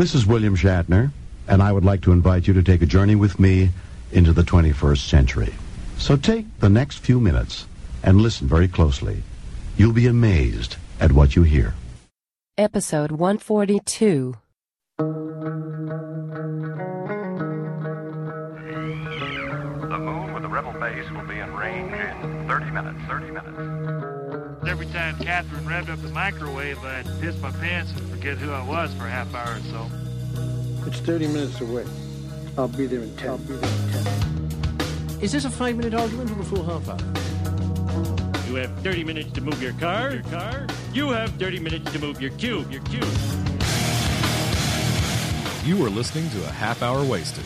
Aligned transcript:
This 0.00 0.14
is 0.14 0.24
William 0.24 0.56
Shatner, 0.56 1.12
and 1.46 1.62
I 1.62 1.70
would 1.70 1.84
like 1.84 2.00
to 2.04 2.12
invite 2.12 2.46
you 2.46 2.54
to 2.54 2.62
take 2.62 2.80
a 2.80 2.86
journey 2.86 3.14
with 3.14 3.38
me 3.38 3.68
into 4.10 4.32
the 4.32 4.40
21st 4.40 5.06
century. 5.06 5.52
So 5.98 6.16
take 6.16 6.46
the 6.60 6.70
next 6.70 7.00
few 7.00 7.20
minutes 7.20 7.66
and 8.02 8.18
listen 8.18 8.48
very 8.48 8.66
closely. 8.66 9.22
You'll 9.76 9.92
be 9.92 10.06
amazed 10.06 10.76
at 10.98 11.12
what 11.12 11.36
you 11.36 11.42
hear. 11.42 11.74
Episode 12.56 13.12
142. 13.12 14.38
Catherine 25.22 25.64
revved 25.64 25.90
up 25.90 26.00
the 26.02 26.08
microwave, 26.08 26.82
I'd 26.84 27.06
piss 27.20 27.38
my 27.40 27.50
pants 27.50 27.92
and 27.92 28.00
forget 28.10 28.38
who 28.38 28.50
I 28.50 28.66
was 28.66 28.92
for 28.94 29.06
a 29.06 29.10
half 29.10 29.34
hour 29.34 29.56
or 29.56 29.60
so. 29.70 29.86
It's 30.86 31.00
30 31.00 31.28
minutes 31.28 31.60
away. 31.60 31.84
I'll 32.56 32.68
be 32.68 32.86
there 32.86 33.00
in 33.00 33.14
10. 33.16 33.28
I'll 33.28 33.38
be 33.38 33.54
there 33.54 33.70
in 33.70 33.92
10. 33.92 35.20
Is 35.20 35.32
this 35.32 35.44
a 35.44 35.50
five 35.50 35.76
minute 35.76 35.94
argument 35.94 36.30
or 36.30 36.40
a 36.40 36.44
full 36.44 36.64
half 36.64 36.88
hour? 36.88 38.50
You 38.50 38.56
have 38.56 38.72
30 38.80 39.04
minutes 39.04 39.30
to 39.32 39.40
move 39.40 39.62
your 39.62 39.74
car. 39.74 40.12
Your 40.12 40.22
car. 40.24 40.66
You 40.92 41.10
have 41.10 41.30
30 41.32 41.60
minutes 41.60 41.92
to 41.92 41.98
move 41.98 42.20
your 42.20 42.30
cube. 42.32 42.72
Your 42.72 42.82
cube. 42.82 43.04
You 45.64 45.84
are 45.84 45.90
listening 45.90 46.30
to 46.30 46.42
a 46.44 46.50
half 46.50 46.82
hour 46.82 47.04
wasted. 47.04 47.44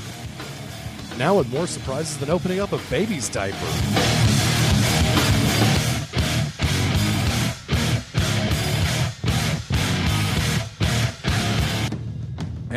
Now 1.18 1.36
with 1.36 1.52
more 1.52 1.66
surprises 1.66 2.16
than 2.18 2.30
opening 2.30 2.60
up 2.60 2.72
a 2.72 2.78
baby's 2.90 3.28
diaper. 3.28 4.13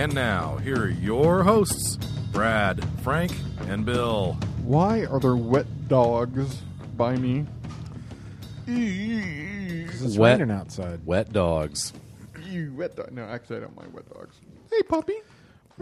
And 0.07 0.15
now, 0.15 0.55
here 0.63 0.83
are 0.83 0.87
your 0.87 1.43
hosts, 1.43 1.97
Brad, 2.31 2.81
Frank, 3.03 3.33
and 3.67 3.85
Bill. 3.85 4.37
Why 4.63 5.03
are 5.05 5.19
there 5.19 5.35
wet 5.35 5.89
dogs 5.89 6.61
by 6.95 7.17
me? 7.17 7.45
It's 8.67 10.15
Wet- 10.15 10.39
raining 10.39 10.55
outside. 10.55 11.05
Wet 11.05 11.33
dogs. 11.33 11.91
You 12.41 12.73
wet 12.77 12.95
dog. 12.95 13.11
No, 13.11 13.25
actually, 13.25 13.57
I 13.57 13.59
don't 13.59 13.75
mind 13.75 13.93
wet 13.93 14.09
dogs. 14.13 14.37
Hey, 14.71 14.81
puppy. 14.83 15.15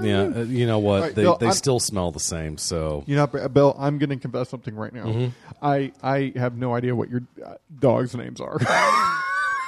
Yeah, 0.02 0.22
uh, 0.36 0.42
you 0.42 0.66
know 0.66 0.80
what? 0.80 0.96
All 0.96 1.02
right, 1.02 1.14
they 1.16 1.22
Bill, 1.22 1.38
they 1.38 1.46
I'm- 1.46 1.56
still 1.56 1.80
smell 1.80 2.10
the 2.10 2.20
same, 2.20 2.58
so. 2.58 3.04
You 3.06 3.18
know, 3.18 3.28
Bill, 3.28 3.76
I'm 3.78 4.00
going 4.00 4.10
to 4.10 4.16
confess 4.18 4.50
something 4.50 4.74
right 4.74 4.92
now. 4.92 5.06
Mm-hmm. 5.06 5.28
I 5.62 5.92
I 6.02 6.34
have 6.36 6.58
no 6.58 6.74
idea 6.74 6.96
what 6.96 7.12
your 7.12 7.22
uh, 7.46 7.58
dogs' 7.78 8.16
names 8.16 8.42
are. 8.42 8.58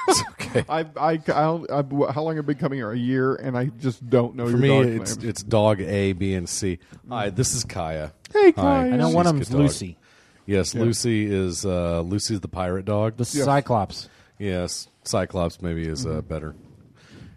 It's 0.08 0.22
okay. 0.30 0.64
I 0.68 0.86
I 0.96 1.20
I'll, 1.32 1.66
I've, 1.70 1.90
how 2.14 2.22
long 2.22 2.36
have 2.36 2.44
I 2.44 2.46
been 2.46 2.56
coming 2.58 2.78
here? 2.78 2.90
A 2.90 2.96
year, 2.98 3.34
and 3.34 3.56
I 3.56 3.66
just 3.66 4.08
don't 4.08 4.34
know 4.34 4.44
For 4.46 4.50
your 4.52 4.58
me, 4.58 4.68
dog's 4.68 4.88
it's 4.88 5.16
names. 5.16 5.24
it's 5.28 5.42
dog 5.42 5.80
A, 5.80 6.12
B, 6.14 6.34
and 6.34 6.48
C. 6.48 6.78
Hi, 7.08 7.30
this 7.30 7.54
is 7.54 7.64
Kaya. 7.64 8.12
Hey, 8.32 8.46
Hi. 8.46 8.52
Kaya. 8.52 8.92
I 8.92 8.96
know 8.96 9.06
She's 9.08 9.14
one 9.14 9.26
of 9.26 9.34
them's 9.34 9.48
good 9.48 9.54
dog. 9.54 9.62
Lucy, 9.62 9.96
Yes, 10.46 10.74
Lucy 10.74 11.26
is 11.26 11.66
uh, 11.66 12.00
Lucy's 12.00 12.40
the 12.40 12.48
pirate 12.48 12.84
dog. 12.86 13.16
the 13.18 13.24
Cyclops. 13.24 14.08
Yes, 14.38 14.88
Cyclops 15.04 15.60
maybe 15.60 15.86
is 15.86 16.06
Mm-hmm. 16.06 16.18
uh, 16.18 16.20
better. 16.22 16.54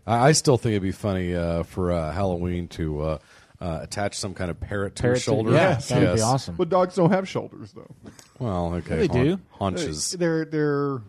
I, 0.08 0.30
I 0.30 0.32
still 0.32 0.58
think 0.58 0.72
it'd 0.72 0.84
be 0.84 0.92
funny 0.94 1.36
uh, 1.36 1.64
for 1.64 1.92
uh, 1.92 2.12
Halloween 2.14 2.68
to 2.70 3.02
uh, 3.02 3.18
uh, 3.60 3.80
attach 3.82 4.18
some 4.18 4.34
kind 4.34 4.50
of 4.50 4.60
parrot 4.60 4.96
to 4.96 5.02
Parrot 5.02 5.16
her 5.16 5.20
to- 5.20 5.22
shoulder. 5.22 5.52
yeah, 5.52 5.76
that'd 5.76 6.16
be 6.16 6.22
awesome. 6.22 6.56
but 6.56 6.70
dogs 6.70 6.96
don't 6.96 7.12
have 7.12 7.28
shoulders, 7.28 7.74
though. 7.74 7.94
Well, 8.40 8.76
okay, 8.76 9.06
They 9.06 9.08
do. 9.10 9.40
haunches. 9.50 10.12
They're 10.12 10.46
they're 10.46 11.02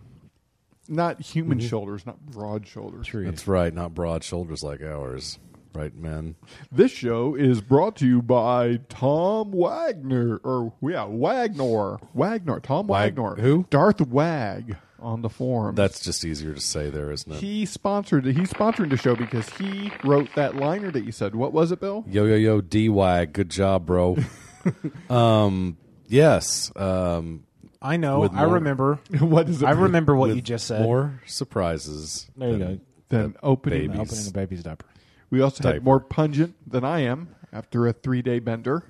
not 0.93 1.21
human 1.21 1.59
Mm-hmm. 1.59 1.67
shoulders, 1.69 2.07
not 2.07 2.21
broad 2.27 2.67
shoulders. 2.67 3.09
That's 3.13 3.49
right, 3.49 3.73
not 3.75 3.95
broad 3.95 4.23
shoulders 4.23 4.63
like 4.63 4.83
ours, 4.83 5.39
right, 5.75 5.95
men? 5.97 6.37
This 6.71 6.93
show 6.93 7.35
is 7.35 7.61
brought 7.61 7.97
to 7.97 8.07
you 8.07 8.23
by 8.23 8.81
Tom 8.89 9.51
Wagner, 9.53 10.37
or 10.45 10.73
yeah, 10.83 11.05
Wagner, 11.07 11.99
Wagner, 12.15 12.61
Tom 12.61 12.87
Wag- 12.87 13.19
Wagner, 13.19 13.43
who? 13.43 13.67
Darth 13.71 14.01
Wag 14.03 14.77
on 15.01 15.23
the 15.23 15.29
forum. 15.29 15.75
That's 15.75 15.99
just 16.01 16.25
easier 16.25 16.55
to 16.55 16.61
say 16.61 16.89
there, 16.89 17.11
isn't 17.11 17.33
it? 17.33 17.41
he 17.41 17.67
sponsored. 17.67 18.25
He's 18.25 18.53
sponsoring 18.53 18.91
the 18.91 18.97
show 18.97 19.17
because 19.17 19.49
he 19.55 19.91
wrote 20.05 20.29
that 20.37 20.55
liner 20.57 20.93
that 20.93 21.05
you 21.05 21.11
said. 21.11 21.35
What 21.35 21.53
was 21.53 21.73
it, 21.73 21.81
Bill? 21.81 22.05
Yo 22.07 22.25
yo 22.25 22.37
yo, 22.37 22.61
D 22.61 22.89
wag, 22.89 23.33
good 23.33 23.51
job, 23.51 23.85
bro. 23.87 24.17
um, 25.11 25.77
yes. 26.07 26.71
Um, 26.77 27.45
I 27.83 27.97
know. 27.97 28.21
With 28.21 28.33
I 28.33 28.45
more- 28.45 28.55
remember. 28.55 28.95
what 29.21 29.49
is 29.49 29.63
it? 29.63 29.67
I 29.67 29.73
remember 29.73 30.15
what 30.15 30.29
with 30.29 30.37
you 30.37 30.43
just 30.43 30.67
said. 30.67 30.83
More 30.83 31.21
surprises. 31.27 32.31
There 32.37 32.51
you 32.51 32.59
than- 32.59 32.77
go. 32.77 32.81
Then 33.09 33.37
opening. 33.43 33.91
babies. 33.91 34.01
Opening 34.13 34.27
a 34.29 34.33
baby's 34.33 34.63
diaper. 34.63 34.87
We 35.31 35.41
also 35.43 35.63
Diaper. 35.63 35.75
had 35.75 35.85
more 35.85 36.01
pungent 36.01 36.55
than 36.71 36.85
I 36.85 37.01
am 37.01 37.35
after 37.53 37.87
a 37.87 37.93
three 37.93 38.23
day 38.23 38.39
bender, 38.39 38.85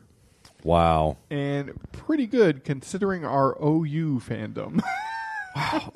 Wow. 0.62 1.16
and 1.30 1.72
pretty 1.92 2.26
good 2.26 2.62
considering 2.64 3.25
our 3.25 3.56
OU 3.60 4.20
fandom. 4.20 4.80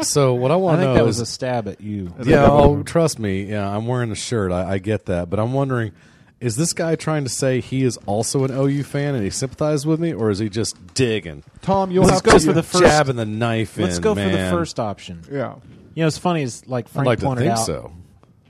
So 0.03 0.35
what 0.35 0.51
I 0.51 0.55
I 0.55 0.57
want 0.59 0.77
to 0.77 0.83
think 0.83 0.89
know 0.91 0.95
that 0.97 1.01
is 1.09 1.19
was 1.19 1.21
a 1.21 1.27
stab 1.27 1.67
at 1.67 1.81
you. 1.81 2.13
Yeah, 2.23 2.47
oh, 2.51 2.83
trust 2.83 3.19
me. 3.19 3.45
Yeah, 3.45 3.67
I'm 3.67 3.87
wearing 3.87 4.11
a 4.11 4.15
shirt. 4.15 4.53
I, 4.53 4.73
I 4.73 4.79
get 4.79 5.07
that, 5.07 5.31
but 5.31 5.41
I'm 5.41 5.55
wondering: 5.55 5.93
is 6.41 6.57
this 6.57 6.73
guy 6.73 6.97
trying 6.97 7.25
to 7.25 7.31
say 7.31 7.61
he 7.61 7.83
is 7.83 7.97
also 8.07 8.45
an 8.45 8.51
OU 8.51 8.83
fan 8.85 9.15
and 9.15 9.25
he 9.25 9.31
sympathizes 9.31 9.87
with 9.87 9.99
me, 10.01 10.13
or 10.13 10.31
is 10.31 10.39
he 10.39 10.49
just 10.49 10.77
digging? 10.95 11.43
Tom, 11.63 11.91
you'll 11.91 12.05
Let's 12.05 12.17
have 12.17 12.23
go 12.25 12.39
to 12.39 12.45
for 12.47 12.53
the 12.53 12.63
first- 12.63 12.85
jabbing 12.85 13.17
the 13.17 13.25
knife 13.27 13.77
Let's 13.79 13.97
in. 13.97 14.03
go 14.03 14.15
for 14.15 14.21
the 14.29 14.49
first 14.51 14.79
option. 14.79 15.23
Yeah. 15.31 15.55
You 15.95 16.03
know, 16.03 16.07
it's 16.09 16.19
funny. 16.19 16.43
Is 16.43 16.67
like 16.69 16.87
I'd 16.87 16.91
Frank 16.91 17.07
like 17.07 17.19
to 17.21 17.25
pointed 17.25 17.41
think 17.43 17.53
out. 17.53 17.65
so. 17.67 17.93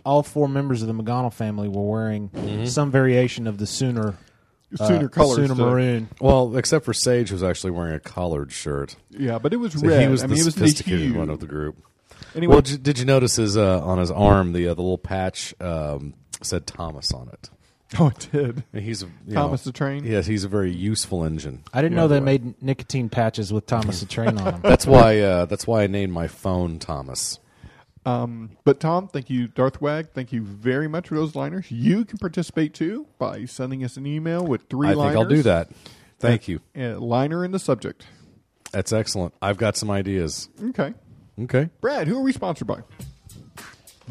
All 0.04 0.22
four 0.22 0.48
members 0.48 0.82
of 0.82 0.88
the 0.88 0.94
McGonnell 0.94 1.32
family 1.32 1.68
were 1.68 1.82
wearing 1.88 2.28
Mm-hmm. 2.30 2.66
some 2.66 2.90
variation 2.90 3.46
of 3.46 3.58
the 3.58 3.66
Sooner 3.66 4.14
Sooner 4.74 5.06
uh, 5.06 5.08
colors. 5.08 5.36
Sooner 5.36 5.48
today. 5.48 5.62
maroon. 5.62 6.08
Well, 6.20 6.56
except 6.56 6.84
for 6.84 6.92
Sage, 6.92 7.28
who's 7.28 7.44
actually 7.44 7.70
wearing 7.70 7.94
a 7.94 8.00
collared 8.00 8.50
shirt. 8.50 8.96
Yeah, 9.10 9.38
but 9.38 9.52
it 9.52 9.56
was 9.58 9.74
So 9.74 9.86
red. 9.86 10.02
he 10.02 10.08
was 10.08 10.24
I 10.24 10.26
the 10.26 10.32
mean, 10.34 10.40
it 10.42 10.44
was 10.44 10.54
sophisticated 10.54 11.00
the 11.00 11.04
hue. 11.12 11.14
one 11.18 11.30
of 11.30 11.38
the 11.38 11.46
group. 11.46 11.76
Anyway, 12.34 12.52
Well, 12.52 12.62
did, 12.62 12.82
did 12.82 12.98
you 12.98 13.04
notice 13.04 13.36
his 13.36 13.56
uh, 13.56 13.80
on 13.80 13.98
his 13.98 14.10
arm 14.10 14.52
the 14.52 14.66
uh, 14.68 14.74
the 14.74 14.82
little 14.82 14.98
patch 14.98 15.54
um, 15.60 16.14
said 16.42 16.66
Thomas 16.66 17.12
on 17.12 17.28
it? 17.32 17.48
oh, 17.98 18.08
it 18.08 18.28
did. 18.32 18.64
And 18.72 18.82
he's 18.82 19.02
a, 19.02 19.06
you 19.26 19.34
Thomas 19.34 19.64
know, 19.64 19.70
the 19.70 19.78
Train? 19.78 20.04
Yes, 20.04 20.26
he's 20.26 20.44
a 20.44 20.48
very 20.48 20.72
useful 20.72 21.24
engine. 21.24 21.62
I 21.72 21.82
didn't 21.82 21.96
know 21.96 22.08
they 22.08 22.18
way. 22.18 22.24
made 22.38 22.62
nicotine 22.62 23.08
patches 23.08 23.52
with 23.52 23.66
Thomas 23.66 24.00
the 24.00 24.06
Train 24.06 24.38
on 24.38 24.44
them. 24.44 24.60
That's 24.62 24.86
why. 24.86 25.20
Uh, 25.20 25.44
that's 25.46 25.66
why 25.66 25.82
I 25.84 25.86
named 25.86 26.12
my 26.12 26.26
phone 26.26 26.78
Thomas. 26.78 27.38
Um, 28.04 28.56
but 28.64 28.78
Tom, 28.80 29.08
thank 29.08 29.30
you, 29.30 29.48
Darth 29.48 29.80
Wag. 29.80 30.10
Thank 30.14 30.32
you 30.32 30.42
very 30.42 30.86
much 30.88 31.08
for 31.08 31.16
those 31.16 31.34
liners. 31.34 31.70
You 31.70 32.04
can 32.04 32.18
participate 32.18 32.72
too 32.72 33.06
by 33.18 33.44
sending 33.46 33.82
us 33.84 33.96
an 33.96 34.06
email 34.06 34.44
with 34.46 34.68
three 34.68 34.88
I 34.88 34.92
liners. 34.92 35.14
think 35.14 35.24
I'll 35.24 35.36
do 35.36 35.42
that. 35.42 35.70
Thank 36.18 36.48
you. 36.48 36.60
Uh, 36.76 36.98
liner 36.98 37.44
in 37.44 37.50
the 37.50 37.58
subject. 37.58 38.06
That's 38.72 38.92
excellent. 38.92 39.34
I've 39.42 39.58
got 39.58 39.76
some 39.76 39.90
ideas. 39.90 40.48
Okay. 40.70 40.94
Okay. 41.42 41.68
Brad, 41.80 42.06
who 42.08 42.18
are 42.18 42.22
we 42.22 42.32
sponsored 42.32 42.66
by? 42.68 42.80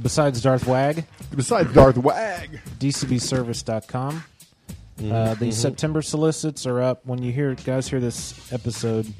Besides 0.01 0.41
Darth 0.41 0.67
Wag, 0.67 1.05
Besides 1.35 1.73
Darth 1.73 1.97
Wag. 1.97 2.59
dcbservice.com. 2.79 4.23
Mm-hmm. 4.99 5.11
Uh, 5.11 5.33
the 5.35 5.51
September 5.51 6.01
solicits 6.01 6.65
are 6.65 6.81
up. 6.81 7.05
When 7.05 7.21
you 7.21 7.31
hear 7.31 7.53
guys 7.55 7.87
hear 7.87 7.99
this 7.99 8.51
episode, 8.53 9.11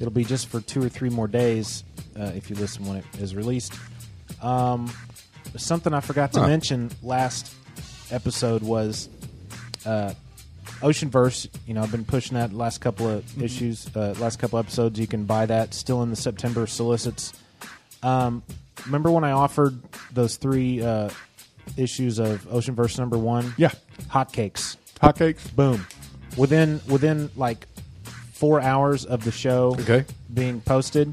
it'll 0.00 0.10
be 0.12 0.24
just 0.24 0.48
for 0.48 0.60
two 0.60 0.82
or 0.82 0.88
three 0.88 1.10
more 1.10 1.28
days 1.28 1.84
uh, 2.18 2.32
if 2.34 2.48
you 2.50 2.56
listen 2.56 2.86
when 2.86 2.98
it 2.98 3.04
is 3.18 3.34
released. 3.34 3.74
Um, 4.42 4.90
something 5.56 5.92
I 5.92 6.00
forgot 6.00 6.32
to 6.34 6.40
Huh. 6.40 6.46
mention 6.48 6.90
last 7.02 7.52
episode 8.10 8.62
was 8.62 9.08
uh, 9.84 10.14
Oceanverse. 10.80 11.48
You 11.66 11.74
know, 11.74 11.82
I've 11.82 11.90
been 11.92 12.04
pushing 12.06 12.36
that 12.38 12.52
last 12.54 12.80
couple 12.80 13.06
of 13.08 13.42
issues, 13.42 13.86
uh, 13.96 14.14
last 14.18 14.38
couple 14.38 14.58
episodes. 14.58 14.98
You 14.98 15.06
can 15.06 15.24
buy 15.24 15.44
that 15.46 15.74
still 15.74 16.02
in 16.02 16.10
the 16.10 16.16
September 16.16 16.66
solicits. 16.66 17.32
Um, 18.02 18.42
remember 18.86 19.10
when 19.10 19.24
I 19.24 19.32
offered 19.32 19.78
those 20.12 20.36
three 20.36 20.82
uh, 20.82 21.10
issues 21.76 22.18
of 22.18 22.44
Oceanverse 22.48 22.98
number 22.98 23.18
one? 23.18 23.54
Yeah. 23.56 23.70
hotcakes. 24.10 24.76
Hotcakes. 25.02 25.54
Boom. 25.54 25.86
Within 26.36 26.80
within 26.88 27.30
like 27.36 27.66
four 28.32 28.60
hours 28.60 29.04
of 29.04 29.24
the 29.24 29.32
show 29.32 29.74
Okay. 29.80 30.04
being 30.32 30.60
posted, 30.60 31.12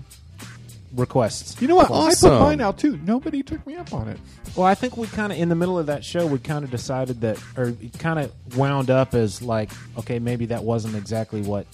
requests. 0.96 1.60
You 1.62 1.68
know 1.68 1.76
what? 1.76 1.90
Awesome. 1.90 2.32
I 2.34 2.38
put 2.38 2.42
mine 2.44 2.62
out 2.62 2.78
too. 2.78 2.98
Nobody 3.04 3.44
took 3.44 3.66
me 3.66 3.76
up 3.76 3.94
on 3.94 4.08
it. 4.08 4.20
Well, 4.56 4.66
I 4.66 4.76
think 4.76 4.96
we 4.96 5.08
kind 5.08 5.34
of 5.34 5.38
in 5.40 5.50
the 5.50 5.56
middle 5.56 5.78
of 5.78 5.88
that 5.88 6.06
show, 6.06 6.26
we 6.26 6.40
kind 6.40 6.64
of 6.64 6.72
decided 6.72 7.22
that, 7.22 7.38
or 7.58 7.74
kind 8.00 8.20
of 8.20 8.58
wound 8.58 8.90
up 8.90 9.14
as 9.14 9.42
like, 9.42 9.70
okay, 9.98 10.20
maybe 10.20 10.46
that 10.48 10.64
wasn't 10.64 10.96
exactly 10.96 11.42
what 11.42 11.66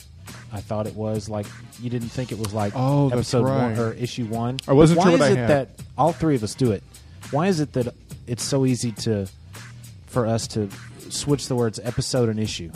I 0.54 0.62
thought 0.62 0.88
it 0.88 0.96
was. 0.96 1.30
Like, 1.30 1.46
you 1.82 1.90
didn't 1.90 2.10
think 2.10 2.32
it 2.32 2.38
was 2.40 2.54
like 2.54 2.74
Oh, 2.76 3.10
that's 3.10 3.34
episode 3.34 3.44
one 3.44 3.78
or 3.80 3.94
issue 3.94 4.26
one. 4.26 4.60
I 4.68 4.74
wasn't 4.74 5.00
Why 5.00 5.04
sure 5.06 5.12
what 5.14 5.22
is 5.22 5.28
I 5.28 5.32
it 5.32 5.38
had. 5.38 5.48
that 5.50 5.70
all 5.98 6.12
three 6.14 6.36
of 6.36 6.44
us 6.44 6.56
do 6.56 6.72
it? 6.72 6.84
Why 7.32 7.48
is 7.48 7.60
it 7.60 7.74
that 7.74 7.94
it's 8.28 8.44
so 8.44 8.66
easy 8.66 8.92
to 8.94 9.28
for 10.08 10.26
us 10.28 10.48
to 10.50 10.70
switch 11.10 11.48
the 11.48 11.56
words 11.56 11.80
episode 11.84 12.30
and 12.30 12.40
issue? 12.40 12.72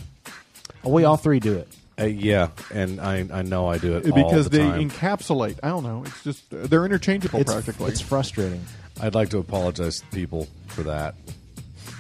We 0.84 1.04
all 1.04 1.18
three 1.18 1.40
do 1.40 1.56
it. 1.58 1.68
Uh, 2.00 2.06
yeah, 2.06 2.50
and 2.74 3.00
I 3.00 3.26
I 3.32 3.42
know 3.42 3.68
I 3.68 3.78
do 3.78 3.96
it 3.98 4.10
all 4.10 4.16
because 4.24 4.50
the 4.50 4.58
they 4.58 4.64
time. 4.64 4.90
encapsulate. 4.90 5.58
I 5.64 5.70
don't 5.70 5.84
know. 5.84 6.04
It's 6.06 6.24
just 6.24 6.54
uh, 6.54 6.68
they're 6.68 6.86
interchangeable 6.86 7.40
It's, 7.40 7.52
practically. 7.52 7.90
it's 7.92 8.02
frustrating. 8.02 8.62
I'd 9.02 9.16
like 9.16 9.30
to 9.30 9.38
apologize 9.40 10.00
to 10.02 10.06
people 10.08 10.48
for 10.68 10.84
that. 10.84 11.16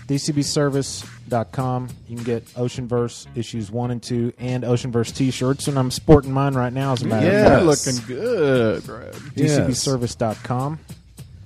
DCBService.com. 0.07 1.89
You 2.07 2.15
can 2.15 2.25
get 2.25 2.45
Oceanverse 2.53 3.27
issues 3.35 3.71
one 3.71 3.91
and 3.91 4.01
two 4.01 4.33
and 4.37 4.63
Oceanverse 4.63 5.15
T-shirts, 5.15 5.67
and 5.67 5.79
I'm 5.79 5.91
sporting 5.91 6.31
mine 6.31 6.53
right 6.53 6.73
now. 6.73 6.93
As 6.93 7.01
a 7.01 7.07
matter 7.07 7.25
You're 7.25 7.41
of 7.41 7.77
fact, 7.77 7.85
looking 7.87 8.07
good, 8.07 8.85
Brad. 8.85 9.13
DCBService.com. 9.13 10.79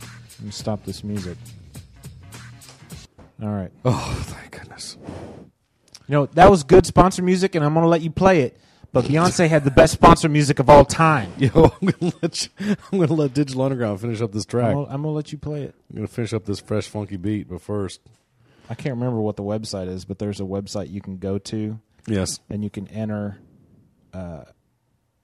Let 0.02 0.46
me 0.46 0.52
stop 0.52 0.84
this 0.86 1.04
music. 1.04 1.38
All 3.42 3.50
right. 3.50 3.72
Oh, 3.86 4.24
thank 4.26 4.52
goodness. 4.52 4.98
You 6.08 6.14
know, 6.14 6.26
that 6.28 6.50
was 6.50 6.64
good 6.64 6.86
sponsor 6.86 7.22
music, 7.22 7.56
and 7.56 7.64
I'm 7.64 7.74
going 7.74 7.84
to 7.84 7.90
let 7.90 8.02
you 8.02 8.12
play 8.12 8.42
it. 8.42 8.60
But 8.92 9.06
Beyonce 9.06 9.48
had 9.48 9.64
the 9.64 9.72
best 9.72 9.94
sponsor 9.94 10.28
music 10.30 10.58
of 10.60 10.70
all 10.70 10.84
time. 10.84 11.32
Yo, 11.38 11.50
I'm 11.56 11.90
gonna 11.90 12.14
let 12.24 12.44
you, 12.44 12.76
I'm 12.92 13.00
gonna 13.00 13.14
let 13.14 13.36
Digital 13.36 13.62
Underground 13.62 14.02
finish 14.02 14.20
up 14.20 14.32
this 14.32 14.46
track. 14.46 14.76
I'm 14.76 15.04
to 15.04 15.10
let 15.10 15.32
you 15.32 15.38
play 15.38 15.62
it. 15.62 15.76
I'm 15.92 15.98
gonna 15.98 16.08
finish 16.08 16.34
up 16.34 16.46
this 16.46 16.60
fresh, 16.60 16.88
funky 16.88 17.16
beat, 17.16 17.48
but 17.48 17.62
first, 17.62 18.02
I 18.70 18.76
can't 18.76 18.96
remember 18.96 19.20
what 19.20 19.36
the 19.36 19.44
website 19.44 19.88
is, 19.88 20.06
but 20.06 20.20
there's 20.20 20.40
a 20.40 20.44
website 20.44 20.92
you 20.92 21.02
can 21.02 21.18
go 21.18 21.38
to, 21.40 21.80
yes, 22.08 22.40
and 22.50 22.64
you 22.64 22.70
can 22.70 22.88
enter, 22.90 23.38
uh, 24.14 24.44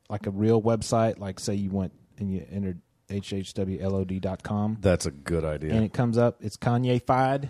like 0.10 0.26
a 0.28 0.32
real 0.32 0.62
website. 0.62 1.20
Like, 1.20 1.40
say 1.40 1.54
you 1.56 1.70
went 1.70 1.94
and 2.18 2.32
you 2.32 2.46
entered 2.52 2.82
hhwlod.com, 3.10 4.78
that's 4.82 5.06
a 5.06 5.12
good 5.12 5.46
idea. 5.46 5.74
and 5.74 5.84
it 5.84 5.94
comes 5.94 6.18
up. 6.18 6.38
It's 6.44 6.58
Kanye 6.58 7.02
fied, 7.06 7.50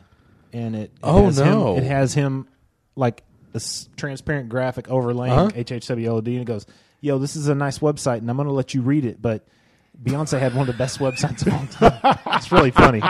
and 0.53 0.75
it, 0.75 0.79
it 0.83 0.91
Oh, 1.03 1.25
has 1.25 1.39
no. 1.39 1.75
him, 1.75 1.83
it 1.83 1.87
has 1.87 2.13
him 2.13 2.47
like 2.95 3.23
a 3.53 3.57
s- 3.57 3.87
transparent 3.97 4.49
graphic 4.49 4.89
overlaying 4.89 5.33
Uh-huh. 5.33 5.49
HHWLOD, 5.51 6.27
and 6.27 6.41
it 6.41 6.45
goes, 6.45 6.65
"Yo, 7.01 7.17
this 7.19 7.35
is 7.35 7.47
a 7.47 7.55
nice 7.55 7.79
website, 7.79 8.17
and 8.17 8.29
I'm 8.29 8.35
going 8.35 8.47
to 8.47 8.53
let 8.53 8.73
you 8.73 8.81
read 8.81 9.05
it." 9.05 9.21
But 9.21 9.47
Beyonce 10.03 10.39
had 10.39 10.53
one 10.53 10.67
of 10.67 10.75
the 10.75 10.77
best 10.77 10.99
websites 10.99 11.45
of 11.47 11.53
all 11.53 11.65
time. 11.89 12.17
it's 12.37 12.51
really 12.51 12.71
funny. 12.71 13.01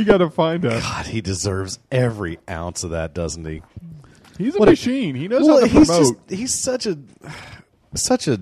You 0.00 0.06
got 0.06 0.18
to 0.18 0.30
find 0.30 0.64
us. 0.64 0.82
God, 0.82 1.06
he 1.06 1.20
deserves 1.20 1.78
every 1.92 2.38
ounce 2.48 2.84
of 2.84 2.90
that, 2.90 3.12
doesn't 3.14 3.44
he? 3.44 3.62
He's 4.38 4.54
a 4.56 4.58
What 4.58 4.68
a- 4.68 4.72
machine. 4.72 5.14
he 5.14 5.28
knows 5.28 5.42
well, 5.46 5.56
how 5.60 5.66
to 5.66 5.68
he's 5.68 5.86
promote. 5.88 6.26
just 6.28 6.38
he's 6.40 6.54
such 6.54 6.86
a 6.86 6.98
such 7.94 8.26
a 8.28 8.40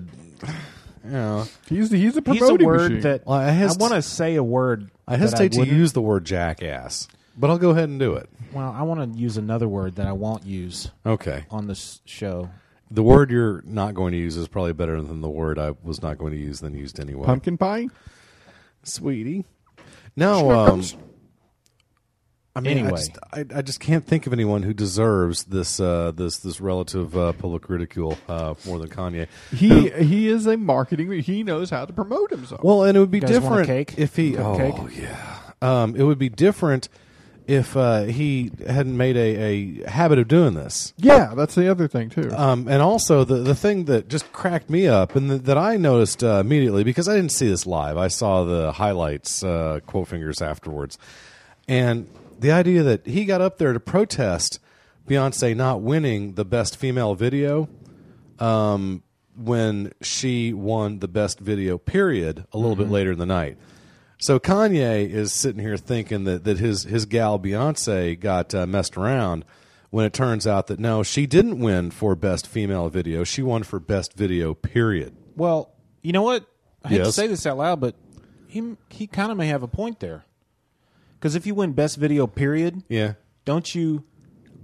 you 1.03 1.11
know. 1.11 1.45
he's 1.67 1.91
he's 1.91 1.93
a 1.93 1.97
He's 1.97 2.15
a 2.17 2.21
promoting 2.21 2.65
word 2.67 2.81
machine. 2.91 3.01
that 3.01 3.25
Well, 3.27 3.37
I 3.37 3.49
I, 3.49 3.65
want 3.77 3.93
to 3.93 4.01
say 4.01 4.35
a 4.35 4.43
word. 4.43 4.89
I 5.07 5.13
that 5.17 5.19
hesitate 5.19 5.51
to 5.53 5.65
use 5.65 5.91
the 5.91 6.01
word 6.01 6.23
jackass, 6.23 7.07
but 7.37 7.49
I'll 7.49 7.57
go 7.57 7.71
ahead 7.71 7.89
and 7.89 7.99
do 7.99 8.13
it. 8.13 8.29
Well, 8.53 8.71
I 8.71 8.83
want 8.83 9.13
to 9.13 9.19
use 9.19 9.35
another 9.35 9.67
word 9.67 9.95
that 9.95 10.07
I 10.07 10.13
won't 10.13 10.45
use 10.45 10.89
Okay. 11.05 11.45
on 11.51 11.67
this 11.67 12.01
show. 12.05 12.49
The 12.89 13.03
word 13.03 13.29
you're 13.31 13.61
not 13.65 13.93
going 13.93 14.13
to 14.13 14.17
use 14.17 14.37
is 14.37 14.47
probably 14.47 14.73
better 14.73 14.99
than 15.01 15.19
the 15.21 15.29
word 15.29 15.59
I 15.59 15.73
was 15.83 16.01
not 16.01 16.17
going 16.17 16.31
to 16.31 16.39
use 16.39 16.61
than 16.61 16.73
used 16.73 16.99
anyway. 16.99 17.25
pumpkin 17.25 17.57
pie. 17.57 17.87
sweetie. 18.83 19.45
No, 20.15 20.51
um, 20.51 20.81
Schnickers. 20.81 20.95
I 22.67 22.73
mean, 22.75 22.85
I 22.87 22.89
just, 22.91 23.17
I, 23.33 23.45
I 23.55 23.61
just 23.61 23.79
can't 23.79 24.05
think 24.05 24.27
of 24.27 24.33
anyone 24.33 24.63
who 24.63 24.73
deserves 24.73 25.43
this 25.45 25.79
uh, 25.79 26.11
this 26.15 26.37
this 26.37 26.59
relative 26.61 27.15
uh, 27.17 27.33
public 27.33 27.69
ridicule 27.69 28.17
uh, 28.27 28.53
more 28.65 28.79
than 28.79 28.89
Kanye. 28.89 29.27
He 29.55 29.89
he 29.89 30.27
is 30.27 30.45
a 30.45 30.57
marketing. 30.57 31.11
He 31.21 31.43
knows 31.43 31.69
how 31.69 31.85
to 31.85 31.93
promote 31.93 32.31
himself. 32.31 32.63
Well, 32.63 32.83
and 32.83 32.95
it 32.95 32.99
would 32.99 33.11
be 33.11 33.17
You 33.19 33.21
guys 33.27 33.39
want 33.39 33.61
a 33.61 33.63
different 33.63 33.87
cake? 33.89 33.97
if 33.99 34.15
he. 34.15 34.33
Cupcake? 34.33 34.79
Oh 34.79 34.87
yeah, 34.89 35.39
um, 35.61 35.95
it 35.95 36.03
would 36.03 36.19
be 36.19 36.29
different 36.29 36.89
if 37.47 37.75
uh, 37.75 38.03
he 38.03 38.51
hadn't 38.67 38.95
made 38.95 39.17
a, 39.17 39.83
a 39.83 39.89
habit 39.89 40.19
of 40.19 40.27
doing 40.27 40.53
this. 40.53 40.93
yeah, 40.97 41.33
that's 41.35 41.55
the 41.55 41.67
other 41.67 41.87
thing 41.87 42.07
too. 42.09 42.29
Um, 42.35 42.67
and 42.67 42.79
also 42.79 43.23
the 43.23 43.37
the 43.37 43.55
thing 43.55 43.85
that 43.85 44.07
just 44.07 44.31
cracked 44.31 44.69
me 44.69 44.87
up 44.87 45.15
and 45.15 45.29
th- 45.29 45.41
that 45.43 45.57
I 45.57 45.75
noticed 45.77 46.23
uh, 46.23 46.41
immediately 46.41 46.83
because 46.83 47.09
I 47.09 47.15
didn't 47.15 47.31
see 47.31 47.49
this 47.49 47.65
live. 47.65 47.97
I 47.97 48.07
saw 48.07 48.43
the 48.43 48.71
highlights, 48.71 49.43
uh, 49.43 49.79
quote 49.87 50.09
fingers 50.09 50.43
afterwards, 50.43 50.99
and 51.67 52.07
the 52.39 52.51
idea 52.51 52.83
that 52.83 53.05
he 53.05 53.25
got 53.25 53.41
up 53.41 53.57
there 53.57 53.73
to 53.73 53.79
protest 53.79 54.59
Beyonce 55.07 55.55
not 55.55 55.81
winning 55.81 56.33
the 56.33 56.45
best 56.45 56.77
female 56.77 57.15
video 57.15 57.67
um, 58.37 59.03
when 59.35 59.91
she 60.01 60.53
won 60.53 60.99
the 60.99 61.07
best 61.07 61.39
video 61.39 61.77
period 61.77 62.45
a 62.53 62.57
little 62.57 62.75
bit 62.75 62.89
later 62.89 63.11
in 63.11 63.17
the 63.19 63.25
night. 63.25 63.57
So 64.19 64.39
Kanye 64.39 65.09
is 65.09 65.33
sitting 65.33 65.61
here 65.61 65.77
thinking 65.77 66.25
that, 66.25 66.43
that 66.43 66.59
his 66.59 66.83
his 66.83 67.05
gal 67.05 67.39
Beyonce 67.39 68.19
got 68.19 68.53
uh, 68.53 68.67
messed 68.67 68.97
around 68.97 69.45
when 69.89 70.05
it 70.05 70.13
turns 70.13 70.45
out 70.45 70.67
that 70.67 70.79
no, 70.79 71.03
she 71.03 71.25
didn't 71.25 71.59
win 71.59 71.89
for 71.89 72.15
best 72.15 72.45
female 72.45 72.89
video. 72.89 73.23
She 73.23 73.41
won 73.41 73.63
for 73.63 73.79
best 73.79 74.13
video 74.13 74.53
period. 74.53 75.15
Well, 75.35 75.71
you 76.01 76.11
know 76.11 76.23
what? 76.23 76.45
I 76.83 76.89
hate 76.89 76.97
to 76.99 77.11
say 77.11 77.27
this 77.27 77.45
out 77.45 77.57
loud, 77.57 77.79
but 77.79 77.95
he 78.47 78.75
he 78.89 79.07
kind 79.07 79.31
of 79.31 79.37
may 79.37 79.47
have 79.47 79.63
a 79.63 79.67
point 79.67 79.99
there. 79.99 80.25
Because 81.19 81.35
if 81.35 81.45
you 81.45 81.53
win 81.55 81.73
best 81.73 81.97
video, 81.97 82.27
period, 82.27 82.83
Yeah. 82.87 83.13
don't 83.45 83.73
you 83.75 84.03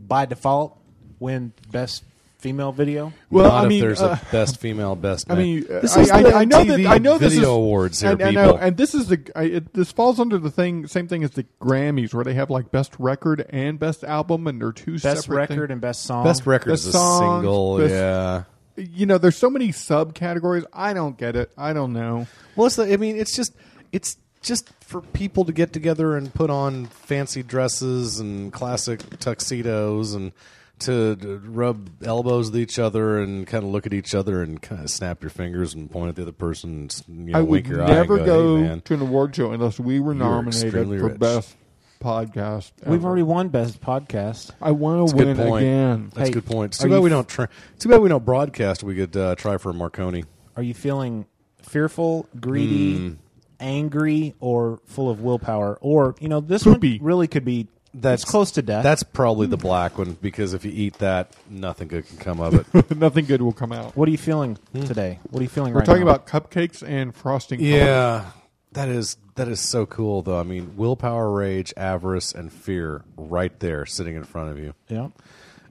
by 0.07 0.25
default 0.25 0.77
win 1.19 1.51
best 1.71 2.03
female 2.37 2.71
video? 2.71 3.11
well, 3.29 3.45
Not 3.49 3.53
I 3.53 3.63
if 3.63 3.69
mean, 3.69 3.81
there's 3.81 4.01
uh, 4.01 4.17
a 4.21 4.31
best 4.31 4.59
female, 4.61 4.95
best. 4.95 5.29
I 5.29 5.35
mean, 5.35 5.65
uh, 5.69 5.79
this 5.81 5.97
I, 5.97 6.01
is 6.01 6.11
I, 6.11 6.23
the 6.23 6.33
I 6.35 6.45
know 6.45 6.63
MTV 6.63 6.83
that 6.83 6.87
I 6.91 6.97
know 6.99 7.17
this 7.17 7.33
video 7.33 7.49
is, 7.51 7.57
awards 7.57 8.01
here, 8.01 8.11
and, 8.11 8.21
and, 8.21 8.29
people. 8.37 8.55
I- 8.57 8.67
and 8.67 8.77
this 8.77 8.93
is 8.95 9.07
the 9.07 9.19
I, 9.35 9.43
it, 9.43 9.73
this 9.73 9.91
falls 9.91 10.19
under 10.19 10.37
the 10.37 10.51
thing 10.51 10.87
same 10.87 11.07
thing 11.07 11.23
as 11.23 11.31
the 11.31 11.45
Grammys 11.59 12.13
where 12.13 12.23
they 12.23 12.35
have 12.35 12.49
like 12.49 12.71
best 12.71 12.93
record 12.99 13.45
and 13.49 13.77
best 13.79 14.03
album 14.03 14.47
and 14.47 14.61
they're 14.61 14.71
two 14.71 14.93
Best 14.99 15.23
separate 15.23 15.35
record 15.37 15.55
things. 15.57 15.71
and 15.71 15.81
best 15.81 16.03
song. 16.03 16.23
best 16.23 16.45
record 16.45 16.69
best 16.69 16.83
is 16.83 16.89
a 16.89 16.91
songs, 16.93 17.41
single. 17.41 17.77
best- 17.79 17.91
yeah. 17.93 18.43
You 18.77 19.05
know, 19.05 19.17
there's 19.17 19.37
so 19.37 19.49
many 19.49 19.69
subcategories. 19.69 20.65
I 20.73 20.93
don't 20.93 21.17
get 21.17 21.35
it. 21.37 21.49
I 21.57 21.71
don't 21.71 21.93
know. 21.93 22.27
Well, 22.57 22.67
it's 22.67 22.75
the, 22.75 22.91
I 22.91 22.97
mean, 22.97 23.15
it's 23.17 23.33
just 23.35 23.53
it's 23.93 24.17
just 24.45 24.69
for 24.81 25.01
people 25.01 25.43
to 25.45 25.51
get 25.51 25.73
together 25.73 26.15
and 26.15 26.33
put 26.33 26.49
on 26.49 26.85
fancy 26.85 27.41
dresses 27.43 28.19
and 28.19 28.53
classic 28.53 29.01
tuxedos 29.19 30.13
and 30.13 30.31
to 30.79 31.15
to 31.15 31.37
rub 31.45 31.89
elbows 32.03 32.51
with 32.51 32.59
each 32.59 32.77
other 32.79 33.19
and 33.19 33.47
kind 33.47 33.63
of 33.63 33.69
look 33.71 33.85
at 33.85 33.93
each 33.93 34.13
other 34.13 34.41
and 34.43 34.61
kind 34.61 34.81
of 34.83 34.89
snap 34.89 35.21
your 35.23 35.29
fingers 35.29 35.73
and 35.73 35.89
point 35.89 36.09
at 36.09 36.15
the 36.15 36.21
other 36.21 36.31
person 36.33 36.81
and 36.81 37.03
you 37.27 37.31
know, 37.33 37.39
I 37.39 37.41
wink 37.41 37.65
would 37.67 37.75
your 37.77 37.85
never 37.87 38.15
eye 38.15 38.17
and 38.17 38.25
go 38.25 38.55
hey, 38.57 38.61
man. 38.63 38.81
to 38.81 38.93
an 38.93 39.01
award 39.01 39.35
show 39.35 39.51
unless 39.51 39.79
we 39.79 39.99
were 39.99 40.13
You're 40.13 40.23
nominated 40.25 40.63
extremely 40.65 40.99
for 40.99 41.07
rich. 41.07 41.19
best 41.19 41.55
podcast. 42.01 42.71
We've 42.85 42.99
ever. 42.99 43.07
already 43.07 43.23
won 43.23 43.49
best 43.49 43.81
podcast. 43.81 44.51
I 44.61 44.71
want 44.71 44.99
That's 44.99 45.13
to 45.13 45.23
a 45.23 45.25
win 45.25 45.35
good 45.37 45.47
point. 45.47 45.63
again. 45.65 46.11
That's 46.13 46.27
Hey, 46.27 46.31
a 46.31 46.33
good 46.33 46.45
point. 46.45 46.73
It's 46.73 46.81
are 46.81 46.83
too 46.83 46.89
bad 46.89 46.95
you 46.97 47.01
we 47.03 47.09
don't 47.09 47.27
try. 47.27 47.47
Too 47.79 47.89
bad 47.89 48.01
we 48.01 48.09
don't 48.09 48.25
broadcast. 48.25 48.83
We 48.83 48.95
could 48.95 49.15
uh, 49.17 49.35
try 49.35 49.57
for 49.57 49.73
Marconi. 49.73 50.25
Are 50.57 50.61
you 50.63 50.73
feeling 50.73 51.25
fearful, 51.61 52.27
greedy, 52.39 52.97
Hmm. 52.97 53.13
Angry, 53.59 54.35
or 54.39 54.79
full 54.85 55.09
of 55.09 55.21
willpower? 55.21 55.77
Or 55.81 56.15
you 56.19 56.27
know, 56.29 56.39
this 56.39 56.63
Poopy. 56.63 56.97
one 56.99 57.05
really 57.07 57.27
could 57.27 57.45
be 57.45 57.67
That's 57.93 58.23
it's 58.23 58.29
close 58.31 58.51
to 58.51 58.61
death. 58.61 58.83
That's 58.83 59.03
probably 59.03 59.47
the 59.47 59.57
black 59.57 59.97
one 59.97 60.17
because 60.21 60.53
if 60.53 60.65
you 60.65 60.71
eat 60.73 60.95
that, 60.99 61.33
nothing 61.49 61.87
good 61.87 62.07
can 62.07 62.17
come 62.17 62.39
of 62.41 62.53
it. 62.53 62.91
Nothing 62.97 63.25
good 63.25 63.41
will 63.41 63.53
come 63.53 63.71
out. 63.71 63.95
what 63.95 64.07
are 64.07 64.11
you 64.11 64.17
feeling 64.17 64.57
today? 64.73 65.19
What 65.29 65.39
are 65.39 65.43
you 65.43 65.49
feeling 65.49 65.73
We're 65.73 65.79
right 65.79 65.85
talking 65.85 66.05
now? 66.05 66.11
about 66.15 66.27
cupcakes 66.27 66.83
and 66.87 67.15
frosting. 67.15 67.59
colors. 67.59 67.73
Yeah, 67.73 68.25
that 68.73 68.89
is 68.89 69.17
that 69.35 69.47
is 69.47 69.59
so 69.61 69.85
cool 69.85 70.21
though. 70.21 70.39
I 70.39 70.43
mean, 70.43 70.75
willpower, 70.75 71.31
rage, 71.31 71.73
avarice, 71.77 72.33
and 72.33 72.51
fear 72.51 73.03
right 73.17 73.57
there, 73.59 73.85
sitting 73.85 74.15
in 74.15 74.23
front 74.23 74.51
of 74.51 74.59
you. 74.59 74.73
yeah. 74.89 75.07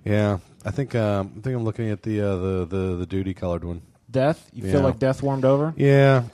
Yeah, 0.07 0.39
I 0.67 0.71
think 0.71 0.95
um, 0.95 1.33
I 1.39 1.41
think 1.41 1.57
I'm 1.57 1.65
looking 1.65 1.89
at 1.91 2.03
the 2.03 2.21
uh, 2.21 2.37
the 2.37 2.65
the 2.67 2.97
the 2.97 3.07
duty 3.07 3.33
colored 3.33 3.65
one. 3.65 3.81
Death. 4.11 4.51
You 4.53 4.67
Yeah. 4.67 4.73
feel 4.73 4.81
like 4.83 4.99
death 4.99 5.23
warmed 5.23 5.47
over? 5.47 5.73
Yeah. 5.79 6.25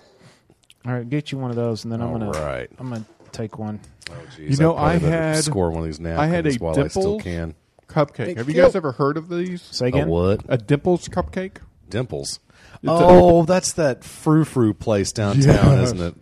All 0.86 0.92
right, 0.92 1.08
get 1.08 1.30
you 1.32 1.38
one 1.38 1.50
of 1.50 1.56
those, 1.56 1.84
and 1.84 1.92
then 1.92 2.00
I'm 2.00 2.08
All 2.12 2.18
gonna 2.18 2.30
right. 2.30 2.70
I'm 2.78 2.88
gonna 2.88 3.04
take 3.32 3.58
one. 3.58 3.80
Oh, 4.10 4.14
geez, 4.36 4.58
You 4.58 4.64
know, 4.64 4.72
I, 4.76 4.98
probably 4.98 5.08
I 5.08 5.10
better 5.10 5.22
had- 5.34 5.44
score 5.44 5.70
one 5.70 5.80
of 5.80 5.86
these 5.86 6.00
napkins 6.00 6.20
I 6.20 6.26
had 6.26 6.46
a 6.46 6.52
while 6.54 6.80
I 6.80 6.88
still 6.88 7.18
Dimples 7.18 7.22
can. 7.22 7.54
Cupcake. 7.88 8.26
Hey, 8.26 8.34
Have 8.34 8.48
you 8.48 8.54
guys 8.54 8.74
ever 8.76 8.92
heard 8.92 9.16
of 9.16 9.28
these? 9.28 9.62
Say 9.62 9.86
A 9.86 9.88
again. 9.88 10.08
what? 10.08 10.42
A 10.48 10.56
Dimples 10.56 11.08
cupcake? 11.08 11.56
Dimples. 11.88 12.38
It's 12.82 12.90
a- 12.90 13.04
oh, 13.04 13.44
that's 13.44 13.72
that 13.74 14.04
frou 14.04 14.44
frou 14.44 14.72
place 14.74 15.12
downtown, 15.12 15.44
Yes. 15.78 15.86
isn't 15.92 16.00
it? 16.00 16.14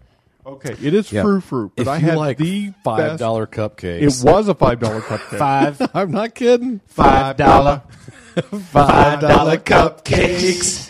Okay, 0.46 0.74
it 0.82 0.94
is 0.94 1.12
Yeah. 1.12 1.22
frou 1.22 1.40
frou, 1.40 1.70
but 1.76 1.82
if 1.82 1.88
I 1.88 1.96
you 1.98 2.06
had 2.06 2.16
like 2.16 2.38
the 2.38 2.72
five 2.82 2.96
best- 2.98 3.18
dollar 3.20 3.46
It 3.82 4.22
was 4.24 4.48
a 4.48 4.54
five 4.54 4.80
dollar 4.80 5.02
cupcake. 5.02 5.38
Five 5.38 5.90
I'm 5.94 6.10
not 6.10 6.34
kidding. 6.34 6.80
five 6.86 7.36
dollar 7.36 7.82
Five 8.72 9.20
dollar 9.20 9.58
cupcakes. 9.58 10.88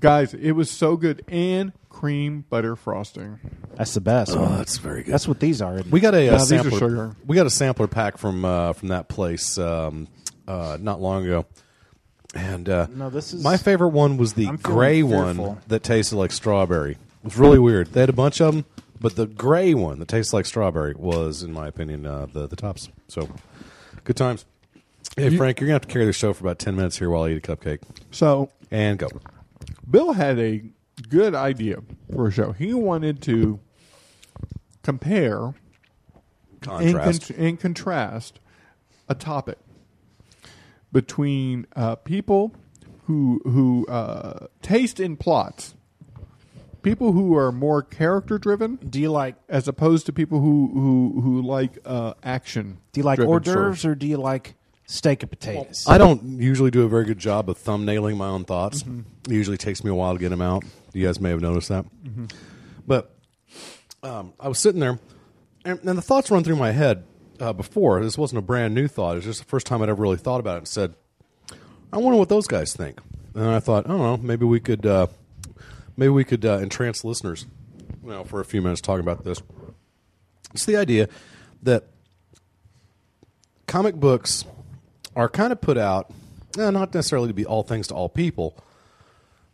Guys, 0.00 0.32
it 0.34 0.52
was 0.52 0.70
so 0.70 0.96
good 0.96 1.24
and 1.28 1.72
cream 1.88 2.44
butter 2.48 2.76
frosting. 2.76 3.40
That's 3.74 3.94
the 3.94 4.00
best. 4.00 4.32
Oh, 4.32 4.42
one. 4.42 4.56
that's 4.56 4.78
very 4.78 5.02
good. 5.02 5.12
That's 5.12 5.26
what 5.26 5.40
these 5.40 5.60
are. 5.60 5.82
We 5.90 5.98
got 6.00 6.14
a, 6.14 6.24
Yeah, 6.24 6.32
uh 6.34 6.38
these 6.38 6.52
are 6.52 6.58
sampler. 6.62 6.78
sugar. 6.78 7.16
We 7.26 7.34
got 7.36 7.46
a 7.46 7.50
sampler 7.50 7.86
pack 7.88 8.16
from 8.18 8.44
uh, 8.44 8.72
from 8.74 8.88
that 8.88 9.08
place 9.08 9.58
um, 9.58 10.06
uh, 10.46 10.78
not 10.80 11.00
long 11.00 11.24
ago, 11.24 11.46
and 12.34 12.68
uh, 12.68 12.86
No, 12.94 13.10
this 13.10 13.32
is- 13.34 13.42
my 13.42 13.56
favorite 13.56 13.88
one 13.88 14.16
was 14.18 14.34
the 14.34 14.46
I'm 14.46 14.58
feeling 14.58 14.76
gray 14.76 15.02
fearful. 15.02 15.44
one 15.46 15.58
that 15.68 15.82
tasted 15.82 16.16
like 16.16 16.30
strawberry. 16.30 16.92
It 16.92 16.98
was 17.24 17.36
really 17.36 17.58
weird. 17.58 17.88
They 17.88 18.00
had 18.00 18.08
a 18.08 18.12
bunch 18.12 18.40
of 18.40 18.54
them, 18.54 18.64
but 19.00 19.16
the 19.16 19.26
gray 19.26 19.74
one 19.74 19.98
that 19.98 20.08
tastes 20.08 20.32
like 20.32 20.46
strawberry 20.46 20.94
was, 20.94 21.42
in 21.42 21.52
my 21.52 21.66
opinion, 21.66 22.06
uh, 22.06 22.26
the 22.32 22.46
the 22.46 22.56
tops. 22.56 22.88
So, 23.08 23.28
good 24.04 24.16
times. 24.16 24.44
Hey 25.16 25.36
Frank, 25.36 25.58
you're 25.58 25.66
gonna 25.66 25.74
have 25.74 25.82
to 25.82 25.88
carry 25.88 26.04
the 26.06 26.12
show 26.12 26.32
for 26.32 26.44
about 26.44 26.60
ten 26.60 26.76
minutes 26.76 26.98
here 26.98 27.10
while 27.10 27.24
I 27.24 27.30
eat 27.30 27.38
a 27.48 27.56
cupcake 27.56 27.80
So 28.12 28.50
and 28.70 28.96
go. 28.98 29.08
Bill 29.88 30.12
had 30.12 30.38
a 30.38 30.62
good 31.08 31.34
idea 31.34 31.78
for 32.14 32.28
a 32.28 32.30
show. 32.32 32.52
He 32.52 32.74
wanted 32.74 33.22
to 33.22 33.60
compare 34.82 35.54
contrast. 36.60 37.28
con- 37.28 37.36
in 37.36 37.56
contrast, 37.56 38.40
a 39.08 39.14
topic 39.14 39.58
between 40.92 41.66
uh, 41.76 41.96
people 41.96 42.54
who 43.04 43.40
who 43.44 43.86
uh, 43.86 44.46
taste 44.62 45.00
in 45.00 45.16
plots, 45.16 45.74
people 46.82 47.12
who 47.12 47.36
are 47.36 47.52
more 47.52 47.82
character 47.82 48.38
driven. 48.38 48.76
Do 48.76 49.00
you 49.00 49.10
like 49.10 49.36
as 49.48 49.68
opposed 49.68 50.06
to 50.06 50.12
people 50.12 50.40
who 50.40 50.70
who 50.74 51.20
who 51.20 51.42
like 51.42 51.78
uh, 51.84 52.14
action? 52.22 52.78
do 52.92 53.00
you 53.00 53.04
like 53.04 53.18
hors 53.18 53.40
d'oeuvres 53.40 53.84
or 53.84 53.94
do 53.94 54.06
you 54.06 54.16
like 54.16 54.54
steak 54.88 55.22
and 55.22 55.30
potatoes? 55.30 55.84
I 55.86 55.98
don't 55.98 56.40
usually 56.40 56.70
do 56.70 56.82
a 56.82 56.88
very 56.88 57.04
good 57.04 57.18
job 57.18 57.48
of 57.48 57.58
thumbnailing 57.58 58.16
my 58.16 58.26
own 58.26 58.44
thoughts. 58.44 58.82
Mm-hmm. 58.82 59.00
It 59.30 59.34
usually 59.34 59.58
takes 59.58 59.84
me 59.84 59.90
a 59.90 59.94
while 59.94 60.14
to 60.14 60.18
get 60.18 60.30
them 60.30 60.42
out. 60.42 60.64
You 60.92 61.06
guys 61.06 61.20
may 61.20 61.30
have 61.30 61.40
noticed 61.40 61.68
that. 61.68 61.84
Mm-hmm. 61.84 62.26
But 62.86 63.14
um, 64.02 64.32
I 64.40 64.48
was 64.48 64.58
sitting 64.58 64.80
there, 64.80 64.98
and, 65.64 65.78
and 65.84 65.98
the 65.98 66.02
thoughts 66.02 66.30
run 66.30 66.42
through 66.42 66.56
my 66.56 66.72
head 66.72 67.04
uh, 67.38 67.52
before. 67.52 68.02
This 68.02 68.16
wasn't 68.16 68.38
a 68.38 68.42
brand 68.42 68.74
new 68.74 68.88
thought. 68.88 69.12
It 69.12 69.16
was 69.16 69.24
just 69.26 69.40
the 69.40 69.46
first 69.46 69.66
time 69.66 69.82
I'd 69.82 69.90
ever 69.90 70.02
really 70.02 70.16
thought 70.16 70.40
about 70.40 70.54
it 70.54 70.58
and 70.58 70.68
said, 70.68 70.94
I 71.92 71.98
wonder 71.98 72.18
what 72.18 72.30
those 72.30 72.46
guys 72.46 72.74
think. 72.74 72.98
And 73.34 73.46
I 73.46 73.60
thought, 73.60 73.84
I 73.84 73.90
don't 73.90 73.98
know, 73.98 74.16
maybe 74.16 74.46
we 74.46 74.58
could, 74.58 74.84
uh, 74.86 75.06
maybe 75.96 76.10
we 76.10 76.24
could 76.24 76.44
uh, 76.44 76.54
entrance 76.56 77.04
listeners, 77.04 77.46
you 78.02 78.10
know, 78.10 78.24
for 78.24 78.40
a 78.40 78.44
few 78.44 78.62
minutes 78.62 78.80
talking 78.80 79.00
about 79.00 79.24
this. 79.24 79.42
It's 80.54 80.64
the 80.64 80.76
idea 80.76 81.08
that 81.62 81.84
comic 83.66 83.94
books 83.94 84.44
are 85.16 85.28
kind 85.28 85.52
of 85.52 85.60
put 85.60 85.78
out, 85.78 86.12
eh, 86.58 86.70
not 86.70 86.94
necessarily 86.94 87.28
to 87.28 87.34
be 87.34 87.46
all 87.46 87.62
things 87.62 87.88
to 87.88 87.94
all 87.94 88.08
people, 88.08 88.56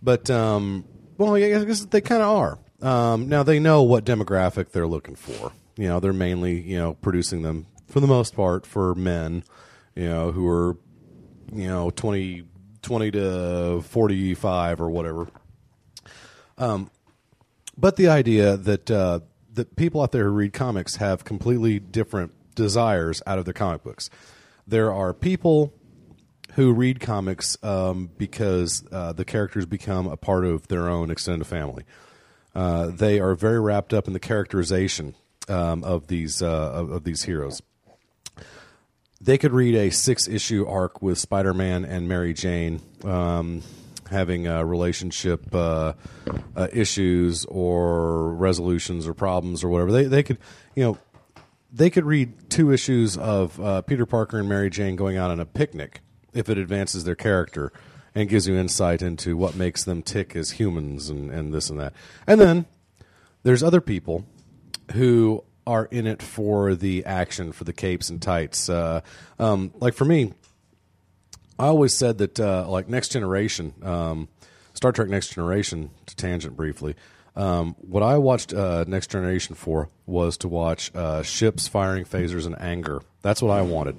but 0.03 0.31
um, 0.31 0.85
well, 1.17 1.35
I 1.35 1.65
guess 1.65 1.85
they 1.87 2.01
kind 2.01 2.23
of 2.23 2.29
are. 2.29 2.59
Um, 2.83 3.29
now 3.29 3.43
they 3.43 3.59
know 3.59 3.83
what 3.83 4.05
demographic 4.05 4.71
they're 4.71 4.87
looking 4.87 5.15
for. 5.15 5.53
You 5.77 5.89
know, 5.89 6.01
they're 6.01 6.13
mainly 6.13 6.61
you 6.61 6.77
know 6.77 6.95
producing 6.95 7.43
them 7.43 7.67
for 7.89 8.01
the 8.01 8.07
most 8.07 8.35
part 8.37 8.67
for 8.67 8.95
men, 8.95 9.45
you 9.95 10.09
know, 10.09 10.33
who 10.33 10.47
are 10.49 10.77
you 11.53 11.67
know 11.69 11.91
20, 11.91 12.45
20 12.83 13.11
to 13.13 13.83
forty 13.83 14.35
five 14.35 14.81
or 14.81 14.91
whatever. 14.91 15.29
Um, 16.59 16.91
but 17.77 17.97
the 17.97 18.09
idea 18.09 18.57
that 18.57 18.91
uh, 18.91 19.21
that 19.55 19.77
people 19.77 20.03
out 20.03 20.13
there 20.13 20.25
who 20.25 20.31
read 20.31 20.53
comics 20.53 20.97
have 20.97 21.25
completely 21.25 21.79
different 21.79 22.33
desires 22.55 23.23
out 23.27 23.39
of 23.39 23.45
their 23.45 23.55
comic 23.55 23.83
books. 23.83 24.11
There 24.67 24.93
are 24.93 25.13
people 25.13 25.73
who 26.55 26.73
read 26.73 27.01
comics 27.01 27.57
um, 27.63 28.11
because 28.17 28.85
uh, 28.91 29.13
the 29.13 29.25
characters 29.25 29.67
become 29.67 30.07
a 30.07 30.17
part 30.17 30.45
of 30.45 30.69
their 30.69 30.89
own 30.89 31.11
extended 31.11 31.47
family. 31.47 31.85
Uh, 32.55 32.87
they 32.87 33.19
are 33.19 33.35
very 33.35 33.61
wrapped 33.61 33.93
up 33.93 34.07
in 34.07 34.13
the 34.13 34.21
characterization 34.21 35.15
um, 35.49 35.83
of 35.83 36.07
these 36.07 36.41
uh, 36.41 36.47
of, 36.73 36.91
of 36.91 37.05
these 37.05 37.25
heroes. 37.25 37.61
They 39.21 39.39
could 39.39 39.53
read 39.53 39.75
a 39.75 39.91
six 39.91 40.29
issue 40.29 40.67
arc 40.67 41.03
with 41.03 41.19
Spider 41.19 41.55
Man 41.55 41.85
and 41.85 42.09
Mary 42.09 42.33
Jane 42.33 42.81
um, 43.03 43.63
having 44.11 44.45
relationship 44.45 45.53
uh, 45.55 45.95
uh, 46.55 46.69
issues 46.73 47.45
or 47.47 48.35
resolutions 48.35 49.09
or 49.09 49.15
problems 49.15 49.65
or 49.65 49.69
whatever. 49.69 49.91
They 49.91 50.05
they 50.05 50.23
could 50.23 50.39
you 50.77 50.85
know 50.85 50.99
they 51.75 51.91
could 51.91 52.05
read 52.05 52.49
two 52.49 52.71
issues 52.71 53.19
of 53.19 53.61
uh, 53.61 53.83
Peter 53.83 54.07
Parker 54.07 54.39
and 54.39 54.49
Mary 54.49 54.71
Jane 54.71 54.95
going 54.95 55.17
out 55.17 55.31
on 55.33 55.41
a 55.41 55.45
picnic 55.45 56.01
if 56.33 56.49
it 56.49 56.57
advances 56.57 57.03
their 57.03 57.17
character 57.17 57.73
and 58.15 58.29
gives 58.29 58.47
you 58.47 58.55
insight 58.55 59.03
into 59.03 59.37
what 59.37 59.57
makes 59.57 59.83
them 59.83 60.01
tick 60.01 60.37
as 60.37 60.53
humans 60.53 61.11
and, 61.11 61.31
and 61.31 61.53
this 61.53 61.69
and 61.69 61.81
that. 61.81 61.93
And 62.29 62.41
then 62.41 62.67
there's 63.43 63.63
other 63.63 63.81
people 63.81 64.25
who 64.93 65.43
are 65.67 65.87
in 65.87 66.07
it 66.07 66.23
for 66.23 66.77
the 66.77 67.05
action, 67.05 67.51
for 67.51 67.65
the 67.65 67.73
capes 67.73 68.09
and 68.09 68.23
tights. 68.23 68.69
Uh, 68.69 69.01
um, 69.41 69.73
like 69.81 69.95
for 69.95 70.05
me, 70.05 70.33
I 71.59 71.67
always 71.67 71.95
said 71.95 72.19
that 72.19 72.39
uh, 72.39 72.69
like 72.69 72.89
Next 72.89 73.09
Generation, 73.09 73.75
um, 73.83 74.29
Star 74.75 74.93
Trek 74.93 75.09
Next 75.09 75.35
Generation, 75.35 75.91
to 76.07 76.15
tangent 76.15 76.57
briefly. 76.57 76.95
Um, 77.37 77.75
what 77.81 78.03
I 78.03 78.19
watched 78.19 78.53
uh, 78.53 78.85
Next 78.87 79.11
Generation 79.11 79.55
for 79.55 79.89
was 80.07 80.37
to 80.39 80.49
watch 80.49 80.95
uh, 80.95 81.23
ships 81.23 81.67
firing 81.67 82.05
phasers 82.05 82.47
in 82.47 82.55
anger. 82.55 83.03
That's 83.23 83.43
what 83.43 83.51
I 83.51 83.63
wanted. 83.63 83.97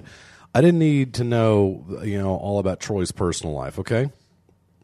I 0.54 0.62
didn't 0.62 0.78
need 0.78 1.14
to 1.14 1.24
know, 1.24 1.84
you 2.02 2.18
know, 2.18 2.36
all 2.36 2.58
about 2.58 2.80
Troi's 2.80 3.12
personal 3.12 3.54
life. 3.54 3.78
Okay, 3.78 4.10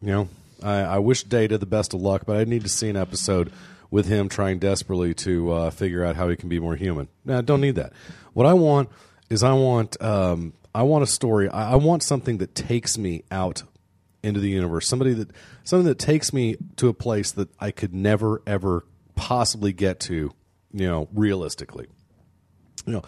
you 0.01 0.07
know, 0.07 0.29
I, 0.61 0.81
I 0.81 0.99
wish 0.99 1.23
Data 1.23 1.57
the 1.57 1.65
best 1.65 1.93
of 1.93 2.01
luck, 2.01 2.23
but 2.27 2.37
I 2.37 2.43
need 2.43 2.61
to 2.61 2.69
see 2.69 2.89
an 2.89 2.95
episode 2.95 3.51
with 3.89 4.07
him 4.07 4.29
trying 4.29 4.59
desperately 4.59 5.13
to 5.13 5.51
uh, 5.51 5.69
figure 5.71 6.03
out 6.03 6.15
how 6.15 6.29
he 6.29 6.35
can 6.35 6.49
be 6.49 6.59
more 6.59 6.75
human. 6.75 7.07
No, 7.25 7.39
I 7.39 7.41
don't 7.41 7.61
need 7.61 7.75
that. 7.75 7.93
What 8.33 8.45
I 8.45 8.53
want 8.53 8.89
is 9.29 9.43
I 9.43 9.53
want 9.53 9.99
um, 10.01 10.53
I 10.75 10.83
want 10.83 11.03
a 11.03 11.07
story. 11.07 11.49
I, 11.49 11.73
I 11.73 11.75
want 11.75 12.03
something 12.03 12.37
that 12.37 12.55
takes 12.55 12.97
me 12.97 13.23
out 13.31 13.63
into 14.23 14.39
the 14.39 14.49
universe. 14.49 14.87
Somebody 14.87 15.13
that 15.13 15.29
something 15.63 15.87
that 15.87 15.99
takes 15.99 16.33
me 16.33 16.55
to 16.77 16.87
a 16.87 16.93
place 16.93 17.31
that 17.33 17.49
I 17.59 17.71
could 17.71 17.93
never 17.93 18.41
ever 18.47 18.85
possibly 19.15 19.73
get 19.73 19.99
to, 20.01 20.31
you 20.73 20.87
know, 20.87 21.07
realistically. 21.13 21.87
You 22.85 22.93
know, 22.93 23.03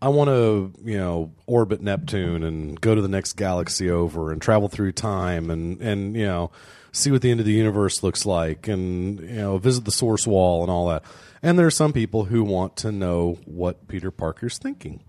I 0.00 0.08
want 0.08 0.28
to, 0.28 0.72
you 0.82 0.96
know, 0.96 1.32
orbit 1.46 1.82
Neptune 1.82 2.42
and 2.42 2.80
go 2.80 2.94
to 2.94 3.02
the 3.02 3.08
next 3.08 3.34
galaxy 3.34 3.90
over 3.90 4.32
and 4.32 4.40
travel 4.40 4.68
through 4.68 4.92
time 4.92 5.50
and 5.50 5.80
and 5.80 6.16
you 6.16 6.24
know, 6.24 6.50
see 6.92 7.10
what 7.10 7.22
the 7.22 7.30
end 7.30 7.40
of 7.40 7.46
the 7.46 7.52
universe 7.52 8.02
looks 8.02 8.24
like 8.24 8.68
and 8.68 9.20
you 9.20 9.36
know, 9.36 9.58
visit 9.58 9.84
the 9.84 9.92
source 9.92 10.26
wall 10.26 10.62
and 10.62 10.70
all 10.70 10.88
that. 10.88 11.02
And 11.42 11.58
there 11.58 11.66
are 11.66 11.70
some 11.70 11.92
people 11.92 12.24
who 12.24 12.44
want 12.44 12.76
to 12.78 12.92
know 12.92 13.38
what 13.44 13.88
Peter 13.88 14.10
Parker's 14.10 14.58
thinking. 14.58 15.02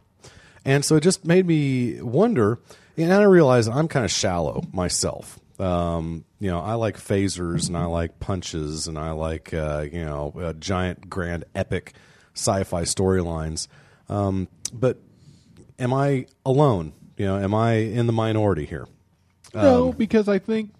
And 0.64 0.86
so 0.86 0.96
it 0.96 1.02
just 1.02 1.26
made 1.26 1.46
me 1.46 2.02
wonder, 2.02 2.60
and 2.96 3.12
I 3.12 3.24
realized 3.24 3.70
I'm 3.70 3.88
kind 3.88 4.06
of 4.06 4.12
shallow 4.12 4.64
myself. 4.72 5.40
Um, 5.62 6.26
you 6.40 6.50
know, 6.50 6.60
I 6.60 6.74
like 6.74 6.98
phasers 6.98 7.68
and 7.68 7.78
I 7.78 7.86
like 7.86 8.20
punches 8.20 8.88
and 8.88 8.98
I 8.98 9.12
like 9.12 9.54
uh, 9.54 9.86
you 9.92 10.04
know 10.04 10.34
uh, 10.40 10.54
giant, 10.54 11.10
grand, 11.10 11.46
epic 11.56 11.94
sci-fi 12.36 12.84
storylines. 12.84 13.68
Um, 14.10 14.48
but 14.74 14.98
am 15.80 15.94
I 15.94 16.26
alone? 16.46 16.94
You 17.18 17.26
know, 17.28 17.38
am 17.38 17.54
I 17.54 17.74
in 17.74 18.08
the 18.08 18.14
minority 18.14 18.66
here? 18.66 18.88
No, 19.54 19.90
Um, 19.90 19.96
because 19.98 20.28
I 20.28 20.40
think 20.40 20.72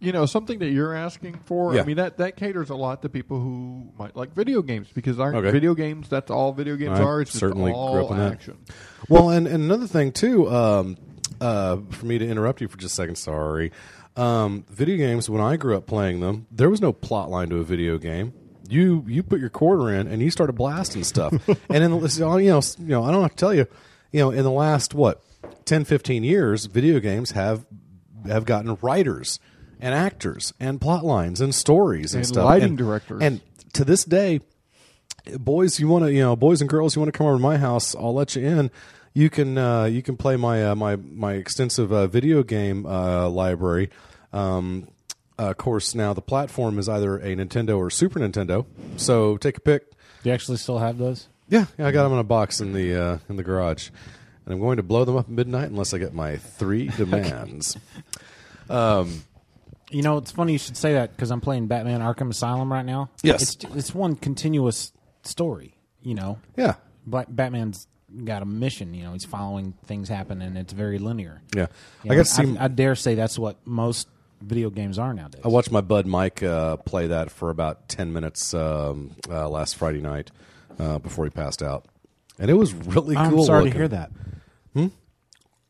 you 0.00 0.12
know 0.12 0.26
something 0.26 0.60
that 0.60 0.68
you're 0.70 0.94
asking 0.94 1.40
for. 1.46 1.74
Yeah. 1.74 1.80
I 1.82 1.84
mean 1.84 1.96
that 1.96 2.18
that 2.18 2.36
caters 2.36 2.70
a 2.70 2.76
lot 2.76 3.02
to 3.02 3.08
people 3.08 3.40
who 3.40 3.88
might 3.98 4.14
like 4.14 4.34
video 4.34 4.62
games 4.62 4.88
because 4.94 5.18
aren't 5.18 5.36
Okay. 5.38 5.50
video 5.50 5.74
games? 5.74 6.08
That's 6.08 6.30
all 6.30 6.52
video 6.52 6.76
games 6.76 7.00
I 7.00 7.02
are. 7.02 7.20
It's 7.22 7.30
just 7.32 7.40
certainly 7.40 7.72
all 7.72 7.94
grew 7.94 8.04
up 8.04 8.10
in 8.12 8.16
that. 8.18 8.32
action. 8.34 8.58
Well, 9.08 9.30
and, 9.30 9.46
and 9.48 9.64
another 9.64 9.86
thing 9.88 10.12
too, 10.12 10.48
um, 10.50 10.96
uh, 11.40 11.78
for 11.90 12.06
me 12.06 12.18
to 12.18 12.26
interrupt 12.28 12.60
you 12.60 12.68
for 12.68 12.76
just 12.76 12.92
a 12.92 12.96
second, 12.96 13.16
sorry. 13.16 13.72
Um, 14.18 14.64
video 14.68 14.96
games, 14.96 15.30
when 15.30 15.40
I 15.40 15.56
grew 15.56 15.76
up 15.76 15.86
playing 15.86 16.18
them, 16.20 16.48
there 16.50 16.68
was 16.68 16.80
no 16.80 16.92
plot 16.92 17.30
line 17.30 17.50
to 17.50 17.58
a 17.58 17.62
video 17.62 17.98
game. 17.98 18.32
You 18.68 19.04
you 19.06 19.22
put 19.22 19.38
your 19.40 19.48
quarter 19.48 19.90
in 19.94 20.08
and 20.08 20.20
you 20.20 20.30
started 20.30 20.54
blasting 20.54 21.04
stuff. 21.04 21.32
and 21.70 21.84
in 21.84 21.90
the, 21.92 22.08
you 22.42 22.50
know 22.50 22.60
you 22.78 22.88
know 22.88 23.04
I 23.04 23.12
don't 23.12 23.22
have 23.22 23.30
to 23.30 23.36
tell 23.36 23.54
you, 23.54 23.66
you 24.10 24.20
know 24.20 24.30
in 24.30 24.42
the 24.42 24.50
last 24.50 24.92
what 24.92 25.22
10, 25.64 25.84
15 25.84 26.24
years, 26.24 26.66
video 26.66 26.98
games 26.98 27.30
have 27.30 27.64
have 28.26 28.44
gotten 28.44 28.76
writers 28.82 29.38
and 29.80 29.94
actors 29.94 30.52
and 30.58 30.80
plot 30.80 31.04
lines 31.04 31.40
and 31.40 31.54
stories 31.54 32.12
and, 32.12 32.22
And 32.24 32.26
stuff 32.26 32.44
lighting 32.44 32.70
and, 32.70 32.78
directors. 32.78 33.22
and 33.22 33.40
to 33.74 33.84
this 33.84 34.04
day 34.04 34.40
boys 35.36 35.78
you 35.78 35.86
want 35.86 36.04
to 36.04 36.12
you 36.12 36.20
know 36.20 36.34
boys 36.34 36.60
and 36.60 36.68
girls 36.68 36.96
you 36.96 37.00
want 37.00 37.12
to 37.12 37.16
come 37.16 37.26
over 37.26 37.36
to 37.36 37.42
my 37.42 37.58
house 37.58 37.94
i'll 37.94 38.14
let 38.14 38.34
you 38.34 38.44
in 38.44 38.70
you 39.14 39.28
can 39.28 39.58
uh, 39.58 39.84
you 39.84 40.02
can 40.02 40.16
play 40.16 40.36
my 40.36 40.70
uh, 40.70 40.74
my 40.74 40.96
my 40.96 41.34
extensive 41.34 41.92
uh, 41.92 42.06
video 42.06 42.42
game 42.42 42.86
uh, 42.86 43.28
library 43.28 43.90
um, 44.32 44.88
uh, 45.38 45.50
of 45.50 45.56
course 45.56 45.94
now 45.94 46.12
the 46.12 46.20
platform 46.22 46.78
is 46.78 46.88
either 46.88 47.16
a 47.18 47.34
nintendo 47.36 47.78
or 47.78 47.90
super 47.90 48.18
nintendo 48.20 48.66
so 48.96 49.36
take 49.36 49.56
a 49.56 49.60
pick 49.60 49.90
Do 50.22 50.28
you 50.30 50.32
actually 50.32 50.56
still 50.58 50.78
have 50.78 50.98
those? 50.98 51.28
yeah, 51.48 51.66
yeah 51.78 51.86
i 51.86 51.90
got 51.92 52.02
them 52.04 52.12
in 52.12 52.18
a 52.18 52.24
box 52.24 52.60
in 52.60 52.72
the 52.72 52.94
uh, 52.94 53.18
in 53.28 53.36
the 53.36 53.42
garage 53.44 53.90
and 54.44 54.54
i'm 54.54 54.60
going 54.60 54.76
to 54.78 54.82
blow 54.82 55.04
them 55.04 55.16
up 55.16 55.26
at 55.26 55.30
midnight 55.30 55.70
unless 55.70 55.94
i 55.94 55.98
get 55.98 56.12
my 56.14 56.36
three 56.36 56.88
demands 56.96 57.76
um, 58.70 59.22
You 59.90 60.02
know, 60.02 60.18
it's 60.18 60.30
funny 60.32 60.52
you 60.52 60.58
should 60.58 60.76
say 60.76 60.92
that 60.94 61.16
because 61.16 61.30
I'm 61.30 61.40
playing 61.40 61.66
Batman 61.68 62.00
Arkham 62.02 62.28
Asylum 62.30 62.70
right 62.70 62.84
now. 62.84 63.08
Yes. 63.22 63.42
it's, 63.54 63.64
it's 63.74 63.94
one 63.94 64.16
continuous 64.16 64.92
story. 65.22 65.74
You 66.02 66.14
know, 66.14 66.38
yeah 66.56 66.74
Black, 67.06 67.26
Batman's 67.30 67.86
got 68.24 68.42
a 68.42 68.44
mission. 68.44 68.92
You 68.92 69.04
know, 69.04 69.12
he's 69.14 69.24
following 69.24 69.72
things 69.86 70.10
happen, 70.10 70.42
and 70.42 70.58
it's 70.58 70.74
very 70.74 70.98
linear. 70.98 71.40
yeah 71.56 71.68
You 72.04 72.10
i 72.10 72.14
know, 72.14 72.14
got 72.20 72.26
to 72.26 72.30
see 72.30 72.56
I, 72.58 72.64
I 72.66 72.68
dare 72.68 72.94
say 72.94 73.14
that's 73.14 73.38
what 73.38 73.56
most 73.66 74.08
video 74.40 74.70
games 74.70 74.98
are 74.98 75.12
nowadays. 75.14 75.40
I 75.44 75.48
watched 75.48 75.70
my 75.70 75.80
bud 75.80 76.06
Mike 76.06 76.42
uh, 76.42 76.76
play 76.78 77.06
that 77.08 77.30
for 77.30 77.50
about 77.50 77.88
ten 77.88 78.12
minutes 78.12 78.54
um, 78.54 79.16
uh, 79.28 79.48
last 79.48 79.76
Friday 79.76 80.00
night 80.00 80.30
uh, 80.78 80.98
before 80.98 81.24
he 81.24 81.30
passed 81.30 81.62
out, 81.62 81.86
and 82.38 82.50
it 82.50 82.54
was 82.54 82.72
really 82.74 83.14
cool. 83.14 83.24
I'm 83.24 83.30
cool. 83.32 83.44
sorry 83.44 83.60
looking. 83.64 83.72
to 83.72 83.78
hear 83.78 83.88
that. 83.88 84.10
Hmm. 84.74 84.86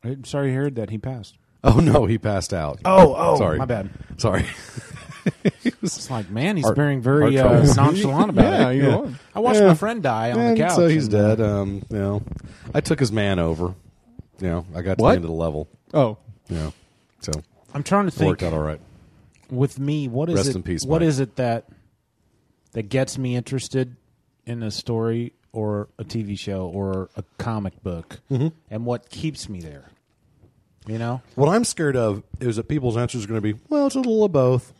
I'm 0.03 0.23
sorry 0.23 0.47
to 0.47 0.53
hear 0.53 0.69
that 0.69 0.89
he 0.89 0.97
passed. 0.97 1.37
Oh 1.63 1.79
no, 1.79 2.05
he 2.05 2.17
passed 2.17 2.53
out. 2.53 2.79
Oh, 2.85 3.15
oh, 3.17 3.37
sorry, 3.37 3.57
my 3.57 3.65
bad. 3.65 3.89
Sorry. 4.17 4.45
It's 5.63 6.09
like, 6.09 6.29
man, 6.29 6.55
he's 6.57 6.65
Art- 6.65 6.77
being 6.77 7.01
very 7.01 7.37
uh, 7.37 7.61
nonchalant 7.75 8.29
about 8.31 8.43
Yeah, 8.51 8.69
it. 8.69 8.75
you 8.77 8.81
know. 8.83 9.13
I 9.35 9.39
watched 9.39 9.59
Yeah. 9.59 9.67
my 9.67 9.73
friend 9.73 10.01
die 10.01 10.31
on 10.31 10.39
and 10.39 10.57
the 10.57 10.61
couch. 10.63 10.75
so 10.75 10.87
he's 10.87 11.05
and, 11.07 11.15
uh, 11.15 11.35
dead. 11.35 11.41
Um, 11.41 11.83
you 11.89 11.97
know, 11.97 12.23
I 12.73 12.81
took 12.81 12.99
his 12.99 13.11
man 13.11 13.37
over. 13.37 13.75
You 14.39 14.47
know, 14.47 14.65
I 14.75 14.81
got 14.81 14.97
to 14.97 15.01
What? 15.03 15.09
the 15.11 15.15
end 15.17 15.25
of 15.25 15.29
the 15.29 15.35
level. 15.35 15.67
Oh, 15.93 16.17
You 16.49 16.55
know, 16.57 16.73
so 17.19 17.31
I'm 17.73 17.83
trying 17.83 18.03
to 18.05 18.07
it 18.09 18.13
think. 18.13 18.27
worked 18.29 18.43
out 18.43 18.53
all 18.53 18.59
right. 18.59 18.79
with 19.49 19.79
me, 19.79 20.07
what 20.07 20.29
is 20.29 20.35
Rest 20.35 20.49
it? 20.49 20.55
in 20.55 20.63
peace, 20.63 20.85
what 20.85 21.01
Mike. 21.01 21.07
is 21.09 21.19
it 21.19 21.35
that 21.37 21.65
that 22.73 22.83
gets 22.89 23.17
me 23.17 23.35
interested 23.35 23.95
in 24.45 24.63
a 24.63 24.71
story 24.71 25.33
or 25.51 25.89
a 25.97 26.03
TV 26.03 26.37
show 26.37 26.67
or 26.67 27.09
a 27.15 27.23
comic 27.37 27.81
book, 27.83 28.19
Mm-hmm. 28.31 28.49
and 28.69 28.85
what 28.85 29.09
keeps 29.09 29.49
me 29.49 29.59
there? 29.61 29.89
You 30.87 30.97
know, 30.97 31.21
What 31.35 31.49
I'm 31.49 31.63
scared 31.65 31.95
of 31.95 32.23
is 32.39 32.55
that 32.55 32.67
people's 32.67 32.97
answers 32.97 33.25
are 33.25 33.27
going 33.27 33.41
to 33.41 33.53
be, 33.53 33.59
well, 33.69 33.85
it's 33.87 33.95
a 33.95 33.99
little 33.99 34.23
of 34.23 34.31
both. 34.31 34.73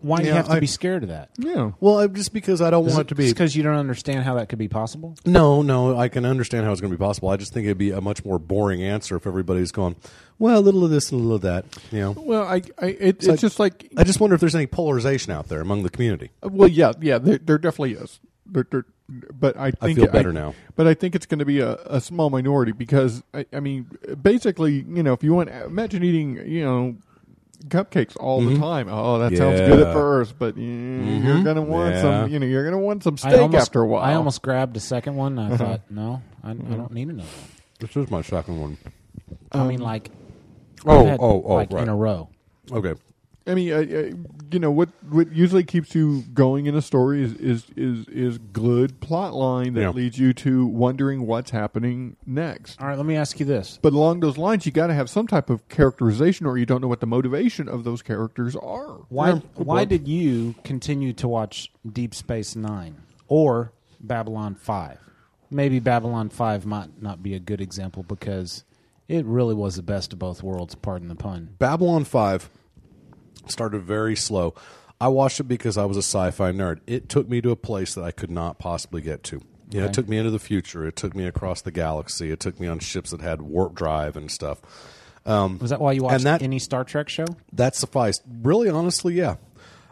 Why 0.00 0.18
do 0.18 0.24
you 0.24 0.28
Yeah, 0.30 0.36
have 0.36 0.46
to 0.48 0.52
I- 0.52 0.60
be 0.60 0.66
scared 0.66 1.02
of 1.02 1.08
that? 1.08 1.30
yeah. 1.38 1.72
Well, 1.80 1.98
I- 1.98 2.06
just 2.06 2.32
because 2.32 2.60
I 2.62 2.70
don't 2.70 2.86
want 2.86 3.00
it 3.00 3.08
to 3.08 3.14
be. 3.14 3.28
because 3.28 3.56
you 3.56 3.62
don't 3.62 3.74
understand 3.76 4.24
how 4.24 4.34
that 4.36 4.48
could 4.48 4.58
be 4.58 4.68
possible. 4.68 5.16
No, 5.26 5.62
no, 5.62 5.96
I 5.98 6.08
can 6.08 6.24
understand 6.24 6.64
how 6.64 6.72
it's 6.72 6.80
going 6.80 6.92
to 6.92 6.96
be 6.98 7.02
possible. 7.02 7.28
I 7.30 7.36
just 7.36 7.52
think 7.52 7.64
it'd 7.66 7.78
be 7.78 7.90
a 7.90 8.00
much 8.00 8.24
more 8.24 8.38
boring 8.38 8.82
answer 8.82 9.16
if 9.16 9.26
everybody's 9.26 9.72
going, 9.72 9.96
well, 10.38 10.58
a 10.58 10.60
little 10.60 10.84
of 10.84 10.90
this, 10.90 11.10
a 11.10 11.16
little 11.16 11.34
of 11.34 11.40
that. 11.42 11.64
You 11.90 12.00
know, 12.00 12.10
Well, 12.16 12.42
I, 12.44 12.62
I 12.80 12.86
it, 12.86 12.98
it's 13.00 13.26
like- 13.26 13.40
just 13.40 13.58
like 13.58 13.90
I 13.96 14.04
just 14.04 14.20
wonder 14.20 14.34
if 14.34 14.40
there's 14.40 14.54
any 14.54 14.66
polarization 14.66 15.32
out 15.32 15.48
there 15.48 15.60
among 15.60 15.82
the 15.82 15.90
community. 15.90 16.30
Uh, 16.42 16.48
well, 16.52 16.68
yeah, 16.68 16.92
yeah, 17.00 17.18
there, 17.18 17.38
there 17.38 17.58
definitely 17.58 17.94
is. 17.94 18.20
There, 18.50 18.66
there, 18.70 18.86
but 19.38 19.58
I 19.58 19.72
think 19.72 19.98
feel 19.98 20.06
better 20.08 20.32
now. 20.32 20.54
But 20.76 20.86
I 20.86 20.94
think 20.94 21.14
it's 21.14 21.26
going 21.26 21.38
to 21.40 21.44
be 21.44 21.60
a, 21.60 21.74
a 21.86 22.00
small 22.00 22.30
minority 22.30 22.72
because 22.72 23.22
I, 23.34 23.44
I 23.52 23.60
mean, 23.60 23.86
basically, 24.22 24.84
you 24.88 25.02
know, 25.02 25.12
if 25.12 25.22
you 25.22 25.34
want, 25.34 25.48
imagine 25.50 26.02
eating, 26.02 26.36
you 26.46 26.64
know, 26.64 26.96
cupcakes 27.66 28.16
all 28.18 28.40
the 28.40 28.56
time. 28.58 28.88
Oh, 28.88 29.18
that 29.18 29.36
sounds 29.36 29.60
good 29.60 29.80
at 29.80 29.92
first, 29.92 30.38
but 30.38 30.56
mm, 30.56 31.24
you're 31.24 31.42
going 31.42 31.56
to 31.56 31.62
want 31.62 31.94
Yeah. 31.94 32.00
some. 32.02 32.30
You 32.30 32.38
know, 32.38 32.46
you're 32.46 32.62
going 32.62 32.72
to 32.80 32.84
want 32.84 33.02
some 33.04 33.16
steak 33.16 33.34
almost, 33.40 33.62
after 33.68 33.82
a 33.82 33.86
while. 33.86 34.02
I 34.04 34.14
almost 34.14 34.42
grabbed 34.42 34.76
a 34.76 34.80
second 34.80 35.16
one. 35.16 35.38
And 35.38 35.52
I 35.52 35.54
Uh-huh. 35.54 35.64
thought, 35.64 35.80
no, 35.90 36.22
I, 36.42 36.50
I 36.50 36.54
don't 36.54 36.92
need 36.92 37.08
another 37.08 37.28
one. 37.28 37.48
This 37.80 37.96
is 37.96 38.10
my 38.10 38.22
second 38.22 38.60
one. 38.60 38.78
I 39.52 39.64
mean, 39.66 39.80
like, 39.80 40.10
Oh, 40.86 41.00
I've 41.00 41.06
had, 41.06 41.20
oh, 41.20 41.42
oh, 41.44 41.54
like 41.54 41.72
right. 41.72 41.82
in 41.82 41.88
a 41.88 41.96
row. 41.96 42.28
Okay. 42.70 42.94
I 43.48 43.54
mean, 43.54 43.72
uh, 43.72 43.76
uh, 43.76 44.10
you 44.52 44.58
know 44.58 44.70
what? 44.70 44.90
What 45.08 45.32
usually 45.32 45.64
keeps 45.64 45.94
you 45.94 46.22
going 46.34 46.66
in 46.66 46.74
a 46.74 46.82
story 46.82 47.22
is 47.22 47.32
is 47.34 47.64
is, 47.76 48.06
is 48.08 48.38
good 48.38 49.00
plot 49.00 49.34
line 49.34 49.74
that 49.74 49.80
Yeah. 49.80 49.90
leads 49.90 50.18
you 50.18 50.32
to 50.34 50.66
wondering 50.66 51.26
what's 51.26 51.50
happening 51.50 52.16
next. 52.26 52.80
All 52.80 52.86
right, 52.88 52.96
let 52.96 53.06
me 53.06 53.16
ask 53.16 53.40
you 53.40 53.46
this: 53.46 53.78
But 53.80 53.92
along 53.94 54.20
those 54.20 54.36
lines, 54.38 54.66
you 54.66 54.72
got 54.72 54.88
to 54.88 54.94
have 54.94 55.08
some 55.08 55.26
type 55.26 55.48
of 55.50 55.66
characterization, 55.68 56.46
or 56.46 56.58
you 56.58 56.66
don't 56.66 56.80
know 56.82 56.88
what 56.88 57.00
the 57.00 57.06
motivation 57.06 57.68
of 57.68 57.84
those 57.84 58.02
characters 58.02 58.54
are. 58.56 59.00
Why 59.08 59.30
Yeah. 59.30 59.40
why 59.54 59.84
did 59.84 60.06
you 60.06 60.54
continue 60.64 61.12
to 61.14 61.26
watch 61.28 61.72
Deep 61.90 62.14
Space 62.14 62.54
Nine 62.54 62.96
or 63.28 63.72
Babylon 64.00 64.54
Five? 64.54 64.98
Maybe 65.50 65.78
Babylon 65.80 66.28
Five 66.28 66.66
might 66.66 67.00
not 67.02 67.22
be 67.22 67.32
a 67.34 67.40
good 67.40 67.60
example 67.62 68.02
because 68.02 68.64
it 69.08 69.24
really 69.24 69.54
was 69.54 69.76
the 69.76 69.82
best 69.82 70.12
of 70.12 70.18
both 70.18 70.42
worlds. 70.42 70.74
Pardon 70.74 71.08
the 71.08 71.14
pun. 71.14 71.54
Babylon 71.58 72.04
5 72.04 72.50
started 73.50 73.82
very 73.82 74.16
slow. 74.16 74.54
I 75.00 75.08
watched 75.08 75.38
it 75.40 75.44
because 75.44 75.78
I 75.78 75.84
was 75.84 75.96
a 75.96 76.00
sci-fi 76.02 76.50
nerd. 76.52 76.80
It 76.86 77.08
took 77.08 77.28
me 77.28 77.40
to 77.42 77.50
a 77.50 77.56
place 77.56 77.94
that 77.94 78.02
I 78.02 78.10
could 78.10 78.30
not 78.30 78.58
possibly 78.58 79.00
get 79.00 79.22
to. 79.24 79.40
You 79.70 79.80
know, 79.80 79.86
it 79.86 79.92
took 79.92 80.08
me 80.08 80.16
into 80.18 80.30
the 80.30 80.38
future. 80.38 80.86
It 80.86 80.96
took 80.96 81.14
me 81.14 81.26
across 81.26 81.60
the 81.62 81.70
galaxy. 81.70 82.30
It 82.30 82.40
took 82.40 82.58
me 82.58 82.66
on 82.66 82.78
ships 82.78 83.10
that 83.10 83.20
had 83.20 83.42
warp 83.42 83.74
drive 83.74 84.16
and 84.16 84.30
stuff. 84.30 84.60
Um, 85.26 85.58
Was 85.58 85.70
that 85.70 85.80
why 85.80 85.92
you 85.92 86.02
watched 86.04 86.14
and 86.16 86.24
that 86.24 86.42
any 86.42 86.58
Star 86.58 86.84
Trek 86.84 87.08
show? 87.10 87.26
that 87.52 87.76
sufficed. 87.76 88.22
Really, 88.42 88.70
honestly, 88.70 89.14
yeah. 89.14 89.36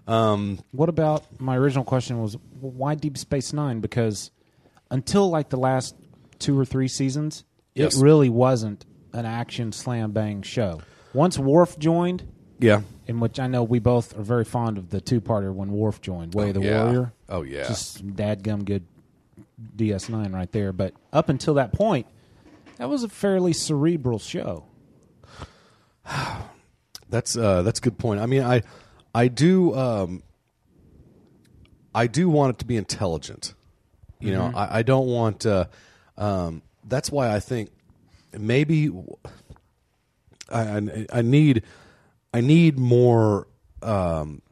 What 0.06 0.88
about 0.88 1.24
my 1.40 1.56
original 1.56 1.84
question 1.84 2.20
was 2.22 2.36
why 2.60 2.94
Deep 2.94 3.18
Space 3.18 3.52
Nine? 3.52 3.80
Because 3.80 4.30
until 4.90 5.28
like 5.30 5.50
the 5.50 5.58
last 5.58 5.94
two 6.38 6.58
or 6.58 6.64
three 6.64 6.88
seasons, 6.88 7.44
Yes. 7.74 7.96
it 7.96 8.02
really 8.02 8.30
wasn't 8.30 8.86
an 9.12 9.26
action 9.26 9.72
slam 9.72 10.12
bang 10.12 10.42
show. 10.42 10.80
Once 11.12 11.38
Worf 11.38 11.78
joined, 11.78 12.24
Yeah. 12.58 12.82
In 13.06 13.20
which 13.20 13.38
I 13.38 13.46
know 13.46 13.62
we 13.62 13.78
both 13.78 14.18
are 14.18 14.22
very 14.22 14.44
fond 14.44 14.78
of 14.78 14.90
the 14.90 15.00
two 15.00 15.20
parter 15.20 15.52
when 15.52 15.72
Worf 15.72 16.00
joined, 16.00 16.34
Way 16.34 16.48
of 16.48 16.54
the 16.54 16.62
yeah. 16.62 16.82
Warrior. 16.84 17.12
Oh, 17.28 17.42
yeah. 17.42 17.66
Just 17.66 18.06
dadgum 18.06 18.64
good 18.64 18.84
DS9 19.76 20.32
right 20.34 20.50
there. 20.52 20.72
But 20.72 20.94
up 21.12 21.28
until 21.28 21.54
that 21.54 21.72
point, 21.72 22.06
that 22.78 22.88
was 22.88 23.04
a 23.04 23.08
fairly 23.08 23.52
cerebral 23.52 24.18
show. 24.18 24.64
That's 27.08 27.36
uh, 27.36 27.62
that's 27.62 27.78
a 27.78 27.82
good 27.82 27.98
point. 27.98 28.20
I 28.20 28.26
mean, 28.26 28.42
I 28.42 28.62
I 29.14 29.28
do 29.28 29.76
um, 29.76 30.24
I 31.94 32.08
do 32.08 32.28
want 32.28 32.56
it 32.56 32.58
to 32.58 32.64
be 32.64 32.76
intelligent. 32.76 33.54
You 34.18 34.32
know, 34.32 34.50
I, 34.52 34.78
I 34.78 34.82
don't 34.82 35.06
want. 35.06 35.46
Uh, 35.46 35.66
um, 36.18 36.62
that's 36.82 37.12
why 37.12 37.32
I 37.32 37.38
think 37.38 37.70
maybe 38.36 38.90
I, 40.50 40.60
I, 40.60 41.06
I 41.12 41.22
need 41.22 41.62
I 42.32 42.40
need 42.40 42.78
more. 42.78 43.46
Um, 43.82 44.42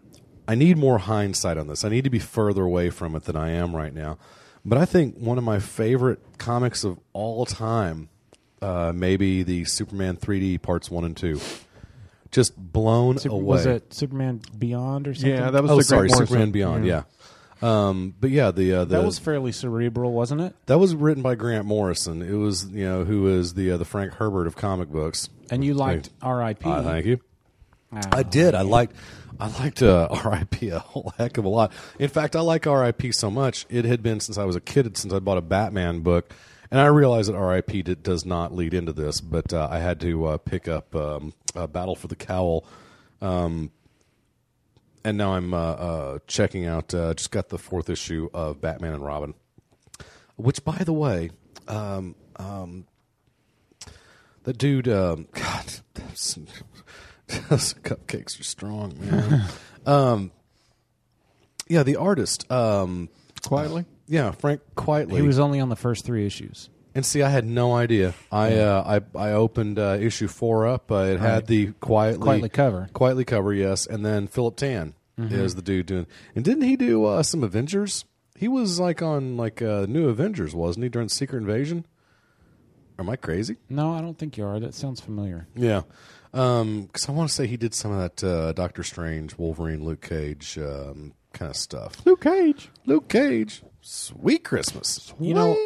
I 0.46 0.54
need 0.54 0.76
more 0.76 0.98
hindsight 0.98 1.56
on 1.56 1.66
this. 1.66 1.84
I 1.84 1.88
need 1.88 2.04
to 2.04 2.10
be 2.10 2.18
further 2.18 2.62
away 2.62 2.90
from 2.90 3.14
it 3.16 3.24
than 3.24 3.37
I 3.37 3.50
am 3.50 3.74
right 3.74 3.94
now. 3.94 4.18
But 4.64 4.78
I 4.78 4.84
think 4.84 5.16
one 5.16 5.38
of 5.38 5.44
my 5.44 5.58
favorite 5.58 6.20
comics 6.38 6.84
of 6.84 6.98
all 7.12 7.44
time, 7.46 8.08
uh, 8.62 8.92
maybe 8.94 9.42
the 9.42 9.64
Superman 9.64 10.16
3D 10.16 10.60
parts 10.62 10.90
one 10.90 11.04
and 11.04 11.16
two, 11.16 11.40
just 12.30 12.56
blown 12.56 13.18
Super- 13.18 13.34
away. 13.34 13.44
was 13.44 13.66
it 13.66 13.92
Superman 13.92 14.40
Beyond 14.58 15.08
or 15.08 15.14
something? 15.14 15.30
Yeah, 15.30 15.50
that 15.50 15.62
was 15.62 15.70
oh, 15.70 15.76
the 15.78 15.84
sorry, 15.84 16.08
Grant 16.08 16.12
Morrison. 16.12 16.26
Superman 16.26 16.50
Beyond. 16.52 16.87
Yeah. 16.87 17.02
Um, 17.62 18.14
but 18.20 18.30
yeah, 18.30 18.50
the 18.50 18.72
uh, 18.72 18.84
the 18.84 18.98
that 18.98 19.04
was 19.06 19.18
fairly 19.18 19.52
cerebral, 19.52 20.12
wasn't 20.12 20.40
it? 20.42 20.54
that 20.66 20.78
was 20.78 20.94
written 20.94 21.22
by 21.22 21.34
Grant 21.34 21.64
Morrison. 21.64 22.20
It 22.20 22.34
was 22.34 22.66
you 22.66 22.84
know 22.84 23.04
who 23.04 23.28
is 23.28 23.54
the 23.54 23.70
uh, 23.70 23.76
the 23.78 23.87
Frank 23.87 24.14
Herbert 24.14 24.46
of 24.46 24.56
comic 24.56 24.90
books. 24.90 25.30
And 25.50 25.64
you 25.64 25.72
liked 25.72 26.10
R.I.P. 26.20 26.68
Uh, 26.68 26.82
thank 26.82 27.06
you. 27.06 27.20
Ah, 27.94 28.09
I 28.12 28.22
did. 28.22 28.54
I 28.54 28.62
liked. 28.62 28.96
I 29.38 29.48
liked 29.59 29.83
uh, 29.83 30.09
R.I.P. 30.24 30.68
a 30.68 30.78
whole 30.78 31.12
heck 31.18 31.38
of 31.38 31.44
a 31.44 31.48
lot. 31.48 31.72
In 31.98 32.09
fact, 32.09 32.37
I 32.37 32.40
like 32.40 32.66
R.I.P. 32.66 33.12
so 33.12 33.30
much. 33.30 33.66
It 33.68 33.85
had 33.85 34.02
been 34.02 34.20
since 34.20 34.38
I 34.38 34.44
was 34.44 34.57
a 34.57 34.61
kid 34.61 34.96
since 34.96 35.12
I 35.12 35.18
bought 35.18 35.38
a 35.38 35.42
Batman 35.42 36.00
book, 36.00 36.33
and 36.70 36.80
I 36.80 36.87
realized 36.87 37.28
that 37.28 37.37
R.I.P. 37.37 37.83
Did, 37.83 38.02
does 38.02 38.24
not 38.24 38.54
lead 38.54 38.74
into 38.74 38.92
this, 38.92 39.20
but 39.20 39.52
uh, 39.52 39.68
I 39.70 39.78
had 39.78 40.00
to 40.00 40.26
uh, 40.26 40.37
pick 40.38 40.68
up 40.68 40.94
um, 40.94 41.35
uh, 41.57 41.66
Battle 41.66 41.96
for 41.96 42.07
the 42.09 42.16
Cowl. 42.16 42.64
Um, 43.20 43.70
and 45.04 45.18
now 45.18 45.35
I'm 45.35 45.52
uh, 45.52 45.59
uh, 45.59 46.18
checking 46.26 46.66
out. 46.66 46.94
Uh, 46.94 47.14
just 47.14 47.30
got 47.30 47.48
the 47.50 47.59
fourth 47.59 47.90
issue 47.90 48.30
of 48.33 48.61
Batman 48.61 48.94
and 48.94 49.04
Robin, 49.04 49.35
which, 50.37 50.64
by 50.64 50.78
the 50.78 50.92
way, 50.92 51.30
um, 51.68 52.14
um, 52.37 52.87
the 54.44 54.52
dude. 54.52 54.88
Um, 54.88 55.28
God, 55.33 55.66
those 57.48 57.74
cupcakes 57.74 58.38
are 58.40 58.44
strong, 58.44 58.94
man. 59.00 59.44
um, 59.87 60.30
yeah, 61.68 61.82
the 61.82 61.96
artist. 61.96 62.50
Um, 62.52 63.08
Quietly. 63.46 63.84
yeah, 64.06 64.30
Frank 64.32 64.60
Quietly. 64.74 65.20
He 65.20 65.26
was 65.26 65.38
only 65.38 65.60
on 65.60 65.68
the 65.68 65.76
first 65.76 66.04
three 66.04 66.26
issues. 66.26 66.68
And 66.94 67.04
see, 67.04 67.22
I 67.22 67.28
had 67.28 67.44
no 67.44 67.74
idea. 67.74 68.14
I 68.30 68.58
uh, 68.58 69.00
I 69.16 69.18
I 69.18 69.32
opened 69.32 69.78
uh, 69.80 69.96
issue 70.00 70.28
four 70.28 70.66
up. 70.68 70.92
Uh, 70.92 70.96
it 71.06 71.18
had 71.20 71.46
the 71.46 71.72
quietly 71.80 72.22
Quietly 72.22 72.48
cover. 72.50 72.88
quietly 72.92 73.24
cover, 73.24 73.52
yes. 73.52 73.87
And 73.87 74.04
then 74.04 74.28
Philip 74.28 74.56
Tan 74.56 74.94
is 75.18 75.54
the 75.56 75.62
dude 75.62 75.87
doing. 75.87 76.06
And 76.37 76.44
didn't 76.44 76.62
he 76.64 76.76
do 76.76 77.04
uh, 77.04 77.22
some 77.24 77.42
Avengers? 77.42 78.04
He 78.37 78.46
was 78.48 78.78
like 78.78 79.02
on 79.02 79.37
like 79.37 79.60
uh, 79.60 79.87
New 79.88 80.08
Avengers, 80.08 80.54
wasn't 80.54 80.84
he 80.84 80.88
during 80.88 81.08
Secret 81.08 81.38
Invasion? 81.38 81.84
Am 82.98 83.08
I 83.10 83.16
crazy? 83.16 83.56
No, 83.68 83.92
I 83.92 84.00
don't 84.00 84.16
think 84.16 84.37
you 84.37 84.46
are. 84.46 84.60
That 84.60 84.74
sounds 84.74 85.00
familiar. 85.00 85.48
Yeah, 85.56 85.82
because 86.34 87.08
I 87.08 87.12
want 87.12 87.28
to 87.28 87.34
say 87.34 87.46
he 87.46 87.56
did 87.56 87.74
some 87.74 87.92
of 87.92 87.98
that 88.00 88.24
uh, 88.28 88.52
Doctor 88.52 88.82
Strange, 88.82 89.38
Wolverine, 89.38 89.84
Luke 89.84 90.00
Cage 90.02 90.58
um, 90.58 91.12
kind 91.32 91.48
of 91.48 91.56
stuff. 91.56 92.04
Luke 92.04 92.22
Cage. 92.22 92.70
Luke 92.86 93.08
Cage, 93.08 93.62
sweet 93.82 94.42
Christmas. 94.42 95.14
You 95.20 95.34
know, 95.34 95.56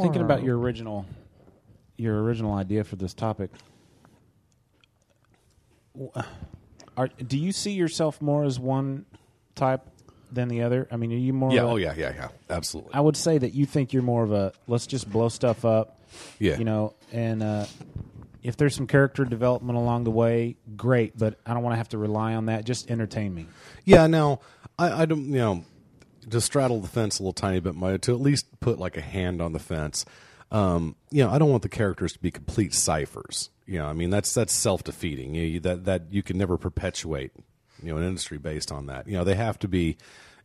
thinking 0.00 0.22
about 0.22 0.42
your 0.42 0.58
original 0.58 1.04
your 1.96 2.22
original 2.22 2.54
idea 2.54 2.82
for 2.84 2.96
this 2.96 3.12
topic 3.14 3.50
are, 6.96 7.08
do 7.24 7.38
you 7.38 7.52
see 7.52 7.72
yourself 7.72 8.20
more 8.20 8.44
as 8.44 8.58
one 8.58 9.04
type 9.54 9.82
than 10.32 10.48
the 10.48 10.62
other 10.62 10.88
i 10.90 10.96
mean 10.96 11.12
are 11.12 11.16
you 11.16 11.32
more 11.32 11.52
Yeah. 11.52 11.60
of 11.62 11.68
a- 11.68 11.70
Oh 11.72 11.76
yeah. 11.76 11.94
Yeah. 11.96 12.12
Yeah. 12.16 12.28
Absolutely. 12.50 12.92
i 12.94 13.00
would 13.00 13.16
say 13.16 13.38
that 13.38 13.54
you 13.54 13.64
think 13.66 13.92
you're 13.92 14.02
more 14.02 14.24
of 14.24 14.32
a 14.32 14.52
let's 14.66 14.86
just 14.88 15.08
blow 15.08 15.28
stuff 15.28 15.64
up 15.64 16.00
Yeah. 16.40 16.58
you 16.58 16.64
know 16.64 16.94
and 17.12 17.42
uh, 17.42 17.66
if 18.44 18.56
there's 18.56 18.74
some 18.76 18.86
character 18.86 19.24
development 19.24 19.76
along 19.76 20.04
the 20.04 20.10
way 20.10 20.56
great 20.76 21.18
but 21.18 21.38
i 21.46 21.52
don't 21.54 21.62
want 21.64 21.72
to 21.72 21.78
have 21.78 21.88
to 21.88 21.98
rely 21.98 22.34
on 22.34 22.46
that 22.46 22.64
just 22.64 22.90
entertain 22.90 23.34
me 23.34 23.46
Yeah, 23.84 24.06
now 24.06 24.38
I, 24.78 25.02
I 25.02 25.04
don't 25.06 25.26
you 25.26 25.38
know 25.38 25.64
to 26.30 26.40
straddle 26.40 26.80
the 26.80 26.88
fence 26.88 27.18
a 27.18 27.22
little 27.22 27.34
tiny 27.34 27.60
bit, 27.60 27.74
my, 27.74 27.96
to 27.98 28.14
at 28.14 28.20
least 28.20 28.46
put 28.60 28.78
like 28.78 28.96
a 28.96 29.02
hand 29.02 29.42
on 29.42 29.52
the 29.52 29.58
fence. 29.58 30.06
Um, 30.50 30.96
you 31.10 31.22
know, 31.22 31.30
I 31.30 31.36
don't 31.38 31.50
want 31.50 31.62
the 31.62 31.68
characters 31.68 32.14
to 32.14 32.18
be 32.18 32.30
complete 32.30 32.72
ciphers. 32.72 33.50
You 33.66 33.78
know, 33.80 33.86
I 33.86 33.92
mean 33.92 34.08
that's 34.10 34.32
that's 34.32 34.52
self 34.54 34.82
defeating. 34.84 35.34
You, 35.34 35.60
that 35.60 35.84
that 35.84 36.02
you 36.10 36.22
can 36.22 36.38
never 36.38 36.56
perpetuate. 36.56 37.32
you 37.82 37.90
know 37.90 37.98
an 37.98 38.04
industry 38.04 38.38
based 38.38 38.70
on 38.72 38.86
that. 38.86 39.06
You 39.06 39.18
know, 39.18 39.24
they 39.24 39.34
have 39.34 39.58
to 39.60 39.68
be, 39.68 39.96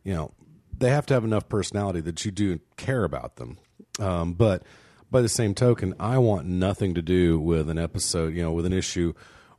you 0.04 0.12
know, 0.14 0.32
they 0.76 0.90
have 0.90 1.06
to 1.06 1.14
have 1.14 1.24
enough 1.24 1.48
personality 1.48 2.00
that 2.02 2.24
you 2.24 2.30
do 2.30 2.60
care 2.76 3.04
about 3.04 3.36
them. 3.36 3.58
Um, 3.98 4.34
but 4.34 4.62
by 5.10 5.20
the 5.22 5.28
same 5.28 5.54
token, 5.54 5.94
I 6.00 6.18
want 6.18 6.46
nothing 6.46 6.94
to 6.94 7.02
do 7.02 7.38
with 7.40 7.68
an 7.70 7.78
episode, 7.78 8.34
you 8.34 8.42
know, 8.42 8.52
with 8.52 8.66
an 8.66 8.72
issue 8.72 9.12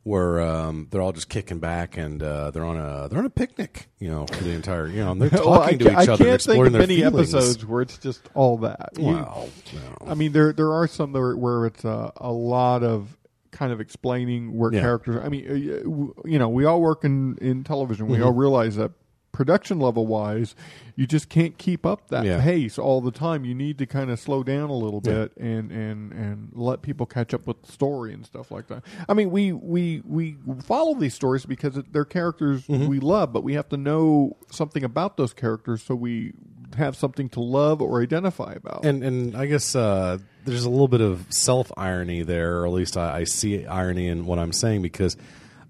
where 0.04 0.40
um, 0.40 0.88
they're 0.90 1.00
all 1.00 1.12
just 1.12 1.28
kicking 1.28 1.60
back 1.60 1.96
and 1.96 2.20
uh, 2.22 2.50
they're 2.50 2.64
on 2.64 2.76
a 2.76 3.08
they're 3.08 3.20
on 3.20 3.24
a 3.26 3.30
picnic, 3.30 3.88
you 4.00 4.08
know, 4.10 4.26
for 4.26 4.42
the 4.42 4.50
entire, 4.50 4.88
you 4.88 4.96
know, 5.04 5.12
and 5.12 5.22
they're 5.22 5.30
talking 5.30 5.46
Well, 5.50 5.60
I 5.62 5.72
to 5.74 5.84
each 5.84 5.92
I 5.92 5.92
other, 5.92 6.06
can't 6.06 6.18
think 6.18 6.34
exploring 6.34 6.66
of 6.68 6.72
their 6.72 6.80
many 6.82 6.96
feelings. 7.02 7.34
episodes 7.34 7.64
where 7.64 7.82
it's 7.82 7.98
just 7.98 8.20
all 8.34 8.58
that. 8.58 8.90
You- 8.96 9.04
Well, 9.04 9.48
no. 9.72 10.06
I 10.10 10.14
mean, 10.14 10.32
there 10.32 10.52
there 10.52 10.72
are 10.72 10.86
some 10.88 11.16
are- 11.16 11.36
where 11.36 11.66
it's 11.66 11.84
a, 11.84 12.12
a 12.16 12.32
lot 12.32 12.82
of 12.82 13.16
kind 13.52 13.70
of 13.72 13.80
explaining 13.80 14.56
where 14.56 14.72
Yeah. 14.72 14.80
characters. 14.80 15.20
I 15.24 15.28
mean, 15.28 15.46
uh, 15.48 16.24
you 16.28 16.38
know, 16.38 16.48
we 16.48 16.64
all 16.64 16.80
work 16.80 17.04
in 17.04 17.36
in 17.40 17.62
television. 17.62 18.08
We 18.08 18.18
Mhm. 18.18 18.24
all 18.26 18.32
realize 18.32 18.76
that 18.76 18.90
production 19.32 19.78
level 19.80 20.06
wise, 20.06 20.54
you 20.94 21.06
just 21.06 21.28
can't 21.30 21.56
keep 21.58 21.84
up 21.86 22.08
that 22.08 22.24
Yeah. 22.24 22.42
pace 22.42 22.78
all 22.78 23.00
the 23.00 23.10
time. 23.10 23.44
You 23.46 23.54
need 23.54 23.78
to 23.78 23.86
kind 23.86 24.10
of 24.10 24.20
slow 24.20 24.42
down 24.42 24.68
a 24.70 24.74
little 24.76 25.00
Yeah. 25.04 25.12
bit 25.12 25.36
and 25.38 25.72
and 25.72 26.12
and 26.12 26.50
let 26.54 26.82
people 26.82 27.06
catch 27.06 27.32
up 27.32 27.46
with 27.46 27.62
the 27.62 27.72
story 27.72 28.12
and 28.12 28.24
stuff 28.26 28.50
like 28.50 28.66
that. 28.68 28.82
I 29.08 29.14
mean, 29.14 29.30
we 29.30 29.52
we 29.52 30.02
we 30.06 30.36
follow 30.64 30.94
these 30.94 31.14
stories 31.14 31.46
because 31.46 31.78
they're 31.90 32.04
characters 32.04 32.66
Mm-hmm. 32.66 32.86
we 32.88 33.00
love, 33.00 33.32
but 33.32 33.42
we 33.42 33.54
have 33.54 33.68
to 33.70 33.76
know 33.76 34.36
something 34.50 34.84
about 34.84 35.16
those 35.16 35.32
characters 35.32 35.82
so 35.82 35.94
we 35.94 36.32
have 36.76 36.96
something 36.96 37.28
to 37.30 37.40
love 37.40 37.82
or 37.82 38.02
identify 38.02 38.52
about. 38.52 38.84
And 38.84 39.02
and 39.02 39.34
I 39.36 39.46
guess 39.46 39.74
uh, 39.74 40.18
there's 40.44 40.64
a 40.64 40.70
little 40.70 40.88
bit 40.88 41.00
of 41.00 41.26
self 41.30 41.72
irony 41.76 42.22
there, 42.22 42.58
or 42.60 42.66
at 42.66 42.72
least 42.72 42.96
I, 42.98 43.20
I 43.20 43.24
see 43.24 43.66
irony 43.66 44.08
in 44.08 44.26
what 44.26 44.38
I'm 44.38 44.52
saying 44.52 44.82
because 44.82 45.16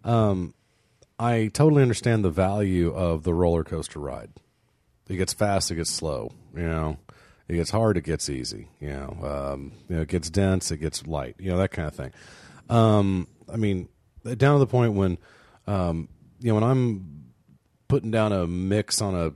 um, 0.04 0.54
I 1.18 1.50
totally 1.52 1.82
understand 1.82 2.24
the 2.24 2.30
value 2.30 2.92
of 2.92 3.22
the 3.22 3.34
roller 3.34 3.64
coaster 3.64 3.98
ride. 3.98 4.30
It 5.08 5.16
gets 5.16 5.32
fast, 5.32 5.70
it 5.70 5.76
gets 5.76 5.90
slow. 5.90 6.32
You 6.54 6.62
know, 6.62 6.98
it 7.48 7.54
gets 7.54 7.70
hard, 7.70 7.96
it 7.96 8.04
gets 8.04 8.28
easy. 8.28 8.68
You 8.80 8.90
know, 8.90 9.52
um, 9.52 9.72
you 9.88 9.96
know, 9.96 10.02
it 10.02 10.08
gets 10.08 10.30
dense, 10.30 10.70
it 10.70 10.78
gets 10.78 11.06
light. 11.06 11.36
You 11.38 11.50
know, 11.50 11.58
that 11.58 11.70
kind 11.70 11.88
of 11.88 11.94
thing. 11.94 12.12
Um, 12.68 13.28
I 13.52 13.56
mean, 13.56 13.88
down 14.24 14.54
to 14.54 14.58
the 14.58 14.66
point 14.66 14.94
when, 14.94 15.18
um, 15.66 16.08
you 16.40 16.48
know, 16.48 16.54
when 16.54 16.64
I'm 16.64 17.24
putting 17.88 18.10
down 18.10 18.32
a 18.32 18.46
mix 18.46 19.02
on 19.02 19.14
a 19.14 19.32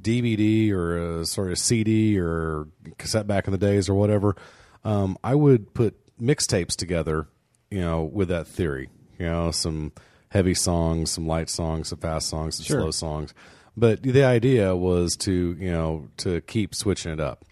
DVD 0.00 0.70
or 0.70 1.20
a 1.20 1.26
sort 1.26 1.50
of 1.50 1.58
CD 1.58 2.18
or 2.18 2.68
cassette 2.96 3.26
back 3.26 3.48
in 3.48 3.52
the 3.52 3.58
days 3.58 3.88
or 3.88 3.94
whatever, 3.94 4.36
um, 4.84 5.18
I 5.24 5.34
would 5.34 5.74
put 5.74 5.96
mixtapes 6.20 6.76
together, 6.76 7.26
you 7.70 7.80
know, 7.80 8.04
with 8.04 8.28
that 8.28 8.46
theory. 8.46 8.88
You 9.18 9.26
know, 9.26 9.50
some 9.50 9.92
heavy 10.36 10.54
songs, 10.54 11.10
some 11.10 11.26
light 11.26 11.48
songs, 11.48 11.88
some 11.88 11.98
fast 11.98 12.28
songs, 12.28 12.56
some 12.56 12.64
Sure. 12.64 12.80
slow 12.82 12.90
songs. 12.90 13.34
But 13.76 14.02
the 14.02 14.24
idea 14.24 14.76
was 14.76 15.16
to, 15.18 15.56
you 15.58 15.70
know, 15.70 16.08
to 16.18 16.40
keep 16.42 16.74
switching 16.74 17.12
it 17.12 17.20
up. 17.20 17.44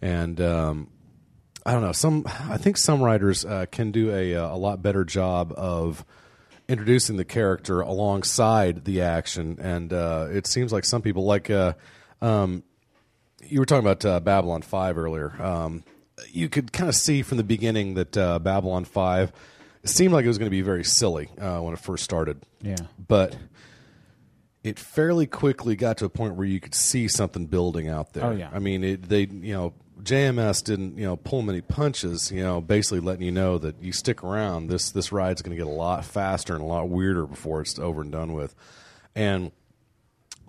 And 0.00 0.40
um, 0.40 0.88
I 1.64 1.72
don't 1.72 1.82
know. 1.82 1.92
Some 1.92 2.24
I 2.26 2.56
think 2.56 2.76
some 2.76 3.02
writers 3.02 3.44
uh, 3.44 3.66
can 3.70 3.92
do 3.92 4.10
a 4.10 4.32
a 4.32 4.56
lot 4.56 4.82
better 4.82 5.04
job 5.04 5.52
of 5.56 6.04
introducing 6.68 7.16
the 7.16 7.24
character 7.24 7.80
alongside 7.80 8.84
the 8.84 9.02
action, 9.02 9.58
and 9.60 9.92
uh, 9.92 10.26
it 10.30 10.46
seems 10.46 10.72
like 10.72 10.84
some 10.84 11.02
people 11.02 11.24
like. 11.24 11.50
Uh, 11.50 11.74
um, 12.20 12.62
you 13.44 13.58
were 13.58 13.66
talking 13.66 13.84
about 13.86 14.04
uh, 14.04 14.20
Babylon 14.20 14.62
Five 14.62 14.96
earlier. 14.98 15.32
Um, 15.42 15.84
you 16.30 16.48
could 16.48 16.72
kind 16.72 16.88
of 16.88 16.94
see 16.94 17.22
from 17.22 17.38
the 17.38 17.44
beginning 17.44 17.94
that 17.94 18.16
uh, 18.16 18.38
Babylon 18.38 18.84
Five 18.84 19.32
it 19.82 19.88
seemed 19.88 20.12
like 20.12 20.24
it 20.24 20.28
was 20.28 20.38
going 20.38 20.46
to 20.46 20.50
be 20.50 20.62
very 20.62 20.84
silly 20.84 21.28
uh, 21.40 21.58
when 21.60 21.72
it 21.72 21.78
first 21.78 22.04
started. 22.04 22.42
Yeah. 22.60 22.76
but 23.08 23.36
it 24.62 24.78
fairly 24.78 25.26
quickly 25.26 25.74
got 25.74 25.98
to 25.98 26.04
a 26.04 26.08
point 26.08 26.36
where 26.36 26.46
you 26.46 26.60
could 26.60 26.74
see 26.74 27.08
something 27.08 27.46
building 27.46 27.88
out 27.88 28.12
there. 28.12 28.24
Oh, 28.24 28.30
yeah. 28.30 28.48
I 28.52 28.60
mean, 28.60 28.84
it, 28.84 29.08
they 29.08 29.22
you 29.22 29.52
know 29.54 29.74
JMS 30.00 30.62
didn't 30.62 30.98
you 30.98 31.04
know 31.04 31.16
pull 31.16 31.42
many 31.42 31.60
punches. 31.60 32.30
You 32.30 32.42
know, 32.42 32.60
basically 32.60 33.00
letting 33.00 33.22
you 33.22 33.32
know 33.32 33.58
that 33.58 33.82
you 33.82 33.92
stick 33.92 34.22
around. 34.22 34.68
This 34.68 34.90
this 34.90 35.10
ride's 35.12 35.42
going 35.42 35.56
to 35.56 35.62
get 35.62 35.66
a 35.66 35.74
lot 35.74 36.04
faster 36.04 36.54
and 36.54 36.62
a 36.62 36.66
lot 36.66 36.88
weirder 36.88 37.26
before 37.26 37.60
it's 37.60 37.78
over 37.78 38.02
and 38.02 38.12
done 38.12 38.34
with. 38.34 38.54
And 39.14 39.50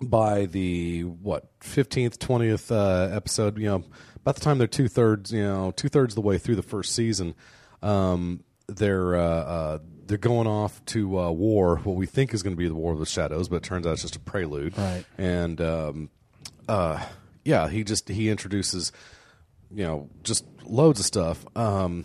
by 0.00 0.46
the 0.46 1.02
what 1.02 1.48
fifteenth, 1.60 2.18
twentieth 2.18 2.70
uh, 2.70 3.08
episode, 3.12 3.58
you 3.58 3.66
know, 3.68 3.84
by 4.22 4.32
the 4.32 4.40
time 4.40 4.58
they're 4.58 4.66
two 4.66 4.88
thirds, 4.88 5.32
you 5.32 5.42
know, 5.42 5.72
two 5.72 5.88
thirds 5.88 6.12
of 6.12 6.16
the 6.16 6.20
way 6.22 6.38
through 6.38 6.56
the 6.56 6.62
first 6.62 6.94
season, 6.94 7.34
um, 7.82 8.44
they're 8.66 9.16
uh, 9.16 9.20
uh, 9.20 9.78
they're 10.06 10.18
going 10.18 10.46
off 10.46 10.84
to 10.86 11.18
uh, 11.18 11.30
war. 11.30 11.76
What 11.78 11.96
we 11.96 12.06
think 12.06 12.34
is 12.34 12.42
going 12.42 12.54
to 12.54 12.58
be 12.58 12.68
the 12.68 12.74
War 12.74 12.92
of 12.92 12.98
the 12.98 13.06
Shadows, 13.06 13.48
but 13.48 13.56
it 13.56 13.62
turns 13.62 13.86
out 13.86 13.92
it's 13.92 14.02
just 14.02 14.16
a 14.16 14.20
prelude. 14.20 14.76
Right. 14.76 15.04
And 15.18 15.60
um, 15.60 16.10
uh, 16.68 17.04
yeah, 17.44 17.68
he 17.68 17.84
just 17.84 18.08
he 18.08 18.30
introduces, 18.30 18.92
you 19.70 19.84
know, 19.84 20.08
just 20.22 20.44
loads 20.64 21.00
of 21.00 21.06
stuff. 21.06 21.44
Um, 21.56 22.04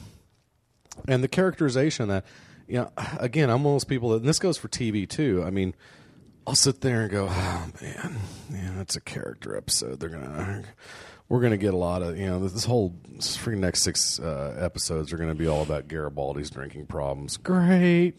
and 1.08 1.24
the 1.24 1.28
characterization 1.28 2.10
that, 2.10 2.26
you 2.68 2.80
know, 2.80 2.92
again, 3.20 3.50
I'm 3.50 3.64
one 3.64 3.76
of 3.76 3.82
those 3.82 3.86
people, 3.86 4.10
that, 4.10 4.18
and 4.18 4.28
this 4.28 4.40
goes 4.40 4.58
for 4.58 4.68
TV 4.68 5.08
too. 5.08 5.44
I 5.46 5.50
mean, 5.50 5.74
I'll 6.46 6.56
sit 6.56 6.82
there 6.82 7.02
and 7.02 7.12
go, 7.12 7.28
oh 7.30 7.68
man, 7.82 8.18
yeah, 8.52 8.82
it's 8.82 8.96
a 8.96 9.02
character 9.02 9.56
episode. 9.56 10.00
They're 10.00 10.10
gonna, 10.10 10.64
we're 11.30 11.42
gonna 11.42 11.58
get 11.58 11.74
a 11.74 11.78
lot 11.78 12.02
of, 12.02 12.18
you 12.18 12.26
know, 12.26 12.40
this 12.48 12.66
whole 12.66 12.94
freaking 13.20 13.60
next 13.60 13.84
six 13.84 14.20
uh, 14.20 14.58
episodes 14.60 15.14
are 15.14 15.18
gonna 15.18 15.36
be 15.36 15.48
all 15.48 15.62
about 15.62 15.88
Garibaldi's 15.88 16.50
drinking 16.50 16.88
problems. 16.88 17.38
Great. 17.38 18.14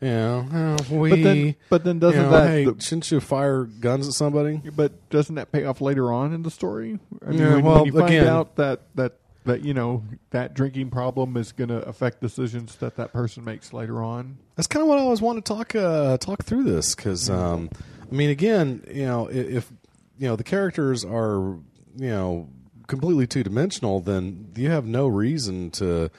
Yeah, 0.00 0.44
uh, 0.52 0.94
we. 0.94 1.10
But 1.10 1.22
then- 1.22 1.54
but 1.70 1.84
then 1.84 1.98
doesn't 1.98 2.20
you 2.20 2.26
know, 2.26 2.30
that- 2.32 2.48
Hey, 2.48 2.64
the- 2.66 2.80
shouldn't 2.80 3.10
you 3.10 3.18
fire 3.20 3.64
guns 3.64 4.06
at 4.06 4.12
somebody? 4.14 4.60
But 4.74 5.08
doesn't 5.10 5.34
that 5.36 5.50
pay 5.52 5.64
off 5.64 5.80
later 5.80 6.12
on 6.12 6.32
in 6.34 6.42
the 6.42 6.50
story? 6.50 6.98
I 7.26 7.30
mean, 7.30 7.38
Yeah, 7.38 7.54
when, 7.54 7.64
well, 7.64 7.74
when 7.76 7.84
you 7.86 7.92
find 7.92 8.04
again- 8.14 8.26
out 8.28 8.56
that 8.56 8.80
that 8.94 9.14
that 9.46 9.62
you 9.64 9.72
know 9.74 10.02
that 10.30 10.54
drinking 10.54 10.90
problem 10.90 11.36
is 11.36 11.52
going 11.52 11.68
to 11.68 11.78
affect 11.88 12.20
decisions 12.20 12.74
that 12.76 12.96
that 12.96 13.12
person 13.12 13.44
makes 13.44 13.72
later 13.72 14.02
on. 14.02 14.36
That's 14.56 14.66
kind 14.66 14.82
of 14.82 14.88
what 14.88 14.98
I 14.98 15.02
always 15.02 15.22
want 15.22 15.42
to 15.44 15.54
talk 15.54 15.74
uh, 15.74 16.18
talk 16.18 16.44
through 16.44 16.64
this 16.64 16.94
because 16.94 17.30
um, 17.30 17.70
I 18.10 18.14
mean, 18.14 18.28
again, 18.28 18.84
you 18.92 19.06
know, 19.06 19.28
if 19.28 19.72
you 20.18 20.28
know 20.28 20.36
the 20.36 20.44
characters 20.44 21.04
are 21.06 21.56
you 21.96 22.08
know 22.10 22.48
completely 22.86 23.26
two 23.26 23.42
dimensional, 23.42 24.00
then 24.00 24.52
you 24.56 24.70
have 24.70 24.86
no 24.86 25.06
reason 25.06 25.70
to 25.72 26.10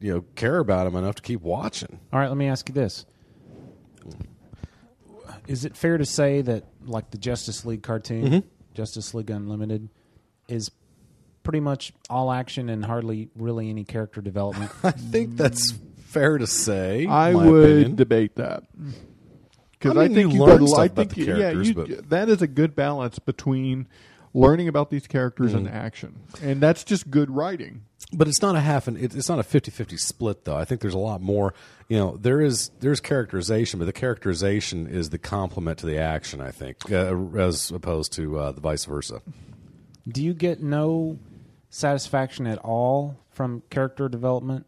you 0.00 0.12
know 0.14 0.24
care 0.36 0.58
about 0.58 0.84
them 0.84 0.96
enough 0.96 1.16
to 1.16 1.22
keep 1.22 1.40
watching. 1.40 2.00
All 2.12 2.18
right, 2.20 2.28
let 2.28 2.36
me 2.36 2.46
ask 2.48 2.68
you 2.68 2.74
this: 2.74 3.06
Is 5.46 5.64
it 5.64 5.76
fair 5.76 5.98
to 5.98 6.04
say 6.04 6.42
that, 6.42 6.64
like 6.84 7.10
the 7.10 7.18
Justice 7.18 7.64
League 7.64 7.82
cartoon, 7.82 8.24
Mhm. 8.26 8.42
Justice 8.74 9.14
League 9.14 9.30
Unlimited, 9.30 9.88
is 10.48 10.70
pretty 11.42 11.60
much 11.60 11.92
all 12.10 12.30
action 12.30 12.68
and 12.68 12.84
hardly 12.84 13.30
really 13.36 13.70
any 13.70 13.84
character 13.84 14.20
development? 14.20 14.70
I 14.82 14.90
think 14.90 15.36
that's 15.36 15.72
fair 16.04 16.38
to 16.38 16.46
say. 16.46 17.06
I 17.06 17.34
would 17.34 17.64
opinion. 17.64 17.96
debate 17.96 18.36
that 18.36 18.64
because 19.72 19.96
I 19.96 20.02
I, 20.04 20.08
think 20.08 20.32
you 20.32 20.38
you 20.38 20.44
learn 20.44 20.58
got- 20.60 20.68
stuff 20.68 20.78
I 20.80 20.84
about 20.86 20.96
think 20.96 21.14
the 21.14 21.24
characters, 21.24 21.68
yeah, 21.68 21.74
but- 21.74 21.88
you, 21.88 21.96
that 22.08 22.28
is 22.28 22.42
a 22.42 22.46
good 22.46 22.74
balance 22.76 23.18
between 23.18 23.86
learning 24.34 24.68
about 24.68 24.90
these 24.90 25.06
characters 25.06 25.54
and 25.54 25.66
Mhm. 25.66 25.72
action, 25.74 26.16
and 26.42 26.60
that's 26.60 26.84
just 26.84 27.10
good 27.10 27.30
writing. 27.30 27.82
but 28.12 28.26
it's 28.28 28.40
not 28.40 28.54
a 28.56 28.60
half 28.60 28.86
and 28.88 28.96
it's 28.96 29.28
not 29.28 29.38
a 29.38 29.42
50-50 29.42 29.98
split 29.98 30.44
though 30.46 30.56
i 30.56 30.64
think 30.64 30.80
there's 30.80 30.94
a 30.94 30.98
lot 30.98 31.20
more 31.20 31.52
you 31.88 31.96
know 31.98 32.16
there 32.16 32.40
is 32.40 32.70
there's 32.80 33.00
characterization 33.00 33.78
but 33.78 33.84
the 33.84 33.92
characterization 33.92 34.86
is 34.86 35.10
the 35.10 35.18
complement 35.18 35.78
to 35.80 35.84
the 35.84 35.98
action 35.98 36.40
i 36.40 36.50
think 36.50 36.90
uh, 36.90 37.14
as 37.36 37.70
opposed 37.72 38.10
to 38.12 38.38
uh, 38.38 38.52
the 38.52 38.60
vice 38.62 38.84
versa 38.86 39.20
Do 40.10 40.22
you 40.22 40.32
get 40.32 40.62
no 40.62 41.18
satisfaction 41.70 42.46
at 42.46 42.58
all 42.58 43.18
from 43.30 43.62
character 43.68 44.08
development? 44.08 44.64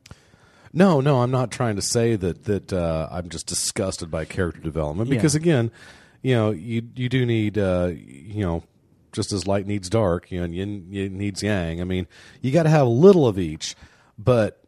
no 0.73 1.01
no 1.01 1.23
i'm 1.23 1.31
not 1.31 1.51
trying 1.51 1.77
to 1.77 1.83
say 1.83 2.16
that 2.16 2.44
that 2.44 2.73
uh, 2.73 3.09
i'm 3.11 3.29
just 3.29 3.46
disgusted 3.46 4.11
by 4.11 4.25
character 4.25 4.61
development 4.61 5.09
Yeah. 5.09 5.16
because 5.16 5.35
again 5.35 5.70
you 6.23 6.35
know 6.35 6.51
you 6.51 6.83
you 6.94 7.09
do 7.09 7.25
need 7.25 7.57
uh, 7.59 7.90
you 7.94 8.44
know 8.44 8.62
just 9.12 9.33
as 9.33 9.46
light 9.46 9.66
needs 9.66 9.88
dark 9.90 10.31
you 10.31 10.38
know 10.38 10.44
and 10.44 10.55
yin, 10.55 10.87
yin 10.90 11.16
needs 11.18 11.42
yang. 11.42 11.81
I 11.81 11.85
mean 11.85 12.07
you 12.40 12.51
got 12.53 12.64
to 12.64 12.70
have 12.70 12.87
a 12.87 12.90
little 12.90 13.27
of 13.27 13.38
each 13.38 13.75
but 14.18 14.62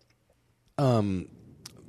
um 0.79 1.29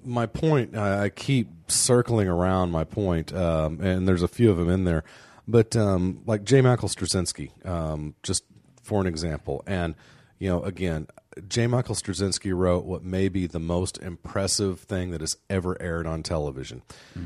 my 0.05 0.25
point 0.25 0.75
I, 0.75 1.05
I 1.05 1.09
keep 1.09 1.47
circling 1.71 2.27
around 2.27 2.71
my 2.71 2.83
point 2.83 3.33
um 3.33 3.79
and 3.81 4.07
there's 4.07 4.23
a 4.23 4.27
few 4.27 4.51
of 4.51 4.57
them 4.57 4.69
in 4.69 4.83
there 4.83 5.03
but 5.47 5.75
um 5.75 6.21
like 6.25 6.43
j. 6.43 6.61
Michael 6.61 6.89
straczynski 6.89 7.49
um 7.67 8.15
just 8.23 8.43
for 8.81 8.99
an 8.99 9.07
example. 9.07 9.63
And 9.65 9.95
you 10.39 10.49
know 10.49 10.61
again 10.63 11.07
j. 11.47 11.67
Michael 11.67 11.95
straczynski 11.95 12.53
wrote 12.55 12.85
what 12.85 13.03
may 13.03 13.27
be 13.29 13.47
the 13.47 13.59
most 13.59 13.97
impressive 13.99 14.81
thing 14.81 15.11
that 15.11 15.21
has 15.21 15.35
ever 15.49 15.81
aired 15.81 16.05
on 16.05 16.21
television. 16.21 16.81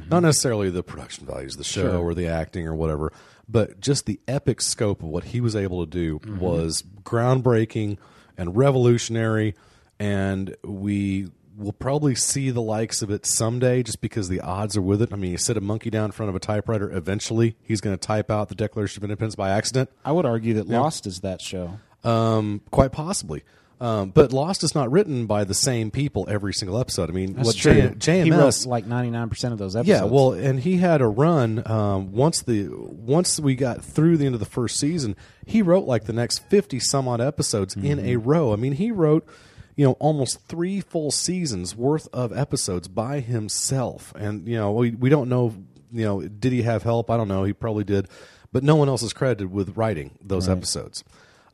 Not 0.10 0.22
necessarily 0.22 0.70
the 0.70 0.84
production 0.84 1.26
values 1.26 1.56
of 1.56 1.58
the 1.58 1.64
show 1.66 1.82
Sure. 1.92 1.98
or 1.98 2.14
the 2.14 2.28
acting 2.28 2.68
or 2.68 2.76
whatever 2.76 3.12
but 3.48 3.80
just 3.80 4.06
the 4.06 4.20
epic 4.28 4.62
scope 4.62 5.02
of 5.02 5.10
what 5.10 5.26
he 5.26 5.42
was 5.42 5.56
able 5.56 5.86
to 5.86 5.90
do 5.90 6.20
was 6.40 6.84
groundbreaking 7.04 7.98
and 8.38 8.56
revolutionary 8.56 9.56
and 10.00 10.56
we 10.64 11.28
we'll 11.58 11.74
probably 11.74 12.14
see 12.16 12.52
the 12.52 12.62
likes 12.62 13.02
of 13.02 13.10
it 13.10 13.26
someday, 13.26 13.82
just 13.82 14.00
because 14.00 14.30
the 14.30 14.40
odds 14.40 14.78
are 14.78 14.82
with 14.82 15.02
it. 15.02 15.12
I 15.12 15.16
mean, 15.16 15.32
you 15.32 15.38
sit 15.38 15.58
a 15.58 15.62
monkey 15.62 15.90
down 15.90 16.06
in 16.06 16.12
front 16.12 16.30
of 16.30 16.36
a 16.36 16.40
typewriter, 16.40 16.92
eventually 16.92 17.56
he's 17.64 17.82
going 17.82 17.98
to 17.98 18.00
type 18.00 18.30
out 18.30 18.50
the 18.50 18.56
Declaration 18.56 19.00
of 19.00 19.04
Independence 19.06 19.36
by 19.36 19.50
accident. 19.50 19.90
I 20.06 20.12
would 20.12 20.26
argue 20.26 20.54
that 20.56 20.68
Lost 20.68 21.08
is 21.08 21.22
that 21.22 21.42
show. 21.42 21.80
Um, 22.04 22.62
quite 22.72 22.92
possibly. 22.92 23.44
Um, 23.80 24.10
but 24.10 24.34
Lost 24.34 24.64
is 24.64 24.74
not 24.74 24.92
written 24.92 25.28
by 25.28 25.44
the 25.44 25.54
same 25.54 25.92
people 25.92 26.26
every 26.28 26.52
single 26.54 26.80
episode. 26.80 27.10
I 27.10 27.14
mean, 27.14 27.34
That's 27.34 27.48
what 27.48 27.56
true. 27.56 27.74
J- 27.98 28.24
he 28.24 28.32
wrote 28.32 28.40
JMS 28.40 28.66
like 28.66 28.86
ninety 28.88 29.12
nine 29.12 29.30
percent 29.30 29.52
of 29.54 29.60
those 29.60 29.76
episodes. 29.76 29.88
yeah, 30.02 30.04
well, 30.06 30.34
and 30.34 30.60
he 30.60 30.78
had 30.78 31.00
a 31.02 31.08
run 31.08 31.62
um, 31.70 32.12
once 32.12 32.42
the 32.42 32.70
once 32.72 33.40
we 33.40 33.54
got 33.56 33.84
through 33.84 34.18
the 34.18 34.26
end 34.26 34.34
of 34.34 34.40
the 34.40 34.48
first 34.48 34.80
season. 34.80 35.16
He 35.46 35.62
wrote 35.62 35.86
like 35.86 36.06
the 36.06 36.14
next 36.14 36.40
fifty 36.50 36.80
some 36.80 37.08
odd 37.08 37.22
episodes 37.22 37.76
in 37.76 38.00
a 38.00 38.16
row. 38.16 38.52
I 38.52 38.56
mean, 38.56 38.74
he 38.74 38.92
wrote 38.92 39.28
you 39.76 39.86
know 39.86 39.92
almost 40.00 40.40
three 40.48 40.82
full 40.82 41.12
seasons 41.12 41.76
worth 41.76 42.08
of 42.12 42.36
episodes 42.36 42.88
by 42.88 43.20
himself. 43.20 44.12
And 44.18 44.48
you 44.48 44.56
know 44.56 44.72
we 44.72 44.90
we 44.92 45.10
don't 45.10 45.30
know 45.30 45.54
you 45.92 46.04
know 46.04 46.22
did 46.22 46.52
he 46.52 46.64
have 46.64 46.82
help? 46.82 47.12
I 47.12 47.18
don't 47.18 47.28
know. 47.28 47.44
He 47.44 47.54
probably 47.54 47.84
did, 47.84 48.08
but 48.52 48.64
no 48.64 48.76
one 48.76 48.90
else 48.90 49.04
is 49.04 49.14
credited 49.14 49.52
with 49.52 49.78
writing 49.78 50.18
those 50.20 50.48
Right. 50.48 50.58
episodes. 50.58 51.04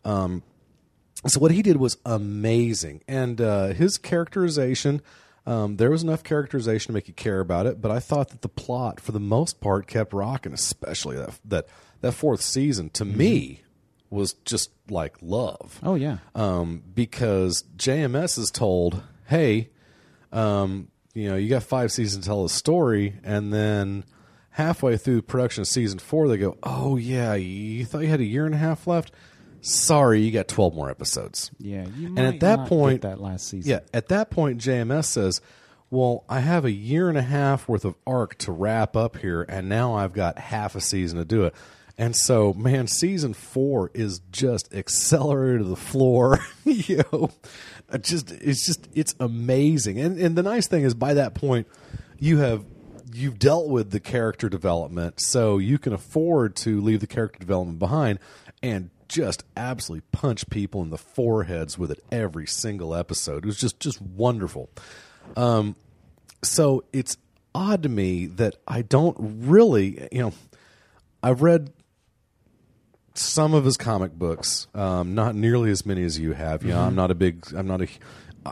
Um, 0.05 0.41
so 1.27 1.39
what 1.39 1.51
he 1.51 1.61
did 1.61 1.77
was 1.77 1.97
amazing, 2.05 3.03
and 3.07 3.39
uh, 3.39 3.67
his 3.67 3.97
characterization. 3.97 5.01
Um, 5.45 5.75
there 5.75 5.91
was 5.91 6.03
enough 6.03 6.23
characterization 6.23 6.87
to 6.87 6.93
make 6.93 7.09
you 7.09 7.13
care 7.13 7.41
about 7.41 7.65
it, 7.65 7.81
but 7.81 7.91
I 7.91 7.99
thought 7.99 8.29
that 8.29 8.43
the 8.43 8.47
plot, 8.47 9.01
for 9.01 9.11
the 9.11 9.19
most 9.19 9.59
part, 9.59 9.87
kept 9.87 10.13
rocking. 10.13 10.53
Especially 10.53 11.17
that 11.17 11.37
that 11.43 11.67
that 11.99 12.13
fourth 12.13 12.41
season, 12.41 12.89
to 12.91 13.03
me, 13.03 13.61
was 14.09 14.33
just 14.45 14.69
like 14.89 15.17
love. 15.21 15.79
Oh 15.83 15.95
yeah. 15.95 16.19
Um, 16.35 16.83
because 16.93 17.63
JMS 17.75 18.37
is 18.37 18.51
told, 18.51 19.03
"Hey, 19.27 19.69
um, 20.31 20.87
you 21.13 21.29
know, 21.29 21.35
you 21.35 21.49
got 21.49 21.63
five 21.63 21.91
seasons 21.91 22.23
to 22.23 22.29
tell 22.29 22.45
a 22.45 22.49
story," 22.49 23.19
and 23.23 23.51
then 23.51 24.05
halfway 24.51 24.95
through 24.97 25.23
production 25.23 25.61
of 25.61 25.67
season 25.67 25.99
four, 25.99 26.27
they 26.27 26.37
go, 26.37 26.57
"Oh 26.63 26.95
yeah, 26.95 27.33
you 27.33 27.83
thought 27.85 27.99
you 27.99 28.07
had 28.07 28.21
a 28.21 28.25
year 28.25 28.45
and 28.45 28.55
a 28.55 28.59
half 28.59 28.87
left." 28.87 29.11
Sorry, 29.65 30.19
you 30.19 30.31
got 30.31 30.49
twelve 30.49 30.75
more 30.75 30.89
episodes. 30.89 31.49
Yeah, 31.57 31.87
you 31.95 32.07
and 32.07 32.19
at 32.19 32.41
that 32.41 32.67
point, 32.67 33.03
that 33.03 33.21
last 33.21 33.47
season. 33.47 33.71
yeah, 33.71 33.79
at 33.93 34.09
that 34.09 34.29
point, 34.29 34.59
JMS 34.59 35.05
says, 35.05 35.39
"Well, 35.89 36.25
I 36.27 36.41
have 36.41 36.65
a 36.65 36.71
year 36.71 37.07
and 37.07 37.17
a 37.17 37.21
half 37.21 37.69
worth 37.69 37.85
of 37.85 37.95
arc 38.05 38.37
to 38.39 38.51
wrap 38.51 38.97
up 38.97 39.17
here, 39.17 39.43
and 39.47 39.69
now 39.69 39.93
I've 39.93 40.11
got 40.11 40.37
half 40.37 40.75
a 40.75 40.81
season 40.81 41.17
to 41.17 41.23
do 41.23 41.45
it." 41.45 41.55
And 41.97 42.13
so, 42.13 42.53
man, 42.53 42.87
season 42.87 43.33
four 43.33 43.89
is 43.93 44.19
just 44.31 44.73
accelerated 44.73 45.61
to 45.61 45.69
the 45.69 45.77
floor. 45.77 46.39
you 46.65 47.03
know, 47.13 47.29
just 48.01 48.31
it's 48.31 48.65
just 48.65 48.89
it's 48.93 49.15
amazing. 49.21 49.97
And 49.97 50.19
and 50.19 50.35
the 50.35 50.43
nice 50.43 50.67
thing 50.67 50.83
is, 50.83 50.93
by 50.93 51.13
that 51.13 51.35
point, 51.35 51.67
you 52.19 52.39
have 52.39 52.65
you've 53.13 53.39
dealt 53.39 53.69
with 53.69 53.91
the 53.91 54.01
character 54.01 54.49
development, 54.49 55.21
so 55.21 55.57
you 55.57 55.77
can 55.77 55.93
afford 55.93 56.57
to 56.57 56.81
leave 56.81 56.99
the 56.99 57.07
character 57.07 57.39
development 57.39 57.79
behind 57.79 58.19
and 58.63 58.89
just 59.07 59.43
absolutely 59.55 60.05
punch 60.11 60.49
people 60.49 60.81
in 60.81 60.89
the 60.89 60.97
foreheads 60.97 61.77
with 61.77 61.91
it 61.91 62.03
every 62.11 62.47
single 62.47 62.95
episode. 62.95 63.43
It 63.43 63.47
was 63.47 63.57
just 63.57 63.79
just 63.79 64.01
wonderful. 64.01 64.69
Um, 65.35 65.75
so 66.43 66.83
it's 66.91 67.17
odd 67.55 67.83
to 67.83 67.89
me 67.89 68.25
that 68.25 68.55
I 68.67 68.81
don't 68.81 69.15
really, 69.19 70.07
you 70.11 70.21
know, 70.21 70.33
I've 71.21 71.41
read 71.41 71.71
some 73.15 73.53
of 73.53 73.63
his 73.63 73.77
comic 73.77 74.13
books, 74.13 74.67
um, 74.73 75.15
not 75.15 75.35
nearly 75.35 75.69
as 75.69 75.85
many 75.85 76.03
as 76.03 76.19
you 76.19 76.33
have. 76.33 76.63
You 76.63 76.69
know, 76.69 76.81
I'm 76.81 76.95
not 76.95 77.11
a 77.11 77.15
big, 77.15 77.45
I'm 77.55 77.67
not 77.67 77.81
a, 77.81 77.87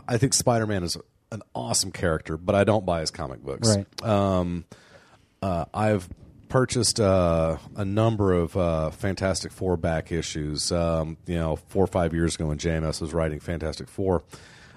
I 0.06 0.18
think 0.18 0.34
Spider 0.34 0.66
Man 0.66 0.84
is 0.84 0.96
an 1.32 1.42
awesome 1.54 1.90
character, 1.90 2.36
but 2.36 2.54
I 2.54 2.64
don't 2.64 2.86
buy 2.86 3.00
his 3.00 3.10
comic 3.10 3.42
books. 3.42 3.76
Right. 3.76 4.02
Um, 4.04 4.64
uh, 5.42 5.64
I've 5.74 6.08
purchased 6.52 7.00
uh, 7.00 7.56
a 7.76 7.84
number 7.84 8.34
of 8.34 8.54
uh, 8.58 8.90
Fantastic 8.90 9.52
Four 9.52 9.78
back 9.78 10.12
issues. 10.12 10.70
Um, 10.70 11.16
you 11.26 11.36
know, 11.36 11.56
four 11.56 11.82
or 11.82 11.86
five 11.86 12.12
years 12.12 12.34
ago 12.34 12.48
when 12.48 12.58
JMS 12.58 13.00
was 13.00 13.14
writing 13.14 13.40
Fantastic 13.40 13.88
Four. 13.88 14.22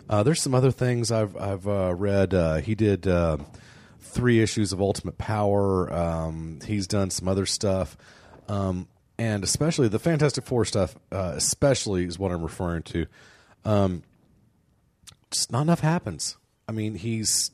Uh, 0.09 0.23
there's 0.23 0.41
some 0.41 0.55
other 0.55 0.71
things 0.71 1.11
I've 1.11 1.35
I've 1.35 1.67
uh, 1.67 1.93
read. 1.93 2.33
Uh, 2.33 2.55
he 2.55 2.75
did 2.75 3.05
uh, 3.05 3.37
three 3.99 4.41
issues 4.41 4.71
of 4.71 4.79
Ultimate 4.79 5.17
Power. 5.17 5.91
Um, 5.91 6.59
he's 6.65 6.87
done 6.87 7.09
some 7.09 7.27
other 7.27 7.45
stuff, 7.45 7.97
um, 8.47 8.87
and 9.17 9.43
especially 9.43 9.89
the 9.89 9.99
Fantastic 9.99 10.45
Four 10.45 10.63
stuff. 10.63 10.95
Especially 11.11 12.05
is 12.05 12.17
what 12.17 12.31
I'm 12.31 12.41
referring 12.41 12.83
to. 12.83 13.05
Um, 13.65 14.03
just 15.29 15.51
not 15.51 15.63
enough 15.63 15.81
happens. 15.81 16.37
I 16.69 16.71
mean, 16.71 16.95
he's. 16.95 17.51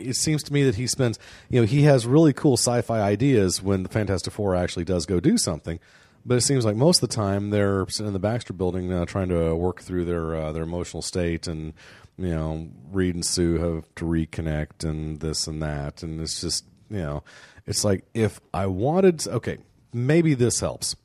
It 0.00 0.16
seems 0.16 0.42
to 0.44 0.52
me 0.52 0.64
that 0.64 0.74
he 0.74 0.86
spends, 0.86 1.18
you 1.48 1.60
know, 1.60 1.66
he 1.66 1.82
has 1.82 2.06
really 2.06 2.32
cool 2.32 2.54
sci-fi 2.54 3.00
ideas 3.00 3.62
when 3.62 3.82
the 3.82 3.88
Fantastic 3.88 4.32
Four 4.32 4.54
actually 4.54 4.84
does 4.84 5.06
go 5.06 5.20
do 5.20 5.38
something, 5.38 5.78
but 6.24 6.36
it 6.36 6.42
seems 6.42 6.64
like 6.64 6.76
most 6.76 7.02
of 7.02 7.08
the 7.08 7.14
time 7.14 7.50
they're 7.50 7.86
sitting 7.88 8.08
in 8.08 8.12
the 8.12 8.18
Baxter 8.18 8.52
Building 8.52 8.92
uh, 8.92 9.04
trying 9.06 9.28
to 9.28 9.54
work 9.54 9.80
through 9.80 10.04
their 10.04 10.34
uh, 10.34 10.52
their 10.52 10.62
emotional 10.64 11.02
state, 11.02 11.46
and 11.46 11.72
you 12.18 12.34
know, 12.34 12.68
Reed 12.92 13.14
and 13.14 13.24
Sue 13.24 13.58
have 13.58 13.94
to 13.96 14.04
reconnect 14.04 14.88
and 14.88 15.20
this 15.20 15.46
and 15.46 15.62
that, 15.62 16.02
and 16.02 16.20
it's 16.20 16.40
just, 16.40 16.64
you 16.90 16.98
know, 16.98 17.22
it's 17.66 17.84
like 17.84 18.04
if 18.12 18.40
I 18.52 18.66
wanted, 18.66 19.26
okay, 19.26 19.58
maybe 19.92 20.34
this 20.34 20.60
helps. 20.60 20.96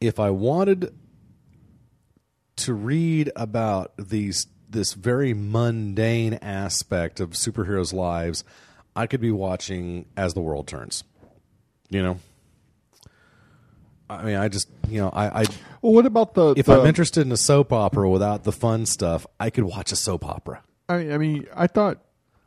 If 0.00 0.18
I 0.18 0.30
wanted 0.30 0.92
to 2.56 2.74
read 2.74 3.30
about 3.36 3.92
these 3.96 4.46
this 4.72 4.92
very 4.94 5.32
mundane 5.34 6.34
aspect 6.34 7.20
of 7.20 7.30
superheroes' 7.30 7.92
lives, 7.92 8.44
I 8.96 9.06
could 9.06 9.20
be 9.20 9.30
watching 9.30 10.06
As 10.16 10.34
the 10.34 10.40
World 10.40 10.66
Turns. 10.66 11.04
You 11.90 12.02
know, 12.02 12.18
I 14.08 14.22
mean, 14.24 14.36
I 14.36 14.48
just 14.48 14.68
you 14.88 15.00
know, 15.00 15.08
I, 15.10 15.42
I 15.42 15.44
Well, 15.80 15.92
what 15.92 16.06
about 16.06 16.34
the? 16.34 16.54
if 16.56 16.66
the- 16.66 16.80
I'm 16.80 16.86
interested 16.86 17.22
in 17.26 17.32
a 17.32 17.36
soap 17.36 17.72
opera 17.72 18.08
without 18.08 18.44
the 18.44 18.52
fun 18.52 18.86
stuff, 18.86 19.26
I 19.40 19.50
could 19.50 19.64
watch 19.64 19.92
a 19.92 19.96
soap 19.96 20.24
opera. 20.26 20.62
I, 20.88 21.12
I 21.12 21.18
mean, 21.18 21.46
I 21.54 21.66
thought. 21.66 22.02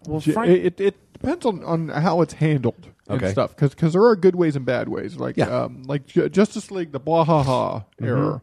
Well, 0.08 0.20
Frank- 0.20 0.50
it, 0.52 0.80
it 0.80 1.14
depends 1.14 1.46
on, 1.48 1.64
on 1.64 1.88
how 1.90 2.22
it's 2.22 2.34
handled 2.34 2.90
Okay. 3.10 3.26
and 3.26 3.32
stuff 3.34 3.56
because 3.56 3.72
because 3.72 3.94
there 3.94 4.04
are 4.04 4.16
good 4.16 4.36
ways 4.36 4.56
and 4.56 4.66
bad 4.66 4.88
ways. 4.90 5.16
Like 5.16 5.38
Yeah. 5.38 5.46
Mm-hmm. 5.46 5.56
um, 5.56 5.84
like 5.84 6.06
Ju- 6.06 6.30
Justice 6.30 6.70
League, 6.70 6.92
the 6.92 7.00
Bwa-ha-ha 7.00 7.86
era. 8.02 8.42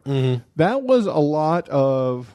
That 0.57 0.83
was 0.83 1.05
a 1.05 1.13
lot 1.13 1.69
of 1.69 2.33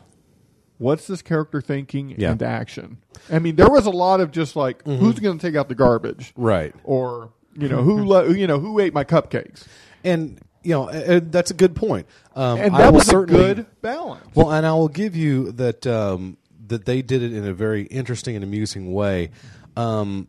what's 0.78 1.06
this 1.06 1.22
character 1.22 1.60
thinking 1.60 2.10
Yeah. 2.10 2.16
Mm-hmm. 2.16 2.24
and 2.32 2.42
action. 2.42 2.98
I 3.30 3.38
mean, 3.38 3.56
there 3.56 3.68
was 3.68 3.86
a 3.86 3.90
lot 3.90 4.20
of 4.20 4.30
just 4.30 4.56
like 4.56 4.82
who's 4.84 5.18
going 5.20 5.38
to 5.38 5.46
take 5.46 5.56
out 5.56 5.68
the 5.68 5.74
garbage, 5.74 6.32
Right. 6.36 6.74
Or 6.84 7.30
you 7.54 7.68
know 7.68 7.82
who 7.82 8.04
le- 8.08 8.32
you 8.34 8.46
know 8.46 8.58
who 8.58 8.78
ate 8.80 8.94
my 8.94 9.04
cupcakes, 9.04 9.66
And 10.04 10.40
you 10.62 10.70
know, 10.74 10.88
uh, 10.88 11.20
that's 11.22 11.50
a 11.50 11.54
good 11.54 11.74
point. 11.76 12.06
Um, 12.34 12.58
and 12.60 12.74
that 12.74 12.92
was 12.92 13.08
a 13.08 13.24
good 13.24 13.66
balance. 13.80 14.24
Well, 14.34 14.50
and 14.52 14.66
I 14.66 14.72
will 14.74 14.88
give 14.88 15.14
you 15.16 15.52
that 15.52 15.86
um, 15.86 16.36
that 16.66 16.84
they 16.84 17.00
did 17.02 17.22
it 17.22 17.32
in 17.32 17.44
a 17.46 17.54
very 17.54 17.82
interesting 17.84 18.34
and 18.34 18.44
amusing 18.44 18.92
way. 18.92 19.30
Um, 19.76 20.28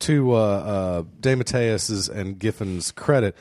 to 0.00 0.32
uh, 0.32 0.36
uh, 0.38 1.02
DeMatteis's 1.20 2.08
and 2.08 2.38
Giffen's 2.38 2.90
credit, 2.92 3.36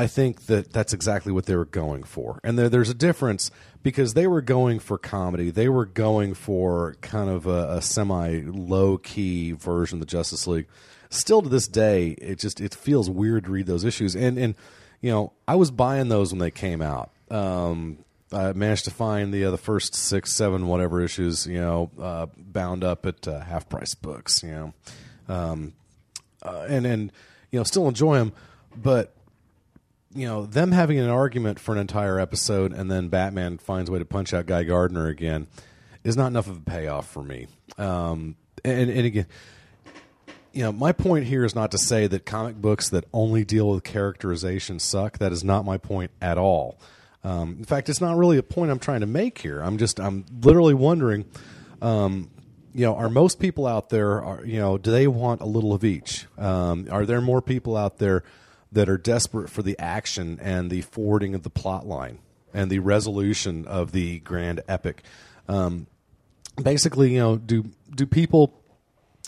I 0.00 0.06
think 0.06 0.46
that 0.46 0.72
that's 0.72 0.94
exactly 0.94 1.30
what 1.30 1.44
they 1.44 1.54
were 1.54 1.66
going 1.66 2.04
for. 2.04 2.40
And 2.42 2.58
there, 2.58 2.70
there's 2.70 2.88
a 2.88 2.94
difference 2.94 3.50
because 3.82 4.14
they 4.14 4.26
were 4.26 4.40
going 4.40 4.78
for 4.78 4.96
comedy. 4.96 5.50
They 5.50 5.68
were 5.68 5.84
going 5.84 6.32
for 6.32 6.96
kind 7.02 7.28
of 7.28 7.46
a, 7.46 7.72
a 7.72 7.82
semi 7.82 8.40
low 8.46 8.96
key 8.96 9.52
version 9.52 9.96
of 9.96 10.00
the 10.00 10.06
Justice 10.06 10.46
League. 10.46 10.68
Still 11.10 11.42
to 11.42 11.50
this 11.50 11.68
day, 11.68 12.12
it 12.12 12.38
just 12.38 12.62
it 12.62 12.74
feels 12.74 13.10
weird 13.10 13.44
to 13.44 13.50
read 13.50 13.66
those 13.66 13.84
issues. 13.84 14.16
And 14.16 14.38
and 14.38 14.54
you 15.02 15.10
know, 15.10 15.34
I 15.46 15.56
was 15.56 15.70
buying 15.70 16.08
those 16.08 16.32
when 16.32 16.38
they 16.38 16.50
came 16.50 16.80
out. 16.80 17.10
Um, 17.30 17.98
I 18.32 18.54
managed 18.54 18.86
to 18.86 18.90
find 18.90 19.34
the 19.34 19.44
uh, 19.44 19.50
the 19.50 19.58
first 19.58 19.94
six, 19.94 20.32
seven, 20.32 20.66
whatever 20.66 21.02
issues, 21.02 21.46
you 21.46 21.60
know, 21.60 21.90
uh, 22.00 22.24
bound 22.38 22.84
up 22.84 23.04
at 23.04 23.28
uh, 23.28 23.40
half 23.40 23.68
price 23.68 23.94
books, 23.94 24.42
you 24.42 24.50
know, 24.50 24.74
um, 25.28 25.74
uh, 26.42 26.64
and 26.70 26.86
and 26.86 27.12
you 27.50 27.60
know, 27.60 27.64
still 27.64 27.86
enjoy 27.86 28.16
them, 28.16 28.32
but 28.74 29.14
you 30.14 30.26
know, 30.26 30.44
them 30.44 30.72
having 30.72 30.98
an 30.98 31.08
argument 31.08 31.60
for 31.60 31.72
an 31.72 31.78
entire 31.78 32.18
episode 32.18 32.72
and 32.72 32.90
then 32.90 33.08
Batman 33.08 33.58
finds 33.58 33.88
a 33.88 33.92
way 33.92 33.98
to 34.00 34.04
punch 34.04 34.34
out 34.34 34.46
Guy 34.46 34.64
Gardner 34.64 35.06
again 35.06 35.46
is 36.02 36.16
not 36.16 36.28
enough 36.28 36.48
of 36.48 36.56
a 36.56 36.60
payoff 36.60 37.08
for 37.08 37.22
me. 37.22 37.46
Um, 37.78 38.36
and, 38.64 38.90
and 38.90 39.06
again, 39.06 39.26
you 40.52 40.64
know, 40.64 40.72
my 40.72 40.92
point 40.92 41.26
here 41.26 41.44
is 41.44 41.54
not 41.54 41.70
to 41.70 41.78
say 41.78 42.08
that 42.08 42.26
comic 42.26 42.56
books 42.56 42.88
that 42.88 43.04
only 43.12 43.44
deal 43.44 43.70
with 43.70 43.84
characterization 43.84 44.80
suck. 44.80 45.18
That 45.18 45.32
is 45.32 45.44
not 45.44 45.64
my 45.64 45.78
point 45.78 46.10
at 46.20 46.38
all. 46.38 46.80
Um, 47.22 47.56
in 47.58 47.64
fact, 47.64 47.88
it's 47.88 48.00
not 48.00 48.16
really 48.16 48.38
a 48.38 48.42
point 48.42 48.70
I'm 48.70 48.78
trying 48.78 49.00
to 49.00 49.06
make 49.06 49.38
here. 49.38 49.60
I'm 49.60 49.78
just, 49.78 50.00
I'm 50.00 50.24
literally 50.42 50.74
wondering, 50.74 51.26
um, 51.80 52.30
you 52.74 52.84
know, 52.84 52.96
are 52.96 53.08
most 53.08 53.38
people 53.38 53.66
out 53.66 53.90
there, 53.90 54.22
are, 54.24 54.44
you 54.44 54.58
know, 54.58 54.78
do 54.78 54.90
they 54.90 55.06
want 55.06 55.40
a 55.40 55.46
little 55.46 55.72
of 55.72 55.84
each? 55.84 56.26
Um, 56.38 56.88
are 56.90 57.06
there 57.06 57.20
more 57.20 57.42
people 57.42 57.76
out 57.76 57.98
there 57.98 58.24
that 58.72 58.88
are 58.88 58.98
desperate 58.98 59.50
for 59.50 59.62
the 59.62 59.78
action 59.78 60.38
and 60.40 60.70
the 60.70 60.82
forwarding 60.82 61.34
of 61.34 61.42
the 61.42 61.50
plot 61.50 61.86
line 61.86 62.18
and 62.54 62.70
the 62.70 62.78
resolution 62.78 63.66
of 63.66 63.92
the 63.92 64.20
grand 64.20 64.60
epic? 64.68 65.02
Um, 65.48 65.86
basically, 66.62 67.12
you 67.14 67.18
know, 67.18 67.36
do 67.36 67.64
do 67.94 68.06
people 68.06 68.60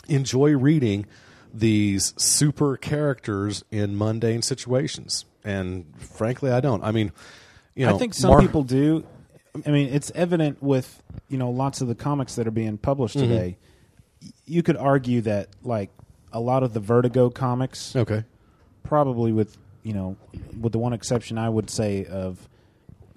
enjoy 0.07 0.55
reading 0.55 1.05
these 1.53 2.13
super 2.17 2.77
characters 2.77 3.63
in 3.71 3.97
mundane 3.97 4.41
situations? 4.41 5.25
And 5.43 5.85
frankly, 5.97 6.51
I 6.51 6.61
don't. 6.61 6.83
I 6.83 6.91
mean, 6.91 7.11
you 7.75 7.85
know, 7.85 7.95
I 7.95 7.97
think 7.99 8.13
some 8.13 8.31
Mar- 8.31 8.41
people 8.41 8.63
do. 8.63 9.05
I 9.65 9.69
mean, 9.69 9.89
it's 9.93 10.11
evident 10.15 10.63
with 10.63 11.01
you 11.29 11.37
know 11.37 11.49
lots 11.51 11.81
of 11.81 11.87
the 11.87 11.95
comics 11.95 12.35
that 12.35 12.47
are 12.47 12.51
being 12.51 12.77
published 12.77 13.17
Mhm. 13.17 13.21
today. 13.21 13.57
You 14.45 14.63
could 14.63 14.77
argue 14.77 15.21
that 15.21 15.49
like 15.63 15.89
a 16.31 16.39
lot 16.39 16.63
of 16.63 16.73
the 16.73 16.79
Vertigo 16.79 17.29
comics, 17.29 17.95
Okay. 17.95 18.23
Probably 18.83 19.31
with 19.31 19.57
you 19.83 19.93
know, 19.93 20.15
with 20.59 20.71
the 20.71 20.79
one 20.79 20.93
exception 20.93 21.37
I 21.37 21.49
would 21.49 21.69
say 21.69 22.05
of 22.05 22.47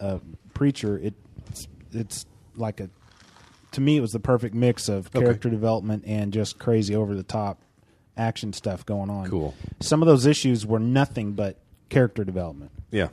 uh, 0.00 0.18
Preacher, 0.54 0.98
it's 0.98 1.68
it's 1.92 2.26
like 2.56 2.80
a 2.80 2.90
to 3.72 3.80
me 3.80 3.96
it 3.98 4.00
was 4.00 4.12
the 4.12 4.20
perfect 4.20 4.54
mix 4.54 4.88
of 4.88 5.06
Okay. 5.08 5.20
character 5.20 5.48
development 5.50 6.04
and 6.06 6.32
just 6.32 6.58
crazy 6.58 6.94
over 6.96 7.14
the 7.14 7.22
top 7.22 7.60
action 8.16 8.52
stuff 8.52 8.84
going 8.86 9.10
on. 9.10 9.28
Cool. 9.28 9.54
Some 9.80 10.02
of 10.02 10.06
those 10.08 10.24
issues 10.26 10.64
were 10.66 10.78
nothing 10.78 11.32
but 11.32 11.58
character 11.90 12.24
development 12.24 12.72
Yeah. 12.90 13.08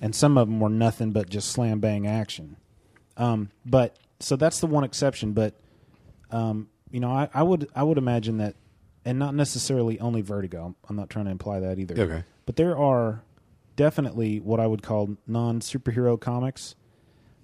and 0.00 0.14
some 0.14 0.38
of 0.38 0.48
them 0.48 0.60
were 0.60 0.68
nothing 0.70 1.10
but 1.10 1.28
just 1.28 1.50
slam 1.50 1.80
bang 1.80 2.06
action. 2.06 2.56
Um, 3.16 3.50
but 3.66 3.96
so 4.20 4.36
that's 4.36 4.60
the 4.60 4.66
one 4.66 4.84
exception. 4.84 5.32
But 5.32 5.54
um, 6.30 6.68
you 6.90 7.00
know, 7.00 7.10
I, 7.10 7.28
I 7.34 7.42
would 7.42 7.68
I 7.74 7.82
would 7.82 7.98
imagine 7.98 8.38
that, 8.38 8.54
and 9.04 9.18
not 9.18 9.34
necessarily 9.34 9.98
only 10.00 10.20
Vertigo. 10.22 10.74
I'm, 10.88 10.96
not 10.96 11.10
trying 11.10 11.26
to 11.26 11.30
imply 11.30 11.60
that 11.60 11.78
either. 11.78 12.00
Okay. 12.00 12.24
But 12.46 12.56
there 12.56 12.76
are 12.76 13.22
definitely 13.76 14.40
what 14.40 14.60
I 14.60 14.66
would 14.66 14.82
call 14.82 15.16
non 15.26 15.60
superhero 15.60 16.18
comics 16.20 16.74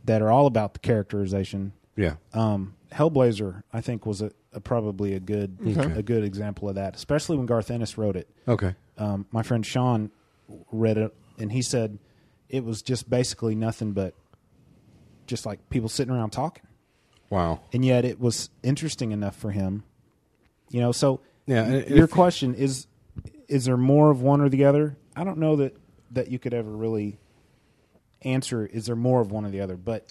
that 0.05 0.23
are 0.23 0.31
all 0.31 0.47
about 0.47 0.73
the 0.75 0.81
characterization. 0.81 1.73
Yeah. 1.97 2.15
Um, 2.33 2.75
Hellblazer, 2.93 3.63
I 3.73 3.81
think, 3.81 4.07
was 4.07 4.23
a, 4.23 4.31
a 4.53 4.61
probably 4.61 5.15
a 5.15 5.21
good 5.21 5.59
Okay. 5.65 5.93
a 5.99 6.03
good 6.03 6.25
example 6.25 6.69
of 6.69 6.75
that, 6.77 6.97
especially 6.97 7.37
when 7.37 7.47
Garth 7.47 7.71
Ennis 7.71 7.97
wrote 7.99 8.17
it. 8.17 8.29
Okay. 8.49 8.75
Um, 8.99 9.27
my 9.31 9.43
friend 9.43 9.65
Sean 9.65 10.11
read 10.73 10.99
it, 10.99 11.15
and 11.39 11.53
he 11.53 11.63
said 11.63 11.99
it 12.49 12.65
was 12.65 12.83
just 12.83 13.09
basically 13.09 13.55
nothing 13.55 13.93
but 13.93 14.15
just 15.27 15.47
like 15.47 15.69
people 15.71 15.89
sitting 15.89 16.13
around 16.13 16.31
talking, 16.31 16.65
Wow. 17.29 17.61
and 17.73 17.85
yet 17.85 18.05
it 18.05 18.19
was 18.19 18.51
interesting 18.63 19.13
enough 19.13 19.37
for 19.37 19.51
him. 19.53 19.85
You 20.71 20.81
know, 20.81 20.91
so 20.93 21.21
Yeah, 21.51 21.69
Your 21.89 22.05
if- 22.05 22.11
question 22.11 22.55
is: 22.55 22.87
Is 23.49 23.65
there 23.65 23.77
more 23.77 24.11
of 24.11 24.23
one 24.23 24.41
or 24.41 24.49
the 24.49 24.65
other? 24.65 24.97
I 25.17 25.25
don't 25.25 25.39
know 25.39 25.57
that 25.57 25.77
that 26.13 26.29
you 26.31 26.39
could 26.39 26.55
ever 26.55 26.71
really 26.71 27.19
answer. 28.23 28.67
Is 28.67 28.87
there 28.87 28.97
more 28.97 29.21
of 29.21 29.31
one 29.33 29.45
or 29.45 29.51
the 29.51 29.61
other? 29.61 29.77
But 29.77 30.07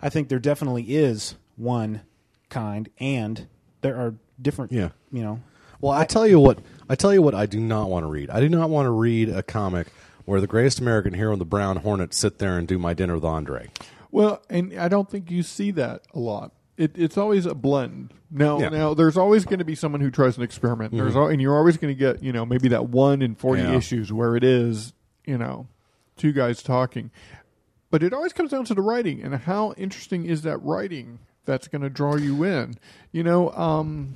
I 0.00 0.08
think 0.08 0.28
there 0.28 0.38
definitely 0.38 0.84
is 0.84 1.34
one 1.56 2.02
kind, 2.50 2.88
and 2.98 3.48
there 3.80 3.96
are 3.96 4.14
different. 4.40 4.72
Yeah. 4.72 4.90
you 5.10 5.22
know. 5.22 5.40
Well, 5.80 5.92
I 5.92 6.04
tell 6.04 6.26
you 6.26 6.40
what. 6.40 6.58
I 6.88 6.94
tell 6.94 7.12
you 7.12 7.22
what. 7.22 7.34
I 7.34 7.46
do 7.46 7.60
not 7.60 7.88
want 7.88 8.04
to 8.04 8.08
read. 8.08 8.30
I 8.30 8.40
do 8.40 8.48
not 8.48 8.70
want 8.70 8.86
to 8.86 8.90
read 8.90 9.28
a 9.28 9.42
comic 9.42 9.88
where 10.24 10.40
the 10.40 10.46
greatest 10.46 10.78
American 10.80 11.14
hero 11.14 11.32
and 11.32 11.40
the 11.40 11.44
Brown 11.46 11.76
Hornet 11.76 12.12
sit 12.14 12.38
there 12.38 12.58
and 12.58 12.66
do 12.68 12.78
my 12.78 12.94
dinner 12.94 13.14
with 13.14 13.24
Andre. 13.24 13.70
Well, 14.10 14.42
and 14.50 14.78
I 14.78 14.88
don't 14.88 15.10
think 15.10 15.30
you 15.30 15.42
see 15.42 15.70
that 15.72 16.02
a 16.14 16.18
lot. 16.18 16.52
It, 16.78 16.92
it's 16.96 17.18
always 17.18 17.44
a 17.44 17.54
blend. 17.54 18.14
Now, 18.30 18.58
Yeah. 18.60 18.68
now 18.70 18.94
there's 18.94 19.16
always 19.18 19.44
going 19.44 19.58
to 19.58 19.64
be 19.64 19.74
someone 19.74 20.00
who 20.00 20.10
tries 20.10 20.36
an 20.38 20.42
experiment. 20.44 20.92
There's 20.94 21.12
Mhm. 21.14 21.16
al- 21.16 21.26
and 21.28 21.42
you're 21.42 21.56
always 21.56 21.76
going 21.76 21.92
to 21.92 21.98
get 21.98 22.22
you 22.22 22.32
know 22.32 22.46
maybe 22.46 22.68
that 22.68 22.88
one 22.88 23.20
in 23.20 23.34
forty 23.34 23.62
Yeah. 23.62 23.76
issues 23.76 24.12
where 24.12 24.36
it 24.36 24.44
is 24.44 24.92
you 25.26 25.36
know 25.36 25.66
two 26.16 26.32
guys 26.32 26.62
talking, 26.62 27.10
but 27.90 28.02
it 28.02 28.12
always 28.12 28.32
comes 28.32 28.50
down 28.52 28.64
to 28.66 28.74
the 28.74 28.82
writing 28.82 29.22
and 29.22 29.34
how 29.34 29.74
interesting 29.76 30.24
is 30.24 30.42
that 30.42 30.58
writing 30.58 31.18
that's 31.44 31.66
going 31.68 31.82
to 31.82 31.90
draw 31.90 32.16
you 32.16 32.44
in. 32.44 32.74
You 33.12 33.24
know, 33.24 33.50
um, 33.52 34.14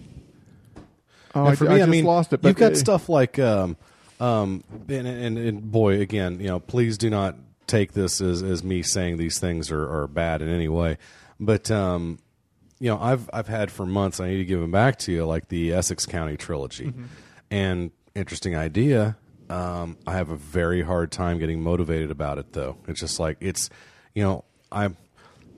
oh, 1.34 1.46
and 1.46 1.58
for 1.58 1.66
I, 1.66 1.68
me, 1.68 1.74
I 1.74 1.76
I, 1.76 1.78
just 1.80 1.90
mean, 1.90 2.04
lost 2.04 2.32
it. 2.32 2.44
you've 2.44 2.56
got 2.56 2.72
uh, 2.72 2.76
stuff 2.76 3.08
like, 3.08 3.38
um, 3.38 3.76
um, 4.20 4.62
and, 4.88 5.06
and, 5.06 5.38
and 5.38 5.72
boy, 5.72 6.00
again, 6.00 6.38
you 6.40 6.48
know, 6.48 6.60
please 6.60 6.98
do 6.98 7.10
not 7.10 7.36
take 7.66 7.92
this 7.92 8.20
as, 8.20 8.42
as 8.42 8.62
me 8.62 8.82
saying 8.82 9.16
these 9.16 9.38
things 9.40 9.70
are, 9.72 9.88
are 10.02 10.06
bad 10.06 10.42
in 10.42 10.48
any 10.48 10.68
way. 10.68 10.98
But 11.40 11.70
um, 11.70 12.18
you 12.82 12.88
know, 12.90 12.98
I've 13.00 13.30
I've 13.32 13.46
had 13.46 13.70
for 13.70 13.86
months. 13.86 14.18
I 14.18 14.28
need 14.28 14.38
to 14.38 14.44
give 14.44 14.58
them 14.60 14.72
back 14.72 14.98
to 15.00 15.12
you, 15.12 15.24
like 15.24 15.46
the 15.48 15.72
Essex 15.72 16.04
County 16.04 16.36
trilogy, 16.36 16.86
Mm-hmm. 16.86 17.04
and 17.52 17.90
interesting 18.16 18.56
idea. 18.56 19.16
Um, 19.48 19.96
I 20.04 20.14
have 20.14 20.30
a 20.30 20.36
very 20.36 20.82
hard 20.82 21.12
time 21.12 21.38
getting 21.38 21.62
motivated 21.62 22.10
about 22.10 22.38
it, 22.38 22.52
though. 22.54 22.76
It's 22.88 22.98
just 22.98 23.20
like 23.20 23.36
it's, 23.40 23.70
you 24.14 24.22
know, 24.24 24.44
I'm, 24.72 24.96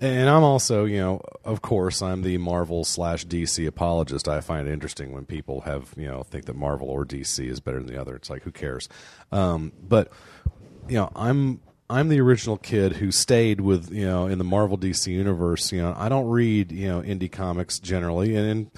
and 0.03 0.29
I'm 0.29 0.43
also, 0.43 0.85
you 0.85 0.99
know, 0.99 1.23
of 1.45 1.63
course, 1.63 2.03
I'm 2.03 2.21
the 2.23 2.37
Marvel 2.37 2.85
slash 2.85 3.25
DC 3.27 3.67
apologist. 3.67 4.29
I 4.29 4.41
find 4.41 4.69
it 4.69 4.73
interesting 4.73 5.13
when 5.13 5.25
people 5.25 5.63
have, 5.63 5.95
you 5.97 6.07
know, 6.09 6.25
think 6.25 6.45
that 6.47 6.57
Marvel 6.57 6.89
or 6.91 7.07
DC 7.07 7.49
is 7.49 7.61
better 7.61 7.79
than 7.79 7.87
the 7.87 7.99
other. 8.01 8.17
It's 8.17 8.29
like 8.29 8.43
who 8.43 8.51
cares? 8.51 8.89
Um, 9.33 9.73
but 9.89 10.13
you 10.89 10.97
know, 10.97 11.11
I'm 11.17 11.61
I'm 11.91 12.09
the 12.09 12.21
original 12.21 12.57
kid 12.57 12.95
who 12.95 13.11
stayed 13.13 13.61
with 13.61 13.93
you 13.93 14.07
know 14.07 14.27
in 14.27 14.39
the 14.39 14.45
Marvel 14.45 14.79
DC 14.79 15.07
universe. 15.09 15.71
You 15.73 15.83
know, 15.83 15.95
I 15.97 16.09
don't 16.09 16.29
read 16.29 16.73
you 16.73 16.89
know 16.89 17.03
indie 17.03 17.31
comics 17.31 17.79
generally, 17.79 18.37
and. 18.37 18.47
and 18.49 18.71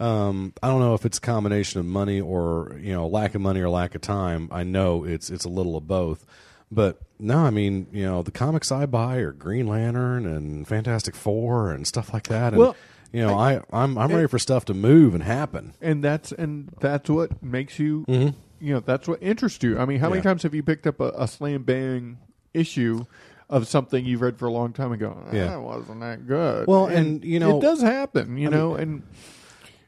um, 0.00 0.52
I 0.62 0.68
don't 0.68 0.78
know 0.78 0.94
if 0.94 1.04
it's 1.04 1.18
a 1.18 1.20
combination 1.20 1.80
of 1.80 1.86
money 1.86 2.20
or 2.20 2.78
you 2.80 2.92
know 2.92 3.08
lack 3.08 3.34
of 3.34 3.40
money 3.40 3.60
or 3.60 3.68
lack 3.68 3.96
of 3.96 4.00
time. 4.00 4.48
I 4.52 4.62
know 4.62 5.02
it's 5.02 5.28
it's 5.28 5.44
a 5.44 5.48
little 5.48 5.76
of 5.76 5.88
both, 5.88 6.24
but 6.70 7.00
no, 7.18 7.38
I 7.38 7.50
mean 7.50 7.88
you 7.90 8.04
know 8.04 8.22
the 8.22 8.30
comics 8.30 8.70
I 8.70 8.86
buy 8.86 9.16
are 9.16 9.32
Green 9.32 9.66
Lantern 9.66 10.24
and 10.24 10.68
Fantastic 10.68 11.16
Four 11.16 11.72
and 11.72 11.84
stuff 11.84 12.12
like 12.14 12.28
that. 12.28 12.52
And, 12.52 12.58
Well, 12.60 12.76
you 13.12 13.22
know 13.26 13.34
I, 13.36 13.60
I'm 13.72 13.98
I'm 13.98 14.12
ready 14.12 14.28
for 14.28 14.38
stuff 14.38 14.66
to 14.66 14.74
move 14.74 15.14
and 15.16 15.24
happen. 15.24 15.74
and 15.80 16.04
that's 16.04 16.30
and 16.30 16.72
that's 16.78 17.10
what 17.10 17.42
makes 17.42 17.80
you 17.80 18.04
Mhm. 18.06 18.34
you 18.60 18.74
know 18.74 18.78
that's 18.80 19.08
what 19.08 19.20
interests 19.20 19.64
you 19.64 19.80
i 19.80 19.84
mean 19.84 19.98
how 19.98 20.08
many 20.10 20.18
Yeah. 20.20 20.22
times 20.22 20.44
have 20.44 20.54
you 20.54 20.62
picked 20.62 20.86
up 20.86 21.00
a, 21.00 21.10
a 21.16 21.26
slam 21.26 21.64
bang 21.64 22.18
issue 22.58 23.04
of 23.50 23.66
something 23.66 24.04
you've 24.04 24.20
read 24.20 24.36
for 24.38 24.46
a 24.46 24.50
long 24.52 24.72
time 24.72 24.92
ago 24.92 25.16
Yeah. 25.32 25.46
that 25.48 25.62
wasn't 25.62 26.00
that 26.00 26.26
good 26.26 26.66
Well, 26.66 26.86
and, 26.86 27.24
you 27.24 27.38
know- 27.40 27.58
it 27.58 27.62
does 27.62 27.80
happen 27.80 28.36
you 28.36 28.48
I 28.48 28.50
know 28.50 28.70
mean- 28.72 28.80
and 28.80 29.02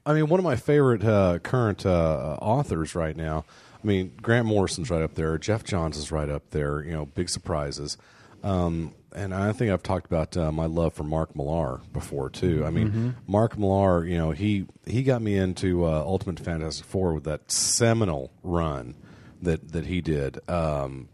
I 0.06 0.14
mean, 0.14 0.28
one 0.28 0.40
of 0.40 0.44
my 0.44 0.56
favorite 0.56 1.04
uh, 1.04 1.38
current 1.40 1.84
uh, 1.84 2.38
authors 2.40 2.94
right 2.94 3.14
now. 3.14 3.44
I 3.82 3.86
mean, 3.86 4.12
Grant 4.20 4.46
Morrison's 4.46 4.90
right 4.90 5.02
up 5.02 5.14
there. 5.14 5.36
Geoff 5.36 5.62
Johns 5.62 5.98
is 5.98 6.10
right 6.10 6.28
up 6.30 6.50
there. 6.50 6.82
You 6.82 6.92
know, 6.92 7.04
big 7.04 7.28
surprises. 7.28 7.98
Um, 8.42 8.94
and 9.14 9.34
I 9.34 9.52
think 9.52 9.70
I've 9.70 9.82
talked 9.82 10.06
about 10.06 10.36
uh, 10.38 10.50
my 10.52 10.64
love 10.64 10.94
for 10.94 11.02
Mark 11.02 11.36
Millar 11.36 11.80
before 11.92 12.30
too. 12.30 12.64
I 12.64 12.70
mean, 12.70 12.90
Mhm. 12.90 13.14
Mark 13.30 13.58
Millar, 13.58 14.06
you 14.06 14.16
know, 14.16 14.30
he 14.30 14.66
he 14.86 15.02
got 15.02 15.20
me 15.20 15.36
into 15.36 15.84
uh, 15.84 16.02
Ultimate 16.04 16.40
Fantastic 16.40 16.86
Four 16.86 17.12
with 17.12 17.24
that 17.24 17.52
seminal 17.52 18.32
run 18.42 18.94
that 19.42 19.72
that 19.72 19.84
he 19.86 20.00
did. 20.00 20.38
Um, 20.48 21.08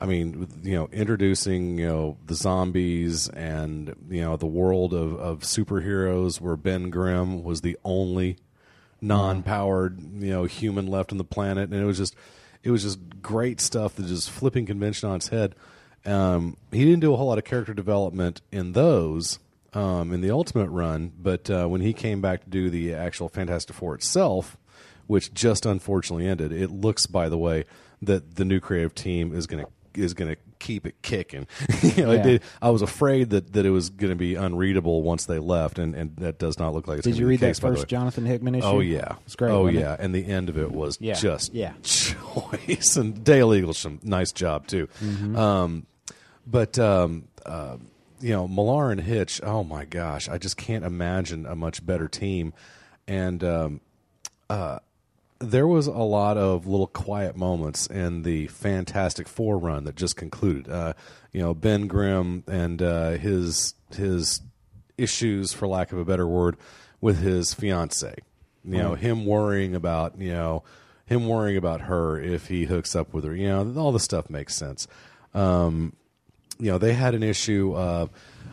I 0.00 0.06
mean, 0.06 0.48
you 0.62 0.74
know, 0.74 0.88
introducing 0.92 1.78
you 1.78 1.86
know 1.86 2.16
the 2.26 2.34
zombies 2.34 3.28
and 3.28 3.94
you 4.08 4.22
know 4.22 4.36
the 4.36 4.46
world 4.46 4.94
of, 4.94 5.18
of 5.18 5.40
superheroes, 5.40 6.40
where 6.40 6.56
Ben 6.56 6.90
Grimm 6.90 7.42
was 7.42 7.62
the 7.62 7.76
only 7.84 8.36
non-powered 9.00 10.00
you 10.00 10.30
know 10.30 10.44
human 10.44 10.86
left 10.86 11.12
on 11.12 11.18
the 11.18 11.24
planet, 11.24 11.70
and 11.70 11.80
it 11.80 11.84
was 11.84 11.98
just 11.98 12.14
it 12.62 12.70
was 12.70 12.82
just 12.82 12.98
great 13.22 13.60
stuff 13.60 13.96
that 13.96 14.06
just 14.06 14.30
flipping 14.30 14.66
convention 14.66 15.08
on 15.08 15.16
its 15.16 15.28
head. 15.28 15.54
Um, 16.06 16.56
he 16.70 16.84
didn't 16.84 17.00
do 17.00 17.12
a 17.12 17.16
whole 17.16 17.26
lot 17.26 17.38
of 17.38 17.44
character 17.44 17.74
development 17.74 18.40
in 18.52 18.72
those 18.72 19.40
um, 19.74 20.12
in 20.12 20.20
the 20.20 20.30
Ultimate 20.30 20.70
run, 20.70 21.12
but 21.20 21.50
uh, 21.50 21.66
when 21.66 21.80
he 21.80 21.92
came 21.92 22.20
back 22.20 22.44
to 22.44 22.50
do 22.50 22.70
the 22.70 22.94
actual 22.94 23.28
Fantastic 23.28 23.74
Four 23.74 23.94
itself, 23.96 24.56
which 25.08 25.34
just 25.34 25.66
unfortunately 25.66 26.26
ended, 26.26 26.52
it 26.52 26.70
looks, 26.70 27.06
by 27.06 27.28
the 27.28 27.38
way, 27.38 27.64
that 28.00 28.36
the 28.36 28.44
new 28.44 28.60
creative 28.60 28.94
team 28.94 29.34
is 29.34 29.46
going 29.46 29.64
to 29.64 29.70
is 29.98 30.14
going 30.14 30.34
to 30.34 30.40
keep 30.58 30.86
it 30.86 31.00
kicking. 31.02 31.46
you 31.82 32.04
know, 32.04 32.12
Yeah. 32.12 32.22
did, 32.22 32.42
I 32.62 32.70
was 32.70 32.82
afraid 32.82 33.30
that, 33.30 33.52
that 33.52 33.66
it 33.66 33.70
was 33.70 33.90
going 33.90 34.10
to 34.10 34.16
be 34.16 34.34
unreadable 34.34 35.02
once 35.02 35.26
they 35.26 35.38
left, 35.38 35.78
and, 35.78 35.94
and 35.94 36.16
that 36.16 36.38
does 36.38 36.58
not 36.58 36.72
look 36.74 36.86
like 36.88 36.98
it's. 36.98 37.06
Did 37.06 37.16
you 37.16 37.24
be 37.24 37.30
read 37.30 37.40
the 37.40 37.46
that 37.46 37.50
case, 37.50 37.60
by 37.60 37.68
first. 37.70 37.88
Jonathan 37.88 38.26
Hickman 38.26 38.54
issue? 38.54 38.66
Oh 38.66 38.80
yeah, 38.80 39.16
It's 39.26 39.36
great, 39.36 39.50
Oh 39.50 39.62
wasn't 39.62 39.78
it? 39.78 39.80
yeah, 39.80 39.96
and 39.98 40.14
the 40.14 40.26
end 40.26 40.48
of 40.48 40.58
it 40.58 40.70
was 40.72 40.98
Yeah. 41.00 41.14
just 41.14 41.52
Yeah. 41.54 41.72
choice. 41.82 42.96
And 42.96 43.22
Dale 43.24 43.48
Eaglesham, 43.50 44.02
nice 44.04 44.32
job 44.32 44.66
too. 44.66 44.88
Mhm. 45.00 45.36
Um, 45.36 45.86
but 46.46 46.78
um, 46.78 47.28
uh, 47.46 47.76
you 48.20 48.30
know, 48.30 48.48
Millar 48.48 48.90
and 48.90 49.00
Hitch. 49.00 49.40
Oh 49.42 49.62
my 49.64 49.84
gosh, 49.84 50.28
I 50.28 50.38
just 50.38 50.56
can't 50.56 50.84
imagine 50.84 51.46
a 51.46 51.54
much 51.54 51.84
better 51.84 52.08
team. 52.08 52.52
And 53.06 53.42
um, 53.44 53.80
uh, 54.50 54.78
there 55.40 55.66
was 55.66 55.86
a 55.86 55.92
lot 55.92 56.36
of 56.36 56.66
little 56.66 56.86
quiet 56.86 57.36
moments 57.36 57.86
in 57.86 58.22
the 58.22 58.48
Fantastic 58.48 59.28
Four 59.28 59.58
run 59.58 59.84
that 59.84 59.94
just 59.94 60.16
concluded. 60.16 60.68
Uh, 60.68 60.94
you 61.32 61.40
know, 61.40 61.54
Ben 61.54 61.86
Grimm 61.86 62.44
and 62.46 62.82
uh, 62.82 63.10
his 63.12 63.74
his 63.94 64.40
issues, 64.96 65.52
for 65.52 65.68
lack 65.68 65.92
of 65.92 65.98
a 65.98 66.04
better 66.04 66.26
word, 66.26 66.56
with 67.00 67.20
his 67.20 67.54
fiance. 67.54 68.14
You 68.64 68.78
know, 68.78 68.94
him 68.96 69.24
worrying 69.24 69.74
about 69.74 70.20
you 70.20 70.32
know 70.32 70.64
him 71.06 71.26
worrying 71.26 71.56
about 71.56 71.82
her 71.82 72.20
if 72.20 72.48
he 72.48 72.64
hooks 72.64 72.94
up 72.94 73.14
with 73.14 73.24
her. 73.24 73.34
You 73.34 73.48
know, 73.48 73.74
all 73.80 73.92
the 73.92 74.00
stuff 74.00 74.28
makes 74.28 74.54
sense. 74.54 74.86
Um, 75.34 75.94
you 76.58 76.70
know, 76.70 76.78
they 76.78 76.92
had 76.92 77.14
an 77.14 77.22
issue 77.22 77.72
uh, 77.74 78.08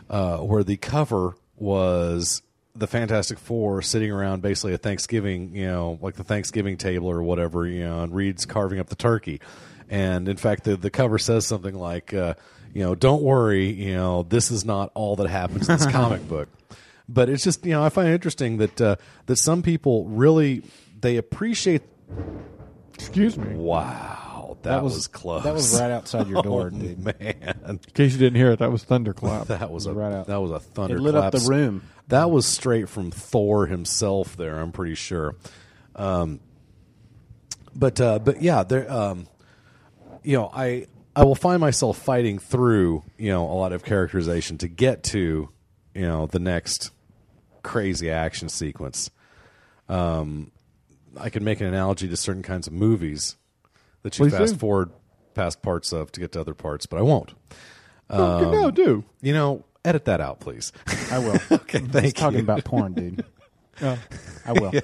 uh, 0.08 0.38
where 0.38 0.64
the 0.64 0.76
cover 0.76 1.34
was 1.56 2.42
the 2.78 2.86
Fantastic 2.86 3.38
Four 3.38 3.82
sitting 3.82 4.10
around 4.10 4.42
basically 4.42 4.74
a 4.74 4.78
Thanksgiving, 4.78 5.54
you 5.54 5.66
know, 5.66 5.98
like 6.02 6.14
the 6.14 6.24
Thanksgiving 6.24 6.76
table 6.76 7.08
or 7.08 7.22
whatever, 7.22 7.66
you 7.66 7.84
know, 7.84 8.02
and 8.02 8.14
Reed's 8.14 8.46
carving 8.46 8.78
up 8.78 8.88
the 8.88 8.96
turkey. 8.96 9.40
And 9.88 10.28
in 10.28 10.36
fact, 10.36 10.64
the 10.64 10.76
the 10.76 10.90
cover 10.90 11.18
says 11.18 11.46
something 11.46 11.74
like, 11.74 12.12
uh, 12.12 12.34
you 12.74 12.82
know, 12.82 12.94
don't 12.94 13.22
worry, 13.22 13.70
you 13.70 13.94
know, 13.94 14.22
this 14.24 14.50
is 14.50 14.64
not 14.64 14.90
all 14.94 15.16
that 15.16 15.28
happens 15.28 15.68
in 15.68 15.76
this 15.76 15.86
comic 15.90 16.28
book. 16.28 16.48
But 17.08 17.28
it's 17.28 17.44
just, 17.44 17.64
you 17.64 17.70
know, 17.72 17.84
I 17.84 17.88
find 17.88 18.08
it 18.08 18.12
interesting 18.14 18.56
that 18.58 18.80
uh, 18.80 18.96
that 19.26 19.36
some 19.36 19.62
people 19.62 20.06
really 20.06 20.62
they 21.00 21.16
appreciate. 21.16 21.82
Excuse 22.94 23.36
me. 23.36 23.54
Wow, 23.54 24.56
that, 24.62 24.82
was, 24.82 25.06
close. 25.06 25.44
That 25.44 25.52
was 25.54 25.78
right 25.78 25.90
outside 25.90 26.28
your 26.28 26.42
door, 26.42 26.70
oh, 26.74 26.78
dude. 26.78 26.98
man. 26.98 27.60
In 27.68 27.78
case 27.94 28.12
you 28.12 28.18
didn't 28.18 28.36
hear 28.36 28.52
it, 28.52 28.58
that 28.60 28.72
was 28.72 28.84
thunderclap. 28.84 29.46
That 29.48 29.70
was 29.70 29.86
a 29.86 29.92
Right 29.92 30.12
out. 30.12 30.26
that 30.28 30.40
was 30.40 30.50
a 30.50 30.60
thunderclap. 30.60 30.98
It 30.98 31.02
lit 31.02 31.14
up 31.14 31.32
the 31.32 31.46
room. 31.48 31.82
That 32.08 32.30
was 32.30 32.46
straight 32.46 32.88
from 32.88 33.10
Thor 33.10 33.66
himself. 33.66 34.36
There, 34.36 34.58
I'm 34.58 34.72
pretty 34.72 34.94
sure. 34.94 35.34
Um, 35.94 36.40
but 37.74 38.00
uh, 38.00 38.18
but 38.18 38.42
yeah, 38.42 38.62
there. 38.62 38.90
Um, 38.90 39.26
you 40.22 40.36
know, 40.36 40.50
I 40.52 40.86
I 41.14 41.24
will 41.24 41.34
find 41.34 41.60
myself 41.60 41.98
fighting 41.98 42.38
through 42.38 43.02
you 43.18 43.30
know 43.30 43.50
a 43.50 43.54
lot 43.54 43.72
of 43.72 43.84
characterization 43.84 44.58
to 44.58 44.68
get 44.68 45.02
to 45.04 45.48
you 45.94 46.02
know 46.02 46.26
the 46.26 46.38
next 46.38 46.90
crazy 47.62 48.10
action 48.10 48.48
sequence. 48.48 49.10
Um, 49.88 50.52
I 51.18 51.30
can 51.30 51.44
make 51.44 51.60
an 51.60 51.66
analogy 51.66 52.08
to 52.08 52.16
certain 52.16 52.42
kinds 52.42 52.66
of 52.66 52.72
movies 52.72 53.36
that 54.02 54.18
you 54.18 54.26
Please 54.26 54.36
fast 54.36 54.54
do. 54.54 54.58
forward 54.58 54.90
past 55.34 55.62
parts 55.62 55.92
of 55.92 56.12
to 56.12 56.20
get 56.20 56.32
to 56.32 56.40
other 56.40 56.54
parts, 56.54 56.86
but 56.86 56.98
I 56.98 57.02
won't. 57.02 57.34
No, 58.10 58.50
no, 58.52 58.70
do. 58.70 59.04
You 59.20 59.32
know, 59.32 59.64
edit 59.86 60.04
that 60.06 60.20
out, 60.20 60.40
please. 60.40 60.72
I 61.10 61.18
will. 61.18 61.38
okay, 61.50 61.80
He's 61.80 61.88
thank 61.90 62.14
talking 62.14 62.38
you. 62.38 62.44
about 62.44 62.64
porn, 62.64 62.92
dude. 62.94 63.24
Yeah. 63.80 63.96
I 64.46 64.52
will. 64.52 64.72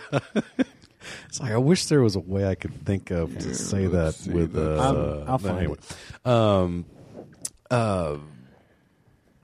It's 1.26 1.40
like 1.40 1.50
I 1.50 1.56
wish 1.56 1.86
there 1.86 2.00
was 2.02 2.14
a 2.14 2.20
way 2.20 2.46
I 2.46 2.54
could 2.54 2.84
think 2.86 3.10
of 3.10 3.36
to 3.38 3.54
say 3.54 3.86
that 3.86 4.16
with. 4.30 4.52
that. 4.52 4.78
Uh, 4.78 4.82
I'll- 4.82 5.24
I'll 5.32 5.38
find 5.38 5.58
anyway. 5.58 5.78
Um, 6.24 6.84
uh, 7.70 8.18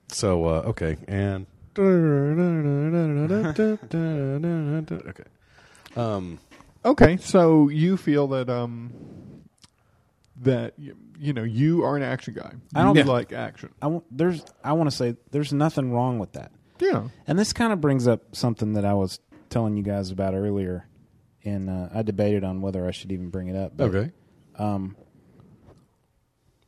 so 0.09 0.45
uh, 0.45 0.63
okay, 0.67 0.99
and 1.09 1.47
okay. 5.09 5.25
Um, 5.97 6.39
Okay, 6.85 7.17
so 7.17 7.69
you 7.69 7.97
feel 7.97 8.29
that 8.29 8.49
um 8.49 8.93
that 10.43 10.75
you, 11.19 11.33
know 11.33 11.43
you 11.43 11.85
are 11.85 11.97
an 11.97 12.03
action 12.03 12.35
guy. 12.35 12.53
I 12.75 12.83
don't- 12.85 12.97
you 12.97 13.05
like 13.05 13.33
action. 13.33 13.71
I 13.83 13.87
w- 13.87 14.03
there's. 14.11 14.45
I 14.65 14.73
want 14.73 14.91
to 14.91 14.97
say 14.97 15.17
there's 15.31 15.53
nothing 15.53 15.93
wrong 15.93 16.19
with 16.19 16.33
that. 16.33 16.53
Yeah. 16.81 17.09
And 17.27 17.39
this 17.39 17.53
kind 17.53 17.73
of 17.73 17.81
brings 17.81 18.07
up 18.07 18.37
something 18.37 18.75
that 18.75 18.85
I 18.85 18.95
was 18.95 19.19
telling 19.51 19.77
you 19.77 19.83
guys 19.83 20.11
about 20.11 20.35
earlier, 20.35 20.87
and 21.45 21.69
uh, 21.69 21.89
I 21.95 22.03
debated 22.03 22.45
on 22.45 22.61
whether 22.61 22.87
I 22.87 22.91
should 22.93 23.11
even 23.13 23.31
bring 23.31 23.49
it 23.49 23.57
up. 23.57 23.77
But, 23.77 23.95
okay. 23.95 24.13
Um, 24.57 24.97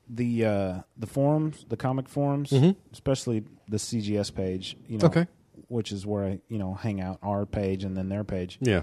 the 0.09 0.45
uh, 0.45 0.79
the 0.97 1.07
forums, 1.07 1.65
the 1.69 1.77
comic 1.77 2.09
forums, 2.09 2.51
Mhm. 2.51 2.75
especially 2.93 3.45
the 3.69 3.77
CGS 3.79 4.35
page, 4.35 4.77
you 4.89 4.99
know, 4.99 5.07
Okay. 5.07 5.27
which 5.69 5.93
is 5.93 6.05
where 6.05 6.25
I 6.25 6.41
you 6.49 6.59
know 6.59 6.75
hang 6.75 7.01
out, 7.01 7.19
our 7.23 7.47
page 7.47 7.85
and 7.85 7.97
then 7.97 8.09
their 8.09 8.25
page. 8.25 8.59
Yeah. 8.61 8.83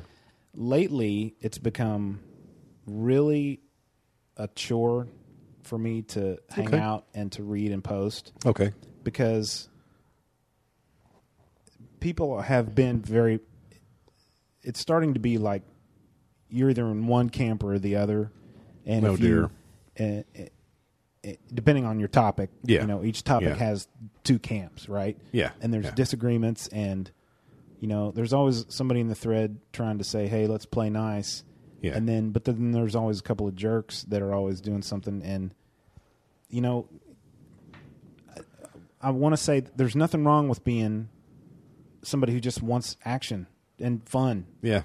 Lately, 0.54 1.36
it's 1.42 1.58
become 1.58 2.20
really 2.86 3.60
a 4.38 4.48
chore 4.56 5.08
for 5.68 5.78
me 5.78 6.02
to 6.02 6.38
hang 6.50 6.68
Okay. 6.68 6.80
out 6.80 7.06
and 7.14 7.32
to 7.34 7.44
read 7.44 7.72
and 7.72 7.84
post 7.84 8.32
Okay. 8.46 8.72
because 9.04 9.70
people 12.00 12.42
have 12.42 12.76
been 12.76 13.02
very 13.02 13.40
it's 14.64 14.80
starting 14.80 15.14
to 15.14 15.20
be 15.20 15.38
like 15.38 15.64
you're 16.50 16.70
either 16.70 16.86
in 16.88 17.08
one 17.08 17.30
camp 17.30 17.64
or 17.64 17.80
the 17.80 17.96
other 17.96 18.32
and 18.86 19.06
Oh, 19.06 19.14
if 19.14 19.20
you 19.20 19.50
dear. 19.98 20.24
uh, 20.38 20.48
uh, 21.28 21.32
depending 21.54 21.86
on 21.86 22.00
your 22.00 22.08
topic 22.08 22.50
Yeah. 22.64 22.82
you 22.82 22.88
know 22.88 23.04
each 23.04 23.24
topic 23.24 23.50
Yeah. 23.50 23.56
has 23.56 23.88
two 24.24 24.40
camps 24.40 24.88
right 24.88 25.18
Yeah. 25.32 25.52
and 25.62 25.74
there's 25.74 25.86
Yeah. 25.86 25.92
disagreements 25.96 26.68
and 26.70 27.10
you 27.80 27.88
know 27.88 28.12
there's 28.12 28.34
always 28.34 28.66
somebody 28.70 29.00
in 29.00 29.08
the 29.08 29.16
thread 29.16 29.58
trying 29.74 29.98
to 29.98 30.04
say 30.04 30.28
hey 30.28 30.48
let's 30.48 30.66
play 30.66 30.90
nice 30.90 31.44
Yeah. 31.82 31.96
and 31.96 32.08
then 32.08 32.30
but 32.32 32.44
then 32.46 32.72
there's 32.72 32.96
always 32.96 33.20
a 33.20 33.24
couple 33.24 33.48
of 33.48 33.56
jerks 33.56 34.04
that 34.04 34.22
are 34.22 34.34
always 34.34 34.62
doing 34.62 34.82
something 34.82 35.22
and 35.24 35.54
you 36.50 36.62
know 36.62 36.88
I 39.02 39.12
want 39.12 39.34
to 39.34 39.38
say 39.38 39.62
there's 39.76 39.96
nothing 39.96 40.24
wrong 40.26 40.48
with 40.50 40.64
being 40.64 41.10
somebody 42.02 42.34
who 42.34 42.40
just 42.40 42.62
wants 42.64 42.98
action 43.06 43.48
and 43.80 44.08
fun, 44.10 44.48
Yeah. 44.62 44.82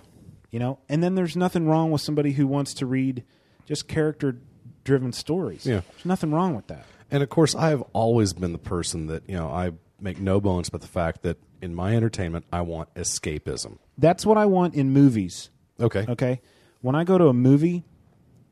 you 0.50 0.58
know. 0.58 0.78
And 0.88 1.02
then 1.02 1.14
there's 1.14 1.34
nothing 1.34 1.66
wrong 1.66 1.90
with 1.90 2.02
somebody 2.02 2.32
who 2.32 2.46
wants 2.46 2.74
to 2.74 2.86
read 2.86 3.24
just 3.64 3.88
character-driven 3.88 5.12
stories. 5.12 5.64
Yeah. 5.64 5.80
there's 5.92 6.04
nothing 6.04 6.30
wrong 6.32 6.54
with 6.54 6.66
that. 6.66 6.84
And 7.10 7.22
of 7.22 7.30
course, 7.30 7.54
I 7.54 7.70
have 7.70 7.82
always 7.94 8.32
been 8.34 8.52
the 8.52 8.58
person 8.58 9.06
that 9.06 9.22
you 9.28 9.34
know 9.36 9.48
I 9.48 9.72
make 10.00 10.18
no 10.20 10.40
bones 10.40 10.68
about 10.68 10.80
the 10.82 10.88
fact 10.88 11.22
that 11.22 11.38
in 11.62 11.74
my 11.74 11.94
entertainment, 11.96 12.44
I 12.52 12.60
want 12.62 12.92
escapism. 12.94 13.78
That's 13.96 14.26
what 14.26 14.36
I 14.36 14.46
want 14.46 14.74
in 14.74 14.90
movies. 14.92 15.48
Okay. 15.80 16.04
Okay, 16.08 16.40
when 16.82 16.94
I 16.94 17.04
go 17.04 17.16
to 17.18 17.28
a 17.28 17.32
movie, 17.34 17.84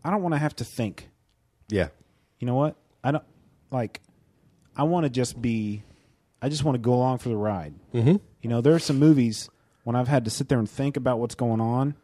I 0.04 0.10
don't 0.10 0.22
want 0.22 0.34
to 0.34 0.38
have 0.38 0.56
to 0.56 0.64
think. 0.64 1.10
Yeah. 1.68 1.88
You 2.38 2.46
know 2.46 2.54
what? 2.54 2.76
I 3.02 3.12
don't 3.12 3.24
like. 3.70 4.00
I 4.76 4.84
want 4.84 5.04
to 5.04 5.10
just 5.10 5.40
be. 5.40 5.82
I 6.42 6.48
just 6.48 6.64
want 6.64 6.74
to 6.76 6.80
go 6.80 6.94
along 6.94 7.18
for 7.18 7.28
the 7.28 7.36
ride. 7.36 7.74
Mm-hmm. 7.94 8.16
You 8.42 8.48
know, 8.50 8.60
there 8.60 8.74
are 8.74 8.78
some 8.78 8.98
movies 8.98 9.50
when 9.84 9.94
I've 9.96 10.08
had 10.08 10.24
to 10.24 10.30
sit 10.30 10.48
there 10.48 10.58
and 10.58 10.68
think 10.68 10.96
about 10.96 11.18
what's 11.18 11.34
going 11.34 11.60
on, 11.60 11.94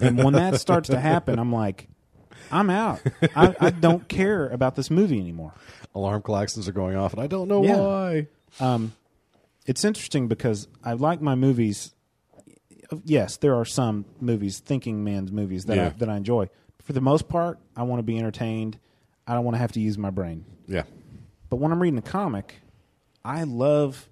and 0.00 0.22
when 0.22 0.34
that 0.34 0.60
starts 0.60 0.88
to 0.90 1.00
happen, 1.00 1.38
I'm 1.38 1.52
like, 1.52 1.88
I'm 2.50 2.68
out. 2.70 3.00
I, 3.34 3.54
I 3.60 3.70
don't 3.70 4.06
care 4.08 4.48
about 4.48 4.74
this 4.76 4.90
movie 4.90 5.18
anymore. 5.18 5.54
Alarm 5.94 6.22
klaxons 6.22 6.68
are 6.68 6.72
going 6.72 6.96
off, 6.96 7.12
and 7.12 7.22
I 7.22 7.26
don't 7.26 7.48
know 7.48 7.64
Yeah. 7.64 7.76
why. 7.78 8.26
Um, 8.60 8.92
it's 9.66 9.84
interesting 9.84 10.28
because 10.28 10.68
I 10.84 10.94
like 10.94 11.20
my 11.22 11.34
movies. 11.34 11.94
Yes, 13.04 13.38
there 13.38 13.54
are 13.54 13.64
some 13.64 14.04
movies, 14.20 14.58
thinking 14.58 15.02
man's 15.04 15.32
movies 15.32 15.64
that 15.66 15.78
I, 15.78 15.88
that 15.98 16.08
I 16.10 16.16
enjoy. 16.16 16.48
For 16.82 16.92
the 16.92 17.00
most 17.00 17.28
part, 17.28 17.58
I 17.76 17.84
want 17.84 18.00
to 18.00 18.02
be 18.02 18.18
entertained. 18.18 18.78
I 19.26 19.34
don't 19.34 19.44
want 19.44 19.54
to 19.54 19.58
have 19.58 19.72
to 19.72 19.80
use 19.80 19.96
my 19.98 20.10
brain. 20.10 20.44
Yeah. 20.66 20.82
But 21.48 21.56
when 21.56 21.72
I'm 21.72 21.80
reading 21.80 21.98
a 21.98 22.02
comic, 22.02 22.54
I 23.24 23.44
love 23.44 24.08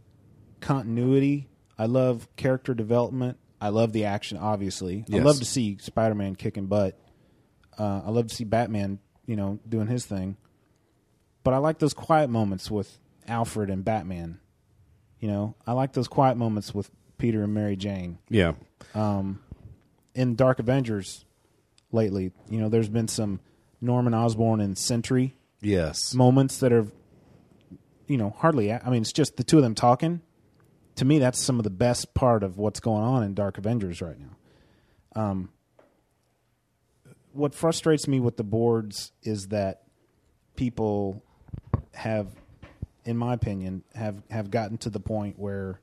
continuity. 0.61 1.48
I 1.78 1.86
love 1.86 2.28
character 2.36 2.74
development. 2.74 3.38
I 3.61 3.68
love 3.68 3.92
the 3.92 4.04
action. 4.04 4.38
Obviously, 4.38 5.04
I 5.12 5.18
love 5.18 5.38
to 5.38 5.44
see 5.44 5.76
Spider-Man 5.80 6.34
kicking 6.36 6.66
butt. 6.66 6.98
Uh, 7.78 8.02
I 8.04 8.11
love 8.11 8.28
to 8.28 8.34
see 8.34 8.44
Batman, 8.44 8.98
you 9.26 9.36
know, 9.36 9.58
doing 9.68 9.86
his 9.86 10.06
thing. 10.06 10.36
But 11.42 11.54
I 11.54 11.58
like 11.58 11.78
those 11.78 11.94
quiet 11.94 12.30
moments 12.30 12.70
with 12.70 12.98
Alfred 13.26 13.70
and 13.70 13.84
Batman. 13.84 14.38
You 15.18 15.28
know, 15.28 15.54
I 15.66 15.72
like 15.72 15.92
those 15.92 16.08
quiet 16.08 16.36
moments 16.36 16.74
with 16.74 16.90
Peter 17.18 17.42
and 17.42 17.52
Mary 17.52 17.76
Jane. 17.76 18.18
Yeah. 18.28 18.52
Um, 18.94 19.40
in 20.14 20.34
Dark 20.36 20.58
Avengers, 20.58 21.24
lately, 21.92 22.32
you 22.48 22.61
know, 22.61 22.68
there's 22.68 22.88
been 22.88 23.08
some 23.08 23.40
Norman 23.80 24.14
Osborn 24.14 24.60
and 24.60 24.76
Sentry 24.76 25.34
Yes. 25.62 26.14
moments 26.14 26.58
that 26.58 26.72
are, 26.72 26.86
you 28.06 28.16
know, 28.16 28.30
hardly. 28.38 28.72
I 28.72 28.88
mean, 28.90 29.02
it's 29.02 29.12
just 29.12 29.36
the 29.36 29.44
two 29.44 29.56
of 29.58 29.62
them 29.62 29.74
talking. 29.74 30.20
To 30.96 31.04
me, 31.04 31.18
that's 31.18 31.38
some 31.38 31.58
of 31.58 31.64
the 31.64 31.70
best 31.70 32.12
part 32.14 32.42
of 32.42 32.58
what's 32.58 32.80
going 32.80 33.02
on 33.02 33.22
in 33.22 33.34
Dark 33.34 33.58
Avengers 33.58 34.02
right 34.02 34.16
now. 34.18 35.20
Um, 35.22 35.50
what 37.32 37.54
frustrates 37.54 38.06
me 38.08 38.20
with 38.20 38.36
the 38.36 38.44
boards 38.44 39.12
is 39.22 39.48
that 39.48 39.82
people 40.56 41.22
have, 41.94 42.28
in 43.04 43.16
my 43.16 43.34
opinion, 43.34 43.82
have 43.94 44.22
have 44.30 44.50
gotten 44.50 44.78
to 44.78 44.90
the 44.90 45.00
point 45.00 45.38
where 45.38 45.80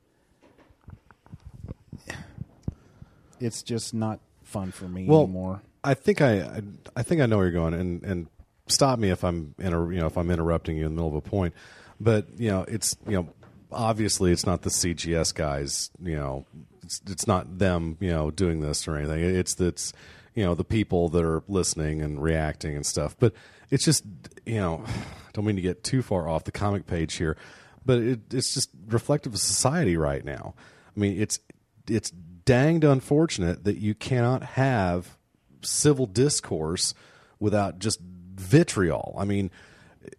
it's 3.40 3.64
just 3.64 3.94
not 3.94 4.20
fun 4.44 4.72
for 4.72 4.88
me 4.88 5.06
Well, 5.06 5.24
anymore. 5.24 5.62
I 5.84 5.94
think 5.94 6.22
I, 6.22 6.62
I 6.96 7.04
think 7.04 7.22
I 7.22 7.26
know 7.26 7.38
where 7.38 7.48
you're 7.48 7.54
going, 7.54 7.74
and 7.74 8.04
and 8.04 8.28
stop 8.68 9.00
me 9.00 9.10
if 9.10 9.24
I'm 9.24 9.56
inter, 9.58 9.92
you 9.92 10.00
know 10.00 10.08
if 10.08 10.18
I'm 10.18 10.32
interrupting 10.32 10.78
you 10.78 10.86
in 10.86 10.96
the 10.96 11.02
middle 11.02 11.18
of 11.18 11.26
a 11.26 11.30
point. 11.30 11.54
But 12.00 12.28
you 12.38 12.50
know, 12.50 12.66
it's 12.68 12.96
you 13.06 13.14
know, 13.14 13.30
obviously 13.72 14.32
it's 14.32 14.46
not 14.46 14.62
the 14.62 14.70
CGS 14.70 15.34
guys. 15.34 15.90
You 16.02 16.16
know, 16.16 16.46
it's 16.84 17.02
it's 17.08 17.28
not 17.28 17.60
them. 17.60 17.98
You 18.00 18.12
know, 18.12 18.32
doing 18.32 18.62
this 18.62 18.88
or 18.88 18.98
anything. 18.98 19.24
It's 19.24 19.60
it's 19.60 19.94
you 20.36 20.44
know 20.44 20.56
the 20.56 20.64
people 20.64 21.10
that 21.10 21.24
are 21.24 21.44
listening 21.48 22.02
and 22.02 22.22
reacting 22.22 22.76
and 22.76 22.86
stuff. 22.86 23.16
But 23.18 23.34
it's 23.70 23.86
just 23.86 24.04
you 24.46 24.56
know, 24.56 24.84
don't 25.34 25.46
mean 25.46 25.56
to 25.56 25.62
get 25.62 25.84
too 25.84 26.02
far 26.02 26.28
off 26.28 26.44
the 26.44 26.52
comic 26.52 26.88
page 26.88 27.16
here, 27.16 27.38
but 27.86 28.00
it, 28.00 28.34
it's 28.34 28.54
just 28.54 28.70
reflective 28.88 29.34
of 29.34 29.40
society 29.40 29.98
right 29.98 30.24
now. 30.24 30.54
I 30.96 31.00
mean, 31.00 31.20
it's 31.20 31.40
it's 31.88 32.12
danged 32.12 32.84
unfortunate 32.84 33.64
that 33.66 33.78
you 33.78 33.94
cannot 33.94 34.44
have 34.44 35.17
civil 35.62 36.06
discourse 36.06 36.94
without 37.40 37.80
just 37.80 38.00
vitriol. 38.02 39.16
I 39.18 39.26
mean, 39.26 39.52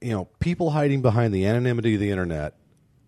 you 0.01 0.13
know, 0.13 0.27
people 0.41 0.71
hiding 0.71 1.03
behind 1.03 1.33
the 1.33 1.47
anonymity 1.47 1.95
of 1.95 2.01
the 2.01 2.11
internet 2.11 2.55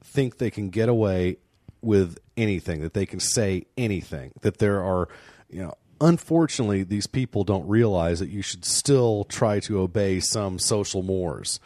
think 0.03 0.39
they 0.39 0.51
can 0.51 0.71
get 0.71 0.89
away 0.89 1.37
with 1.83 2.19
anything, 2.37 2.81
that 2.83 2.95
they 2.95 3.07
can 3.07 3.21
say 3.21 3.67
anything, 3.77 4.33
that 4.43 4.59
there 4.59 4.83
are, 4.83 5.09
you 5.49 5.63
know, 5.63 5.75
unfortunately, 6.01 6.83
these 6.83 7.07
people 7.07 7.45
don't 7.45 7.69
realize 7.69 8.21
that 8.21 8.31
you 8.31 8.43
should 8.43 8.65
still 8.65 9.25
try 9.25 9.61
to 9.61 9.81
obey 9.81 10.21
some 10.21 10.59
social 10.59 11.03
mores. 11.03 11.61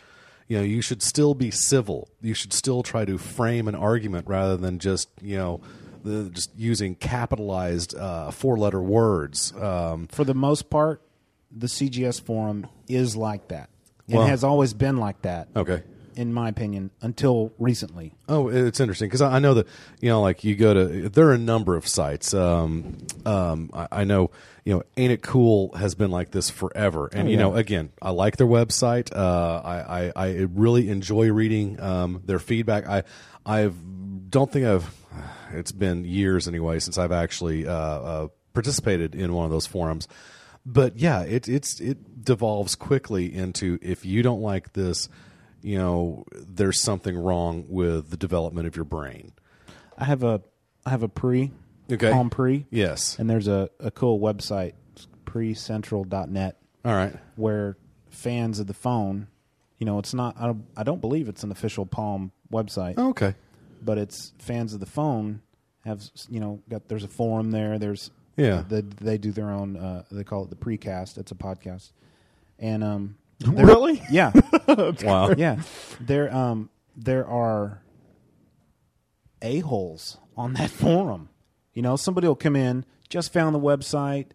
You 0.48 0.58
know, 0.58 0.62
you 0.62 0.82
should 0.82 1.02
still 1.02 1.34
be 1.34 1.50
civil. 1.50 2.08
You 2.20 2.34
should 2.34 2.52
still 2.52 2.82
try 2.82 3.04
to 3.04 3.16
frame 3.16 3.66
an 3.66 3.74
argument 3.74 4.26
rather 4.26 4.56
than 4.56 4.78
just, 4.78 5.08
you 5.22 5.36
know, 5.36 5.60
the, 6.04 6.30
just 6.30 6.50
using 6.56 6.94
capitalized 6.94 7.96
uh, 7.96 8.30
four-letter 8.30 8.80
words. 8.80 9.52
Um, 9.60 10.06
For 10.08 10.24
the 10.24 10.34
most 10.34 10.70
part, 10.70 11.02
the 11.50 11.66
CGS 11.66 12.20
forum 12.20 12.66
is 12.88 13.16
like 13.16 13.48
that. 13.48 13.70
It 14.08 14.16
Well- 14.16 14.26
has 14.26 14.44
always 14.44 14.74
been 14.74 14.98
like 14.98 15.22
that. 15.22 15.48
Okay. 15.56 15.82
In 16.16 16.32
my 16.32 16.48
opinion, 16.48 16.90
until 17.00 17.52
recently. 17.58 18.14
Oh, 18.28 18.46
it's 18.46 18.78
interesting 18.78 19.08
because 19.08 19.20
I 19.20 19.34
I 19.34 19.38
know 19.40 19.54
that 19.54 19.66
you 20.00 20.08
know, 20.10 20.20
like 20.22 20.44
you 20.44 20.54
go 20.54 20.72
to 20.72 21.08
there 21.08 21.26
are 21.30 21.32
a 21.32 21.38
number 21.38 21.74
of 21.74 21.88
sites. 21.88 22.32
Um, 22.32 22.98
um, 23.26 23.68
I, 23.74 23.88
I 23.90 24.04
know 24.04 24.30
you 24.64 24.74
know, 24.74 24.82
Ain't 24.96 25.10
It 25.10 25.22
Cool 25.22 25.74
has 25.74 25.96
been 25.96 26.12
like 26.12 26.30
this 26.30 26.50
forever, 26.50 27.08
and 27.12 27.26
Oh, 27.26 27.30
you 27.32 27.36
know, 27.36 27.56
again, 27.56 27.90
I 28.00 28.10
like 28.10 28.36
their 28.36 28.46
website. 28.46 29.12
Uh, 29.12 29.60
I, 29.64 30.04
I 30.04 30.12
I 30.14 30.46
really 30.54 30.88
enjoy 30.88 31.32
reading 31.32 31.80
um, 31.80 32.22
their 32.24 32.38
feedback. 32.38 32.86
I 32.86 33.02
I 33.44 33.72
don't 34.30 34.52
think 34.52 34.66
I've 34.66 34.84
it's 35.52 35.72
been 35.72 36.04
years 36.04 36.48
anyway 36.48 36.78
since 36.78 36.98
I've 36.98 37.12
actually 37.12 37.66
uh, 37.66 37.72
uh, 37.72 38.28
participated 38.52 39.14
in 39.14 39.32
one 39.32 39.44
of 39.44 39.50
those 39.50 39.66
forums. 39.66 40.08
But 40.66 40.96
yeah, 40.96 41.22
it 41.22 41.48
it's 41.48 41.80
it 41.80 42.24
devolves 42.24 42.74
quickly 42.74 43.34
into 43.34 43.78
if 43.82 44.04
you 44.04 44.22
don't 44.22 44.40
like 44.40 44.72
this, 44.72 45.08
you 45.60 45.76
know, 45.76 46.24
there's 46.32 46.80
something 46.80 47.16
wrong 47.16 47.66
with 47.68 48.10
the 48.10 48.16
development 48.16 48.66
of 48.66 48.74
your 48.74 48.86
brain. 48.86 49.32
I 49.98 50.04
have 50.04 50.22
a 50.22 50.40
I 50.86 50.90
have 50.90 51.02
a 51.02 51.08
pre 51.08 51.52
Okay. 51.92 52.10
Palm 52.10 52.30
Pre. 52.30 52.66
Yes. 52.70 53.18
And 53.18 53.28
there's 53.28 53.48
a, 53.48 53.68
a 53.78 53.90
cool 53.90 54.18
website, 54.18 54.72
precentral.net. 55.26 56.56
All 56.84 56.94
right. 56.94 57.14
Where 57.36 57.76
fans 58.08 58.58
of 58.58 58.66
the 58.66 58.74
phone, 58.74 59.28
you 59.78 59.86
know, 59.86 59.98
it's 59.98 60.14
not 60.14 60.36
I 60.38 60.46
don't, 60.46 60.64
I 60.76 60.82
don't 60.82 61.00
believe 61.00 61.28
it's 61.28 61.42
an 61.42 61.50
official 61.50 61.86
Palm 61.86 62.32
website. 62.52 62.94
Oh, 62.96 63.10
okay. 63.10 63.34
But 63.84 63.98
it's 63.98 64.32
fans 64.38 64.72
of 64.74 64.80
the 64.80 64.86
phone 64.86 65.42
have 65.84 66.02
you 66.30 66.40
know, 66.40 66.62
got 66.70 66.88
there's 66.88 67.04
a 67.04 67.08
forum 67.08 67.50
there, 67.50 67.78
there's 67.78 68.10
Yeah. 68.36 68.64
they, 68.66 68.80
they 68.80 69.18
do 69.18 69.32
their 69.32 69.50
own 69.50 69.76
uh, 69.76 70.04
they 70.10 70.24
call 70.24 70.44
it 70.44 70.50
the 70.50 70.56
precast. 70.56 71.18
It's 71.18 71.30
a 71.32 71.34
podcast. 71.34 71.92
And 72.58 72.82
um 72.82 73.16
there- 73.38 73.66
Really? 73.66 74.02
Yeah. 74.10 74.32
Wow. 75.02 75.34
Yeah. 75.36 75.60
There 76.00 76.34
um 76.34 76.70
there 76.96 77.26
are 77.26 77.82
a 79.42 79.58
holes 79.60 80.16
on 80.36 80.54
that 80.54 80.70
forum. 80.82 81.28
You 81.74 81.82
know, 81.82 81.96
somebody 81.96 82.26
will 82.28 82.36
come 82.36 82.56
in, 82.56 82.84
just 83.08 83.32
found 83.32 83.54
the 83.54 83.60
website, 83.60 84.26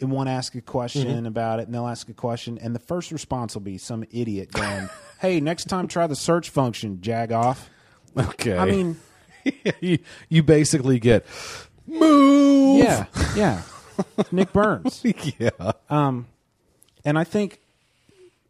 and 0.00 0.10
want 0.10 0.26
to 0.28 0.32
ask 0.32 0.54
a 0.56 0.60
question 0.60 1.24
Mhm. 1.24 1.26
about 1.26 1.60
it, 1.60 1.66
and 1.66 1.74
they'll 1.74 1.86
ask 1.86 2.08
a 2.10 2.12
question, 2.12 2.58
and 2.58 2.74
the 2.74 2.78
first 2.80 3.10
response 3.12 3.54
will 3.54 3.62
be 3.62 3.78
some 3.78 4.04
idiot 4.10 4.52
going, 4.52 4.90
"Hey, 5.20 5.40
next 5.40 5.68
time 5.70 5.88
try 5.88 6.06
the 6.06 6.16
search 6.16 6.50
function, 6.50 7.00
jag 7.00 7.32
off." 7.32 7.70
Okay. 8.16 8.56
I 8.56 8.64
mean, 8.64 8.96
you, 9.80 9.98
you 10.28 10.42
basically 10.42 10.98
get 10.98 11.26
move. 11.86 12.78
yeah, 12.78 13.06
yeah. 13.34 13.62
Nick 14.32 14.52
Burns. 14.52 15.02
yeah. 15.38 15.50
Um, 15.88 16.26
and 17.04 17.18
I 17.18 17.24
think, 17.24 17.60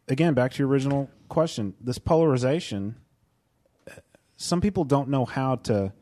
again, 0.07 0.33
back 0.33 0.51
to 0.53 0.59
your 0.59 0.67
original 0.67 1.09
question, 1.29 1.73
this 1.81 1.97
polarization. 1.97 2.95
uh, 3.89 3.93
Some 4.37 4.61
people 4.61 4.83
don't 4.83 5.09
know 5.09 5.25
how 5.25 5.55
to 5.57 5.93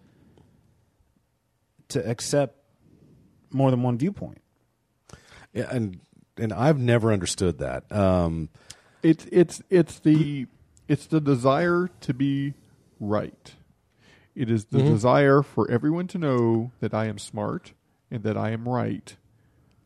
to 1.89 2.09
accept 2.09 2.55
more 3.51 3.69
than 3.71 3.83
one 3.83 3.97
viewpoint. 3.97 4.41
Yeah, 5.53 5.67
and 5.71 5.99
and 6.37 6.51
I've 6.51 6.79
never 6.79 7.13
understood 7.13 7.59
that. 7.59 7.91
Um, 7.91 8.49
It's 9.03 9.25
it's 9.31 9.61
it's 9.69 9.99
the 9.99 10.47
it's 10.87 11.05
the 11.07 11.21
desire 11.21 11.89
to 12.01 12.13
be 12.13 12.53
right. 13.05 13.53
It 14.35 14.49
is 14.51 14.65
the 14.65 14.79
Mhm. 14.79 14.87
desire 14.89 15.41
for 15.41 15.69
everyone 15.71 16.07
to 16.07 16.17
know 16.17 16.71
that 16.81 16.93
I 16.93 17.05
am 17.05 17.17
smart 17.17 17.73
and 18.11 18.23
that 18.23 18.35
I 18.35 18.51
am 18.51 18.67
right, 18.67 19.15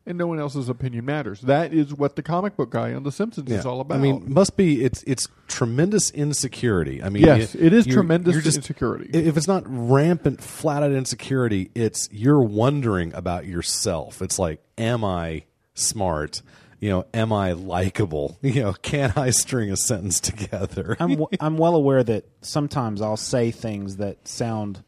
and 0.08 0.18
no 0.18 0.26
one 0.26 0.40
else's 0.40 0.70
opinion 0.70 1.06
matters. 1.06 1.42
That 1.42 1.72
is 1.72 1.94
what 1.94 2.16
the 2.16 2.24
comic 2.24 2.58
book 2.58 2.72
guy 2.72 2.94
on 2.96 3.04
The 3.04 3.12
Simpsons 3.12 3.52
is 3.52 3.66
all 3.66 3.80
about. 3.80 3.98
I 4.00 4.02
mean, 4.02 4.24
must 4.34 4.58
be 4.58 4.84
it's 4.84 5.04
it's 5.04 5.28
tremendous 5.48 6.10
insecurity. 6.10 7.04
I 7.04 7.10
mean, 7.10 7.24
Yes, 7.24 7.54
you- 7.54 7.62
it 7.62 7.74
is 7.74 7.86
you're- 7.86 7.96
tremendous 7.98 8.34
you're 8.34 8.42
just- 8.42 8.58
insecurity. 8.58 9.10
If 9.14 9.38
it's 9.38 9.48
not 9.48 9.64
rampant, 9.68 10.42
flat 10.42 10.82
out 10.82 10.92
insecurity, 10.94 11.70
it's 11.76 12.10
you're 12.12 12.42
wondering 12.42 13.14
about 13.14 13.46
yourself. 13.46 14.20
It's 14.22 14.40
like, 14.40 14.64
am 14.80 15.04
I 15.06 15.44
smart? 15.76 16.42
You 16.80 16.90
know, 16.90 17.06
am 17.14 17.34
I 17.34 17.52
likable? 17.54 18.38
You 18.44 18.62
know, 18.64 18.74
can 18.74 19.14
I 19.16 19.32
string 19.32 19.70
a 19.72 19.78
sentence 19.78 20.20
together? 20.20 20.96
I'm 21.00 21.10
w- 21.12 21.28
I'm 21.40 21.58
well 21.58 21.76
aware 21.76 22.04
that 22.04 22.26
sometimes 22.42 23.02
I'll 23.02 23.18
say 23.18 23.52
things 23.52 23.98
that 23.98 24.28
sound 24.28 24.84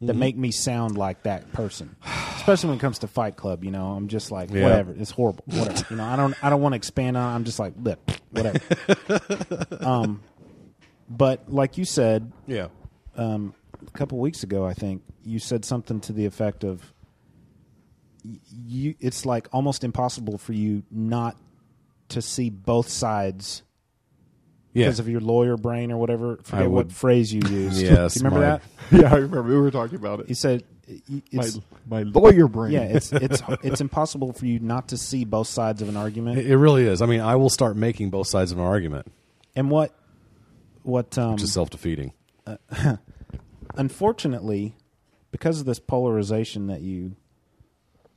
that 0.00 0.14
Mhm. 0.14 0.18
make 0.18 0.36
me 0.36 0.52
sound 0.52 0.96
like 0.96 1.24
that 1.24 1.52
person, 1.52 1.96
especially 2.36 2.68
when 2.68 2.78
it 2.78 2.80
comes 2.80 3.00
to 3.00 3.08
Fight 3.08 3.34
Club. 3.36 3.64
You 3.64 3.72
know, 3.72 3.88
I'm 3.92 4.06
just 4.08 4.30
like 4.30 4.50
Yeah. 4.50 4.62
whatever. 4.62 4.94
It's 4.96 5.10
horrible. 5.10 5.42
Whatever. 5.46 5.84
you 5.90 5.96
know, 5.96 6.04
I 6.04 6.14
don't 6.16 6.34
I 6.44 6.50
don't 6.50 6.62
want 6.62 6.72
to 6.74 6.76
expand 6.76 7.16
on. 7.16 7.32
it. 7.32 7.34
I'm 7.34 7.44
just 7.44 7.58
like 7.58 7.74
lip 7.80 8.10
whatever. 8.30 8.60
um, 9.80 10.22
but 11.10 11.52
like 11.52 11.78
you 11.78 11.84
said, 11.84 12.30
Yeah. 12.46 12.68
um, 13.16 13.54
a 13.86 13.90
couple 13.98 14.18
weeks 14.18 14.42
ago, 14.42 14.64
I 14.64 14.74
think 14.74 15.02
you 15.24 15.38
said 15.38 15.64
something 15.64 16.00
to 16.00 16.12
the 16.12 16.26
effect 16.26 16.64
of 16.64 16.92
you. 18.66 18.94
It's 19.00 19.24
like 19.26 19.48
almost 19.52 19.84
impossible 19.84 20.38
for 20.38 20.52
you 20.52 20.82
not 20.90 21.36
to 22.10 22.22
see 22.22 22.50
both 22.50 22.88
sides 22.88 23.62
Yeah. 24.72 24.86
because 24.86 24.98
of 25.00 25.08
your 25.08 25.20
lawyer 25.20 25.56
brain 25.56 25.90
or 25.92 25.98
whatever. 25.98 26.36
Forget 26.42 26.64
I 26.64 26.66
what 26.66 26.86
would- 26.86 26.92
phrase 26.92 27.32
you 27.32 27.40
used. 27.48 27.80
Yes, 27.82 28.16
you 28.16 28.22
remember 28.24 28.40
my- 28.40 28.46
that? 28.46 28.62
Yeah, 29.02 29.12
I 29.12 29.16
remember. 29.16 29.42
We 29.42 29.56
were 29.58 29.70
talking 29.70 29.96
about 29.96 30.20
it. 30.20 30.28
He 30.28 30.34
said, 30.34 30.64
y- 30.88 31.00
My- 31.32 31.44
it's, 31.44 31.58
my 31.88 32.02
lawyer 32.04 32.48
brain. 32.48 32.72
Yeah, 32.72 32.82
it's 32.84 33.12
it's 33.12 33.42
it's 33.62 33.80
impossible 33.80 34.32
for 34.32 34.46
you 34.46 34.58
not 34.60 34.88
to 34.88 34.96
see 34.96 35.24
both 35.24 35.46
sides 35.48 35.82
of 35.82 35.88
an 35.88 35.96
argument. 35.96 36.38
It, 36.38 36.50
it 36.50 36.56
really 36.56 36.84
is. 36.86 37.02
I 37.02 37.06
mean, 37.06 37.20
I 37.20 37.36
will 37.36 37.50
start 37.50 37.76
making 37.76 38.10
both 38.10 38.26
sides 38.26 38.52
of 38.52 38.58
an 38.58 38.64
argument, 38.64 39.06
and 39.56 39.70
what 39.70 39.94
what 40.82 41.16
um, 41.18 41.32
which 41.32 41.42
is 41.42 41.52
self 41.52 41.68
defeating. 41.70 42.12
uh, 42.46 42.56
unfortunately, 43.76 44.74
because 45.30 45.60
of 45.60 45.66
this 45.66 45.78
polarization 45.78 46.66
that 46.68 46.80
you 46.80 47.16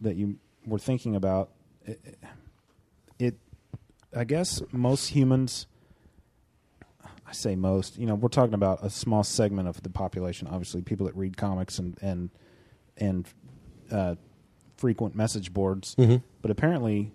that 0.02 0.16
you 0.16 0.38
were 0.66 0.80
thinking 0.80 1.16
about, 1.16 1.50
it, 1.86 2.18
it 3.20 3.36
I 4.16 4.24
guess 4.24 4.62
most 4.72 5.08
humans. 5.10 5.68
I 7.26 7.34
say 7.34 7.56
most. 7.56 7.98
You 7.98 8.06
know, 8.08 8.16
we're 8.16 8.28
talking 8.28 8.54
about 8.54 8.84
a 8.84 8.90
small 8.90 9.24
segment 9.24 9.70
of 9.70 9.82
the 9.84 9.90
population. 9.90 10.48
Obviously, 10.48 10.82
people 10.82 11.06
that 11.06 11.16
read 11.16 11.38
comics 11.38 11.80
and 11.80 11.98
and 12.02 12.30
and 12.98 13.28
uh, 13.90 14.16
frequent 14.78 15.16
message 15.16 15.54
boards. 15.54 15.96
Mhm. 15.96 16.24
But 16.42 16.52
apparently, 16.52 17.14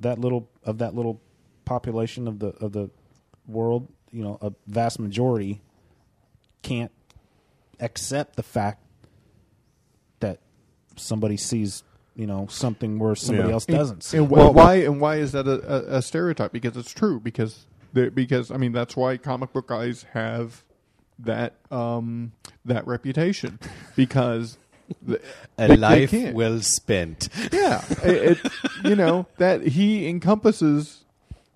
that 0.00 0.20
little 0.20 0.48
of 0.62 0.78
that 0.78 0.94
little 0.94 1.20
population 1.64 2.28
of 2.28 2.38
the 2.38 2.48
of 2.60 2.72
the 2.72 2.90
world, 3.48 3.88
you 4.12 4.22
know, 4.22 4.38
a 4.40 4.52
vast 4.66 5.00
majority 5.00 5.60
can't 6.62 6.92
accept 7.80 8.36
the 8.36 8.42
fact 8.42 8.82
that 10.20 10.40
somebody 10.96 11.36
sees, 11.36 11.82
you 12.18 12.26
know, 12.26 12.46
something 12.50 12.98
where 12.98 13.14
somebody 13.14 13.48
Yeah. 13.48 13.54
else 13.54 13.64
And- 13.66 13.76
doesn't. 13.76 14.02
see. 14.04 14.18
And, 14.18 14.26
wh- 14.28 14.54
why 14.54 14.74
and 14.74 15.00
why 15.00 15.16
is 15.16 15.32
that 15.32 15.46
a, 15.48 15.94
a, 15.94 15.98
a 15.98 16.02
stereotype? 16.02 16.52
Because 16.52 16.76
it's 16.76 16.92
true. 16.92 17.18
Because 17.20 17.64
they- 17.94 18.10
because 18.10 18.50
I 18.50 18.58
mean 18.58 18.72
that's 18.72 18.96
why 18.96 19.16
comic 19.16 19.52
book 19.54 19.68
guys 19.68 20.04
have 20.12 20.62
that 21.20 21.54
um, 21.70 22.32
that 22.64 22.86
reputation 22.86 23.58
because 23.96 24.58
the, 25.02 25.16
A 25.16 25.20
they- 25.56 25.66
they 25.68 25.76
life 25.76 26.10
can't. 26.10 26.34
well 26.34 26.60
spent. 26.60 27.28
Yeah, 27.52 27.84
it, 28.04 28.38
it, 28.44 28.52
you 28.84 28.96
know 28.96 29.26
that 29.38 29.62
he 29.62 30.06
encompasses. 30.08 31.04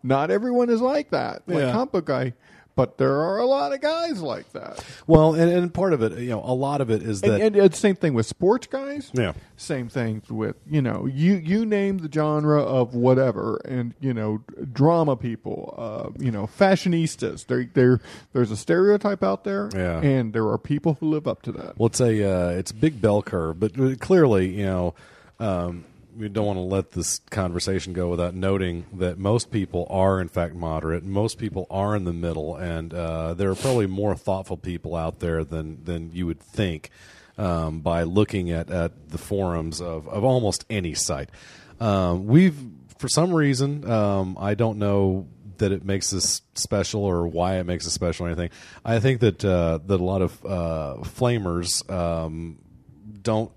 Not 0.04 0.30
everyone 0.32 0.68
is 0.70 0.80
like 0.80 1.10
that, 1.10 1.42
like 1.46 1.58
Yeah. 1.58 1.72
comic 1.72 1.92
book 1.92 2.06
guy, 2.06 2.34
but 2.74 2.96
there 2.98 3.14
are 3.20 3.38
a 3.38 3.46
lot 3.46 3.72
of 3.72 3.80
guys 3.80 4.22
like 4.22 4.50
that. 4.52 4.82
Well, 5.06 5.34
and, 5.34 5.50
and 5.52 5.72
part 5.72 5.92
of 5.92 6.02
it, 6.02 6.18
you 6.18 6.30
know, 6.30 6.42
a 6.44 6.54
lot 6.54 6.80
of 6.80 6.90
it 6.90 7.02
is 7.02 7.22
And, 7.22 7.54
that 7.54 7.62
and 7.62 7.74
same 7.74 7.96
thing 7.96 8.14
with 8.14 8.26
sports 8.26 8.66
guys. 8.66 9.10
Yeah. 9.12 9.32
Same 9.56 9.88
thing 9.88 10.22
with 10.28 10.56
you 10.68 10.82
know 10.82 11.06
you 11.06 11.34
you 11.34 11.64
name 11.64 11.98
the 11.98 12.10
genre 12.12 12.60
of 12.62 12.94
whatever, 12.94 13.60
and 13.64 13.94
you 14.00 14.12
know 14.12 14.42
drama 14.72 15.14
people, 15.16 15.74
uh, 15.76 16.10
you 16.18 16.32
know 16.32 16.46
fashionistas. 16.46 17.46
There 17.46 17.68
there 17.72 18.00
there's 18.32 18.50
a 18.50 18.56
stereotype 18.56 19.22
out 19.22 19.44
there, 19.44 19.68
Yeah. 19.74 20.00
and 20.00 20.32
there 20.32 20.48
are 20.48 20.58
people 20.58 20.96
who 20.98 21.10
live 21.10 21.28
up 21.28 21.42
to 21.42 21.52
that. 21.52 21.78
Well, 21.78 21.86
it's 21.86 22.00
a 22.00 22.24
uh, 22.28 22.48
it's 22.50 22.70
a 22.72 22.74
big 22.74 23.00
bell 23.00 23.22
curve, 23.22 23.60
but 23.60 23.78
uh, 23.78 23.94
clearly, 24.00 24.48
you 24.48 24.64
know, 24.66 24.94
um, 25.38 25.84
we 26.16 26.28
don't 26.28 26.46
want 26.46 26.58
to 26.58 26.62
let 26.62 26.92
this 26.92 27.20
conversation 27.30 27.92
go 27.92 28.08
without 28.08 28.34
noting 28.34 28.86
that 28.94 29.18
most 29.18 29.50
people 29.50 29.86
are, 29.90 30.20
in 30.20 30.28
fact, 30.28 30.54
moderate. 30.54 31.04
Most 31.04 31.38
people 31.38 31.66
are 31.70 31.96
in 31.96 32.04
the 32.04 32.12
middle, 32.12 32.56
and 32.56 32.92
uh, 32.92 33.34
there 33.34 33.50
are 33.50 33.54
probably 33.54 33.86
more 33.86 34.14
thoughtful 34.14 34.56
people 34.56 34.94
out 34.94 35.20
there 35.20 35.44
than 35.44 35.84
than 35.84 36.10
you 36.12 36.26
would 36.26 36.40
think. 36.40 36.90
um, 37.38 37.80
by 37.80 38.02
looking 38.02 38.50
at, 38.50 38.70
at 38.70 39.10
the 39.10 39.18
forums 39.18 39.80
of, 39.80 40.08
of 40.08 40.24
almost 40.24 40.64
any 40.70 40.94
site. 40.94 41.30
Um, 41.80 42.26
we've, 42.26 42.56
for 42.98 43.08
some 43.08 43.34
reason, 43.34 43.88
um, 43.90 44.36
I 44.38 44.54
don't 44.54 44.78
know 44.78 45.28
that 45.58 45.72
it 45.72 45.84
makes 45.84 46.12
us 46.12 46.42
special 46.54 47.04
or 47.04 47.26
why 47.26 47.58
it 47.58 47.64
makes 47.64 47.86
us 47.86 47.92
special 47.92 48.26
or 48.26 48.28
anything. 48.28 48.50
I 48.84 49.00
think 49.00 49.20
that 49.20 49.44
uh, 49.44 49.78
that 49.86 50.00
a 50.00 50.04
lot 50.04 50.22
of 50.22 50.44
uh, 50.44 50.96
flamers 51.02 51.88
um, 51.90 52.58
don't 53.22 53.52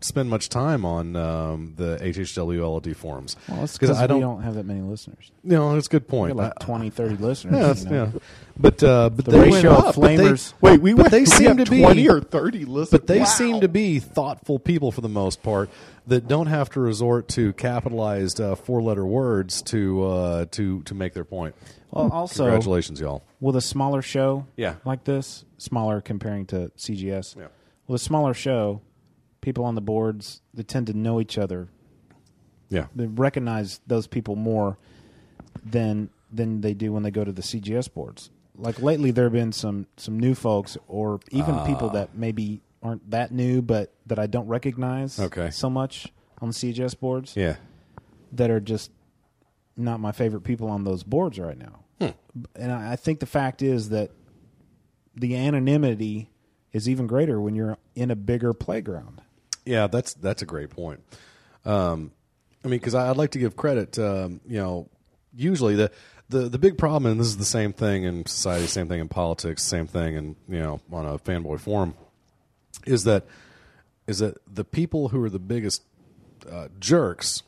spend 0.00 0.30
much 0.30 0.48
time 0.48 0.84
on 0.84 1.14
um, 1.16 1.74
the 1.76 1.98
HHWLD 2.00 2.94
forums. 2.96 3.36
Well, 3.48 3.64
it's 3.64 3.76
because 3.78 3.98
I 3.98 4.06
don't. 4.06 4.20
don't 4.20 4.42
have 4.42 4.54
that 4.54 4.64
many 4.66 4.80
listeners. 4.80 5.30
You 5.44 5.50
know, 5.52 5.74
that's 5.74 5.86
a 5.86 5.90
good 5.90 6.08
point. 6.08 6.36
like 6.36 6.52
I- 6.60 6.64
20, 6.64 6.90
30 6.90 7.16
listeners. 7.22 7.84
yeah, 7.84 7.90
you 7.90 7.96
know. 7.96 8.04
yeah. 8.14 8.18
But 8.58 8.82
uh, 8.82 9.10
but 9.10 9.24
The 9.24 9.30
they 9.32 9.40
ratio 9.40 9.72
of 9.74 9.94
but 9.96 10.16
they- 10.16 10.36
Wait, 10.60 10.80
we 10.80 10.92
but 10.92 11.02
went- 11.04 11.10
they 11.12 11.20
we 11.20 11.26
seem 11.26 11.56
to 11.56 11.64
be 11.64 11.80
20 11.82 12.08
or 12.08 12.20
30 12.20 12.64
listeners. 12.66 12.90
But 12.90 13.06
they 13.06 13.20
Wow. 13.20 13.24
seem 13.24 13.60
to 13.60 13.68
be 13.68 13.98
thoughtful 14.00 14.58
people 14.58 14.92
for 14.92 15.00
the 15.00 15.08
most 15.08 15.42
part 15.42 15.70
that 16.06 16.28
don't 16.28 16.46
have 16.48 16.70
to 16.70 16.80
resort 16.80 17.28
to 17.28 17.52
capitalized 17.54 18.40
uh, 18.40 18.54
four 18.56 18.82
letter 18.82 19.06
words 19.06 19.62
to 19.62 20.04
uh, 20.04 20.44
to 20.52 20.82
to 20.82 20.94
make 20.94 21.14
their 21.14 21.24
point. 21.24 21.54
Well, 21.90 22.10
also, 22.12 22.44
congratulations, 22.44 23.00
y'all. 23.00 23.22
with 23.40 23.56
a 23.56 23.60
smaller 23.60 24.00
show 24.02 24.46
Yeah. 24.56 24.76
like 24.84 25.04
this, 25.04 25.44
smaller 25.58 26.00
comparing 26.00 26.46
to 26.46 26.70
CGS, 26.76 27.34
Yeah. 27.36 27.46
with 27.88 28.00
a 28.00 28.04
smaller 28.04 28.32
show, 28.34 28.80
people 29.40 29.64
on 29.64 29.74
the 29.74 29.80
boards 29.80 30.42
they 30.54 30.62
tend 30.62 30.86
to 30.88 30.92
know 30.94 31.20
each 31.20 31.38
other. 31.38 31.68
Yeah. 32.68 32.86
They 32.94 33.06
recognize 33.06 33.80
those 33.86 34.06
people 34.06 34.36
more 34.36 34.78
than 35.64 36.10
than 36.32 36.60
they 36.60 36.74
do 36.74 36.92
when 36.92 37.02
they 37.02 37.10
go 37.10 37.24
to 37.24 37.32
the 37.32 37.42
CGS 37.42 37.92
boards. 37.92 38.30
Like 38.56 38.80
lately, 38.80 39.10
there 39.10 39.24
have 39.24 39.32
been 39.32 39.52
some 39.52 39.86
some 39.96 40.18
new 40.20 40.34
folks, 40.34 40.76
or 40.86 41.20
even 41.30 41.54
Ah. 41.56 41.66
people 41.66 41.88
that 41.90 42.14
maybe 42.16 42.60
aren't 42.82 43.10
that 43.10 43.32
new, 43.32 43.60
but 43.62 43.92
that 44.06 44.18
I 44.18 44.26
don't 44.26 44.46
recognize 44.46 45.18
Okay. 45.18 45.50
so 45.50 45.68
much 45.68 46.12
on 46.40 46.48
the 46.48 46.54
CGS 46.54 46.94
boards 46.98 47.34
Yeah. 47.36 47.56
that 48.32 48.50
are 48.50 48.60
just 48.60 48.90
not 49.76 49.98
my 50.00 50.12
favorite 50.12 50.42
people 50.42 50.68
on 50.68 50.84
those 50.84 51.02
boards 51.02 51.38
right 51.38 51.58
now. 51.58 51.80
Hmm. 52.00 52.14
And 52.54 52.70
I 52.72 52.92
I 52.92 52.96
think 52.96 53.20
the 53.20 53.26
fact 53.26 53.62
is 53.62 53.88
that 53.88 54.10
the 55.16 55.34
anonymity 55.36 56.30
is 56.72 56.88
even 56.88 57.06
greater 57.08 57.40
when 57.40 57.54
you're 57.56 57.76
in 57.96 58.10
a 58.10 58.16
bigger 58.16 58.52
playground. 58.54 59.19
Yeah, 59.64 59.86
that's 59.86 60.14
that's 60.14 60.42
a 60.42 60.46
great 60.46 60.70
point. 60.70 61.00
Um, 61.64 62.12
I 62.64 62.68
mean, 62.68 62.78
because 62.78 62.94
I'd 62.94 63.16
like 63.16 63.30
to 63.32 63.38
give 63.38 63.56
credit. 63.56 63.98
Um, 63.98 64.40
you 64.46 64.58
know, 64.58 64.88
usually 65.34 65.76
the, 65.76 65.90
the 66.28 66.48
the 66.48 66.58
big 66.58 66.78
problem, 66.78 67.10
and 67.10 67.20
this 67.20 67.28
is 67.28 67.36
the 67.36 67.44
same 67.44 67.72
thing 67.72 68.04
in 68.04 68.26
society, 68.26 68.66
same 68.66 68.88
thing 68.88 69.00
in 69.00 69.08
politics, 69.08 69.62
same 69.62 69.86
thing, 69.86 70.16
and 70.16 70.36
you 70.48 70.58
know, 70.58 70.80
on 70.92 71.06
a 71.06 71.18
fanboy 71.18 71.60
forum, 71.60 71.94
is 72.86 73.04
that 73.04 73.24
is 74.06 74.18
that 74.18 74.38
the 74.52 74.64
people 74.64 75.08
who 75.08 75.22
are 75.22 75.30
the 75.30 75.38
biggest 75.38 75.82
uh, 76.50 76.68
jerks 76.78 77.42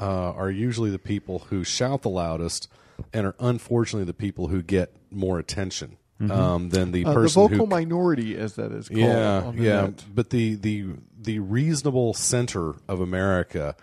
uh, 0.00 0.32
are 0.32 0.50
usually 0.50 0.90
the 0.90 0.98
people 0.98 1.40
who 1.50 1.64
shout 1.64 2.02
the 2.02 2.10
loudest, 2.10 2.68
and 3.12 3.26
are 3.26 3.34
unfortunately 3.38 4.04
the 4.04 4.14
people 4.14 4.48
who 4.48 4.62
get 4.62 4.94
more 5.10 5.38
attention 5.38 5.96
um, 6.30 6.70
than 6.70 6.92
the 6.92 7.04
Uh, 7.04 7.08
the 7.08 7.14
person 7.14 7.42
vocal 7.42 7.58
who 7.58 7.66
minority, 7.66 8.36
as 8.36 8.54
that 8.54 8.72
is 8.72 8.88
called. 8.88 9.00
yeah, 9.00 9.42
on 9.42 9.56
the 9.56 9.62
yeah. 9.62 9.80
net. 9.82 10.04
But 10.14 10.30
the 10.30 10.54
the 10.54 10.86
the 11.22 11.38
reasonable 11.38 12.14
center 12.14 12.74
of 12.88 13.00
America 13.00 13.76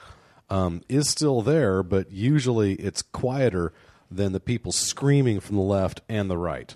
um, 0.50 0.82
is 0.90 1.08
still 1.08 1.42
there, 1.42 1.84
but 1.84 2.12
usually 2.12 2.74
it's 2.74 3.02
quieter 3.02 3.74
than 4.12 4.32
the 4.32 4.40
people 4.40 4.72
screaming 4.72 5.40
from 5.40 5.56
the 5.56 5.62
left 5.62 6.02
and 6.10 6.30
the 6.30 6.38
right. 6.38 6.76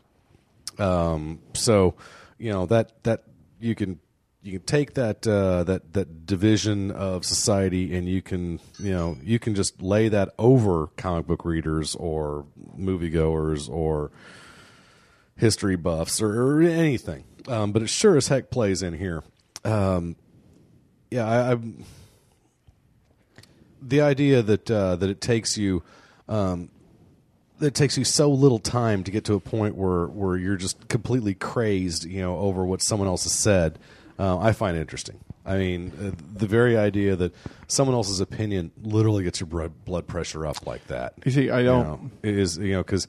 Um, 0.77 1.39
so 1.53 1.95
you 2.37 2.51
know 2.51 2.65
that 2.67 3.03
that 3.03 3.23
you 3.59 3.75
can 3.75 3.99
you 4.41 4.53
can 4.53 4.61
take 4.63 4.95
that 4.95 5.25
uh, 5.27 5.63
that 5.63 5.93
that 5.93 6.25
division 6.25 6.91
of 6.91 7.25
society 7.25 7.95
and 7.95 8.07
you 8.07 8.21
can 8.21 8.59
you 8.79 8.91
know 8.91 9.17
you 9.23 9.39
can 9.39 9.55
just 9.55 9.81
lay 9.81 10.09
that 10.09 10.29
over 10.37 10.87
comic 10.97 11.27
book 11.27 11.45
readers 11.45 11.95
or 11.95 12.45
moviegoers 12.77 13.69
or 13.69 14.11
history 15.35 15.75
buffs 15.75 16.21
or, 16.21 16.41
or 16.41 16.61
anything. 16.61 17.23
Um, 17.47 17.71
but 17.71 17.81
it 17.81 17.87
sure 17.89 18.17
as 18.17 18.27
heck 18.27 18.49
plays 18.51 18.81
in 18.81 18.93
here. 18.93 19.23
Um, 19.65 20.15
yeah, 21.13 21.27
I, 21.27 21.53
I 21.53 21.57
the 23.81 24.01
idea 24.01 24.41
that 24.41 24.69
uh, 24.71 24.95
that 24.95 25.09
it 25.09 25.21
takes 25.21 25.57
you 25.57 25.83
um, 26.29 26.69
that 27.59 27.67
it 27.67 27.75
takes 27.75 27.97
you 27.97 28.03
so 28.03 28.31
little 28.31 28.59
time 28.59 29.03
to 29.03 29.11
get 29.11 29.25
to 29.25 29.33
a 29.33 29.39
point 29.39 29.75
where 29.75 30.05
where 30.07 30.37
you're 30.37 30.55
just 30.55 30.87
completely 30.87 31.33
crazed, 31.33 32.05
you 32.05 32.21
know, 32.21 32.37
over 32.37 32.65
what 32.65 32.81
someone 32.81 33.07
else 33.07 33.23
has 33.23 33.33
said. 33.33 33.79
Uh, 34.17 34.37
I 34.37 34.51
find 34.51 34.77
interesting. 34.77 35.19
I 35.45 35.57
mean, 35.57 35.91
uh, 35.99 36.23
the 36.37 36.47
very 36.47 36.77
idea 36.77 37.15
that 37.17 37.33
someone 37.67 37.95
else's 37.95 38.21
opinion 38.21 38.71
literally 38.81 39.23
gets 39.23 39.39
your 39.39 39.47
blood 39.47 39.73
blood 39.85 40.07
pressure 40.07 40.45
up 40.45 40.65
like 40.65 40.85
that. 40.87 41.13
You 41.25 41.31
see, 41.31 41.49
I 41.49 41.63
don't- 41.63 41.83
know, 41.85 42.11
is 42.23 42.57
you 42.57 42.73
know 42.73 42.83
because 42.83 43.07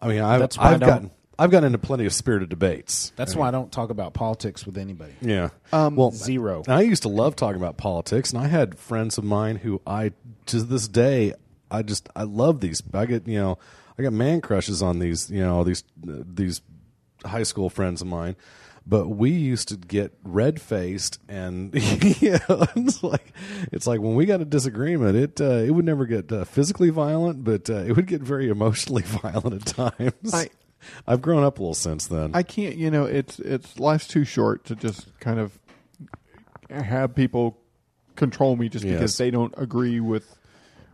I 0.00 0.08
mean 0.08 0.22
I've, 0.22 0.40
That's 0.40 0.56
why 0.56 0.64
I 0.64 0.72
I've 0.74 0.80
don't- 0.80 0.88
gotten 0.88 1.10
I've 1.38 1.50
gotten 1.50 1.66
into 1.66 1.78
plenty 1.78 2.06
of 2.06 2.14
spirited 2.14 2.48
debates. 2.48 3.12
That's 3.16 3.36
why 3.36 3.48
I 3.48 3.50
don't 3.50 3.70
talk 3.70 3.90
about 3.90 4.14
politics 4.14 4.64
with 4.64 4.78
anybody. 4.78 5.12
Yeah. 5.20 5.50
Um, 5.72 5.96
well, 5.96 6.10
Zero. 6.10 6.62
I 6.66 6.80
used 6.82 7.02
to 7.02 7.08
love 7.08 7.36
talking 7.36 7.60
about 7.60 7.76
politics, 7.76 8.32
and 8.32 8.40
I 8.42 8.46
had 8.46 8.78
friends 8.78 9.18
of 9.18 9.24
mine 9.24 9.56
who 9.56 9.82
I, 9.86 10.12
to 10.46 10.62
this 10.62 10.88
day, 10.88 11.34
I 11.70 11.82
just 11.82 12.08
I 12.16 12.22
love 12.22 12.60
these. 12.60 12.82
I 12.94 13.06
get 13.06 13.26
you 13.28 13.38
know, 13.38 13.58
I 13.98 14.02
got 14.02 14.12
man 14.12 14.40
crushes 14.40 14.82
on 14.82 14.98
these 14.98 15.30
you 15.30 15.40
know 15.40 15.64
these 15.64 15.84
uh, 16.08 16.22
these 16.24 16.62
high 17.24 17.42
school 17.42 17.68
friends 17.68 18.00
of 18.00 18.06
mine. 18.08 18.36
But 18.88 19.08
we 19.08 19.32
used 19.32 19.68
to 19.70 19.76
get 19.76 20.16
red 20.22 20.60
faced, 20.60 21.18
and 21.28 21.74
you 22.20 22.38
know, 22.48 22.66
it's 22.76 23.02
like 23.02 23.32
it's 23.72 23.86
like 23.86 24.00
when 24.00 24.14
we 24.14 24.26
got 24.26 24.40
a 24.40 24.44
disagreement, 24.44 25.16
it 25.16 25.40
uh, 25.40 25.56
it 25.64 25.70
would 25.72 25.84
never 25.84 26.06
get 26.06 26.30
uh, 26.30 26.44
physically 26.44 26.90
violent, 26.90 27.42
but 27.42 27.68
uh, 27.68 27.78
it 27.78 27.96
would 27.96 28.06
get 28.06 28.22
very 28.22 28.48
emotionally 28.48 29.02
violent 29.04 29.54
at 29.54 29.66
times. 29.66 30.32
I- 30.32 30.50
I've 31.06 31.22
grown 31.22 31.42
up 31.44 31.58
a 31.58 31.62
little 31.62 31.74
since 31.74 32.06
then. 32.06 32.30
I 32.34 32.42
can't. 32.42 32.76
You 32.76 32.90
know, 32.90 33.04
it's 33.04 33.38
it's 33.38 33.78
life's 33.78 34.06
too 34.06 34.24
short 34.24 34.64
to 34.66 34.76
just 34.76 35.18
kind 35.20 35.38
of 35.40 35.58
have 36.70 37.14
people 37.14 37.58
control 38.16 38.56
me 38.56 38.68
just 38.68 38.84
Yes. 38.84 38.94
because 38.94 39.16
they 39.18 39.30
don't 39.30 39.54
agree 39.56 40.00
with 40.00 40.36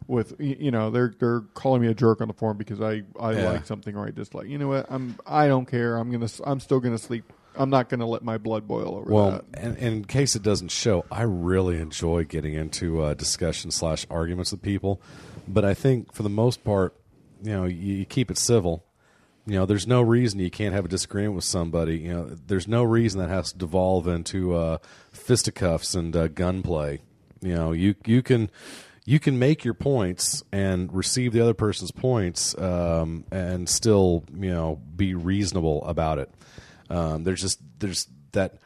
with 0.08 0.34
you 0.40 0.70
know 0.70 0.90
they're 0.90 1.14
they're 1.18 1.40
calling 1.54 1.80
me 1.80 1.88
a 1.88 1.94
jerk 1.94 2.20
on 2.20 2.28
the 2.28 2.34
forum 2.34 2.56
because 2.56 2.80
I 2.80 3.02
I 3.18 3.32
Yeah. 3.34 3.44
like 3.50 3.66
something 3.66 3.94
or 3.96 4.06
I 4.06 4.10
dislike. 4.10 4.48
You 4.48 4.58
know 4.58 4.68
what? 4.68 4.86
I'm 4.90 5.16
I 5.26 5.46
don't 5.48 5.66
care. 5.66 5.96
I'm 5.96 6.10
gonna 6.10 6.28
I'm 6.44 6.60
still 6.60 6.80
gonna 6.80 6.98
sleep. 6.98 7.32
I'm 7.54 7.70
not 7.70 7.88
gonna 7.88 8.06
let 8.06 8.22
my 8.24 8.38
blood 8.38 8.66
boil 8.66 8.96
over 8.96 9.12
Well, 9.12 9.30
that. 9.32 9.44
and, 9.54 9.76
and 9.76 9.86
in 9.96 10.04
case 10.06 10.34
it 10.34 10.42
doesn't 10.42 10.70
show, 10.70 11.04
I 11.12 11.22
really 11.22 11.78
enjoy 11.78 12.24
getting 12.24 12.54
into 12.54 13.02
uh, 13.02 13.14
discussion 13.14 13.70
slash 13.70 14.06
arguments 14.10 14.52
with 14.52 14.62
people, 14.62 15.00
but 15.46 15.62
I 15.64 15.74
think 15.74 16.12
for 16.14 16.22
the 16.22 16.30
most 16.30 16.64
part, 16.64 16.94
you 17.42 17.52
know, 17.52 17.64
you, 17.66 17.94
you 17.96 18.04
keep 18.06 18.30
it 18.30 18.38
civil. 18.38 18.84
You 19.44 19.54
know, 19.54 19.66
there's 19.66 19.86
no 19.86 20.02
reason 20.02 20.38
you 20.38 20.50
can't 20.50 20.74
have 20.74 20.84
a 20.84 20.88
disagreement 20.88 21.34
with 21.34 21.44
somebody. 21.44 21.98
You 21.98 22.12
know, 22.12 22.24
there's 22.46 22.68
no 22.68 22.84
reason 22.84 23.20
that 23.20 23.28
has 23.28 23.52
to 23.52 23.58
devolve 23.58 24.06
into 24.06 24.54
uh, 24.54 24.78
fisticuffs 25.10 25.94
and 25.94 26.14
uh, 26.14 26.28
gunplay. 26.28 27.00
You 27.40 27.54
know, 27.54 27.72
you 27.72 27.96
you 28.06 28.22
can 28.22 28.50
you 29.04 29.18
can 29.18 29.38
make 29.38 29.64
your 29.64 29.74
points 29.74 30.44
and 30.52 30.92
receive 30.94 31.32
the 31.32 31.40
other 31.40 31.54
person's 31.54 31.90
points, 31.90 32.56
um, 32.56 33.24
and 33.32 33.68
still 33.68 34.24
you 34.32 34.50
know 34.50 34.80
be 34.96 35.14
reasonable 35.14 35.84
about 35.86 36.20
it. 36.20 36.30
Um, 36.88 37.24
there's 37.24 37.40
just 37.40 37.60
there's 37.80 38.06
that 38.30 38.58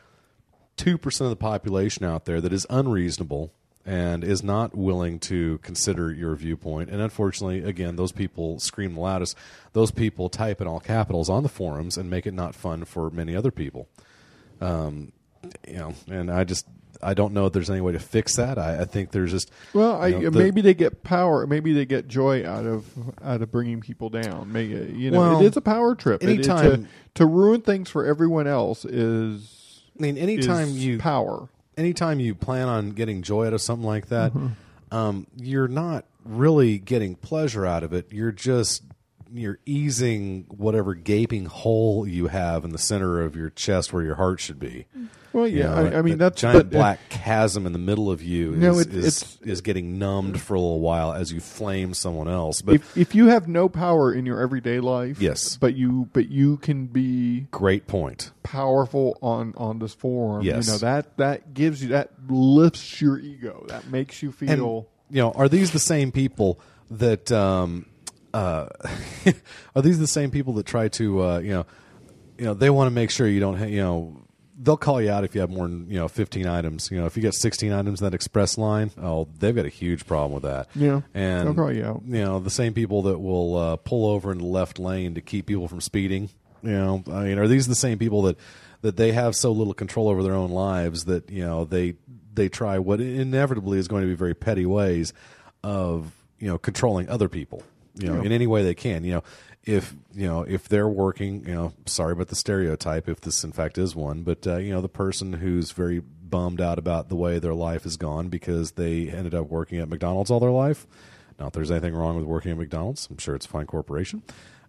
two 0.77 0.99
percent 0.99 1.27
of 1.27 1.31
the 1.31 1.37
population 1.37 2.05
out 2.05 2.27
there 2.27 2.43
that 2.43 2.53
is 2.53 2.67
unreasonable 2.69 3.51
and 3.87 4.25
is 4.25 4.43
not 4.43 4.77
willing 4.77 5.21
to 5.21 5.59
consider 5.59 6.13
your 6.13 6.35
viewpoint. 6.35 6.91
And 6.91 7.01
unfortunately, 7.01 7.63
again, 7.63 7.95
those 7.97 8.11
people 8.13 8.59
scream 8.59 8.95
the 8.95 9.01
loudest. 9.01 9.37
Those 9.75 9.93
people 9.93 10.29
type 10.29 10.61
in 10.61 10.67
all 10.67 10.81
capitals 10.81 11.29
on 11.31 11.45
the 11.45 11.49
forums 11.49 11.97
and 11.97 12.11
make 12.11 12.27
it 12.27 12.35
not 12.35 12.55
fun 12.57 12.85
for 12.85 13.11
many 13.11 13.37
other 13.37 13.53
people. 13.53 13.89
Um, 14.61 15.13
you 15.69 15.75
know, 15.75 15.95
and 16.09 16.31
I 16.31 16.45
just 16.45 16.67
I 17.03 17.13
don't 17.15 17.35
know 17.35 17.45
if 17.47 17.53
there's 17.53 17.69
any 17.71 17.81
way 17.83 17.93
to 17.93 17.99
fix 18.01 18.37
that. 18.37 18.59
I, 18.59 18.81
I 18.81 18.85
think 18.87 19.11
there's 19.13 19.31
just 19.31 19.51
Well, 19.75 20.01
I, 20.01 20.09
you 20.09 20.19
know, 20.23 20.31
the- 20.31 20.39
maybe 20.41 20.63
they 20.63 20.75
get 20.75 21.05
power. 21.05 21.47
Maybe 21.47 21.73
they 21.73 21.85
get 21.85 22.09
joy 22.09 22.45
out 22.45 22.67
of 22.67 22.87
out 23.23 23.43
of 23.43 23.53
bringing 23.53 23.81
people 23.81 24.09
down. 24.11 24.51
Maybe 24.53 24.93
you 24.97 25.11
know, 25.11 25.21
Well, 25.21 25.41
it 25.43 25.47
is 25.51 25.57
a 25.57 25.61
power 25.61 25.95
trip. 25.95 26.23
It- 26.25 26.29
it- 26.29 26.33
anytime- 26.33 26.85
to, 26.85 26.89
to 27.17 27.27
ruin 27.27 27.61
things 27.61 27.91
for 27.91 28.05
everyone 28.05 28.47
else 28.47 28.85
is. 28.85 29.83
I 29.97 30.03
mean, 30.03 30.19
anytime 30.19 30.71
you 30.71 30.99
power. 30.99 31.49
Anytime 31.77 32.21
you 32.21 32.35
plan 32.35 32.69
on 32.69 32.91
getting 32.91 33.23
joy 33.23 33.47
out 33.47 33.53
of 33.53 33.61
something 33.61 33.87
like 33.87 34.09
that, 34.09 34.33
Mm-hmm. 34.33 34.95
um, 34.97 35.27
you're 35.37 35.69
not 35.69 36.05
really 36.25 36.79
getting 36.79 37.15
pleasure 37.15 37.65
out 37.67 37.83
of 37.83 37.93
it. 37.93 38.13
You're 38.13 38.33
just 38.33 38.83
you're 39.33 39.59
easing 39.67 40.45
whatever 40.49 40.95
gaping 40.95 41.47
hole 41.47 42.07
you 42.07 42.29
have 42.29 42.65
in 42.65 42.71
the 42.71 42.79
center 42.79 43.21
of 43.23 43.37
your 43.37 43.51
chest 43.51 43.93
where 43.93 44.03
your 44.03 44.15
heart 44.17 44.41
should 44.41 44.59
be. 44.59 44.87
Well, 45.33 45.47
You 45.47 45.59
yeah, 45.59 45.67
know, 45.67 45.75
I, 45.75 45.99
I 45.99 46.03
mean 46.03 46.17
that 46.19 46.31
that's 46.33 46.41
giant 46.41 46.71
but, 46.71 46.77
uh, 46.77 46.81
black 46.81 46.99
chasm 47.11 47.67
in 47.67 47.73
the 47.75 47.79
middle 47.79 48.11
of 48.11 48.23
you 48.23 48.55
is, 48.55 48.59
No, 48.59 48.79
it- 48.79 48.89
is, 48.95 49.05
it's- 49.23 49.39
is 49.43 49.61
getting 49.61 49.99
numbed 49.99 50.41
for 50.41 50.55
a 50.55 50.59
little 50.61 50.81
while 50.81 51.13
as 51.13 51.31
you 51.33 51.41
flame 51.41 51.93
someone 51.93 52.27
else. 52.29 52.63
But 52.63 52.77
if 52.77 52.97
if 52.97 53.15
you 53.15 53.27
have 53.27 53.47
no 53.47 53.69
power 53.69 54.13
in 54.15 54.25
your 54.25 54.41
everyday 54.41 54.81
life, 54.81 55.21
Yes. 55.21 55.59
but 55.59 55.75
you 55.77 56.09
but 56.15 56.31
you 56.31 56.57
can 56.59 56.87
be 56.87 57.49
great 57.51 57.87
point. 57.87 58.31
powerful 58.45 59.19
on 59.21 59.53
on 59.59 59.79
this 59.79 59.93
forum. 59.93 60.43
Yes. 60.43 60.67
you 60.67 60.73
know 60.73 60.79
that 60.79 61.17
that 61.19 61.53
gives 61.53 61.83
you 61.83 61.89
that 61.91 62.13
lifts 62.29 63.01
your 63.03 63.19
ego. 63.19 63.67
That 63.69 63.91
makes 63.91 64.23
you 64.23 64.33
And, 64.41 64.49
feel. 64.49 64.89
you 65.11 65.21
know, 65.21 65.33
are 65.33 65.49
these 65.51 65.73
the 65.73 65.79
same 65.79 66.13
people 66.13 66.59
that 66.91 67.31
um, 67.31 67.85
uh, 68.37 68.69
are 69.75 69.83
these 69.83 69.99
the 69.99 70.07
same 70.07 70.31
people 70.31 70.53
that 70.55 70.67
try 70.67 70.89
to 70.89 71.23
uh, 71.23 71.39
you 71.39 71.51
know, 71.51 71.67
you 72.39 72.45
know, 72.45 72.55
they 72.55 72.69
want 72.69 72.87
to 72.87 72.91
make 72.91 73.11
sure 73.11 73.27
you 73.27 73.41
don't, 73.41 73.57
ha- 73.57 73.65
you 73.65 73.81
know, 73.81 74.21
they'll 74.59 74.77
call 74.77 75.01
you 75.01 75.11
out 75.11 75.25
if 75.25 75.35
you 75.35 75.41
have 75.41 75.51
more 75.51 75.67
than 75.67 75.89
you 75.91 75.99
know 75.99 76.07
15 76.07 76.47
items. 76.47 76.91
You 76.91 76.99
know, 76.99 77.07
if 77.07 77.17
you 77.17 77.23
got 77.23 77.33
16 77.35 77.73
items 77.73 78.01
in 78.01 78.05
that 78.05 78.15
express 78.15 78.59
line, 78.59 78.91
oh, 79.03 79.29
they've 79.39 79.55
got 79.57 79.65
a 79.65 79.71
huge 79.71 80.07
problem 80.07 80.33
with 80.33 80.43
that. 80.43 80.69
Yeah, 80.75 81.01
and 81.15 81.49
they'll 81.49 81.55
call 81.55 81.73
you 81.73 81.85
out. 81.85 82.03
You 82.05 82.25
know, 82.25 82.39
the 82.39 82.51
same 82.51 82.75
people 82.75 83.03
that 83.03 83.19
will 83.19 83.57
uh, 83.57 83.77
pull 83.77 84.07
over 84.07 84.31
in 84.33 84.39
the 84.39 84.45
left 84.45 84.79
lane 84.79 85.15
to 85.15 85.23
keep 85.23 85.47
people 85.47 85.67
from 85.69 85.81
speeding. 85.81 86.29
You 86.63 86.73
know, 86.73 87.05
I 87.11 87.25
mean, 87.25 87.39
are 87.39 87.49
these 87.49 87.67
the 87.67 87.75
same 87.75 87.99
people 87.99 88.23
that 88.23 88.39
that 88.83 88.97
they 88.97 89.13
have 89.13 89.35
so 89.35 89.51
little 89.51 89.75
control 89.75 90.09
over 90.09 90.23
their 90.23 90.35
own 90.35 90.51
lives 90.51 91.07
that 91.07 91.31
you 91.31 91.45
know 91.45 91.65
they 91.65 91.95
they 92.35 92.51
try 92.51 92.79
what 92.79 93.01
inevitably 93.01 93.79
is 93.79 93.89
going 93.89 94.03
to 94.03 94.09
be 94.09 94.15
very 94.15 94.35
petty 94.35 94.67
ways 94.67 95.15
of 95.65 96.13
you 96.39 96.49
know 96.49 96.59
controlling 96.59 97.09
other 97.09 97.31
people 97.31 97.63
you 97.97 98.07
know 98.09 98.17
Yeah. 98.17 98.23
in 98.27 98.33
any 98.33 98.47
way 98.47 98.63
they 98.63 98.75
can 98.75 99.05
you 99.05 99.15
know 99.15 99.23
if 99.65 99.95
you 100.15 100.27
know 100.27 100.43
if 100.43 100.69
they're 100.69 100.89
working 100.89 101.45
you 101.47 101.55
know 101.55 101.73
sorry 101.87 102.13
about 102.13 102.29
the 102.29 102.37
stereotype 102.37 103.09
if 103.09 103.21
this 103.21 103.43
in 103.45 103.53
fact 103.53 103.79
is 103.79 103.97
one 103.97 104.23
but 104.23 104.47
uh, 104.47 104.57
you 104.57 104.73
know 104.73 104.81
the 104.81 104.89
person 104.89 105.33
who's 105.35 105.73
very 105.73 105.99
bummed 106.01 106.61
out 106.61 106.79
about 106.79 107.09
the 107.09 107.17
way 107.17 107.39
their 107.39 107.55
life 107.55 107.85
has 107.85 107.97
gone 107.97 108.29
because 108.29 108.73
they 108.73 109.09
ended 109.09 109.35
up 109.35 109.49
working 109.49 109.79
at 109.79 109.89
McDonald's 109.89 110.31
all 110.31 110.41
their 110.41 110.51
life 110.51 110.87
not 111.39 111.53
there's 111.53 111.71
anything 111.71 111.95
wrong 111.95 112.17
with 112.17 112.25
working 112.25 112.51
at 112.53 112.57
McDonald's 112.59 113.09
I'm 113.11 113.19
sure 113.19 113.35
it's 113.35 113.47
a 113.47 113.49
fine 113.49 113.67
corporation 113.67 114.23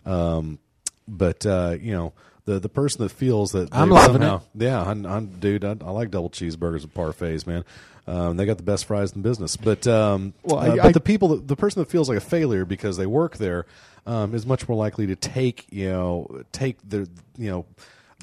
um, 0.05 0.59
but 1.07 1.45
uh, 1.45 1.75
you 1.79 1.91
know 1.93 2.13
the 2.45 2.59
the 2.59 2.69
person 2.69 3.03
that 3.03 3.09
feels 3.09 3.51
that 3.51 3.69
I'm 3.73 3.89
loving 3.89 4.21
somehow, 4.21 4.41
yeah, 4.55 4.81
I'm, 4.81 5.05
I'm 5.05 5.27
dude. 5.39 5.65
I, 5.65 5.71
I 5.81 5.91
like 5.91 6.11
double 6.11 6.29
cheeseburgers 6.29 6.83
and 6.83 6.93
parfaits, 6.93 7.45
man. 7.45 7.65
Um, 8.07 8.37
they 8.37 8.45
got 8.45 8.55
the 8.57 8.63
best 8.63 8.85
fries 8.85 9.11
in 9.11 9.21
the 9.21 9.27
business. 9.29 9.57
But 9.57 9.85
um, 9.85 10.33
Well, 10.43 10.59
uh, 10.59 10.75
but 10.77 10.85
I- 10.85 10.91
the 10.93 11.01
people, 11.01 11.27
that, 11.29 11.47
the 11.47 11.55
person 11.57 11.81
that 11.81 11.89
feels 11.89 12.07
like 12.07 12.17
a 12.17 12.21
failure 12.21 12.63
because 12.65 12.95
they 12.97 13.05
work 13.05 13.37
there, 13.37 13.65
um, 14.05 14.33
is 14.33 14.45
much 14.45 14.67
more 14.69 14.77
likely 14.77 15.07
to 15.07 15.15
take 15.17 15.65
you 15.69 15.89
know 15.89 16.41
take 16.53 16.77
the 16.87 17.09
you 17.37 17.49
know 17.49 17.65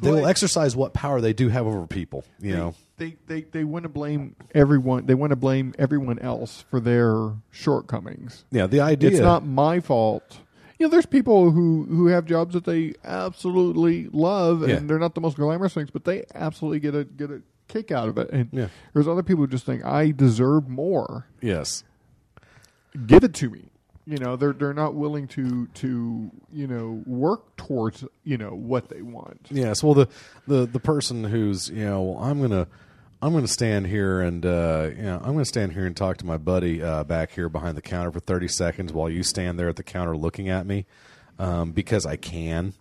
they 0.02 0.10
will 0.10 0.26
exercise 0.26 0.74
what 0.74 0.92
power 0.94 1.20
they 1.20 1.32
do 1.34 1.48
have 1.50 1.66
over 1.66 1.86
people. 1.86 2.24
You 2.40 2.56
know, 2.56 2.74
they 2.96 3.16
they 3.26 3.42
they 3.42 3.62
want 3.64 3.82
to 3.82 3.88
blame 3.90 4.34
everyone. 4.54 5.04
They 5.06 5.14
want 5.14 5.30
to 5.30 5.36
blame 5.36 5.74
everyone 5.78 6.18
else 6.18 6.64
for 6.70 6.80
their 6.80 7.32
shortcomings. 7.50 8.44
yeah. 8.50 8.66
The 8.66 8.80
idea 8.80 9.10
It's 9.10 9.20
not 9.20 9.44
my 9.46 9.80
fault. 9.80 10.38
You 10.78 10.86
know, 10.86 10.90
there's 10.90 11.06
people 11.06 11.50
who 11.50 11.84
who 11.84 12.06
have 12.06 12.24
jobs 12.24 12.54
that 12.54 12.64
they 12.64 12.94
absolutely 13.04 14.08
love, 14.12 14.62
and 14.62 14.70
Yeah. 14.72 14.78
they're 14.82 14.98
not 14.98 15.14
the 15.14 15.20
most 15.20 15.36
glamorous 15.36 15.74
things, 15.74 15.90
but 15.90 16.04
they 16.04 16.24
absolutely 16.34 16.80
get 16.80 16.94
a 16.94 17.04
get 17.04 17.30
a 17.30 17.42
kick 17.68 17.90
out 17.90 18.08
of 18.08 18.18
it. 18.18 18.30
And 18.30 18.48
Yeah. 18.52 18.68
there's 18.92 19.08
other 19.08 19.22
people 19.22 19.42
who 19.44 19.48
just 19.48 19.66
think 19.66 19.84
I 19.84 20.10
deserve 20.10 20.68
more. 20.68 21.26
yes. 21.40 21.84
Give 23.06 23.24
it 23.24 23.34
to 23.34 23.50
me. 23.50 23.70
You 24.06 24.18
know, 24.18 24.36
they're 24.36 24.52
they're 24.52 24.74
not 24.74 24.94
willing 24.94 25.26
to 25.28 25.66
to 25.66 26.30
you 26.52 26.66
know 26.66 27.02
work 27.06 27.56
towards 27.56 28.04
you 28.22 28.36
know 28.36 28.50
what 28.50 28.88
they 28.90 29.00
want. 29.02 29.48
Yes. 29.50 29.82
Well, 29.82 29.94
the 29.94 30.08
the 30.46 30.66
the 30.66 30.78
person 30.78 31.24
who's 31.24 31.70
you 31.70 31.84
know 31.86 32.02
well, 32.02 32.18
I'm 32.22 32.40
gonna 32.40 32.68
I'm 33.22 33.32
gonna 33.32 33.48
stand 33.48 33.86
here 33.86 34.20
and 34.20 34.44
uh, 34.46 34.90
you 34.94 35.02
know 35.02 35.16
I'm 35.24 35.32
gonna 35.32 35.44
stand 35.46 35.72
here 35.72 35.86
and 35.86 35.96
talk 35.96 36.18
to 36.18 36.26
my 36.26 36.36
buddy 36.36 36.82
uh, 36.82 37.02
back 37.04 37.32
here 37.32 37.48
behind 37.48 37.76
the 37.78 37.82
counter 37.82 38.12
for 38.12 38.20
30 38.20 38.46
seconds 38.46 38.92
while 38.92 39.08
you 39.08 39.22
stand 39.22 39.58
there 39.58 39.70
at 39.70 39.76
the 39.76 39.82
counter 39.82 40.14
looking 40.16 40.50
at 40.50 40.66
me 40.66 40.84
um, 41.38 41.72
because 41.72 42.04
I 42.06 42.16
can. 42.16 42.74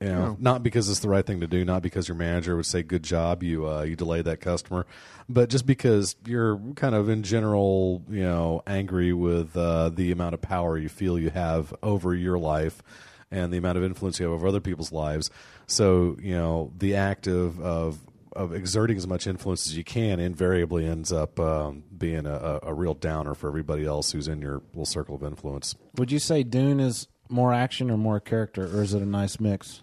You 0.00 0.08
know, 0.08 0.18
No. 0.28 0.36
not 0.40 0.62
because 0.62 0.88
it's 0.88 1.00
the 1.00 1.10
right 1.10 1.26
thing 1.26 1.40
to 1.40 1.46
do, 1.46 1.62
not 1.64 1.82
because 1.82 2.08
your 2.08 2.16
manager 2.16 2.56
would 2.56 2.64
say 2.64 2.82
"good 2.82 3.02
job," 3.02 3.42
you 3.42 3.68
uh, 3.68 3.82
you 3.82 3.96
delayed 3.96 4.24
that 4.24 4.40
customer, 4.40 4.86
but 5.28 5.50
just 5.50 5.66
because 5.66 6.16
you're 6.24 6.58
kind 6.76 6.94
of 6.94 7.08
in 7.10 7.22
general, 7.22 8.02
you 8.08 8.22
know, 8.22 8.62
angry 8.66 9.12
with 9.12 9.54
uh, 9.56 9.90
the 9.90 10.10
amount 10.10 10.32
of 10.34 10.40
power 10.40 10.78
you 10.78 10.88
feel 10.88 11.18
you 11.18 11.28
have 11.30 11.74
over 11.82 12.14
your 12.14 12.38
life 12.38 12.82
and 13.30 13.52
the 13.52 13.58
amount 13.58 13.76
of 13.76 13.84
influence 13.84 14.18
you 14.18 14.24
have 14.24 14.32
over 14.32 14.46
other 14.48 14.60
people's 14.60 14.90
lives. 14.90 15.30
So 15.66 16.16
you 16.22 16.32
know, 16.34 16.72
the 16.78 16.94
act 16.96 17.26
of 17.26 17.60
of, 17.60 17.98
of 18.34 18.54
exerting 18.54 18.96
as 18.96 19.06
much 19.06 19.26
influence 19.26 19.66
as 19.66 19.76
you 19.76 19.84
can 19.84 20.18
invariably 20.18 20.86
ends 20.86 21.12
up 21.12 21.38
um, 21.38 21.84
being 21.98 22.24
a, 22.24 22.32
a, 22.32 22.60
a 22.68 22.74
real 22.74 22.94
downer 22.94 23.34
for 23.34 23.48
everybody 23.48 23.84
else 23.84 24.12
who's 24.12 24.28
in 24.28 24.40
your 24.40 24.62
little 24.72 24.86
circle 24.86 25.14
of 25.14 25.22
influence. 25.22 25.74
Would 25.98 26.10
you 26.10 26.18
say 26.18 26.42
Dune 26.42 26.80
is 26.80 27.06
more 27.30 27.52
action 27.52 27.90
or 27.90 27.96
more 27.96 28.20
character, 28.20 28.64
or 28.64 28.82
is 28.82 28.94
it 28.94 29.02
a 29.02 29.06
nice 29.06 29.40
mix? 29.40 29.82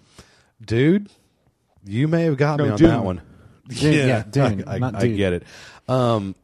dude. 0.63 1.09
You 1.85 2.07
may 2.07 2.23
have 2.23 2.37
got 2.37 2.59
me 2.59 2.69
on 2.69 2.77
Dune. 2.77 2.89
that 2.89 3.03
one. 3.03 3.21
Dune, 3.67 4.07
yeah, 4.07 4.23
Dune, 4.29 4.63
I, 4.65 4.75
I, 4.75 4.77
not 4.79 4.95
I 4.95 5.01
dude. 5.01 5.17
get 5.17 5.33
it. 5.33 5.43
Um, 5.87 6.35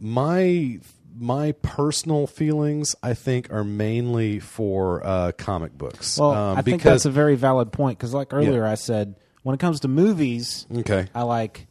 my 0.00 0.78
my 1.18 1.52
personal 1.62 2.26
feelings, 2.26 2.94
I 3.02 3.14
think, 3.14 3.50
are 3.50 3.64
mainly 3.64 4.38
for 4.38 5.04
uh, 5.04 5.32
comic 5.32 5.76
books. 5.76 6.18
Well, 6.18 6.30
um, 6.32 6.58
I 6.58 6.62
think 6.62 6.82
that's 6.82 7.06
a 7.06 7.10
very 7.10 7.36
valid 7.36 7.72
point 7.72 7.98
because, 7.98 8.14
like 8.14 8.32
earlier, 8.32 8.64
I 8.64 8.74
said 8.74 9.16
when 9.42 9.54
it 9.54 9.60
comes 9.60 9.80
to 9.80 9.88
movies, 9.88 10.66
okay, 10.72 11.08
I 11.14 11.22
like 11.22 11.66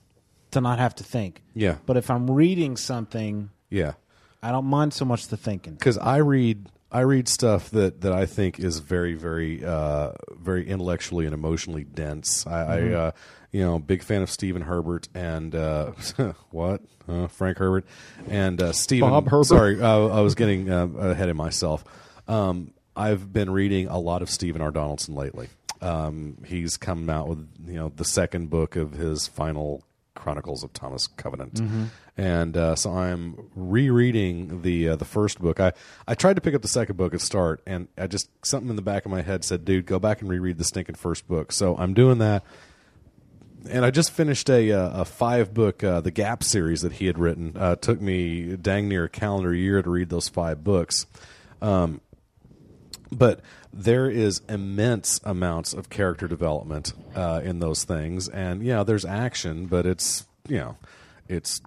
to 0.52 0.62
not 0.62 0.80
have 0.80 0.96
to 0.96 1.04
think. 1.04 1.44
Yeah. 1.54 1.78
But 1.86 1.98
if 1.98 2.10
I'm 2.10 2.30
reading 2.30 2.76
something, 2.76 3.50
yeah, 3.70 3.94
I 4.42 4.52
don't 4.52 4.66
mind 4.66 4.94
so 4.94 5.06
much 5.06 5.28
the 5.28 5.38
thinking. 5.38 5.74
because 5.74 5.98
I 5.98 6.18
read 6.18 6.70
I 6.92 7.02
read 7.02 7.28
stuff 7.28 7.70
that, 7.72 8.02
that 8.02 8.14
I 8.14 8.26
think 8.26 8.60
is 8.60 8.80
very 8.80 9.14
very 9.14 9.64
uh, 9.66 10.12
very 10.32 10.68
intellectually 10.68 11.26
and 11.26 11.34
emotionally 11.34 11.84
dense. 11.84 12.46
I, 12.48 12.52
Mhm. 12.52 12.92
I 12.92 12.94
uh, 12.96 13.12
you 13.52 13.62
know 13.62 13.80
big 13.80 14.04
fan 14.04 14.22
of 14.22 14.30
Stephen 14.30 14.62
Herbert 14.62 15.08
and 15.14 15.54
uh, 15.56 15.92
what 16.52 16.82
uh, 17.08 17.28
Frank 17.28 17.58
Herbert 17.58 17.86
and 18.30 18.62
uh, 18.62 18.72
Stephen 18.74 19.10
Bob 19.10 19.28
Herbert. 19.30 19.46
Sorry, 19.46 19.82
uh, 19.82 20.08
I 20.08 20.22
was 20.22 20.36
getting 20.36 20.70
uh, 20.70 20.88
ahead 20.88 21.30
of 21.30 21.36
myself. 21.36 21.84
Um, 22.28 22.74
I've 22.96 23.32
been 23.32 23.50
reading 23.52 23.88
a 23.88 24.00
lot 24.00 24.22
of 24.22 24.30
Stephen 24.30 24.62
R. 24.62 24.72
Donaldson 24.72 25.14
lately. 25.16 25.50
Um, 25.82 26.38
he's 26.46 26.76
come 26.78 27.10
out 27.10 27.28
with 27.28 27.48
you 27.68 27.74
know 27.76 27.92
the 27.96 28.06
second 28.06 28.50
book 28.50 28.76
of 28.76 28.94
his 28.94 29.28
final 29.28 29.84
Chronicles 30.16 30.64
of 30.64 30.74
Thomas 30.74 31.06
Covenant, 31.06 31.54
Mhm. 31.56 31.88
And 32.18 32.58
uh, 32.58 32.76
so 32.76 32.92
I'm 32.92 33.50
rereading 33.56 34.64
the 34.64 34.90
uh, 34.90 34.96
the 34.96 35.06
first 35.06 35.40
book. 35.40 35.60
I 35.60 35.74
I 36.08 36.16
tried 36.16 36.36
to 36.36 36.42
pick 36.42 36.56
up 36.56 36.64
the 36.64 36.68
second 36.68 36.98
book 36.98 37.14
at 37.14 37.22
start, 37.22 37.62
and 37.68 37.88
I 37.98 38.08
just 38.08 38.30
something 38.44 38.70
in 38.70 38.76
the 38.76 38.82
back 38.82 39.06
of 39.06 39.12
my 39.12 39.22
head 39.22 39.44
said, 39.44 39.64
"Dude, 39.64 39.86
go 39.86 40.00
back 40.00 40.22
and 40.22 40.30
reread 40.30 40.58
the 40.58 40.64
stinking 40.64 40.96
first 40.96 41.28
book." 41.28 41.52
So 41.52 41.78
I'm 41.78 41.94
doing 41.94 42.18
that. 42.18 42.44
And 43.70 43.84
I 43.84 43.92
just 43.92 44.12
finished 44.12 44.50
a 44.50 44.72
uh, 44.72 45.02
a 45.02 45.06
five 45.06 45.54
book 45.54 45.84
uh, 45.84 46.02
the 46.02 46.12
Gap 46.12 46.44
series 46.44 46.82
that 46.82 46.94
he 46.94 47.06
had 47.06 47.20
written. 47.20 47.54
Uh, 47.56 47.76
took 47.76 48.02
me 48.02 48.56
dang 48.56 48.90
near 48.90 49.04
a 49.04 49.10
calendar 49.10 49.54
year 49.54 49.82
to 49.82 49.90
read 49.90 50.10
those 50.10 50.28
five 50.28 50.64
books. 50.64 51.06
Um, 51.62 52.02
but 53.12 53.42
there 53.72 54.10
is 54.10 54.42
immense 54.50 55.20
amounts 55.24 55.74
of 55.74 55.90
character 55.90 56.28
development 56.28 56.94
uh, 57.16 57.42
in 57.44 57.60
those 57.60 57.84
things, 57.84 58.28
and 58.28 58.64
yeah, 58.64 58.84
there's 58.84 59.06
action, 59.06 59.68
but 59.68 59.86
it's 59.86 60.26
you 60.48 60.58
know, 60.58 60.78
it's 61.28 61.62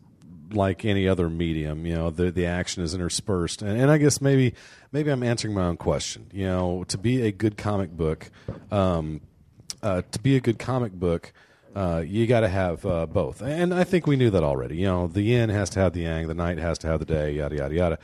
like 0.52 0.84
any 0.84 1.08
other 1.08 1.28
medium. 1.28 1.86
You 1.86 1.94
know, 1.94 2.10
the 2.10 2.30
the 2.30 2.46
action 2.46 2.82
is 2.82 2.94
interspersed, 2.94 3.62
and, 3.62 3.80
and 3.80 3.90
I 3.90 3.98
guess 3.98 4.20
maybe 4.20 4.54
maybe 4.92 5.10
I'm 5.10 5.22
answering 5.22 5.54
my 5.54 5.64
own 5.64 5.76
question. 5.76 6.30
You 6.32 6.46
know, 6.46 6.84
to 6.88 6.98
be 6.98 7.22
a 7.22 7.32
good 7.32 7.56
comic 7.56 7.90
book, 7.90 8.30
um, 8.70 9.20
uh, 9.82 10.02
to 10.10 10.18
be 10.20 10.36
a 10.36 10.40
good 10.40 10.58
comic 10.58 10.92
book. 10.92 11.32
Uh, 11.72 12.02
you 12.04 12.26
got 12.26 12.40
to 12.40 12.48
have 12.48 12.84
uh, 12.84 13.06
both, 13.06 13.42
and 13.42 13.72
I 13.72 13.84
think 13.84 14.04
we 14.08 14.16
knew 14.16 14.30
that 14.30 14.42
already. 14.42 14.78
You 14.78 14.86
know, 14.86 15.06
the 15.06 15.22
yin 15.22 15.50
has 15.50 15.70
to 15.70 15.78
have 15.80 15.92
the 15.92 16.00
yang, 16.00 16.26
the 16.26 16.34
night 16.34 16.58
has 16.58 16.78
to 16.78 16.88
have 16.88 16.98
the 16.98 17.06
day, 17.06 17.34
yada 17.34 17.54
yada 17.54 17.74
yada. 17.74 17.98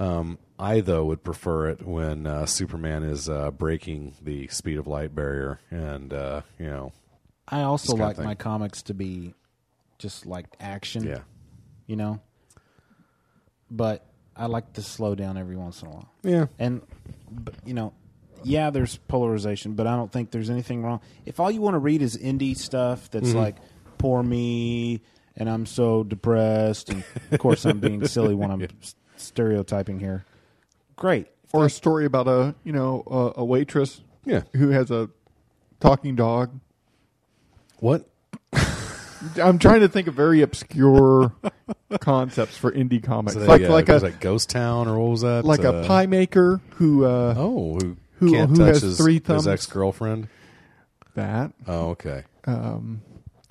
Um, 0.00 0.38
I 0.58 0.80
though 0.80 1.04
would 1.04 1.22
prefer 1.22 1.68
it 1.68 1.86
when 1.86 2.26
uh, 2.26 2.46
Superman 2.46 3.04
is 3.04 3.28
uh, 3.28 3.52
breaking 3.52 4.14
the 4.20 4.48
speed 4.48 4.78
of 4.78 4.88
light 4.88 5.14
barrier, 5.14 5.60
and 5.70 6.12
uh, 6.12 6.42
you 6.58 6.66
know, 6.66 6.92
I 7.46 7.62
also 7.62 7.92
this 7.92 8.00
kind 8.00 8.10
of 8.12 8.18
like 8.18 8.24
my 8.24 8.34
comics 8.34 8.82
to 8.82 8.94
be 8.94 9.34
just 9.98 10.26
like 10.26 10.46
action. 10.60 11.04
Yeah. 11.04 11.18
You 11.86 11.96
know? 11.96 12.20
But 13.70 14.06
I 14.36 14.46
like 14.46 14.72
to 14.74 14.82
slow 14.82 15.14
down 15.14 15.36
every 15.36 15.56
once 15.56 15.82
in 15.82 15.88
a 15.88 15.90
while. 15.90 16.08
Yeah. 16.22 16.46
And, 16.58 16.82
but, 17.30 17.54
you 17.64 17.74
know, 17.74 17.92
yeah, 18.44 18.70
there's 18.70 18.96
polarization, 19.08 19.74
but 19.74 19.86
I 19.86 19.94
don't 19.96 20.10
think 20.10 20.30
there's 20.30 20.50
anything 20.50 20.82
wrong. 20.82 21.00
If 21.26 21.38
all 21.40 21.50
you 21.50 21.60
want 21.60 21.74
to 21.74 21.78
read 21.78 22.02
is 22.02 22.16
indie 22.16 22.56
stuff 22.56 23.10
that's 23.10 23.30
Mhm. 23.30 23.34
like, 23.36 23.56
poor 23.98 24.22
me, 24.22 25.00
and 25.36 25.48
I'm 25.48 25.64
so 25.64 26.02
depressed, 26.02 26.90
and 26.90 27.04
of 27.30 27.38
course 27.38 27.64
I'm 27.64 27.78
being 27.78 28.06
silly 28.06 28.34
when 28.34 28.50
I'm 28.50 28.62
s- 28.82 28.94
stereotyping 29.16 30.00
here. 30.00 30.24
Great. 30.96 31.28
or 31.54 31.66
a 31.66 31.70
story 31.70 32.06
about 32.06 32.26
a 32.28 32.54
you 32.64 32.72
know 32.72 33.02
a, 33.36 33.40
a 33.40 33.44
waitress 33.44 34.00
Yeah. 34.24 34.42
who 34.54 34.70
has 34.70 34.90
a 34.90 35.10
talking 35.80 36.16
dog. 36.16 36.58
What? 37.78 38.08
I'm 39.36 39.58
trying 39.58 39.80
to 39.80 39.88
think 39.88 40.08
of 40.08 40.14
very 40.14 40.42
obscure 40.42 41.32
concepts 42.00 42.56
for 42.56 42.70
indie 42.72 43.02
comics, 43.02 43.34
So 43.34 43.40
like 43.44 43.60
they, 43.62 43.66
uh, 43.66 43.72
like 43.72 43.88
was 43.88 44.02
a 44.02 44.06
that 44.10 44.20
Ghost 44.20 44.50
Town 44.50 44.88
or 44.88 44.98
what 44.98 45.10
was 45.10 45.20
that? 45.22 45.44
like 45.44 45.64
Uh, 45.64 45.74
a 45.74 45.86
pie 45.86 46.06
maker 46.06 46.60
who 46.76 47.04
uh, 47.04 47.34
Oh, 47.36 47.78
who, 47.80 47.96
Who- 48.18 48.32
can't 48.32 48.50
who 48.50 48.56
touch 48.56 48.66
has 48.74 48.82
his, 48.82 48.96
three 48.98 49.20
his 49.24 49.46
ex 49.48 49.66
girlfriend? 49.66 50.28
that 51.14 51.52
Oh, 51.66 51.90
okay. 51.90 52.24
um, 52.46 53.02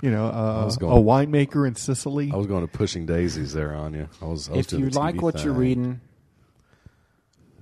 you 0.01 0.09
know 0.11 0.25
uh, 0.27 0.65
was 0.65 0.77
a 0.77 0.79
winemaker 0.79 1.67
in 1.67 1.75
Sicily. 1.75 2.31
I 2.33 2.35
was 2.35 2.47
going 2.47 2.65
to 2.67 2.71
pushing 2.71 3.05
daisies 3.05 3.53
there 3.53 3.73
on 3.75 3.93
you. 3.93 4.09
I 4.21 4.25
was. 4.25 4.49
I 4.49 4.53
was 4.53 4.59
If 4.61 4.67
doing 4.67 4.83
you 4.85 4.89
the 4.89 4.97
like 4.99 5.15
TV 5.15 5.21
what 5.21 5.43
you're 5.43 5.53
thing. 5.53 5.61
reading, 5.61 6.01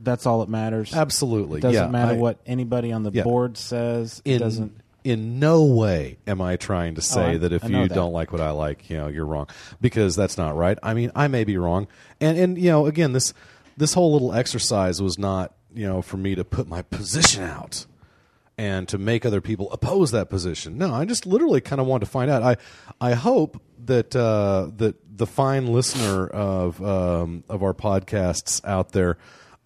that's 0.02 0.26
all 0.26 0.40
that 0.40 0.48
matters. 0.50 0.94
absolutely 0.94 1.58
It 1.60 1.64
doesn't 1.64 1.84
yeah, 1.84 1.92
matter 1.92 2.14
I- 2.14 2.18
what 2.18 2.40
anybody 2.46 2.92
on 2.94 3.04
the 3.04 3.12
Yeah. 3.12 3.24
board 3.24 3.58
says. 3.58 4.22
It 4.24 4.36
in 4.36 4.40
doesn't. 4.40 4.79
In 5.04 5.40
no 5.40 5.64
way 5.66 6.18
am 6.28 6.42
I 6.42 6.56
trying 6.58 6.96
to 6.96 7.02
say 7.02 7.32
I- 7.32 7.38
that 7.38 7.54
if 7.54 7.64
you 7.64 7.88
that. 7.88 7.94
don't 7.96 8.12
like 8.14 8.32
what 8.32 8.42
I 8.42 8.52
like, 8.52 8.90
you 8.90 8.98
know, 8.98 9.08
you're 9.08 9.26
wrong 9.26 9.48
because 9.82 10.16
that's 10.16 10.38
not 10.38 10.56
right. 10.56 10.78
I 10.84 10.94
mean, 10.94 11.12
I 11.16 11.28
may 11.28 11.44
be 11.44 11.58
wrong, 11.58 11.88
and 12.20 12.38
and 12.38 12.58
you 12.58 12.70
know, 12.70 12.86
again, 12.86 13.14
this 13.14 13.34
this 13.78 13.94
whole 13.94 14.12
little 14.14 14.34
exercise 14.34 15.02
was 15.02 15.18
not 15.18 15.54
you 15.74 15.88
know 15.88 16.02
for 16.02 16.18
me 16.18 16.36
to 16.36 16.44
put 16.44 16.68
my 16.68 16.82
position 16.82 17.44
out 17.44 17.86
and 18.58 18.90
to 18.90 18.98
make 18.98 19.26
other 19.26 19.40
people 19.42 19.72
oppose 19.72 20.12
that 20.12 20.30
position. 20.30 20.78
No, 20.78 20.94
I 20.94 21.06
just 21.06 21.26
literally 21.26 21.62
kind 21.62 21.80
of 21.80 21.88
wanted 21.88 22.06
to 22.06 22.12
find 22.12 22.30
out. 22.30 22.44
I 22.44 22.58
I 23.00 23.14
hope 23.14 23.62
that 23.86 24.16
uh, 24.16 24.70
that 24.78 24.96
the 25.18 25.26
fine 25.28 25.68
listener 25.68 26.28
of 26.28 26.84
um, 26.84 27.44
of 27.50 27.64
our 27.64 27.74
podcasts 27.74 28.64
out 28.66 28.92
there 28.92 29.18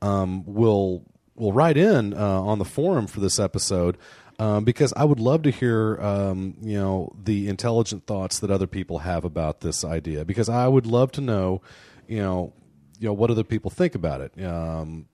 um, 0.02 0.44
will 0.46 1.04
will 1.36 1.54
write 1.54 1.78
in 1.78 2.14
uh, 2.14 2.42
on 2.42 2.60
the 2.60 2.66
forum 2.66 3.08
for 3.08 3.20
this 3.20 3.40
episode. 3.40 3.98
Um, 4.40 4.64
because 4.64 4.94
I 4.94 5.04
would 5.04 5.20
love 5.20 5.44
to 5.44 5.52
hear, 5.52 6.00
um, 6.02 6.56
you 6.62 6.78
know, 6.78 7.16
the 7.24 7.48
intelligent 7.48 8.08
thoughts 8.08 8.40
that 8.40 8.50
other 8.50 8.68
people 8.68 9.00
have 9.00 9.24
about 9.24 9.62
this 9.62 9.86
idea. 9.86 10.26
Because 10.26 10.50
I 10.50 10.68
would 10.68 10.86
love 10.86 11.12
to 11.14 11.22
know, 11.22 11.62
you 12.08 12.18
know, 12.18 12.54
you 13.00 13.08
know 13.08 13.14
what 13.14 13.30
other 13.30 13.44
people 13.44 13.70
think 13.70 13.96
about 13.96 14.22
it. 14.22 14.44
Um, 14.44 15.08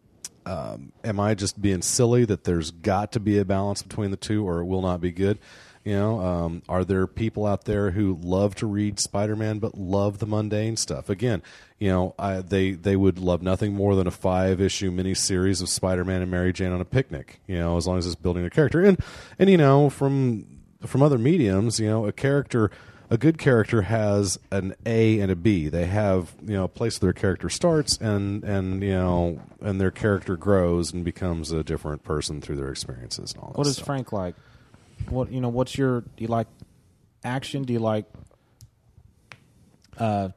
um, 0.46 0.94
am 1.04 1.20
I 1.20 1.36
just 1.36 1.62
being 1.62 1.82
silly 1.82 2.26
that 2.26 2.44
there's 2.44 2.72
got 2.72 3.12
to 3.12 3.20
be 3.20 3.38
a 3.38 3.46
balance 3.46 3.82
between 3.82 4.12
the 4.12 4.18
two, 4.18 4.48
or 4.48 4.62
it 4.62 4.66
will 4.66 4.82
not 4.82 5.02
be 5.02 5.12
good? 5.12 5.38
You 5.84 5.94
know, 5.94 6.20
um, 6.20 6.62
are 6.68 6.84
there 6.84 7.08
people 7.08 7.46
out 7.46 7.66
there 7.66 7.92
who 7.92 8.20
love 8.22 8.56
to 8.56 8.68
read 8.68 9.00
Spider-Man 9.00 9.60
but 9.60 9.78
love 9.78 10.20
the 10.20 10.26
mundane 10.26 10.76
stuff? 10.76 11.10
Again, 11.10 11.42
you 11.80 11.90
know, 11.90 12.16
I, 12.20 12.42
they 12.42 12.72
they 12.72 12.96
would 12.96 13.18
love 13.18 13.42
nothing 13.42 13.74
more 13.74 13.96
than 13.96 14.06
a 14.06 14.12
five-issue 14.12 14.92
miniseries 14.92 15.62
of 15.62 15.70
Spider-Man 15.70 16.22
and 16.22 16.32
Mary 16.32 16.54
Jane 16.54 16.72
on 16.72 16.82
a 16.82 16.86
picnic. 16.86 17.40
You 17.48 17.58
know, 17.58 17.78
as 17.78 17.88
long 17.88 17.98
as 17.98 18.06
it's 18.06 18.16
building 18.16 18.46
a 18.46 18.50
character, 18.50 18.84
and 18.84 19.00
and 19.38 19.50
you 19.50 19.58
know, 19.58 19.90
from 19.90 20.46
from 20.86 21.02
other 21.02 21.18
mediums, 21.18 21.80
you 21.80 21.88
know, 21.88 22.06
a 22.06 22.12
character 22.12 22.72
a 23.10 23.18
good 23.18 23.38
character 23.38 23.84
has 23.84 24.38
an 24.52 24.76
A 24.86 25.20
and 25.20 25.32
a 25.32 25.36
B. 25.36 25.68
They 25.68 25.88
have 25.88 26.36
you 26.46 26.54
know 26.54 26.66
a 26.66 26.70
place 26.70 27.02
where 27.02 27.12
their 27.12 27.20
character 27.20 27.50
starts 27.50 27.98
and 27.98 28.44
and 28.44 28.84
you 28.84 28.92
know 28.92 29.42
and 29.62 29.82
their 29.82 29.92
character 29.92 30.38
grows 30.38 30.94
and 30.94 31.04
becomes 31.04 31.52
a 31.52 31.64
different 31.64 32.04
person 32.04 32.42
through 32.42 32.58
their 32.58 32.70
experiences 32.70 33.34
and 33.34 33.42
all 33.42 33.50
that. 33.50 33.58
What 33.58 33.68
is 33.68 33.74
stuff. 33.74 33.88
Frank 33.88 34.12
like? 34.12 34.36
What 35.10 35.32
you 35.32 35.42
know? 35.42 35.50
What's 35.50 35.78
your? 35.78 36.02
Do 36.02 36.08
you 36.18 36.28
like 36.28 36.48
action? 37.24 37.64
Do 37.64 37.74
you 37.74 37.80
like 37.80 38.06
uh, 39.98 40.30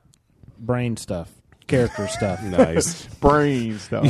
brain 0.58 0.96
stuff, 0.96 1.30
character 1.66 2.08
stuff? 2.08 2.42
Nice. 2.44 3.06
brain 3.16 3.78
stuff. 3.78 4.04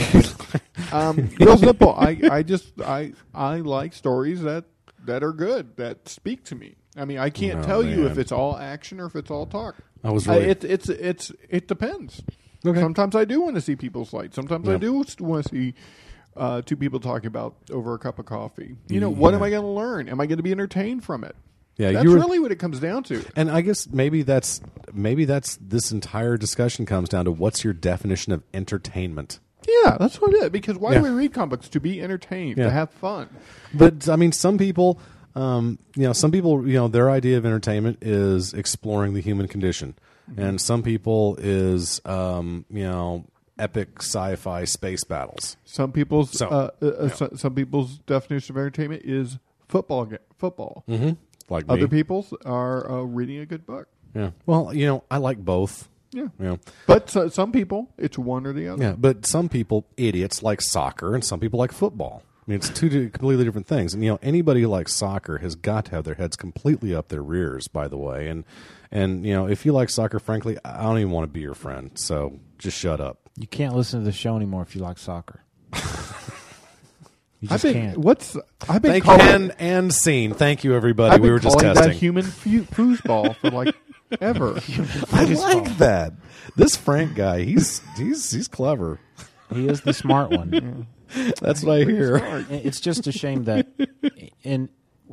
um, 0.93 1.29
real 1.41 1.57
simple. 1.59 1.95
I, 1.95 2.19
I 2.31 2.43
just 2.43 2.81
I 2.81 3.13
I 3.35 3.57
like 3.57 3.93
stories 3.95 4.43
that 4.43 4.65
that 5.05 5.23
are 5.23 5.33
good 5.33 5.77
that 5.77 6.09
speak 6.09 6.45
to 6.45 6.55
me. 6.55 6.77
I 6.97 7.05
mean, 7.07 7.19
I 7.19 7.31
can't 7.31 7.61
Oh, 7.61 7.63
tell 7.63 7.83
you 7.83 8.07
if 8.07 8.19
it's 8.19 8.33
all 8.33 8.57
action 8.57 9.01
or 9.01 9.07
if 9.07 9.17
it's 9.17 9.31
all 9.31 9.47
talk. 9.47 9.77
I 10.05 10.11
was 10.11 10.27
really- 10.29 10.45
it, 10.51 10.65
it's 10.65 10.89
it's 10.89 11.33
it 11.49 11.67
depends. 11.69 12.23
Okay. 12.65 12.79
Sometimes 12.79 13.17
I 13.17 13.25
do 13.25 13.41
want 13.41 13.57
to 13.57 13.61
see 13.61 13.75
people's 13.75 14.13
light. 14.13 14.35
Sometimes 14.35 14.69
I 14.69 14.77
do 14.77 14.93
want 14.93 15.09
to 15.19 15.43
see 15.49 15.75
uh, 16.37 16.63
two 16.63 16.77
people 16.77 17.01
talking 17.01 17.27
about 17.27 17.55
over 17.71 17.95
a 17.95 17.99
cup 17.99 18.19
of 18.19 18.27
coffee. 18.27 18.77
You 18.89 19.01
know, 19.01 19.11
what 19.11 19.35
am 19.35 19.43
I 19.43 19.51
going 19.51 19.63
to 19.63 19.69
learn? 19.69 20.09
Am 20.09 20.21
I 20.21 20.27
going 20.27 20.39
to 20.39 20.43
be 20.43 20.53
entertained 20.53 21.05
from 21.05 21.25
it? 21.25 21.37
Yeah, 21.77 21.93
that's 21.93 22.07
were- 22.07 22.15
really 22.17 22.39
what 22.39 22.53
it 22.53 22.57
comes 22.59 22.81
down 22.81 23.03
to. 23.05 23.25
And 23.35 23.51
I 23.51 23.61
guess 23.63 23.89
maybe 23.89 24.23
that's 24.23 24.61
maybe 24.93 25.25
that's 25.25 25.57
this 25.61 25.91
entire 25.91 26.37
discussion 26.37 26.85
comes 26.87 27.09
down 27.09 27.25
to 27.25 27.31
what's 27.33 27.65
your 27.65 27.73
definition 27.73 28.33
of 28.33 28.43
entertainment. 28.53 29.41
Yeah, 29.85 29.97
that's 29.99 30.21
what 30.21 30.35
it 30.35 30.43
is. 30.43 30.51
Because 30.51 30.77
why 30.77 30.93
Yeah. 30.93 30.99
do 30.99 31.05
we 31.05 31.11
read 31.11 31.33
comics? 31.33 31.69
To 31.71 31.81
be 31.81 32.01
entertained, 32.03 32.59
Yeah. 32.59 32.65
to 32.65 32.71
have 32.71 32.91
fun. 32.91 33.29
But 33.73 34.09
I 34.09 34.17
mean, 34.17 34.33
some 34.33 34.59
people, 34.59 34.99
um, 35.35 35.79
you 35.97 36.03
know, 36.03 36.13
some 36.13 36.31
people, 36.31 36.67
you 36.67 36.75
know, 36.75 36.89
their 36.89 37.11
idea 37.11 37.39
of 37.39 37.47
entertainment 37.47 37.99
is 38.03 38.53
exploring 38.55 39.15
the 39.15 39.21
human 39.21 39.49
condition, 39.49 39.95
and 40.37 40.61
some 40.61 40.83
people 40.83 41.37
is, 41.41 42.01
um, 42.05 42.65
you 42.71 42.83
know, 42.85 43.25
epic 43.59 43.89
sci-fi 43.99 44.65
space 44.65 45.05
battles. 45.05 45.57
Some 45.65 45.93
people's 45.93 46.31
So, 46.37 46.49
uh, 46.49 46.71
uh, 46.81 46.87
uh, 46.87 47.09
so- 47.09 47.31
some 47.37 47.55
people's 47.55 47.99
definition 47.99 48.55
of 48.57 48.61
entertainment 48.61 49.03
is 49.05 49.39
football. 49.69 50.07
Ga- 50.07 50.19
football. 50.39 50.85
Mm-hmm. 50.89 51.13
Like 51.49 51.67
me. 51.69 51.75
Other 51.75 51.89
people's 51.89 52.33
are 52.45 52.91
uh, 52.91 53.03
reading 53.03 53.39
a 53.39 53.47
good 53.47 53.67
book. 53.67 53.89
Yeah. 54.15 54.31
Well, 54.47 54.73
you 54.75 54.87
know, 54.87 55.05
I 55.11 55.19
like 55.19 55.39
both. 55.39 55.89
Yeah. 56.13 56.29
Yeah. 56.39 56.57
But 56.87 57.09
so, 57.11 57.29
some 57.29 57.53
people, 57.53 57.89
it's 57.97 58.19
one 58.19 58.47
or 58.47 58.53
the 58.53 58.69
other. 58.69 58.83
Yeah, 58.83 58.93
but 58.99 59.25
some 59.25 59.49
people, 59.49 59.87
idiots, 59.97 60.43
like 60.43 60.61
soccer, 60.61 61.15
and 61.15 61.25
some 61.25 61.41
people 61.41 61.59
like 61.59 61.73
football. 61.73 62.23
I 62.47 62.51
mean, 62.51 62.57
it's 62.57 62.69
two 62.71 63.09
completely 63.09 63.45
different 63.45 63.67
things. 63.67 63.95
And 63.95 64.03
you 64.05 64.11
know, 64.11 64.19
anybody 64.23 64.61
who 64.63 64.69
likes 64.69 64.93
soccer 64.95 65.39
has 65.39 65.55
got 65.55 65.87
to 65.87 65.91
have 65.93 66.05
their 66.05 66.17
heads 66.17 66.37
completely 66.37 66.95
up 66.95 67.09
their 67.09 67.23
rears. 67.23 67.67
By 67.69 67.89
the 67.89 67.97
way, 67.97 68.29
and 68.29 68.45
and 68.91 69.25
you 69.25 69.33
know, 69.33 69.47
if 69.49 69.65
you 69.65 69.73
like 69.73 69.89
soccer, 69.89 70.19
frankly, 70.19 70.59
I 70.65 70.83
don't 70.83 70.99
even 70.99 71.13
want 71.13 71.25
to 71.25 71.33
be 71.33 71.41
your 71.41 71.55
friend. 71.55 71.91
So 71.95 72.41
just 72.59 72.77
shut 72.77 73.01
up. 73.01 73.22
You 73.37 73.47
can't 73.47 73.75
listen 73.75 74.01
to 74.01 74.05
the 74.05 74.13
show 74.13 74.37
anymore 74.37 74.63
if 74.63 74.75
you 74.77 74.83
like 74.83 74.99
soccer. 74.99 75.41
You 77.41 77.49
I've 77.51 77.63
been 77.63 77.73
can't. 77.75 77.99
what's 77.99 78.37
I've 78.69 78.83
been 78.83 78.93
Thank 78.93 79.05
calling, 79.05 79.21
and 79.27 79.55
and 79.59 79.93
scene. 79.93 80.33
Thank 80.33 80.63
you, 80.63 80.75
everybody. 80.77 81.15
I've 81.15 81.21
we 81.21 81.27
been 81.27 81.33
were 81.33 81.39
just 81.41 81.59
calling 81.59 81.75
testing. 81.75 81.93
that 81.93 81.97
human 81.99 82.23
fu- 82.25 82.63
foosball 82.65 83.35
for 83.37 83.51
like 83.51 83.75
ever. 84.21 84.61
I 85.13 85.25
like 85.25 85.77
that. 85.79 86.13
This 86.55 86.77
Frank 86.77 87.17
guy, 87.17 87.43
he's 87.43 87.81
he's 87.97 88.31
he's 88.31 88.47
clever. 88.47 89.01
He 89.53 89.67
is 89.69 89.81
the 89.81 89.93
smart 89.93 90.31
one. 90.31 90.87
That's 91.41 91.65
what 91.65 91.81
I 91.81 91.85
hear. 91.85 92.47
It's 92.49 92.79
just 92.81 93.09
a 93.09 93.13
shame 93.13 93.43
that, 93.45 93.67
and 94.45 94.69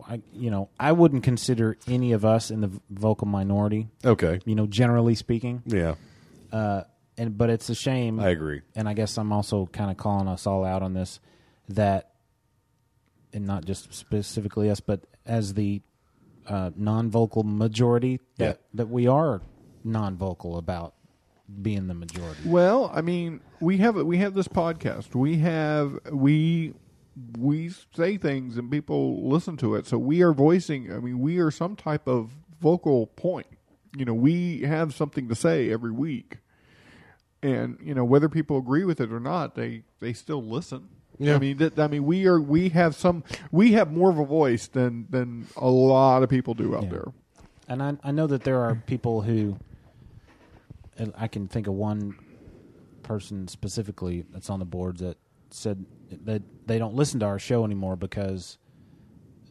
I, 0.07 0.21
you 0.31 0.51
know, 0.51 0.69
I 0.79 0.91
wouldn't 0.91 1.23
consider 1.23 1.77
any 1.87 2.11
of 2.11 2.25
us 2.25 2.51
in 2.51 2.61
the 2.61 2.69
vocal 2.91 3.27
minority. 3.27 3.87
Okay. 4.05 4.39
You 4.45 4.53
know, 4.53 4.67
generally 4.67 5.15
speaking. 5.15 5.63
Yeah. 5.65 5.95
Uh, 6.53 6.83
And 7.19 7.37
but 7.37 7.49
it's 7.49 7.69
a 7.69 7.75
shame. 7.75 8.19
I 8.19 8.29
agree. 8.29 8.61
And 8.75 8.87
I 8.87 8.93
guess 8.93 9.17
I'm 9.17 9.33
also 9.33 9.65
kind 9.67 9.91
of 9.91 9.97
calling 9.97 10.27
us 10.27 10.47
all 10.47 10.63
out 10.63 10.81
on 10.81 10.93
this 10.93 11.19
that, 11.67 12.11
and 13.33 13.45
not 13.45 13.65
just 13.65 13.93
specifically 13.93 14.69
us, 14.69 14.79
but 14.79 15.01
as 15.25 15.53
the 15.53 15.81
uh, 16.47 16.71
non-vocal 16.75 17.43
majority 17.43 18.19
that 18.37 18.61
that 18.73 18.89
we 18.89 19.05
are 19.05 19.41
non-vocal 19.83 20.57
about 20.57 20.93
being 21.61 21.87
the 21.87 21.93
majority. 21.93 22.41
Well, 22.45 22.91
I 22.93 23.01
mean, 23.01 23.41
we 23.59 23.77
have 23.77 23.95
we 23.95 24.17
have 24.17 24.33
this 24.33 24.47
podcast. 24.47 25.13
We 25.15 25.37
have 25.39 25.99
we 26.11 26.73
we 27.37 27.69
say 27.95 28.17
things 28.17 28.57
and 28.57 28.71
people 28.71 29.27
listen 29.27 29.57
to 29.57 29.75
it. 29.75 29.85
So 29.87 29.97
we 29.97 30.21
are 30.21 30.33
voicing. 30.33 30.91
I 30.91 30.99
mean, 30.99 31.19
we 31.19 31.39
are 31.39 31.51
some 31.51 31.75
type 31.75 32.07
of 32.07 32.31
vocal 32.59 33.07
point. 33.07 33.47
You 33.95 34.05
know, 34.05 34.13
we 34.13 34.61
have 34.61 34.93
something 34.93 35.27
to 35.29 35.35
say 35.35 35.71
every 35.71 35.91
week, 35.91 36.37
and 37.41 37.77
you 37.81 37.93
know 37.93 38.03
whether 38.05 38.29
people 38.29 38.57
agree 38.57 38.83
with 38.83 38.99
it 38.99 39.11
or 39.11 39.19
not, 39.19 39.55
they 39.55 39.83
they 39.99 40.13
still 40.13 40.43
listen. 40.43 40.89
Yeah. 41.21 41.35
I 41.35 41.39
mean, 41.39 41.57
that, 41.57 41.77
I 41.77 41.87
mean, 41.87 42.05
we 42.05 42.27
are 42.27 42.39
we 42.39 42.69
have 42.69 42.95
some 42.95 43.23
we 43.51 43.73
have 43.73 43.91
more 43.91 44.09
of 44.09 44.17
a 44.19 44.25
voice 44.25 44.67
than 44.67 45.05
than 45.09 45.47
a 45.57 45.69
lot 45.69 46.23
of 46.23 46.29
people 46.29 46.53
do 46.53 46.75
out 46.75 46.83
Yeah. 46.83 46.89
there. 46.89 47.05
And 47.67 47.83
I, 47.83 47.97
I 48.03 48.11
know 48.11 48.25
that 48.27 48.43
there 48.43 48.61
are 48.61 48.75
people 48.87 49.21
who, 49.21 49.57
I 51.15 51.27
can 51.27 51.47
think 51.47 51.67
of 51.67 51.73
one 51.75 52.15
person 53.03 53.47
specifically 53.47 54.25
that's 54.31 54.49
on 54.49 54.57
the 54.59 54.65
boards 54.65 55.01
that 55.01 55.17
said 55.51 55.85
that 56.25 56.41
they 56.65 56.79
don't 56.79 56.95
listen 56.95 57.19
to 57.19 57.25
our 57.27 57.37
show 57.37 57.63
anymore 57.65 57.95
because 57.95 58.57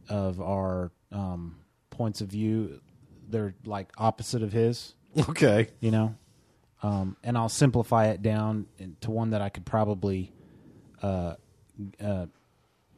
of 0.09 0.41
our 0.41 0.91
um, 1.12 1.57
points 1.91 2.20
of 2.20 2.28
view. 2.28 2.80
They're 3.28 3.55
like 3.64 3.93
opposite 3.99 4.43
of 4.43 4.53
his, 4.53 4.95
Okay. 5.28 5.68
you 5.80 5.91
know. 5.93 6.14
Um, 6.83 7.16
and 7.24 7.37
I'll 7.37 7.49
simplify 7.49 8.07
it 8.07 8.22
down 8.22 8.66
to 9.01 9.11
one 9.11 9.31
that 9.31 9.43
I 9.43 9.49
could 9.49 9.66
probably 9.66 10.33
uh, 11.03 11.35
uh, 12.01 12.26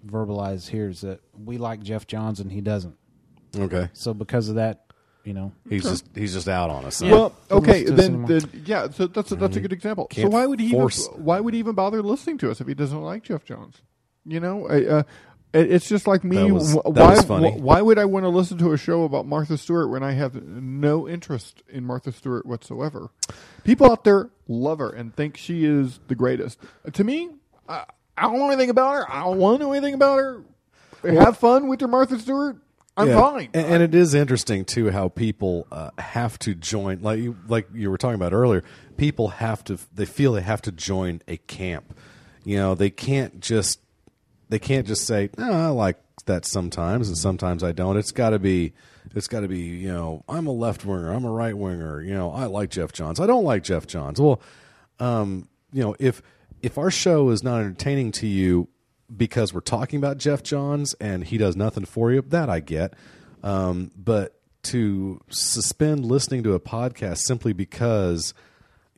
verbalize 0.07 0.69
here 0.69 0.89
is 0.89 1.01
that 1.01 1.21
we 1.45 1.59
like 1.59 1.83
Geoff 1.83 2.07
Johns 2.07 2.41
and 2.41 2.53
he 2.53 2.61
doesn't. 2.61 2.97
Okay. 3.57 3.89
So 3.93 4.13
because 4.15 4.49
of 4.49 4.57
that, 4.57 4.85
you 5.25 5.35
know. 5.35 5.53
He's 5.69 5.83
just 5.83 6.07
he's 6.15 6.35
just 6.35 6.49
out 6.49 6.71
on 6.71 6.85
us. 6.85 7.01
huh? 7.01 7.09
Well, 7.11 7.37
Don't 7.49 7.63
okay, 7.63 7.85
listen 7.85 8.27
to 8.27 8.37
us 8.37 8.43
then, 8.43 8.51
then 8.53 8.65
yeah, 8.67 8.91
so 8.91 9.07
that's 9.07 9.33
a, 9.33 9.37
that's 9.37 9.57
a 9.57 9.61
good 9.61 9.73
example. 9.73 10.09
So 10.13 10.23
Can't 10.23 10.33
why 10.33 10.47
would 10.47 10.61
he 10.61 10.67
even, 10.67 10.89
why 11.17 11.41
would 11.41 11.55
he 11.55 11.61
even 11.61 11.75
bother 11.75 12.03
listening 12.03 12.39
to 12.39 12.51
us 12.51 12.61
if 12.61 12.67
he 12.67 12.75
doesn't 12.75 13.01
like 13.01 13.25
Jeff 13.25 13.45
Jones? 13.45 13.83
You 14.27 14.41
know, 14.41 14.69
I, 14.69 14.85
uh, 14.85 14.99
it, 14.99 15.07
it's 15.53 15.89
just 15.89 16.07
like 16.07 16.23
me. 16.25 16.37
That 16.37 16.49
was- 16.55 16.73
that 16.75 16.85
why 16.85 17.11
was 17.11 17.23
funny. 17.25 17.51
wh- 17.51 17.63
why 17.63 17.81
would 17.83 17.99
I 17.99 18.05
want 18.05 18.25
to 18.25 18.29
listen 18.29 18.59
to 18.59 18.73
a 18.73 18.77
show 18.77 19.05
about 19.05 19.27
Martha 19.27 19.59
Stewart 19.59 19.91
when 19.91 20.03
I 20.03 20.13
have 20.13 20.35
no 20.43 21.09
interest 21.09 21.63
in 21.69 21.85
Martha 21.85 22.13
Stewart 22.13 22.47
whatsoever? 22.47 23.11
People 23.65 23.91
out 23.91 24.05
there 24.05 24.31
love 24.49 24.79
her 24.79 24.91
and 24.91 25.15
think 25.15 25.37
she 25.37 25.65
is 25.65 25.99
the 26.09 26.15
greatest. 26.15 26.59
To 26.93 27.05
me, 27.05 27.31
I, 27.69 27.85
I 28.17 28.23
don't 28.23 28.39
know 28.39 28.47
anything 28.49 28.71
about 28.71 28.95
her. 28.95 29.11
I 29.13 29.25
don't 29.25 29.39
want 29.39 29.59
to 29.61 29.65
know 29.67 29.73
anything 29.73 29.95
about 29.95 30.19
her. 30.19 30.43
have 31.05 31.37
fun 31.39 31.67
with 31.69 31.81
your 31.81 31.89
Martha 31.89 32.19
Stewart. 32.19 32.57
I'm 32.97 33.09
Yeah. 33.09 33.21
fine. 33.21 33.49
And, 33.55 33.67
and 33.67 33.83
it 33.83 33.95
is 33.95 34.15
interesting 34.15 34.65
too 34.65 34.91
how 34.91 35.09
people 35.09 35.67
uh, 35.73 35.91
have 35.99 36.39
to 36.41 36.55
join, 36.55 37.01
like 37.03 37.19
you, 37.21 37.37
like 37.49 37.69
you 37.73 37.91
were 37.91 37.97
talking 37.99 38.17
about 38.17 38.33
earlier. 38.33 38.63
People 38.99 39.29
have 39.29 39.65
to, 39.65 39.79
they 39.95 40.05
feel 40.05 40.33
they 40.35 40.43
have 40.43 40.61
to 40.63 40.73
join 40.73 41.23
a 41.27 41.39
camp. 41.39 41.97
You 42.45 42.57
know, 42.57 42.75
they 42.75 42.91
can't 42.91 43.41
just, 43.41 43.80
they 44.51 44.59
can't 44.59 44.87
just 44.87 45.07
say, 45.07 45.31
"No, 45.39 45.51
I 45.51 45.69
like 45.69 45.97
that 46.27 46.45
sometimes, 46.45 47.09
and 47.09 47.17
sometimes 47.17 47.65
I 47.65 47.73
don't." 47.73 47.97
It's 47.97 48.13
got 48.13 48.31
to 48.31 48.39
be, 48.39 48.75
it's 49.15 49.29
got 49.29 49.41
to 49.41 49.49
be, 49.49 49.61
you 49.61 49.89
know, 49.89 50.25
I'm 50.29 50.47
a 50.47 50.53
left 50.53 50.85
winger, 50.85 51.11
I'm 51.11 51.25
a 51.25 51.31
right 51.31 51.57
winger. 51.57 52.03
You 52.03 52.13
know, 52.13 52.31
I 52.31 52.45
like 52.47 52.71
Geoff 52.71 52.93
Johns, 52.93 53.19
I 53.21 53.27
don't 53.27 53.45
like 53.45 53.63
Geoff 53.63 53.87
Johns. 53.87 54.21
Well, 54.21 54.43
um, 54.99 55.49
you 55.73 55.83
know, 55.83 55.97
if 55.99 56.21
if 56.63 56.77
our 56.77 56.91
show 56.91 57.31
is 57.31 57.43
not 57.43 57.61
entertaining 57.61 58.13
to 58.13 58.27
you 58.27 58.69
because 59.17 59.55
we're 59.55 59.61
talking 59.61 59.99
about 59.99 60.19
Geoff 60.19 60.43
Johns 60.43 60.95
and 60.95 61.25
he 61.25 61.39
does 61.39 61.57
nothing 61.57 61.85
for 61.85 62.13
you, 62.13 62.23
that 62.29 62.51
I 62.51 62.61
get. 62.61 62.95
Um, 63.43 63.91
but 63.97 64.37
to 64.65 65.21
suspend 65.31 66.05
listening 66.05 66.43
to 66.43 66.53
a 66.53 66.61
podcast 66.61 67.19
simply 67.19 67.53
because 67.53 68.35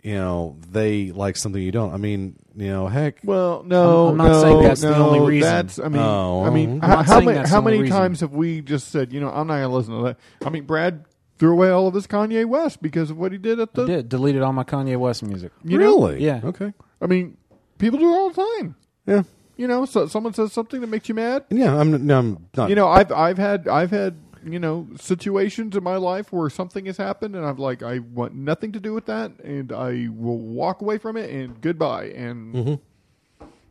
you 0.03 0.14
know 0.14 0.57
they 0.70 1.11
like 1.12 1.36
something 1.36 1.62
you 1.62 1.72
don't. 1.72 1.92
I 1.94 1.96
mean, 1.96 2.36
you 2.57 2.68
know, 2.68 2.88
heck. 2.88 3.18
Well, 3.24 3.62
no, 3.64 4.07
I'm- 4.09 4.11
I'm 4.12 4.16
not 4.18 4.28
no, 4.32 4.40
saying 4.42 4.62
that's 4.62 4.80
the 4.80 4.90
no, 4.90 5.09
only 5.11 5.20
reason. 5.20 5.48
That's, 5.50 5.78
I 5.78 5.88
mean, 5.88 6.03
Oh, 6.03 6.44
I 6.44 6.50
mean, 6.50 6.80
how, 6.80 6.96
how 7.03 7.03
saying 7.20 7.24
many, 7.26 7.48
how 7.48 7.61
many 7.61 7.78
reason. 7.80 7.96
times 7.96 8.20
have 8.20 8.32
we 8.32 8.61
just 8.61 8.88
said, 8.88 9.12
you 9.12 9.20
know, 9.20 9.28
I'm 9.30 9.46
not 9.46 9.59
going 9.59 9.68
to 9.70 9.74
listen 9.76 9.96
to 9.98 10.03
that? 10.05 10.18
I 10.44 10.50
mean, 10.50 10.64
Brad 10.64 11.05
threw 11.38 11.53
away 11.53 11.70
all 11.70 11.86
of 11.88 11.94
his 11.94 12.07
Kanye 12.07 12.44
West 12.46 12.82
because 12.82 13.11
of 13.11 13.16
what 13.16 13.32
he 13.32 13.38
did 13.38 13.59
at 13.61 13.70
I 13.74 13.80
the. 13.82 13.86
did 13.86 14.09
deleted 14.09 14.42
all 14.42 14.53
my 14.53 14.64
Kanye 14.64 14.96
West 14.98 15.22
music. 15.22 15.53
You 15.64 15.78
know? 15.78 15.84
really? 15.86 16.24
Yeah. 16.24 16.40
Okay. 16.44 16.72
I 17.00 17.07
mean, 17.07 17.36
people 17.78 17.98
do 17.98 18.09
it 18.12 18.14
all 18.16 18.30
the 18.30 18.42
time. 18.61 18.74
Yeah. 19.07 19.22
You 19.57 19.68
know, 19.68 19.84
so 19.84 20.07
someone 20.09 20.34
says 20.34 20.53
something 20.53 20.80
that 20.80 20.86
makes 20.88 21.09
you 21.09 21.14
mad. 21.14 21.44
Yeah, 21.50 21.76
I'm. 21.78 22.07
No, 22.07 22.18
I'm 22.18 22.46
not. 22.57 22.68
You 22.70 22.74
know, 22.74 22.88
I've 22.88 23.12
I've 23.12 23.38
had 23.38 23.68
I've 23.68 23.90
had 23.90 24.16
you 24.45 24.59
know 24.59 24.88
situations 25.01 25.76
in 25.76 25.82
my 25.84 25.97
life 25.97 26.32
where 26.32 26.49
something 26.51 26.86
has 26.86 26.97
happened 26.97 27.36
and 27.36 27.45
I'm 27.47 27.57
like 27.59 27.82
I 27.82 27.99
want 28.01 28.34
nothing 28.34 28.72
to 28.72 28.80
do 28.80 28.93
with 28.95 29.07
that 29.07 29.32
and 29.43 29.72
I 29.72 30.09
will 30.11 30.38
walk 30.38 30.80
away 30.82 30.99
from 30.99 31.16
it 31.16 31.30
and 31.30 31.61
goodbye 31.61 32.07
and 32.07 32.78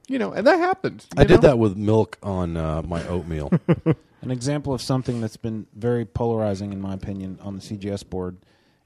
you 0.08 0.20
know 0.20 0.32
and 0.32 0.46
that 0.48 0.58
happens. 0.60 1.08
I 1.18 1.22
you 1.22 1.28
did 1.28 1.42
know? 1.42 1.50
that 1.50 1.60
with 1.60 1.76
milk 1.78 2.18
on 2.24 2.58
uh, 2.58 2.82
my 2.84 3.06
oatmeal. 3.08 3.52
An 4.22 4.30
example 4.30 4.74
of 4.74 4.82
something 4.84 5.20
that's 5.20 5.38
been 5.38 5.66
very 5.76 6.06
polarizing, 6.06 6.72
in 6.74 6.80
my 6.80 6.94
opinion, 6.94 7.40
on 7.42 7.56
the 7.56 7.62
CGS 7.62 8.08
board 8.08 8.38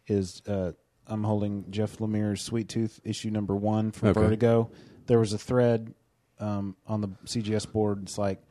is 0.08 0.42
uh, 0.48 0.72
I'm 1.08 1.24
holding 1.26 1.66
Jeff 1.72 1.98
Lemire's 1.98 2.42
Sweet 2.42 2.70
Tooth 2.70 3.02
issue 3.04 3.30
number 3.32 3.54
one 3.54 3.92
from 3.92 4.10
Okay. 4.10 4.20
Vertigo. 4.22 4.70
There 5.08 5.20
was 5.20 5.34
a 5.34 5.38
thread 5.38 5.94
um, 6.40 6.78
on 6.88 7.02
the 7.02 7.10
CGS 7.26 7.70
board. 7.70 8.04
It's 8.04 8.18
like 8.18 8.42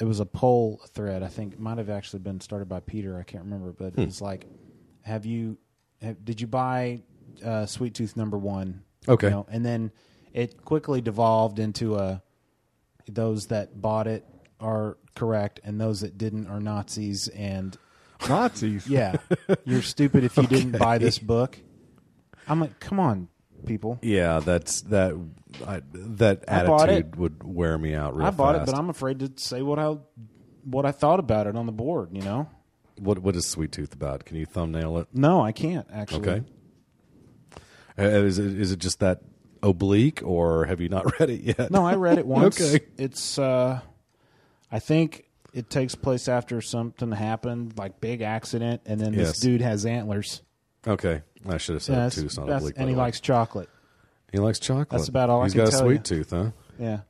it 0.00 0.04
was 0.04 0.20
a 0.20 0.26
poll 0.26 0.80
thread. 0.92 1.22
I 1.22 1.28
think 1.28 1.54
it 1.54 1.60
might 1.60 1.78
have 1.78 1.90
actually 1.90 2.20
been 2.20 2.40
started 2.40 2.68
by 2.68 2.80
Peter. 2.80 3.18
I 3.18 3.22
can't 3.24 3.44
remember, 3.44 3.72
but 3.72 3.94
Hmm. 3.94 4.02
it's 4.02 4.20
like, 4.20 4.46
have 5.02 5.26
you, 5.26 5.58
have, 6.02 6.24
did 6.24 6.40
you 6.40 6.46
buy 6.46 7.02
uh, 7.44 7.66
Sweet 7.66 7.94
Tooth 7.94 8.16
number 8.16 8.38
one? 8.38 8.82
Okay. 9.08 9.26
You 9.28 9.30
know, 9.32 9.46
and 9.50 9.64
then 9.64 9.90
it 10.32 10.64
quickly 10.64 11.00
devolved 11.00 11.58
into 11.58 11.96
a 11.96 12.22
those 13.08 13.46
that 13.46 13.80
bought 13.80 14.06
it 14.06 14.24
are 14.60 14.98
correct 15.14 15.60
and 15.64 15.80
those 15.80 16.00
that 16.02 16.18
didn't 16.18 16.46
are 16.46 16.60
Nazis 16.60 17.28
and 17.28 17.76
Nazis. 18.28 18.86
yeah, 18.86 19.16
you're 19.64 19.80
stupid 19.82 20.24
if 20.24 20.36
you 20.36 20.46
didn't 20.46 20.72
buy 20.78 20.98
this 20.98 21.18
book. 21.18 21.58
I'm 22.46 22.60
like, 22.60 22.78
come 22.80 23.00
on, 23.00 23.28
people. 23.66 23.98
yeah, 24.02 24.40
that's 24.40 24.82
that. 24.82 25.14
I, 25.66 25.80
that 25.94 26.44
I 26.46 26.64
bought 26.66 26.88
attitude 26.90 27.14
it. 27.14 27.18
would 27.18 27.42
wear 27.42 27.78
me 27.78 27.94
out. 27.94 28.14
Real 28.16 28.26
I 28.26 28.30
bought 28.30 28.54
it, 28.54 28.58
fast. 28.60 28.72
but 28.72 28.78
I'm 28.78 28.90
afraid 28.90 29.18
to 29.20 29.32
say 29.36 29.62
what 29.62 29.78
I 29.78 29.96
what 30.64 30.84
I 30.84 30.92
thought 30.92 31.20
about 31.20 31.46
it 31.46 31.56
on 31.56 31.64
the 31.66 31.72
board. 31.72 32.10
You 32.12 32.20
know, 32.22 32.48
What 32.98 33.18
what 33.20 33.34
is 33.36 33.46
Sweet 33.46 33.72
Tooth 33.72 33.94
about? 33.94 34.24
Can 34.26 34.36
you 34.36 34.44
thumbnail 34.46 34.98
it? 34.98 35.08
no, 35.12 35.40
I 35.42 35.52
can't 35.52 35.86
actually. 35.92 36.28
Okay. 36.28 36.42
Uh, 37.98 38.02
is 38.04 38.38
it 38.38 38.58
is 38.60 38.72
it 38.72 38.78
just 38.78 39.00
that 39.00 39.20
oblique, 39.62 40.20
or 40.24 40.66
have 40.66 40.80
you 40.80 40.88
not 40.88 41.04
read 41.20 41.30
it 41.30 41.40
yet? 41.40 41.70
No, 41.70 41.84
I 41.84 41.94
read 41.94 42.18
it 42.18 42.26
once. 42.28 42.60
Okay. 42.60 42.84
It's 42.96 43.38
uh 43.38 43.80
I 44.70 44.78
think 44.78 45.24
it 45.54 45.70
takes 45.70 45.94
place 45.94 46.28
after 46.28 46.60
something 46.60 47.10
happened, 47.10 47.72
like 47.78 48.00
big 48.00 48.20
accident, 48.20 48.82
and 48.86 49.00
then 49.00 49.14
Yes. 49.14 49.28
this 49.28 49.40
dude 49.40 49.62
has 49.62 49.86
antlers. 49.86 50.42
Okay, 50.86 51.22
I 51.46 51.56
should 51.58 51.74
have 51.74 51.82
said 51.82 51.96
Yeah, 51.96 52.06
it 52.06 52.12
too. 52.12 52.24
It's 52.26 52.36
not 52.38 52.48
oblique. 52.48 52.74
and 52.76 52.88
he 52.88 52.94
way. 52.94 53.02
likes 53.02 53.20
chocolate. 53.20 53.68
he 54.32 54.38
likes 54.38 54.58
chocolate. 54.58 54.88
That's 54.90 55.08
about 55.08 55.30
all 55.30 55.42
I 55.42 55.44
He's 55.44 55.54
got 55.54 55.68
a 55.68 55.72
sweet 55.72 55.92
you. 56.10 56.18
tooth, 56.18 56.30
huh? 56.30 56.50
Yeah. 56.78 57.00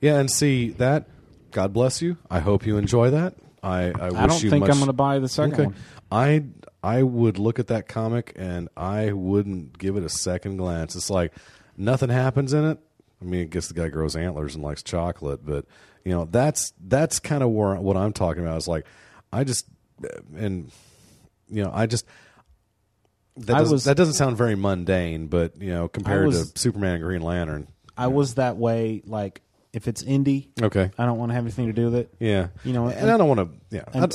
Yeah, 0.00 0.18
and 0.18 0.30
see 0.30 0.70
that. 0.72 1.06
God 1.50 1.72
bless 1.72 2.02
you. 2.02 2.16
I 2.30 2.40
hope 2.40 2.66
you 2.66 2.76
enjoy 2.76 3.10
that. 3.10 3.34
I 3.62 3.84
I, 3.90 4.10
wish 4.10 4.14
I 4.20 4.26
don't 4.26 4.40
think 4.40 4.60
much- 4.60 4.70
I'm 4.70 4.76
going 4.76 4.86
to 4.88 4.92
buy 4.92 5.18
the 5.18 5.28
second 5.28 5.54
Okay. 5.54 5.64
one. 5.66 5.74
I 6.10 6.44
I 6.82 7.02
would 7.02 7.38
look 7.38 7.58
at 7.58 7.66
that 7.68 7.88
comic 7.88 8.32
and 8.36 8.68
I 8.76 9.12
wouldn't 9.12 9.76
give 9.78 9.96
it 9.96 10.04
a 10.04 10.08
second 10.08 10.58
glance. 10.58 10.94
It's 10.94 11.10
like 11.10 11.32
nothing 11.76 12.10
happens 12.10 12.52
in 12.52 12.64
it. 12.64 12.78
I 13.20 13.24
mean, 13.24 13.40
I 13.42 13.44
guess 13.44 13.68
the 13.68 13.74
guy 13.74 13.88
grows 13.88 14.14
antlers 14.14 14.54
and 14.54 14.62
likes 14.62 14.82
chocolate, 14.82 15.44
but 15.44 15.64
you 16.04 16.12
know 16.12 16.26
that's 16.30 16.72
that's 16.86 17.18
kind 17.18 17.42
of 17.42 17.50
where 17.50 17.74
what 17.76 17.96
I'm 17.96 18.12
talking 18.12 18.42
about 18.44 18.58
is 18.58 18.68
like 18.68 18.84
I 19.32 19.42
just 19.44 19.66
and 20.36 20.70
you 21.48 21.64
know 21.64 21.70
I 21.74 21.86
just 21.86 22.06
that 23.38 23.56
I 23.56 23.58
doesn't, 23.60 23.72
was- 23.74 23.84
that 23.84 23.96
doesn't 23.96 24.14
sound 24.14 24.36
very 24.36 24.54
mundane, 24.56 25.26
but 25.28 25.60
you 25.60 25.70
know 25.70 25.88
compared 25.88 26.26
was- 26.26 26.52
to 26.52 26.58
Superman 26.58 26.94
and 26.94 27.02
Green 27.02 27.22
Lantern, 27.22 27.68
I 27.96 28.08
was 28.08 28.34
that 28.34 28.56
way 28.56 29.02
like 29.06 29.42
if 29.72 29.88
it's 29.88 30.02
indie, 30.02 30.48
okay, 30.62 30.90
I 30.98 31.04
don't 31.06 31.18
want 31.18 31.30
to 31.30 31.34
have 31.34 31.44
anything 31.44 31.66
to 31.66 31.72
do 31.72 31.86
with 31.86 31.94
it. 31.96 32.14
yeah, 32.18 32.48
You 32.64 32.72
know, 32.72 32.86
and 32.88 33.10
I 33.10 33.16
don't 33.16 33.28
want 33.28 33.40
to, 33.70 33.76
yeah, 33.76 33.84
Un- 34.02 34.10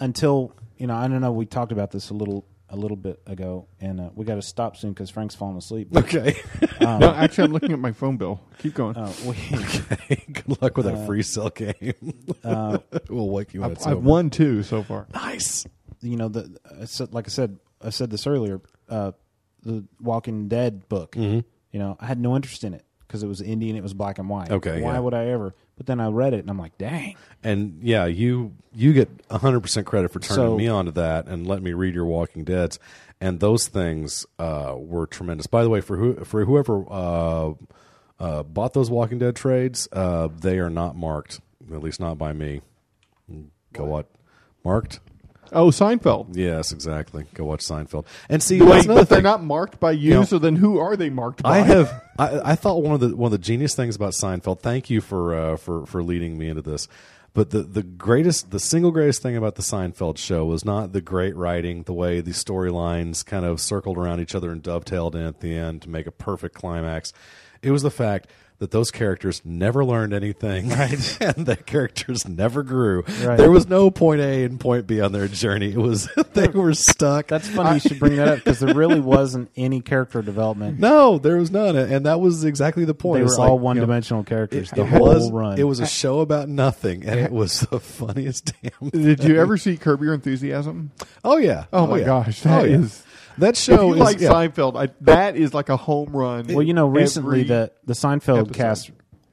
until 0.00 0.52
you 0.76 0.86
know, 0.86 0.94
I 0.94 1.08
don't 1.08 1.20
know. 1.22 1.32
We 1.32 1.46
talked 1.46 1.72
about 1.72 1.90
this 1.90 2.10
a 2.10 2.14
little 2.14 2.44
a 2.68 2.76
little 2.76 2.96
bit 2.96 3.22
ago, 3.26 3.68
and 3.80 4.00
uh, 4.00 4.10
we 4.14 4.24
got 4.26 4.34
to 4.34 4.42
stop 4.42 4.76
soon 4.76 4.92
because 4.92 5.08
Frank's 5.08 5.34
falling 5.36 5.56
asleep. 5.56 5.88
okay. 5.96 6.36
no, 6.80 7.14
actually, 7.14 7.44
I'm 7.44 7.52
looking 7.52 7.72
at 7.72 7.78
my 7.78 7.92
phone 7.92 8.16
bill. 8.18 8.40
Keep 8.58 8.74
going. 8.74 8.96
Uh, 8.96 9.10
we, 9.24 9.34
Good 10.32 10.60
luck 10.60 10.76
with 10.76 10.84
that 10.86 10.96
Uh, 10.96 11.06
free 11.06 11.22
cell 11.22 11.48
game. 11.48 11.94
we'll 13.08 13.30
wake 13.30 13.54
you 13.54 13.64
up. 13.64 13.70
I've, 13.80 13.86
I've 13.86 14.02
won 14.04 14.30
two 14.30 14.62
so 14.64 14.82
far. 14.82 15.06
Nice. 15.14 15.64
you 16.02 16.16
know, 16.16 16.28
the 16.28 16.58
I 16.80 16.84
said, 16.86 17.14
like 17.14 17.26
I 17.26 17.30
said, 17.30 17.58
I 17.86 17.90
said 17.90 18.10
this 18.10 18.26
earlier. 18.26 18.60
Uh, 18.88 19.12
the 19.62 19.84
Walking 20.00 20.48
Dead 20.48 20.88
book. 20.88 21.12
Mm-hmm. 21.12 21.40
You 21.72 21.78
know, 21.78 21.96
I 22.00 22.06
had 22.06 22.20
no 22.20 22.36
interest 22.36 22.64
in 22.64 22.74
it 22.74 22.84
because 23.06 23.22
it 23.22 23.26
was 23.26 23.40
indie 23.40 23.68
and 23.68 23.76
it 23.76 23.82
was 23.82 23.94
black 23.94 24.18
and 24.18 24.28
white. 24.28 24.50
Okay, 24.50 24.80
why 24.82 24.94
yeah. 24.94 24.98
would 24.98 25.14
I 25.14 25.26
ever? 25.26 25.54
But 25.76 25.86
then 25.86 26.00
I 26.00 26.08
read 26.08 26.32
it 26.32 26.40
and 26.40 26.50
I'm 26.50 26.58
like, 26.58 26.78
dang. 26.78 27.16
And 27.42 27.80
yeah, 27.82 28.06
you 28.06 28.54
you 28.72 28.92
get 28.92 29.08
hundred 29.30 29.60
percent 29.60 29.86
credit 29.86 30.10
for 30.10 30.20
turning 30.20 30.36
So- 30.36 30.56
me 30.56 30.68
onto 30.68 30.92
that 30.92 31.26
and 31.26 31.46
letting 31.46 31.64
me 31.64 31.72
read 31.72 31.94
your 31.94 32.06
Walking 32.06 32.44
Dead's, 32.44 32.78
and 33.20 33.40
those 33.40 33.68
things 33.68 34.26
uh, 34.38 34.74
were 34.76 35.06
tremendous. 35.06 35.46
By 35.46 35.62
the 35.62 35.70
way, 35.70 35.80
for 35.80 35.96
who 35.96 36.24
for 36.24 36.44
whoever 36.44 36.84
uh, 36.90 37.52
uh, 38.18 38.42
bought 38.42 38.72
those 38.72 38.90
Walking 38.90 39.18
Dead 39.18 39.36
trades, 39.36 39.88
uh, 39.92 40.28
they 40.28 40.58
are 40.58 40.70
not 40.70 40.96
marked, 40.96 41.40
at 41.72 41.82
least 41.82 42.00
not 42.00 42.16
by 42.18 42.32
me. 42.32 42.62
Go 43.72 43.84
what? 43.84 44.10
Marked? 44.64 45.00
Oh, 45.52 45.68
Seinfeld. 45.68 46.36
Yes, 46.36 46.72
exactly. 46.72 47.26
Go 47.34 47.44
watch 47.44 47.60
Seinfeld 47.60 48.06
and 48.28 48.42
see. 48.42 48.60
Wait, 48.60 48.68
that's 48.68 48.84
another 48.84 49.00
but 49.00 49.08
they're 49.08 49.22
not 49.22 49.42
marked 49.42 49.80
by 49.80 49.92
you. 49.92 50.10
know, 50.10 50.24
so 50.24 50.38
then, 50.38 50.56
who 50.56 50.78
are 50.78 50.96
they 50.96 51.10
marked 51.10 51.42
by? 51.42 51.58
I 51.58 51.62
have. 51.62 52.02
I, 52.18 52.52
I 52.52 52.54
thought 52.54 52.82
one 52.82 52.94
of 52.94 53.00
the 53.00 53.14
one 53.16 53.32
of 53.32 53.38
the 53.38 53.44
genius 53.44 53.74
things 53.74 53.96
about 53.96 54.12
Seinfeld. 54.12 54.60
Thank 54.60 54.90
you 54.90 55.00
for 55.00 55.34
uh, 55.34 55.56
for 55.56 55.86
for 55.86 56.02
leading 56.02 56.38
me 56.38 56.48
into 56.48 56.62
this. 56.62 56.88
But 57.36 57.50
the 57.50 57.62
the 57.62 57.82
greatest, 57.82 58.50
the 58.50 58.58
single 58.58 58.90
greatest 58.90 59.20
thing 59.20 59.36
about 59.36 59.56
the 59.56 59.62
Seinfeld 59.62 60.16
show 60.16 60.46
was 60.46 60.64
not 60.64 60.92
the 60.92 61.02
great 61.02 61.36
writing, 61.36 61.82
the 61.82 61.92
way 61.92 62.22
the 62.22 62.30
storylines 62.30 63.24
kind 63.24 63.44
of 63.44 63.60
circled 63.60 63.98
around 63.98 64.20
each 64.20 64.34
other 64.34 64.50
and 64.50 64.62
dovetailed 64.62 65.14
in 65.14 65.20
at 65.26 65.40
the 65.40 65.54
end 65.54 65.82
to 65.82 65.90
make 65.90 66.06
a 66.06 66.12
perfect 66.12 66.54
climax. 66.54 67.12
It 67.66 67.70
was 67.72 67.82
the 67.82 67.90
fact 67.90 68.28
that 68.58 68.70
those 68.70 68.90
characters 68.90 69.42
never 69.44 69.84
learned 69.84 70.14
anything, 70.14 70.70
right? 70.70 70.92
and 71.20 71.44
the 71.44 71.56
characters 71.56 72.26
never 72.26 72.62
grew. 72.62 73.02
Right. 73.22 73.36
There 73.36 73.50
was 73.50 73.68
no 73.68 73.90
point 73.90 74.22
A 74.22 74.44
and 74.44 74.58
point 74.58 74.86
B 74.86 74.98
on 75.02 75.12
their 75.12 75.28
journey. 75.28 75.72
It 75.72 75.76
was 75.76 76.08
they 76.32 76.48
were 76.48 76.72
stuck. 76.72 77.26
That's 77.26 77.48
funny 77.50 77.74
you 77.74 77.80
should 77.80 77.98
bring 77.98 78.16
that 78.16 78.28
up 78.28 78.36
because 78.38 78.60
there 78.60 78.74
really 78.74 78.98
wasn't 79.00 79.50
any 79.56 79.82
character 79.82 80.22
development. 80.22 80.78
no, 80.80 81.18
there 81.18 81.36
was 81.36 81.50
none, 81.50 81.76
and 81.76 82.06
that 82.06 82.18
was 82.20 82.44
exactly 82.44 82.86
the 82.86 82.94
point. 82.94 83.20
They 83.20 83.24
It's 83.26 83.36
were 83.36 83.40
like, 83.44 83.50
all 83.50 83.56
you 83.56 83.60
know, 83.60 83.64
one-dimensional 83.64 84.24
characters 84.24 84.72
It, 84.72 84.76
the 84.76 84.82
it 84.84 84.88
whole 84.88 85.00
was, 85.08 85.30
run. 85.30 85.58
It 85.58 85.64
was 85.64 85.80
a 85.80 85.86
show 85.86 86.20
about 86.20 86.48
nothing, 86.48 87.04
and 87.04 87.20
it 87.20 87.32
was 87.32 87.60
the 87.60 87.78
funniest 87.80 88.52
damn. 88.62 88.88
Did 88.88 89.22
you 89.24 89.38
ever 89.38 89.58
see 89.58 89.76
Curb 89.76 90.00
Your 90.02 90.14
Enthusiasm? 90.14 90.92
Oh 91.22 91.36
yeah. 91.36 91.66
Oh, 91.74 91.80
oh 91.84 91.86
my 91.88 91.98
yeah. 91.98 92.04
gosh, 92.06 92.46
Oh, 92.46 92.64
yeah. 92.64 92.76
is- 92.78 93.02
that 93.38 93.50
If 93.50 93.56
show 93.58 93.88
you 93.88 93.94
is 93.94 94.00
like 94.00 94.20
yeah. 94.20 94.30
Seinfeld, 94.30 94.76
I, 94.80 94.92
that 95.02 95.36
is 95.36 95.52
like 95.54 95.68
a 95.68 95.76
home 95.76 96.10
run. 96.16 96.46
well, 96.48 96.62
you 96.62 96.74
know, 96.74 96.86
recently 96.86 97.40
every 97.42 97.48
the 97.48 97.72
the 97.84 97.92
Seinfeld 97.94 98.38
episode. 98.40 98.54
cast 98.54 98.90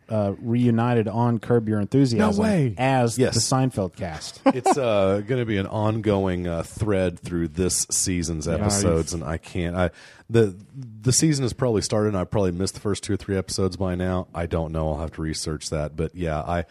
uh, 0.09 0.33
reunited 0.39 1.07
on 1.07 1.39
Curb 1.39 1.67
Your 1.69 1.79
Enthusiasm 1.79 2.35
No 2.35 2.49
way. 2.49 2.75
as 2.77 3.17
Yes. 3.17 3.33
the 3.35 3.39
Seinfeld 3.55 3.95
cast. 3.95 4.41
it's 4.45 4.77
uh, 4.77 5.21
going 5.25 5.39
to 5.39 5.45
be 5.45 5.57
an 5.57 5.65
ongoing 5.65 6.45
uh, 6.45 6.61
thread 6.63 7.17
through 7.19 7.47
this 7.47 7.87
season's 7.89 8.47
episodes, 8.47 9.13
and 9.13 9.23
I 9.23 9.37
can't. 9.37 9.75
I 9.75 9.91
the 10.29 10.55
the 10.75 11.13
season 11.13 11.43
has 11.43 11.53
probably 11.53 11.81
started, 11.81 12.09
and 12.09 12.17
I 12.17 12.25
probably 12.25 12.51
missed 12.51 12.73
the 12.75 12.79
first 12.81 13.03
two 13.03 13.13
or 13.13 13.17
three 13.17 13.37
episodes 13.37 13.77
by 13.77 13.95
now. 13.95 14.27
I 14.35 14.45
don't 14.45 14.71
know. 14.71 14.89
I'll 14.91 14.99
have 14.99 15.13
to 15.13 15.21
research 15.21 15.69
that. 15.69 15.95
But 15.95 16.13
yeah, 16.15 16.39
I 16.41 16.65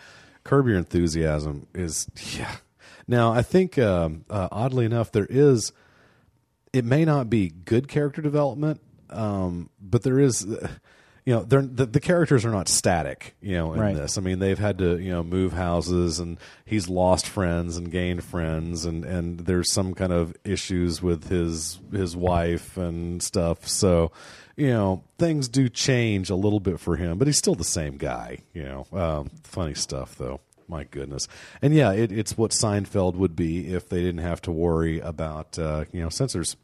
Curb 0.45 0.67
Your 0.69 0.77
Enthusiasm 0.77 1.67
is 1.75 2.09
yeah. 2.37 2.55
Now 3.09 3.33
I 3.33 3.43
think 3.43 3.79
um, 3.79 4.25
uh, 4.31 4.49
oddly 4.53 4.85
enough, 4.85 5.11
there 5.11 5.27
is. 5.29 5.73
It 6.73 6.85
may 6.85 7.05
not 7.05 7.29
be 7.29 7.51
good 7.51 7.89
character 7.89 8.23
development, 8.23 8.81
um, 9.11 9.69
but 9.81 10.03
there 10.03 10.19
is. 10.19 10.47
You 11.25 11.35
know, 11.35 11.43
they're, 11.45 11.63
the, 11.63 11.87
the 11.87 12.01
characters 12.01 12.45
are 12.45 12.51
not 12.51 12.67
static. 12.67 13.37
You 13.41 13.55
know, 13.55 13.75
in 13.75 13.81
Right. 13.81 13.95
this. 13.95 14.19
I 14.19 14.21
mean, 14.21 14.41
they've 14.41 14.59
had 14.59 14.79
to 14.79 14.99
you 14.99 15.13
know 15.13 15.23
move 15.23 15.53
houses, 15.53 16.19
and 16.19 16.37
he's 16.65 16.89
lost 16.89 17.29
friends 17.29 17.77
and 17.77 17.93
gained 17.93 18.25
friends, 18.25 18.85
and 18.85 19.05
and 19.05 19.39
there's 19.39 19.71
some 19.71 19.95
kind 19.95 20.13
of 20.13 20.35
issues 20.45 21.01
with 21.01 21.29
his 21.29 21.79
his 21.93 22.17
wife 22.17 22.77
and 22.77 23.23
stuff. 23.23 23.69
So, 23.69 24.11
you 24.57 24.71
know, 24.71 25.05
things 25.17 25.47
do 25.49 25.69
change 25.69 26.29
a 26.29 26.35
little 26.35 26.59
bit 26.59 26.81
for 26.81 26.97
him, 26.97 27.19
but 27.19 27.29
he's 27.29 27.39
still 27.39 27.55
the 27.55 27.63
same 27.63 27.99
guy. 27.99 28.39
You 28.53 28.65
know, 28.65 28.87
um, 28.93 29.31
funny 29.45 29.75
stuff 29.75 30.17
though. 30.17 30.41
My 30.73 30.85
goodness, 30.85 31.29
and 31.61 31.75
yeah, 31.75 31.93
it, 31.93 32.11
it's 32.11 32.37
what 32.39 32.51
Seinfeld 32.53 33.15
would 33.17 33.37
be 33.37 33.73
if 33.75 33.89
they 33.91 34.01
didn't 34.03 34.23
have 34.23 34.41
to 34.43 34.51
worry 34.51 35.01
about 35.01 35.59
uh, 35.59 35.85
you 35.93 36.03
know 36.03 36.09
censors. 36.09 36.57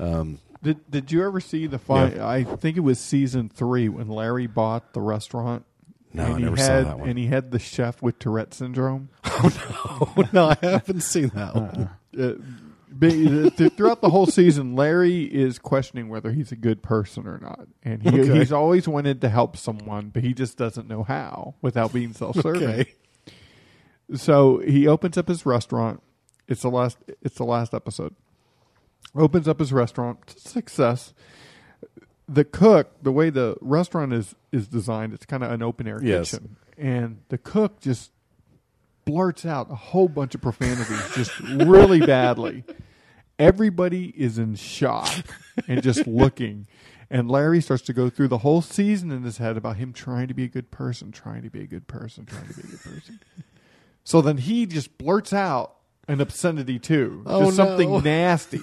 Um, 0.00 0.40
Did 0.62 0.90
Did 0.90 1.12
you 1.12 1.24
ever 1.24 1.40
see 1.40 1.66
the 1.68 1.78
fight? 1.78 2.18
I 2.18 2.42
think 2.42 2.76
it 2.76 2.80
was 2.80 2.98
season 2.98 3.48
three 3.48 3.88
when 3.88 4.08
Larry 4.08 4.48
bought 4.48 4.92
the 4.94 5.00
restaurant. 5.00 5.64
No, 6.12 6.24
and 6.24 6.34
I 6.34 6.38
he 6.38 6.44
never 6.44 6.56
saw 6.56 6.62
had, 6.64 6.86
that 6.86 6.98
one. 6.98 7.08
And 7.08 7.18
he 7.18 7.26
had 7.26 7.52
the 7.52 7.60
chef 7.60 8.02
with 8.02 8.18
Tourette 8.18 8.52
syndrome. 8.52 9.10
oh 9.24 10.12
no, 10.16 10.28
no, 10.32 10.48
I 10.48 10.56
haven't 10.60 11.02
seen 11.02 11.28
that 11.36 11.54
one. 11.54 11.90
Uh, 12.18 12.22
uh, 12.22 13.50
th- 13.50 13.72
throughout 13.74 14.00
the 14.00 14.10
whole 14.10 14.26
season, 14.26 14.74
Larry 14.74 15.22
is 15.22 15.60
questioning 15.60 16.08
whether 16.08 16.32
he's 16.32 16.50
a 16.50 16.56
good 16.56 16.82
person 16.82 17.28
or 17.28 17.38
not, 17.38 17.68
and 17.84 18.02
he, 18.02 18.08
Okay. 18.08 18.38
he's 18.40 18.50
always 18.52 18.88
wanted 18.88 19.20
to 19.20 19.28
help 19.28 19.56
someone, 19.56 20.08
but 20.08 20.24
he 20.24 20.34
just 20.34 20.58
doesn't 20.58 20.88
know 20.88 21.04
how 21.04 21.54
without 21.62 21.92
being 21.92 22.12
self-serving. 22.12 22.68
Okay. 22.68 22.92
So 24.14 24.58
he 24.58 24.86
opens 24.86 25.16
up 25.18 25.28
his 25.28 25.44
restaurant. 25.46 26.02
It's 26.48 26.62
the 26.62 26.70
last. 26.70 26.98
It's 27.22 27.36
the 27.36 27.44
last 27.44 27.74
episode. 27.74 28.14
Opens 29.14 29.46
up 29.48 29.58
his 29.60 29.72
restaurant. 29.72 30.30
Success. 30.38 31.14
The 32.28 32.44
cook, 32.44 33.02
the 33.02 33.10
way 33.12 33.30
the 33.30 33.56
restaurant 33.60 34.12
is 34.12 34.34
is 34.52 34.68
designed, 34.68 35.12
it's 35.14 35.26
kind 35.26 35.42
of 35.42 35.50
an 35.50 35.62
open 35.62 35.86
air 35.88 36.00
Yes. 36.02 36.30
kitchen, 36.32 36.56
and 36.78 37.18
the 37.28 37.38
cook 37.38 37.80
just 37.80 38.12
blurts 39.04 39.44
out 39.44 39.70
a 39.70 39.74
whole 39.74 40.08
bunch 40.08 40.34
of 40.36 40.40
profanities, 40.40 41.02
just 41.14 41.38
really 41.40 41.98
badly. 42.06 42.62
Everybody 43.38 44.12
is 44.16 44.38
in 44.38 44.54
shock 44.54 45.08
and 45.66 45.82
just 45.82 46.06
looking. 46.06 46.66
And 47.12 47.28
Larry 47.28 47.60
starts 47.60 47.82
to 47.84 47.92
go 47.92 48.08
through 48.10 48.28
the 48.28 48.38
whole 48.38 48.62
season 48.62 49.10
in 49.10 49.22
his 49.24 49.38
head 49.38 49.56
about 49.56 49.78
him 49.78 49.92
trying 49.92 50.28
to 50.28 50.34
be 50.34 50.44
a 50.44 50.48
good 50.48 50.70
person, 50.70 51.10
trying 51.10 51.42
to 51.42 51.50
be 51.50 51.62
a 51.62 51.66
good 51.66 51.88
person, 51.88 52.26
trying 52.26 52.46
to 52.46 52.54
be 52.54 52.60
a 52.60 52.66
good 52.70 52.80
person. 52.82 53.20
So 54.10 54.20
then 54.20 54.38
he 54.38 54.66
just 54.66 54.98
blurts 54.98 55.32
out 55.32 55.76
an 56.08 56.20
obscenity 56.20 56.80
too, 56.80 57.22
Oh, 57.26 57.44
just 57.44 57.56
something 57.56 57.88
no. 57.88 58.00
nasty. 58.04 58.60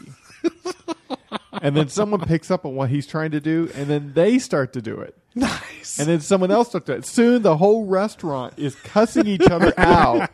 and 1.61 1.73
then 1.73 1.87
someone 1.87 2.19
picks 2.19 2.51
up 2.51 2.65
on 2.65 2.75
what 2.75 2.89
he's 2.89 3.07
trying 3.07 3.31
to 3.31 3.39
do, 3.39 3.71
and 3.73 3.87
then 3.87 4.11
they 4.13 4.39
start 4.39 4.73
to 4.73 4.81
do 4.81 4.99
it. 4.99 5.15
Nice. 5.35 5.99
And 5.99 6.09
then 6.09 6.19
someone 6.19 6.51
else 6.51 6.67
starts 6.67 6.85
to 6.87 6.91
do 6.91 6.97
it. 6.97 7.05
Soon 7.05 7.43
the 7.43 7.55
whole 7.55 7.85
restaurant 7.85 8.55
is 8.57 8.75
cussing 8.75 9.25
each 9.25 9.47
other 9.49 9.73
out 9.77 10.29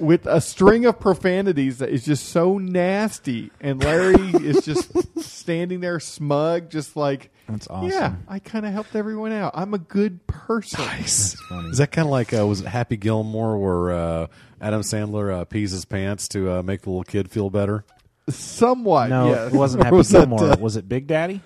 with 0.00 0.26
a 0.26 0.40
string 0.40 0.86
of 0.86 0.98
profanities 0.98 1.78
that 1.78 1.90
is 1.90 2.04
just 2.04 2.28
so 2.30 2.58
nasty. 2.58 3.50
And 3.60 3.82
Larry 3.82 4.30
is 4.30 4.64
just 4.64 4.90
standing 5.22 5.80
there 5.80 6.00
smug, 6.00 6.70
just 6.70 6.96
like, 6.96 7.30
That's 7.48 7.68
awesome. 7.68 7.90
yeah, 7.90 8.14
I 8.28 8.38
kind 8.38 8.64
of 8.66 8.72
helped 8.72 8.96
everyone 8.96 9.32
out. 9.32 9.52
I'm 9.54 9.74
a 9.74 9.78
good 9.78 10.26
person. 10.26 10.80
Nice. 10.84 11.36
Is 11.70 11.78
that 11.78 11.92
kind 11.92 12.06
of 12.06 12.10
like 12.12 12.32
uh, 12.32 12.46
was 12.46 12.60
it 12.62 12.66
Happy 12.66 12.96
Gilmore 12.96 13.58
where 13.58 13.90
uh, 13.90 14.26
Adam 14.60 14.82
Sandler 14.82 15.32
uh, 15.40 15.44
pees 15.44 15.70
his 15.72 15.84
pants 15.84 16.28
to 16.28 16.50
uh, 16.58 16.62
make 16.62 16.82
the 16.82 16.90
little 16.90 17.04
kid 17.04 17.30
feel 17.30 17.50
better? 17.50 17.84
Somewhat, 18.28 19.10
No, 19.10 19.30
yes. 19.30 19.52
it 19.52 19.56
wasn't 19.56 19.82
Happy 19.84 19.96
was 19.96 20.08
that, 20.10 20.20
Gilmore. 20.28 20.52
uh, 20.52 20.56
was 20.56 20.76
it 20.76 20.88
Big 20.88 21.06
Daddy? 21.06 21.40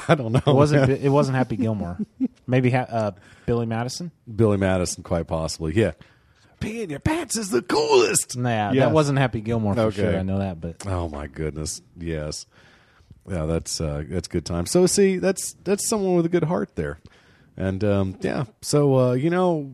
I 0.08 0.14
don't 0.14 0.32
know. 0.32 0.42
It 0.46 0.54
wasn't. 0.54 0.86
Bi- 0.86 0.94
it 0.94 1.08
wasn't 1.08 1.36
Happy 1.36 1.56
Gilmore. 1.56 1.98
Maybe 2.46 2.70
ha- 2.70 2.86
uh, 2.88 3.10
Billy 3.46 3.66
Madison. 3.66 4.10
Billy 4.36 4.56
Madison, 4.56 5.02
quite 5.02 5.26
possibly. 5.26 5.74
Yeah. 5.74 5.92
Peeing 6.60 6.90
your 6.90 7.00
pants 7.00 7.36
is 7.36 7.50
the 7.50 7.62
coolest. 7.62 8.36
Nah, 8.36 8.72
Yes. 8.72 8.74
that 8.86 8.92
wasn't 8.92 9.18
Happy 9.18 9.40
Gilmore 9.40 9.74
for 9.74 9.80
Okay. 9.80 10.02
sure. 10.02 10.16
I 10.16 10.22
know 10.22 10.38
that, 10.38 10.60
but 10.60 10.86
Oh 10.86 11.08
my 11.08 11.26
goodness. 11.26 11.80
Yes. 11.98 12.46
Yeah, 13.28 13.46
that's 13.46 13.80
uh, 13.80 14.04
that's 14.08 14.28
good 14.28 14.44
time. 14.44 14.66
So 14.66 14.86
see, 14.86 15.16
that's 15.18 15.54
that's 15.64 15.86
someone 15.88 16.14
with 16.16 16.26
a 16.26 16.30
good 16.30 16.44
heart 16.44 16.74
there. 16.76 16.98
And 17.56 17.82
um, 17.84 18.16
yeah, 18.20 18.44
so 18.62 18.96
uh, 18.96 19.12
you 19.12 19.30
know, 19.30 19.72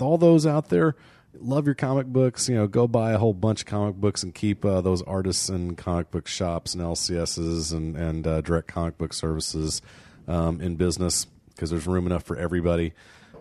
all 0.00 0.18
those 0.18 0.46
out 0.46 0.68
there 0.68 0.94
love 1.40 1.66
your 1.66 1.74
comic 1.74 2.06
books, 2.06 2.48
you 2.48 2.54
know, 2.56 2.66
go 2.66 2.88
buy 2.88 3.12
a 3.12 3.18
whole 3.18 3.32
bunch 3.34 3.60
of 3.60 3.66
comic 3.66 3.94
books 3.94 4.22
and 4.24 4.34
keep 4.34 4.64
uh, 4.64 4.80
those 4.80 5.02
artists 5.02 5.48
and 5.48 5.76
comic 5.78 6.10
book 6.10 6.26
shops 6.26 6.74
and 6.74 6.82
LCSs 6.82 7.72
and 7.72 7.96
and 7.96 8.26
uh, 8.26 8.40
direct 8.40 8.66
comic 8.68 8.98
book 8.98 9.12
services 9.12 9.80
um, 10.26 10.60
in 10.60 10.76
business 10.76 11.26
because 11.54 11.70
there's 11.70 11.86
room 11.86 12.06
enough 12.06 12.24
for 12.24 12.36
everybody. 12.36 12.92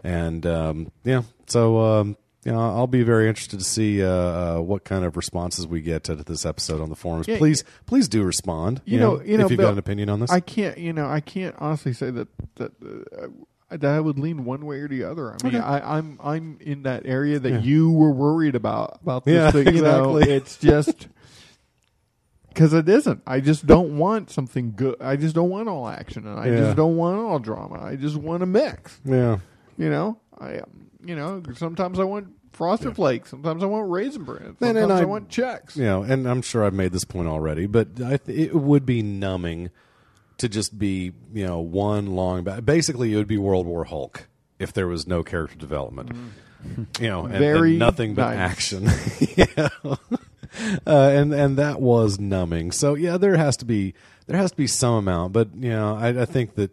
And 0.03 0.45
um, 0.45 0.91
yeah, 1.03 1.23
so 1.47 1.79
um, 1.79 2.17
you 2.47 2.53
know, 2.53 2.59
I'll 2.59 2.87
be 2.87 3.03
very 3.03 3.27
interested 3.27 3.59
to 3.59 3.65
see 3.65 4.01
uh, 4.03 4.07
uh, 4.09 4.59
what 4.59 4.83
kind 4.85 5.03
of 5.03 5.17
responses 5.17 5.67
we 5.67 5.81
get 5.81 6.05
to 6.05 6.15
this 6.15 6.45
episode 6.45 6.79
on 6.81 6.89
the 6.89 6.95
forums. 6.95 7.27
Yeah, 7.27 7.37
please, 7.37 7.63
please 7.85 8.07
do 8.07 8.23
respond. 8.23 8.81
you 8.85 8.99
know, 8.99 9.21
you 9.21 9.37
know, 9.37 9.45
if 9.45 9.51
you've 9.51 9.57
Bill, 9.57 9.67
got 9.67 9.73
an 9.73 9.79
opinion 9.79 10.09
on 10.09 10.19
this. 10.21 10.31
I 10.31 10.39
can't, 10.39 10.77
you 10.77 10.93
know, 10.93 11.07
I 11.07 11.19
can't 11.19 11.55
honestly 11.59 11.91
say 11.93 12.09
that 12.11 12.27
that 12.55 12.71
uh, 12.81 13.27
that 13.69 13.83
I 13.83 13.99
would 13.99 14.17
lean 14.17 14.45
one 14.45 14.65
way 14.65 14.77
or 14.79 14.87
the 14.87 15.03
other. 15.03 15.29
I 15.33 15.35
mean, 15.43 15.55
Okay. 15.55 15.63
I, 15.63 15.97
I'm 15.97 16.17
I'm 16.23 16.57
in 16.61 16.83
that 16.83 17.05
area 17.05 17.37
that 17.37 17.51
Yeah. 17.51 17.59
you 17.59 17.91
were 17.91 18.11
worried 18.11 18.55
about 18.55 18.99
about 19.01 19.25
this 19.25 19.33
Yeah, 19.35 19.51
thing. 19.63 19.75
You 19.75 19.81
know, 19.81 20.15
exactly. 20.15 20.35
it's 20.37 20.57
just 20.57 21.07
because 22.49 22.73
it 22.73 22.87
isn't. 22.87 23.21
I 23.27 23.39
just 23.41 23.65
don't 23.65 23.97
want 23.97 24.29
something 24.31 24.73
good. 24.75 24.95
I 25.01 25.15
just 25.17 25.35
don't 25.35 25.49
want 25.49 25.67
all 25.69 25.87
action, 25.87 26.25
and 26.25 26.39
I 26.39 26.47
Yeah. 26.47 26.57
just 26.59 26.77
don't 26.77 26.95
want 26.95 27.19
all 27.19 27.39
drama. 27.39 27.83
I 27.83 27.95
just 27.97 28.15
want 28.15 28.41
a 28.41 28.45
mix. 28.45 28.99
yeah. 29.05 29.39
You 29.77 29.89
know, 29.89 30.17
I 30.39 30.61
you 31.05 31.15
know 31.15 31.43
sometimes 31.55 31.99
I 31.99 32.03
want 32.03 32.29
frosted 32.57 32.95
flakes. 32.95 33.29
Sometimes 33.29 33.63
I 33.63 33.67
want 33.67 33.89
raisin 33.89 34.23
bran. 34.23 34.41
And- 34.43 34.57
Sometimes 34.59 34.77
and 34.83 34.91
I, 34.93 35.01
I- 35.01 35.05
want 35.05 35.29
checks. 35.29 35.77
you 35.77 35.83
know, 35.85 36.03
and 36.03 36.27
I'm 36.27 36.41
sure 36.41 36.63
I've 36.65 36.73
made 36.73 36.91
this 36.91 37.05
point 37.05 37.27
already, 37.27 37.65
but 37.67 37.87
I 38.03 38.17
th- 38.17 38.49
it 38.49 38.55
would 38.55 38.85
be 38.85 39.01
numbing 39.01 39.69
to 40.39 40.49
just 40.49 40.77
be, 40.77 41.13
you 41.33 41.45
know, 41.45 41.59
one 41.59 42.07
long. 42.15 42.43
Ba- 42.43 42.61
Basically, 42.61 43.13
it 43.13 43.17
would 43.17 43.27
be 43.27 43.37
World 43.37 43.65
War 43.65 43.85
Hulk 43.85 44.27
if 44.59 44.73
there 44.73 44.87
was 44.87 45.07
no 45.07 45.23
character 45.23 45.57
development. 45.57 46.11
You 46.99 47.07
know, 47.07 47.25
and, 47.25 47.35
and 47.43 47.79
nothing 47.79 48.13
but 48.15 48.33
nice. 48.35 48.51
action. 48.51 48.89
yeah. 49.37 49.69
Uh, 50.87 51.11
and 51.13 51.33
and 51.33 51.57
that 51.57 51.79
was 51.79 52.19
numbing. 52.19 52.71
So 52.71 52.95
yeah, 52.95 53.17
there 53.17 53.35
has 53.37 53.57
to 53.57 53.65
be 53.65 53.93
there 54.25 54.37
has 54.37 54.49
to 54.51 54.57
be 54.57 54.65
some 54.65 54.95
amount, 54.95 55.33
but 55.33 55.49
you 55.55 55.69
know, 55.69 55.95
I, 55.95 56.21
I 56.21 56.25
think 56.25 56.55
that 56.55 56.71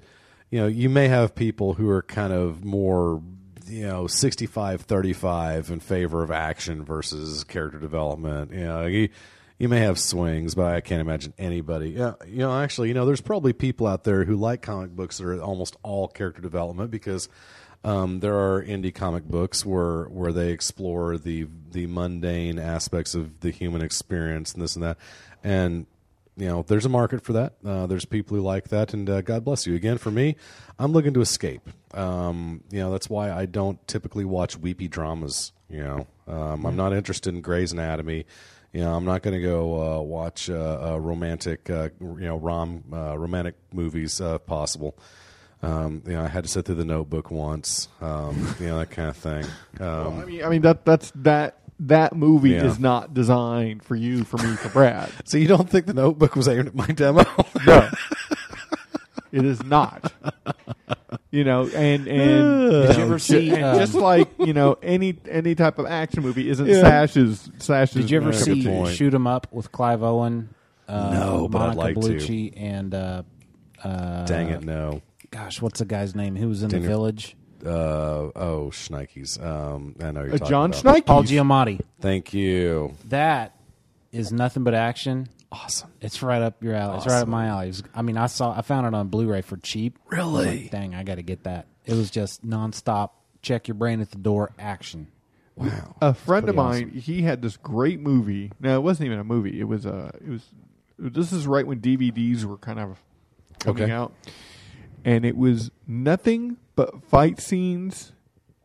you 0.51 0.61
know 0.61 0.67
you 0.67 0.89
may 0.89 1.09
have 1.09 1.35
people 1.35 1.75
who 1.75 1.91
are 1.91 2.01
kind 2.03 2.33
of 2.33 2.65
more 2.65 3.21
you 3.67 3.87
know 3.87 4.07
65 4.07 4.83
35 4.83 5.71
in 5.71 5.81
favor 5.81 6.23
of 6.23 6.31
action 6.31 6.85
versus 6.85 7.45
character 7.45 7.79
development. 7.79 8.53
You 8.53 8.65
know 8.65 8.87
you, 8.87 9.09
you 9.59 9.69
may 9.69 9.81
have 9.81 9.99
swings 9.99 10.55
but 10.55 10.75
i 10.75 10.81
can't 10.81 11.01
imagine 11.01 11.33
anybody. 11.39 11.91
Yeah 11.91 12.15
you 12.27 12.39
know 12.39 12.59
actually 12.59 12.89
you 12.89 12.95
know 12.95 13.07
there's 13.07 13.21
probably 13.21 13.53
people 13.53 13.87
out 13.87 14.05
there 14.05 14.25
who 14.25 14.37
like 14.37 14.63
comic 14.63 14.91
books 14.91 15.19
that 15.19 15.27
are 15.27 15.41
almost 15.41 15.77
all 15.83 16.09
character 16.09 16.43
development 16.43 16.91
because 16.91 17.29
um, 17.85 18.21
there 18.21 18.35
are 18.35 18.65
indie 18.65 18.95
comic 18.95 19.25
books 19.25 19.65
where 19.65 20.05
where 20.05 20.33
they 20.33 20.51
explore 20.51 21.19
the 21.19 21.47
the 21.71 21.87
mundane 21.87 22.59
aspects 22.59 23.15
of 23.15 23.41
the 23.41 23.51
human 23.51 23.83
experience 23.83 24.55
and 24.55 24.63
this 24.63 24.75
and 24.75 24.85
that. 24.85 24.97
And 25.43 25.87
you 26.37 26.49
know, 26.49 26.63
there's 26.63 26.85
a 26.85 26.89
market 26.89 27.23
for 27.23 27.33
that. 27.35 27.55
Uh, 27.65 27.87
there's 27.87 28.05
people 28.05 28.37
who 28.37 28.43
like 28.43 28.69
that, 28.69 28.93
and 28.93 29.09
uh, 29.09 29.21
God 29.21 29.45
bless 29.45 29.67
you. 29.67 29.75
Again, 29.75 29.99
for 29.99 30.11
me, 30.11 30.37
I'm 30.79 30.93
looking 30.93 31.15
to 31.15 31.21
escape. 31.21 31.69
Um, 31.93 32.63
you 32.71 32.81
know, 32.81 32.91
that's 32.91 33.09
why 33.09 33.31
I 33.31 33.47
don't 33.47 33.87
typically 33.87 34.25
watch 34.25 34.57
weepy 34.57 34.89
dramas. 34.89 35.53
You 35.69 35.85
know, 35.85 36.07
um, 36.27 36.67
I'm 36.67 36.77
not 36.77 36.93
interested 36.93 37.35
in 37.35 37.41
Grey's 37.41 37.73
Anatomy. 37.73 38.27
You 38.73 38.81
know, 38.81 38.95
I'm 38.95 39.05
not 39.05 39.23
going 39.23 39.41
to 39.41 39.43
go 39.43 39.99
uh, 39.99 40.01
watch 40.03 40.51
uh, 40.51 40.95
uh, 40.95 40.99
romantic, 40.99 41.71
uh, 41.71 41.91
you 42.01 42.27
know, 42.27 42.37
rom 42.37 42.83
uh, 42.93 43.17
romantic 43.17 43.55
movies 43.73 44.21
uh, 44.21 44.35
if 44.35 44.47
possible. 44.47 44.99
Um, 45.63 46.03
you 46.07 46.13
know, 46.13 46.25
I 46.25 46.29
had 46.29 46.45
to 46.45 46.51
sit 46.51 46.67
through 46.67 46.75
the 46.75 46.85
Notebook 46.85 47.31
once. 47.31 47.89
Um, 48.01 48.55
you 48.59 48.67
know, 48.67 48.79
that 48.79 48.91
kind 48.91 49.09
of 49.09 49.17
thing. 49.17 49.45
Um, 49.81 50.19
I 50.19 50.25
mean, 50.25 50.45
I 50.45 50.49
mean 50.49 50.63
that 50.63 50.85
that's 50.85 51.13
that 51.15 51.61
that 51.81 52.15
movie 52.15 52.51
Yeah. 52.51 52.65
is 52.65 52.79
not 52.79 53.15
designed 53.15 53.83
for 53.83 53.95
you, 53.97 54.25
for 54.25 54.39
me, 54.39 54.55
for 54.57 54.69
Brad. 54.69 55.11
so 55.25 55.37
you 55.39 55.49
don't 55.49 55.69
think 55.69 55.87
the 55.87 55.95
Notebook 55.95 56.37
was 56.37 56.49
aimed 56.49 56.69
at 56.69 56.75
my 56.75 56.87
demo? 56.87 57.25
No, 57.67 57.91
it 59.33 59.45
is 59.45 59.63
not. 59.65 60.13
You 61.31 61.43
know, 61.45 61.63
and 61.69 62.07
and 62.07 62.87
Did 62.87 62.97
you 62.97 63.03
ever 63.03 63.19
see, 63.19 63.51
and 63.51 63.65
um, 63.65 63.79
just 63.79 63.95
like 63.95 64.29
you 64.39 64.53
know 64.53 64.77
any 64.83 65.19
any 65.29 65.55
type 65.57 65.79
of 65.79 65.87
action 65.87 66.23
movie 66.23 66.49
isn't 66.49 66.67
Yeah. 66.67 66.81
Sash's 66.83 67.51
Sash's. 67.59 67.95
Did 68.03 68.11
you 68.11 68.19
ever 68.19 68.33
see 68.33 68.65
point. 68.65 68.95
Shoot 68.95 69.15
'Em 69.15 69.27
Up 69.27 69.49
with 69.51 69.73
Clive 69.73 70.03
Owen? 70.03 70.51
Uh, 70.87 71.11
No, 71.13 71.49
but 71.49 71.63
I'd 71.63 71.77
Monica 71.77 71.81
like 71.81 71.95
to. 71.95 72.01
Bellucci 72.01 72.53
and 72.57 72.95
uh, 72.95 73.23
uh, 73.83 74.25
Dang 74.27 74.51
it, 74.51 74.63
no. 74.63 75.01
Gosh, 75.31 75.61
what's 75.63 75.79
the 75.81 75.85
guy's 75.87 76.15
name? 76.15 76.37
Who 76.37 76.49
was 76.49 76.63
in 76.63 76.69
Daniel- 76.69 76.83
the 76.89 76.95
village? 76.95 77.37
Uh, 77.65 78.31
oh, 78.37 78.69
Schneikes. 78.73 79.43
Um, 79.43 79.97
I 80.01 80.11
know 80.11 80.23
you're 80.23 80.35
Uh, 80.35 80.39
talking 80.39 80.49
John 80.51 80.71
about. 80.73 80.85
Schneike? 80.97 81.07
Paul 81.07 81.23
Giamatti. 81.25 81.81
Thank 82.01 82.35
you. 82.35 82.95
That 83.09 83.55
is 84.13 84.33
nothing 84.33 84.65
but 84.65 84.75
action. 84.75 85.29
Awesome. 85.51 85.91
It's 86.01 86.23
right 86.23 86.43
up 86.43 86.63
your 86.63 86.75
alley. 86.75 86.97
It's 86.99 87.07
right 87.07 87.21
up 87.23 87.29
my 87.29 87.47
alley. 87.47 87.67
It 87.67 87.69
was- 87.69 87.83
I 87.95 88.03
mean, 88.03 88.17
I 88.17 88.27
saw, 88.27 88.57
I 88.57 88.63
found 88.63 88.87
it 88.87 88.95
on 88.95 89.09
Blu-ray 89.09 89.43
for 89.43 89.57
cheap. 89.57 89.99
Really? 90.09 90.23
I 90.23 90.51
was 90.53 90.61
like, 90.63 90.71
Dang, 90.71 90.95
I 90.95 91.05
got 91.05 91.15
to 91.17 91.23
get 91.23 91.45
that. 91.45 91.67
It 91.87 91.95
was 91.95 92.11
just 92.11 92.45
nonstop. 92.45 93.11
Check 93.43 93.69
your 93.69 93.77
brain 93.77 94.01
at 94.01 94.11
the 94.11 94.19
door. 94.19 94.51
Action. 94.59 95.09
Wow. 95.57 95.95
a 96.03 96.15
friend 96.15 96.49
of 96.49 96.57
pretty 96.57 96.85
mine 96.91 96.91
he 96.99 97.23
had 97.23 97.41
this 97.41 97.57
great 97.57 98.01
movie 98.01 98.51
no 98.59 98.75
it 98.75 98.83
wasn't 98.83 99.07
even 99.07 99.21
a 99.21 99.25
movie 99.25 99.61
it 99.61 99.69
was 99.69 99.87
uh 99.87 100.11
it 100.21 100.29
was 100.29 100.43
this 100.99 101.33
is 101.33 101.47
right 101.47 101.65
when 101.65 101.79
dvds 101.79 102.45
were 102.45 102.57
kind 102.57 102.81
of 102.81 103.01
coming 103.61 103.85
Okay. 103.85 103.93
out 103.93 104.13
and 105.05 105.25
it 105.25 105.37
was 105.37 105.71
nothing 105.87 106.57
but 106.77 107.05
fight 107.09 107.41
scenes 107.41 108.13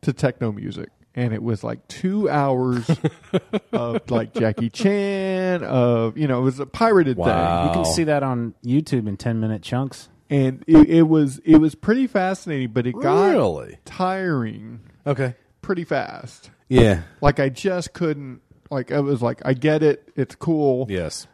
to 0.02 0.12
techno 0.12 0.50
music 0.52 0.88
and 1.14 1.34
it 1.34 1.42
was 1.42 1.62
like 1.64 1.86
two 1.88 2.28
hours 2.30 2.88
of 3.72 4.10
like 4.10 4.32
jackie 4.32 4.70
chan 4.70 5.62
of 5.64 6.16
you 6.16 6.26
know 6.26 6.38
it 6.38 6.44
was 6.44 6.60
a 6.60 6.66
pirated 6.66 7.16
Wow. 7.16 7.66
You 7.66 7.72
can 7.74 7.84
see 7.84 8.04
that 8.04 8.22
on 8.22 8.54
YouTube 8.64 9.06
in 9.08 9.16
ten-minute 9.16 9.62
chunks. 9.62 10.08
thing 10.28 10.38
and 10.38 10.64
it, 10.66 10.88
it 10.88 11.02
was 11.02 11.38
it 11.44 11.56
was 11.58 11.74
pretty 11.74 12.06
fascinating 12.06 12.70
but 12.72 12.86
it 12.86 12.92
got 12.92 13.30
Really? 13.30 13.78
tiring 13.84 14.80
Okay. 15.06 15.34
pretty 15.62 15.84
fast 15.84 16.50
Yeah. 16.68 17.02
like 17.20 17.40
i 17.40 17.48
just 17.48 17.92
couldn't 17.92 18.40
like 18.70 18.92
i 18.92 19.00
was 19.00 19.20
like 19.20 19.42
i 19.44 19.52
get 19.54 19.82
it 19.82 20.08
it's 20.16 20.34
cool 20.36 20.86
Yes. 20.88 21.26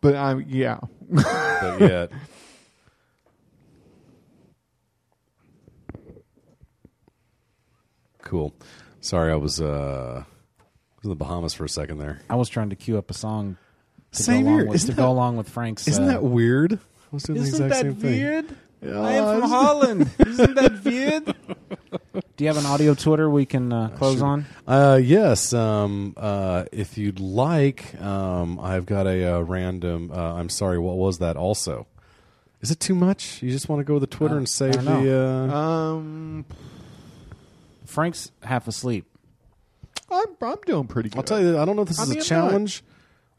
But 0.00 0.14
I'm 0.14 0.44
yeah. 0.46 0.78
But 1.10 1.80
yet. 1.80 2.12
cool. 8.28 8.54
Sorry, 9.00 9.32
I 9.32 9.36
was 9.36 9.60
uh, 9.60 10.24
was 10.96 11.04
in 11.04 11.10
the 11.10 11.16
Bahamas 11.16 11.54
for 11.54 11.64
a 11.64 11.68
second 11.68 11.98
there. 11.98 12.20
I 12.30 12.36
was 12.36 12.48
trying 12.48 12.70
to 12.70 12.76
cue 12.76 12.98
up 12.98 13.10
a 13.10 13.14
song 13.14 13.56
to 14.12 14.22
Same 14.22 14.44
go 14.44 14.48
along 14.50 14.58
here. 14.60 14.66
with, 14.68 14.74
Isn't 14.76 14.90
to 14.90 14.96
that- 14.96 15.02
go 15.02 15.10
along 15.10 15.36
with 15.36 15.48
Frank's. 15.48 15.88
Isn't 15.88 16.04
uh, 16.04 16.08
that 16.08 16.22
weird? 16.22 16.72
I 16.74 16.78
was 17.10 17.22
doing 17.22 17.40
the 17.40 17.48
Isn't 17.48 17.64
exact 17.66 17.74
that 17.84 17.92
same 17.92 18.00
thing. 18.00 18.10
weird? 18.20 18.46
Yeah, 18.82 19.00
I 19.00 19.12
am 19.12 19.24
from 19.24 19.36
it's- 19.38 19.50
Holland. 19.50 20.10
Isn't 20.26 20.54
that 20.54 20.84
weird? 20.84 21.24
Do 22.36 22.44
you 22.44 22.48
have 22.48 22.56
an 22.58 22.66
audio 22.66 22.94
Twitter 22.94 23.28
we 23.28 23.44
can 23.46 23.72
uh, 23.72 23.88
close 23.96 24.22
on? 24.22 24.46
Uh, 24.66 25.00
yes. 25.02 25.52
Um, 25.52 26.14
uh, 26.16 26.64
if 26.70 26.96
you'd 26.98 27.18
like, 27.18 28.00
um, 28.00 28.60
I've 28.60 28.86
got 28.86 29.06
a, 29.08 29.34
uh 29.36 29.40
random. 29.40 30.12
Uh, 30.12 30.34
I'm 30.34 30.48
sorry. 30.48 30.78
What 30.78 30.96
was 30.96 31.18
that? 31.18 31.36
Also, 31.36 31.86
is 32.60 32.70
it 32.70 32.78
too 32.78 32.94
much? 32.94 33.42
You 33.42 33.50
just 33.50 33.68
want 33.68 33.80
to 33.80 33.84
go 33.84 33.94
with 33.94 34.02
the 34.02 34.06
Twitter 34.06 34.34
Uh, 34.34 34.38
and 34.38 34.48
save 34.48 34.74
don't 34.84 35.02
the. 35.04 35.18
Uh, 35.18 35.56
Um, 35.56 36.44
Frank's 37.98 38.30
half 38.44 38.68
asleep. 38.68 39.06
I'm 40.08 40.28
I'm 40.40 40.58
doing 40.64 40.86
pretty 40.86 41.08
good. 41.08 41.18
I'll 41.18 41.24
tell 41.24 41.42
you. 41.42 41.58
I 41.58 41.64
don't 41.64 41.74
know 41.74 41.82
if 41.82 41.88
this 41.88 41.98
I 41.98 42.04
is 42.04 42.10
mean, 42.10 42.18
a 42.18 42.20
I'm 42.20 42.24
challenge 42.24 42.84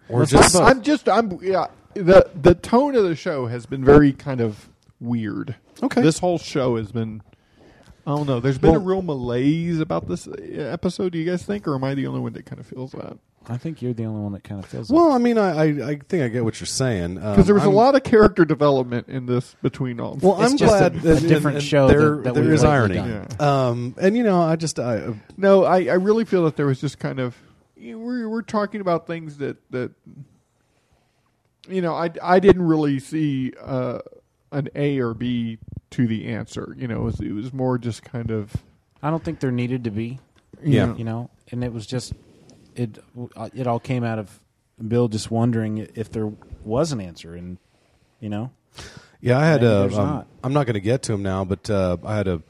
or 0.09 0.19
Let's 0.19 0.31
just. 0.31 0.55
I'm 0.57 0.81
just 0.81 1.07
I'm 1.07 1.39
yeah. 1.41 1.67
The 1.93 2.29
the 2.35 2.55
tone 2.55 2.93
of 2.95 3.05
the 3.05 3.15
show 3.15 3.45
has 3.47 3.65
been 3.65 3.85
very 3.85 4.11
kind 4.11 4.41
of 4.41 4.67
weird. 4.99 5.55
Okay. 5.81 6.01
This 6.01 6.19
whole 6.19 6.37
show 6.37 6.75
has 6.75 6.91
been. 6.91 7.21
I 8.05 8.13
don't 8.17 8.27
know. 8.27 8.41
There's 8.41 8.57
been 8.57 8.75
a 8.75 8.79
real 8.79 9.01
malaise 9.01 9.79
about 9.79 10.09
this 10.09 10.27
uh, 10.27 10.33
episode. 10.33 11.13
Do 11.13 11.19
you 11.19 11.25
guys 11.25 11.43
think, 11.43 11.65
or 11.65 11.75
am 11.75 11.85
I 11.85 11.93
the 11.93 12.07
only 12.07 12.19
one 12.19 12.33
that 12.33 12.45
kind 12.45 12.59
of 12.59 12.67
feels 12.67 12.91
that? 12.91 13.17
I 13.47 13.57
think 13.57 13.81
you're 13.81 13.93
the 13.93 14.05
only 14.05 14.21
one 14.21 14.33
that 14.33 14.43
kind 14.43 14.63
of 14.63 14.69
feels. 14.69 14.89
well, 14.91 15.11
I 15.11 15.17
mean, 15.17 15.37
I, 15.39 15.49
I, 15.49 15.63
I 15.63 15.99
think 16.07 16.23
I 16.23 16.27
get 16.27 16.43
what 16.43 16.59
you're 16.59 16.67
saying 16.67 17.15
Because 17.15 17.45
there 17.47 17.55
was 17.55 17.63
Um, 17.63 17.69
I'm- 17.69 17.75
a 17.77 17.79
lot 17.79 17.95
of 17.95 18.03
character 18.03 18.45
development 18.45 19.07
in 19.07 19.25
this 19.25 19.55
between 19.63 19.99
all. 19.99 20.19
Well, 20.21 20.39
It's 20.41 20.51
I'm 20.51 20.57
just 20.57 20.69
glad 20.77 20.95
a- 20.95 20.99
that 20.99 21.23
a 21.23 21.27
different 21.27 21.57
and 21.57 21.63
show 21.65 21.87
There, 21.87 21.99
that- 22.17 22.23
that 22.25 22.33
there 22.35 22.43
we've 22.43 22.53
is 22.53 22.63
lately 22.63 22.99
irony, 22.99 23.25
done. 23.37 23.41
um, 23.41 23.95
and 23.99 24.15
you 24.15 24.23
know, 24.23 24.41
I 24.41 24.55
just 24.55 24.77
I, 24.79 25.15
No, 25.37 25.63
I, 25.63 25.85
I 25.85 25.93
really 25.93 26.25
feel 26.25 26.43
that 26.45 26.57
there 26.57 26.67
was 26.67 26.79
just 26.79 26.99
kind 26.99 27.19
of 27.19 27.35
you 27.75 27.93
know, 27.93 27.99
we're 28.05 28.29
we're 28.29 28.41
talking 28.43 28.81
about 28.81 29.07
things 29.07 29.37
that 29.37 29.57
that 29.71 29.91
you 31.67 31.81
know 31.81 31.93
I 31.95 32.11
I 32.21 32.39
didn't 32.39 32.63
really 32.63 32.99
see 32.99 33.53
uh, 33.61 33.99
an 34.51 34.69
A 34.75 34.99
or 34.99 35.13
B 35.13 35.57
to 35.91 36.07
the 36.07 36.27
answer. 36.27 36.75
You 36.77 36.87
know, 36.87 37.01
it 37.01 37.03
was, 37.03 37.19
it 37.19 37.31
was 37.31 37.53
more 37.53 37.77
just 37.77 38.03
kind 38.03 38.31
of 38.31 38.53
I 39.01 39.09
don't 39.09 39.23
think 39.23 39.39
there 39.39 39.51
needed 39.51 39.85
to 39.85 39.91
be. 39.91 40.19
Yeah. 40.61 40.93
you 40.95 41.05
know, 41.05 41.29
and 41.51 41.63
it 41.63 41.71
was 41.71 41.87
just 41.87 42.11
it. 42.79 42.97
It 43.53 43.67
all 43.67 43.79
came 43.79 44.03
out 44.03 44.19
of 44.19 44.39
Bill 44.85 45.07
just 45.07 45.29
wondering 45.29 45.87
if 45.95 46.11
there 46.11 46.31
was 46.63 46.91
an 46.91 47.01
answer, 47.01 47.35
and 47.35 47.57
you 48.19 48.29
know, 48.29 48.51
Yeah, 49.21 49.37
I 49.37 49.45
had 49.45 49.63
a. 49.63 49.79
there's 49.81 49.97
Um, 49.97 50.07
not. 50.07 50.27
I'm 50.43 50.53
not 50.53 50.65
going 50.65 50.75
to 50.75 50.79
get 50.81 51.03
to 51.03 51.13
him 51.13 51.21
now, 51.23 51.43
but 51.45 51.69
uh, 51.69 51.97
I 52.03 52.15
had 52.15 52.27
a. 52.27 52.41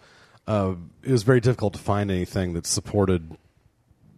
Uh, 0.48 0.76
it 1.04 1.12
was 1.12 1.24
very 1.24 1.40
difficult 1.40 1.74
to 1.74 1.80
find 1.80 2.10
anything 2.10 2.54
that 2.54 2.66
supported, 2.66 3.38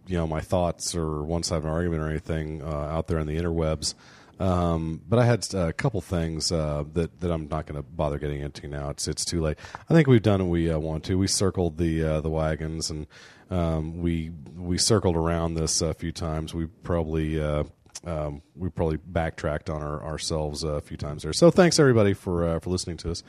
you 0.06 0.16
know, 0.16 0.26
my 0.26 0.40
thoughts 0.40 0.94
or 0.94 1.22
one 1.22 1.42
side 1.42 1.56
of 1.56 1.64
an 1.64 1.70
argument 1.70 2.02
or 2.02 2.08
anything 2.08 2.62
uh, 2.62 2.66
out 2.66 3.06
there 3.06 3.18
in 3.18 3.26
the 3.26 3.36
interwebs. 3.36 3.94
Um, 4.42 5.00
but 5.08 5.20
I 5.20 5.24
had 5.24 5.46
uh, 5.54 5.68
a 5.68 5.72
couple 5.72 6.00
things 6.00 6.50
uh, 6.50 6.82
that 6.94 7.20
that 7.20 7.30
I'm 7.30 7.46
not 7.48 7.66
going 7.66 7.76
to 7.76 7.82
bother 7.82 8.18
getting 8.18 8.40
into 8.40 8.66
now. 8.66 8.90
It's 8.90 9.06
it's 9.06 9.24
too 9.24 9.40
late. 9.40 9.56
I 9.88 9.94
think 9.94 10.08
we've 10.08 10.22
done 10.22 10.40
what 10.40 10.50
we 10.50 10.68
uh, 10.68 10.80
want 10.80 11.04
to. 11.04 11.16
We 11.16 11.28
circled 11.28 11.78
the 11.78 12.02
uh, 12.02 12.20
the 12.22 12.30
wagons 12.30 12.90
and 12.90 13.06
um, 13.50 14.02
we 14.02 14.32
we 14.56 14.78
circled 14.78 15.14
around 15.14 15.54
this 15.54 15.80
a 15.80 15.94
few 15.94 16.12
times. 16.12 16.54
We 16.54 16.66
probably. 16.66 17.40
Uh, 17.40 17.64
um, 18.04 18.42
we 18.56 18.68
probably 18.68 18.96
backtracked 18.96 19.70
on 19.70 19.80
our, 19.80 20.02
ourselves 20.02 20.64
a 20.64 20.80
few 20.80 20.96
times 20.96 21.22
there. 21.22 21.32
So 21.32 21.52
thanks 21.52 21.78
everybody 21.78 22.14
for 22.14 22.48
uh, 22.48 22.58
for 22.58 22.70
listening 22.70 22.96
to 22.96 23.12
us. 23.12 23.22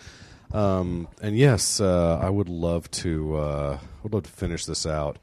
Um, 0.51 1.07
and 1.21 1.37
yes, 1.37 1.79
uh, 1.79 2.17
I 2.19 2.31
would 2.31 2.49
love 2.49 2.89
to 2.91 3.35
uh, 3.35 3.79
would 4.01 4.13
love 4.13 4.23
to 4.23 4.31
finish 4.31 4.65
this 4.65 4.87
out 4.87 5.19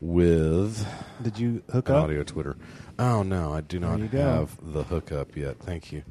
with 0.00 0.84
did 1.22 1.38
you 1.38 1.62
hook 1.70 1.88
up? 1.88 2.04
audio 2.04 2.24
Twitter. 2.24 2.56
Oh 2.98 3.22
no, 3.22 3.52
I 3.52 3.60
do 3.60 3.78
not 3.80 3.98
you 3.98 4.06
go. 4.08 4.18
have 4.22 4.56
the 4.62 4.82
hookup 4.84 5.36
yet. 5.36 5.58
Thank 5.58 5.92
you. 5.92 6.02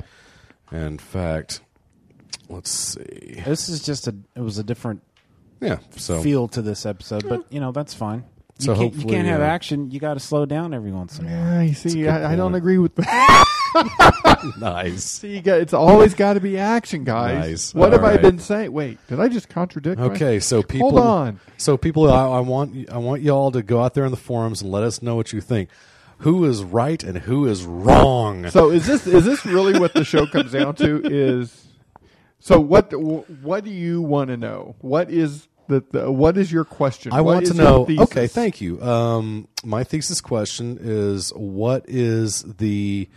In 0.71 0.97
fact, 0.97 1.61
let's 2.49 2.69
see. 2.69 3.41
This 3.45 3.69
is 3.69 3.83
just 3.83 4.07
a. 4.07 4.15
It 4.35 4.41
was 4.41 4.57
a 4.57 4.63
different 4.63 5.01
Yeah, 5.61 5.79
so 5.95 6.21
feel 6.21 6.47
to 6.49 6.61
this 6.61 6.85
episode, 6.85 7.27
but 7.29 7.45
you 7.51 7.59
know 7.59 7.71
that's 7.71 7.93
fine. 7.93 8.25
You 8.59 8.65
So 8.65 8.73
can't, 8.75 8.77
you 8.77 8.89
hopefully, 8.99 9.13
can't 9.15 9.27
have 9.27 9.41
uh, 9.41 9.45
action. 9.45 9.91
You 9.91 9.99
got 9.99 10.13
to 10.15 10.19
slow 10.19 10.45
down 10.45 10.73
every 10.73 10.91
once 10.91 11.17
in 11.19 11.25
a 11.25 11.29
while. 11.29 11.37
yeah. 11.37 11.61
You 11.61 11.73
see, 11.73 12.07
I, 12.07 12.33
I 12.33 12.35
don't 12.35 12.53
agree 12.55 12.77
with 12.77 12.95
that. 12.95 13.45
nice. 14.59 15.03
see, 15.03 15.35
you 15.35 15.41
got, 15.41 15.59
it's 15.59 15.73
always 15.73 16.13
got 16.13 16.33
to 16.33 16.39
be 16.39 16.59
action, 16.59 17.03
guys. 17.03 17.49
Nice. 17.49 17.73
What 17.73 17.87
All 17.87 17.91
have 17.99 18.03
I 18.03 18.11
right. 18.13 18.21
been 18.21 18.37
saying? 18.37 18.71
Wait, 18.71 18.99
did 19.07 19.19
I 19.19 19.27
just 19.27 19.49
contradict? 19.49 19.99
my- 19.99 20.05
Okay, 20.07 20.39
so 20.39 20.61
people. 20.61 20.91
hold 20.91 21.01
on. 21.01 21.39
So 21.57 21.77
people, 21.77 22.11
I, 22.11 22.27
I 22.27 22.39
want 22.41 22.89
I 22.91 22.97
want 22.97 23.21
y'all 23.23 23.51
to 23.51 23.63
go 23.63 23.81
out 23.81 23.93
there 23.95 24.05
in 24.05 24.11
the 24.11 24.17
forums 24.17 24.61
and 24.61 24.71
let 24.71 24.83
us 24.83 25.01
know 25.01 25.15
what 25.15 25.33
you 25.33 25.41
think. 25.41 25.69
Who 26.23 26.45
is 26.45 26.63
right 26.63 27.03
and 27.03 27.17
who 27.17 27.47
is 27.47 27.65
wrong? 27.65 28.49
So 28.49 28.71
is 28.71 28.85
this 28.85 29.05
is 29.05 29.25
this 29.25 29.45
really 29.45 29.77
what 29.77 29.93
the 29.93 30.05
show 30.05 30.25
comes 30.25 30.53
down 30.53 30.75
to? 30.75 31.01
Is 31.03 31.67
so 32.39 32.59
what 32.59 32.93
what 32.93 33.63
do 33.63 33.69
you 33.69 34.01
want 34.01 34.29
to 34.29 34.37
know? 34.37 34.75
What 34.79 35.11
is 35.11 35.47
the, 35.67 35.83
the 35.91 36.11
what 36.11 36.37
is 36.37 36.51
your 36.51 36.65
question? 36.65 37.13
I 37.13 37.21
What 37.21 37.35
want 37.35 37.45
to 37.47 37.53
know. 37.53 37.87
Okay, 37.89 38.27
thank 38.27 38.61
you. 38.61 38.81
Um, 38.81 39.47
my 39.63 39.83
thesis 39.83 40.21
question 40.21 40.77
is: 40.81 41.31
What 41.35 41.85
is 41.87 42.43
the 42.43 43.09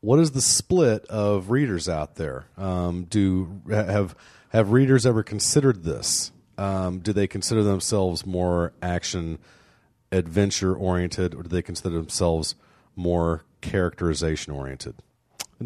what 0.00 0.18
is 0.18 0.32
the 0.32 0.42
split 0.42 1.06
of 1.06 1.50
readers 1.50 1.88
out 1.88 2.16
there? 2.16 2.46
Um, 2.58 3.04
do 3.04 3.62
have 3.70 4.14
have 4.50 4.72
readers 4.72 5.06
ever 5.06 5.22
considered 5.22 5.84
this? 5.84 6.32
Um, 6.56 7.00
do 7.00 7.12
they 7.12 7.26
consider 7.26 7.62
themselves 7.62 8.24
more 8.26 8.72
action 8.82 9.38
adventure 10.14 10.74
oriented, 10.74 11.34
or 11.34 11.42
do 11.42 11.48
they 11.48 11.62
consider 11.62 11.96
themselves 11.96 12.54
more 12.96 13.44
characterization 13.60 14.52
oriented? 14.52 14.94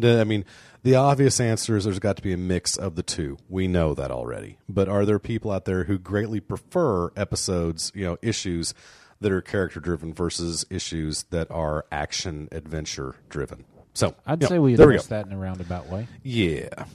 I 0.01 0.23
mean, 0.23 0.45
the 0.83 0.95
obvious 0.95 1.39
answer 1.39 1.75
is 1.75 1.83
there's 1.83 1.99
got 1.99 2.15
to 2.17 2.21
be 2.21 2.33
a 2.33 2.37
mix 2.37 2.77
of 2.77 2.95
the 2.95 3.03
two. 3.03 3.37
We 3.49 3.67
know 3.67 3.93
that 3.93 4.11
already. 4.11 4.57
But 4.67 4.87
are 4.87 5.05
there 5.05 5.19
people 5.19 5.51
out 5.51 5.65
there 5.65 5.85
who 5.85 5.97
greatly 5.97 6.39
prefer 6.39 7.11
episodes, 7.15 7.91
you 7.95 8.05
know, 8.05 8.17
issues 8.21 8.73
that 9.19 9.31
are 9.31 9.41
character 9.41 9.79
driven 9.79 10.13
versus 10.13 10.65
issues 10.69 11.23
that 11.31 11.51
are 11.51 11.85
action 11.91 12.47
adventure 12.51 13.15
driven? 13.29 13.65
So 13.93 14.15
I'd 14.25 14.41
say 14.43 14.59
we 14.59 14.75
there 14.75 14.87
we 14.87 14.93
address 14.93 15.07
that 15.07 15.25
in 15.25 15.33
a 15.33 15.37
roundabout 15.37 15.87
way. 15.87 16.07
Yeah. 16.23 16.85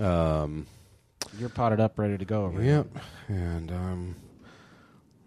Um, 0.00 0.66
You're 1.38 1.50
potted 1.50 1.78
up, 1.78 1.98
ready 1.98 2.18
to 2.18 2.24
go 2.24 2.46
over 2.46 2.60
here. 2.60 2.86
Yep. 2.92 3.04
And 3.28 3.70
um, 3.70 4.16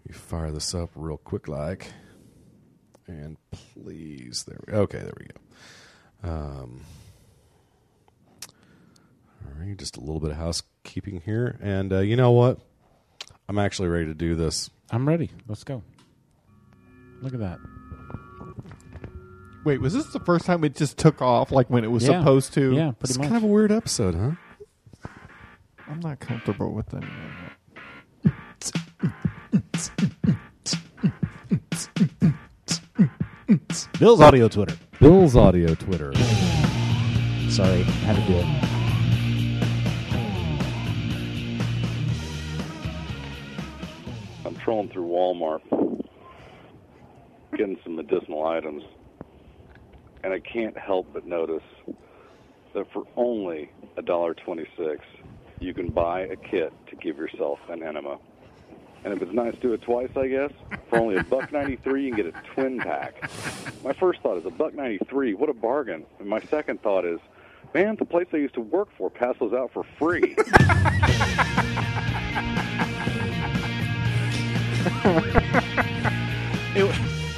you 0.08 0.14
fire 0.14 0.50
this 0.52 0.74
up 0.74 0.90
real 0.94 1.16
quick, 1.16 1.48
like. 1.48 1.92
And 3.08 3.36
please, 3.50 4.44
there. 4.48 4.58
We, 4.66 4.72
okay, 4.72 4.98
there 4.98 5.12
we 5.18 5.26
go. 5.26 6.28
Um, 6.28 6.80
all 9.44 9.52
right, 9.60 9.76
just 9.76 9.96
a 9.96 10.00
little 10.00 10.20
bit 10.20 10.30
of 10.32 10.36
housekeeping 10.36 11.20
here, 11.24 11.56
and 11.62 11.92
uh, 11.92 11.98
you 12.00 12.16
know 12.16 12.32
what? 12.32 12.58
I'm 13.48 13.58
actually 13.58 13.88
ready 13.88 14.06
to 14.06 14.14
do 14.14 14.34
this. 14.34 14.70
I'm 14.90 15.06
ready. 15.06 15.30
Let's 15.46 15.62
go. 15.62 15.82
Look 17.22 17.32
at 17.34 17.40
that. 17.40 17.58
Wait, 19.64 19.80
was 19.80 19.94
this 19.94 20.06
the 20.06 20.20
first 20.20 20.46
time 20.46 20.62
it 20.64 20.74
just 20.76 20.96
took 20.96 21.20
off, 21.22 21.50
like 21.52 21.68
when 21.70 21.84
it 21.84 21.90
was 21.90 22.06
Yeah. 22.06 22.20
supposed 22.20 22.52
to? 22.54 22.72
Yeah, 22.72 22.90
pretty 22.92 23.10
It's 23.10 23.18
much. 23.18 23.28
kind 23.28 23.36
of 23.36 23.42
a 23.44 23.46
weird 23.52 23.70
episode, 23.72 24.14
huh? 24.14 24.32
I'm 25.88 26.00
not 26.00 26.18
comfortable 26.18 26.72
with 26.72 26.92
any 26.94 27.06
of 28.24 28.32
Bill's 33.98 34.20
audio 34.20 34.48
Twitter. 34.48 34.76
Bill's 35.00 35.36
audio 35.36 35.74
Twitter. 35.74 36.12
Sorry, 37.48 37.82
had 37.82 38.16
to 38.16 38.22
do 38.26 38.34
it. 38.34 38.46
I'm 44.44 44.54
trolling 44.56 44.90
through 44.90 45.06
Walmart, 45.06 45.62
getting 47.56 47.78
some 47.82 47.96
medicinal 47.96 48.46
items, 48.46 48.82
and 50.22 50.32
I 50.32 50.40
can't 50.40 50.76
help 50.76 51.06
but 51.14 51.26
notice 51.26 51.62
that 52.74 52.92
for 52.92 53.04
only 53.16 53.70
a 53.96 54.02
dollar 54.02 54.34
twenty-six, 54.34 55.00
you 55.58 55.72
can 55.72 55.88
buy 55.88 56.20
a 56.20 56.36
kit 56.36 56.72
to 56.90 56.96
give 56.96 57.16
yourself 57.16 57.58
an 57.70 57.82
enema. 57.82 58.18
And 59.06 59.14
if 59.14 59.22
it's 59.22 59.32
nice, 59.32 59.54
to 59.54 59.60
do 59.60 59.72
it 59.72 59.82
twice, 59.82 60.10
I 60.16 60.26
guess. 60.26 60.50
For 60.90 60.98
only 60.98 61.14
a 61.14 61.22
buck 61.22 61.52
ninety-three, 61.58 62.04
you 62.06 62.12
can 62.12 62.24
get 62.24 62.34
a 62.34 62.42
twin 62.54 62.78
pack. 62.78 63.30
My 63.84 63.92
first 63.92 64.20
thought 64.20 64.36
is 64.36 64.44
a 64.44 64.50
buck 64.50 64.74
ninety-three. 64.74 65.34
What 65.34 65.48
a 65.48 65.54
bargain! 65.54 66.04
And 66.18 66.28
my 66.28 66.40
second 66.40 66.82
thought 66.82 67.04
is, 67.04 67.20
man, 67.72 67.94
the 68.00 68.04
place 68.04 68.26
I 68.32 68.38
used 68.38 68.54
to 68.54 68.60
work 68.60 68.88
for 68.98 69.08
passed 69.08 69.38
those 69.38 69.52
out 69.52 69.70
for 69.72 69.84
free. 69.98 70.34
It, 76.74 76.84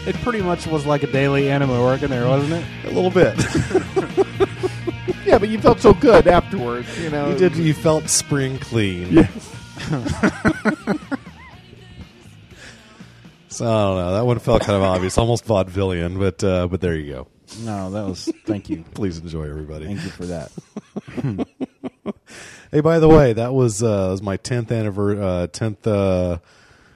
it 0.06 0.16
pretty 0.16 0.42
much 0.42 0.66
was 0.66 0.84
like 0.84 1.02
a 1.04 1.06
daily 1.06 1.48
enema 1.48 1.80
working 1.80 2.08
there, 2.08 2.26
wasn't 2.26 2.54
it? 2.54 2.90
A 2.90 2.94
little 2.94 3.10
bit. 3.10 3.36
Yeah, 5.24 5.36
but 5.36 5.50
you 5.50 5.60
felt 5.60 5.78
so 5.78 5.92
good 5.92 6.26
afterwards. 6.26 6.98
You 6.98 7.10
know, 7.10 7.28
you 7.28 7.36
did. 7.36 7.54
You 7.54 7.74
felt 7.74 8.08
spring 8.08 8.58
clean. 8.58 9.12
Yes. 9.12 9.54
So 13.58 13.66
I 13.66 13.82
don't 13.82 13.96
know. 13.96 14.12
That 14.12 14.24
one 14.26 14.38
felt 14.38 14.62
kind 14.62 14.76
of 14.76 14.82
obvious, 14.82 15.18
almost 15.18 15.44
vaudevillian, 15.44 16.18
but 16.18 16.42
uh, 16.44 16.68
but 16.68 16.80
there 16.80 16.94
you 16.94 17.12
go. 17.12 17.28
No, 17.64 17.90
that 17.90 18.04
was. 18.06 18.30
Thank 18.46 18.68
you. 18.70 18.84
Please 18.94 19.18
enjoy, 19.18 19.48
everybody. 19.48 19.86
Thank 19.86 20.04
you 20.04 20.10
for 20.10 20.26
that. 20.26 21.46
Hey, 22.70 22.80
by 22.82 22.98
the 22.98 23.08
way, 23.08 23.32
that 23.32 23.54
was 23.54 23.82
uh, 23.82 24.08
was 24.10 24.20
my 24.20 24.36
tenth 24.36 24.70
anniversary. 24.70 25.22
Uh, 25.24 25.46
tenth 25.46 25.86
uh, 25.86 26.38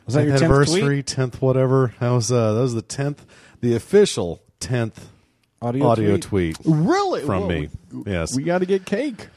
Was 0.04 0.14
that 0.14 0.26
your 0.26 0.36
anniversary? 0.36 1.02
Tenth 1.02 1.40
whatever. 1.40 1.94
That 1.98 2.10
was 2.10 2.30
uh, 2.30 2.52
that 2.52 2.60
was 2.60 2.74
the 2.74 2.82
tenth, 2.82 3.24
the 3.62 3.74
official 3.74 4.42
tenth 4.60 5.08
Audio 5.62 5.86
audio 5.86 6.16
tweet? 6.18 6.56
tweet. 6.56 6.58
Really? 6.66 7.22
from 7.22 7.46
Well, 7.46 7.48
me. 7.48 7.68
yes, 8.06 8.36
We 8.36 8.42
got 8.42 8.58
to 8.58 8.66
get 8.66 8.84
cake. 8.84 9.28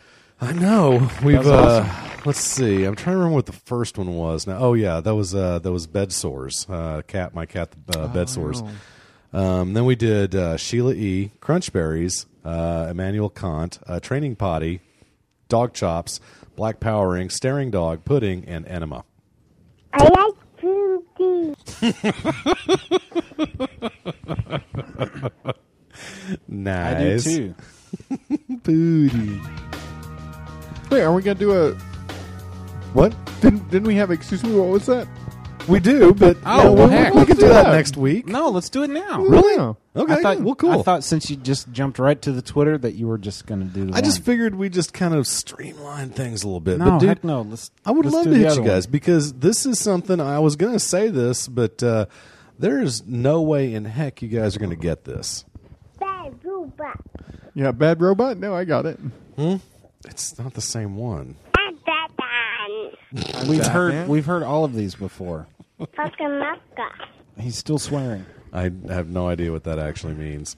I 0.42 0.54
know. 0.54 1.10
We've 1.24 1.38
was 1.38 1.48
uh, 1.48 1.90
let's 2.26 2.40
see. 2.40 2.84
I'm 2.84 2.96
trying 2.96 3.16
to 3.16 3.18
remember 3.18 3.36
what 3.36 3.46
the 3.46 3.54
first 3.54 3.98
one 3.98 4.14
was. 4.16 4.46
Now, 4.48 4.58
oh 4.60 4.74
yeah, 4.74 5.00
that 5.02 5.16
was 5.16 5.34
uh, 5.34 5.60
that 5.60 5.72
was 5.72 5.88
bed 5.88 6.12
sores. 6.12 6.66
Uh, 6.70 7.02
cat, 7.08 7.34
my 7.34 7.46
cat, 7.46 7.70
uh, 7.96 8.08
bed 8.08 8.30
sores. 8.30 8.62
Um, 9.34 9.74
then 9.74 9.86
we 9.86 9.96
did 9.96 10.36
uh, 10.36 10.58
Sheila 10.58 10.94
E. 10.94 11.32
Crunchberries, 11.42 12.26
uh, 12.44 12.88
Immanuel 12.90 13.30
Kant, 13.30 13.80
uh, 13.88 14.00
Training 14.00 14.36
Potty, 14.36 14.82
Dog 15.50 15.74
Chops, 15.74 16.20
Black 16.56 16.80
Powering, 16.80 17.30
Staring 17.30 17.72
Dog, 17.72 18.06
Pudding, 18.06 18.46
and 18.46 18.66
Enema. 18.68 19.04
I 19.94 20.04
like 20.04 20.36
fruity. 20.60 21.56
Nice. 26.48 27.28
I 27.28 27.30
do 27.30 27.54
too. 27.54 27.56
Booty. 28.64 29.42
Wait, 30.96 31.02
are 31.04 31.12
we 31.12 31.22
gonna 31.22 31.38
do 31.38 31.52
a? 31.52 31.74
What? 32.94 33.14
Didn't 33.42 33.70
didn't 33.70 33.86
we 33.86 33.96
have? 33.96 34.12
Excuse 34.12 34.42
me, 34.46 34.56
what 34.58 34.70
was 34.70 34.86
that? 34.86 35.06
We 35.68 35.82
do, 35.82 36.14
but 36.14 36.38
Oh, 36.46 36.64
no, 36.64 36.72
well, 36.74 36.88
we, 36.88 36.94
heck. 36.94 37.14
we 37.14 37.26
can 37.26 37.36
do 37.36 37.50
that 37.50 37.66
Yeah. 37.66 37.72
next 37.74 37.98
week. 37.98 38.28
No, 38.28 38.48
let's 38.50 38.70
do 38.70 38.84
it 38.84 38.90
now. 38.90 39.22
Really? 39.22 39.56
Yeah. 39.56 39.74
Okay. 40.02 40.14
I 40.14 40.22
thought, 40.22 40.40
well, 40.40 40.56
cool. 40.56 40.72
I 40.80 40.84
thought 40.84 41.04
since 41.04 41.30
you 41.30 41.36
just 41.36 41.70
jumped 41.74 42.00
right 42.00 42.22
to 42.22 42.32
the 42.32 42.42
Twitter 42.42 42.78
that 42.78 42.94
you 42.94 43.08
were 43.10 43.18
just 43.18 43.46
going 43.46 43.60
to 43.60 43.66
do. 43.66 43.88
The 43.88 43.98
I 43.98 44.00
just 44.00 44.24
figured 44.24 44.56
we 44.56 44.70
just 44.70 44.94
kind 44.94 45.14
of 45.14 45.28
streamline 45.28 46.12
things 46.12 46.44
a 46.44 46.48
little 46.48 46.62
bit. 46.62 46.78
no, 46.80 46.92
but 46.92 47.00
dude, 47.00 47.10
heck 47.10 47.24
no. 47.26 47.42
Let's. 47.42 47.72
I 47.86 47.92
would 47.92 48.06
let's 48.06 48.16
love 48.16 48.24
do 48.24 48.32
to 48.32 48.38
the 48.40 48.48
hit 48.48 48.56
you 48.58 48.64
guys 48.64 48.88
one. 48.88 48.92
because 48.94 49.34
this 49.34 49.66
is 49.66 49.78
something 49.80 50.22
I 50.22 50.40
was 50.40 50.56
going 50.56 50.72
to 50.74 50.80
say 50.80 51.10
this, 51.10 51.50
but 51.50 51.84
uh, 51.84 52.06
there 52.58 52.82
is 52.82 53.06
no 53.06 53.42
way 53.42 53.74
in 53.74 53.84
heck 53.84 54.22
you 54.22 54.30
guys 54.30 54.56
are 54.56 54.60
going 54.60 54.70
to 54.70 54.78
get 54.78 55.04
this. 55.04 55.44
Bad 56.00 56.36
robot. 56.42 57.02
Yeah, 57.54 57.72
bad 57.74 58.00
robot. 58.02 58.38
No, 58.38 58.56
I 58.56 58.64
got 58.64 58.86
it. 58.86 58.98
It's 60.08 60.38
not 60.38 60.54
the 60.54 60.62
same 60.62 60.96
one. 60.96 61.36
And 61.58 61.78
that 61.86 62.10
done. 62.66 63.48
We've 63.48 63.66
heard. 63.66 64.08
We've 64.08 64.26
heard 64.26 64.44
all 64.44 64.66
of 64.66 64.74
these 64.74 64.96
before. 64.96 65.48
He's 67.40 67.58
still 67.58 67.80
swearing. 67.80 68.26
I 68.54 68.72
have 68.88 69.10
no 69.10 69.28
idea 69.28 69.52
what 69.52 69.66
that 69.66 69.80
actually 69.80 70.14
means. 70.14 70.56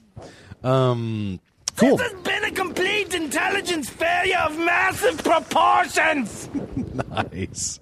Um, 0.62 1.40
cool. 1.76 1.96
This 1.96 2.12
has 2.12 2.22
been 2.22 2.44
a 2.44 2.50
complete 2.52 3.12
intelligence 3.14 3.90
failure 3.90 4.38
of 4.38 4.56
massive 4.56 5.18
proportions. 5.24 6.48
nice. 7.10 7.80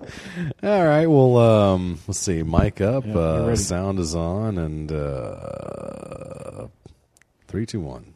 All 0.63 0.87
right. 0.87 1.07
Well, 1.07 1.37
um, 1.37 1.99
let's 2.07 2.21
see. 2.21 2.43
Mic 2.43 2.81
up. 2.81 3.05
Yeah, 3.05 3.13
you're 3.13 3.23
uh, 3.23 3.47
ready. 3.47 3.57
sound 3.57 3.99
is 3.99 4.15
on, 4.15 4.57
and 4.57 4.91
uh, 4.91 6.69
three, 7.49 7.67
two, 7.67 7.81
one. 7.81 8.16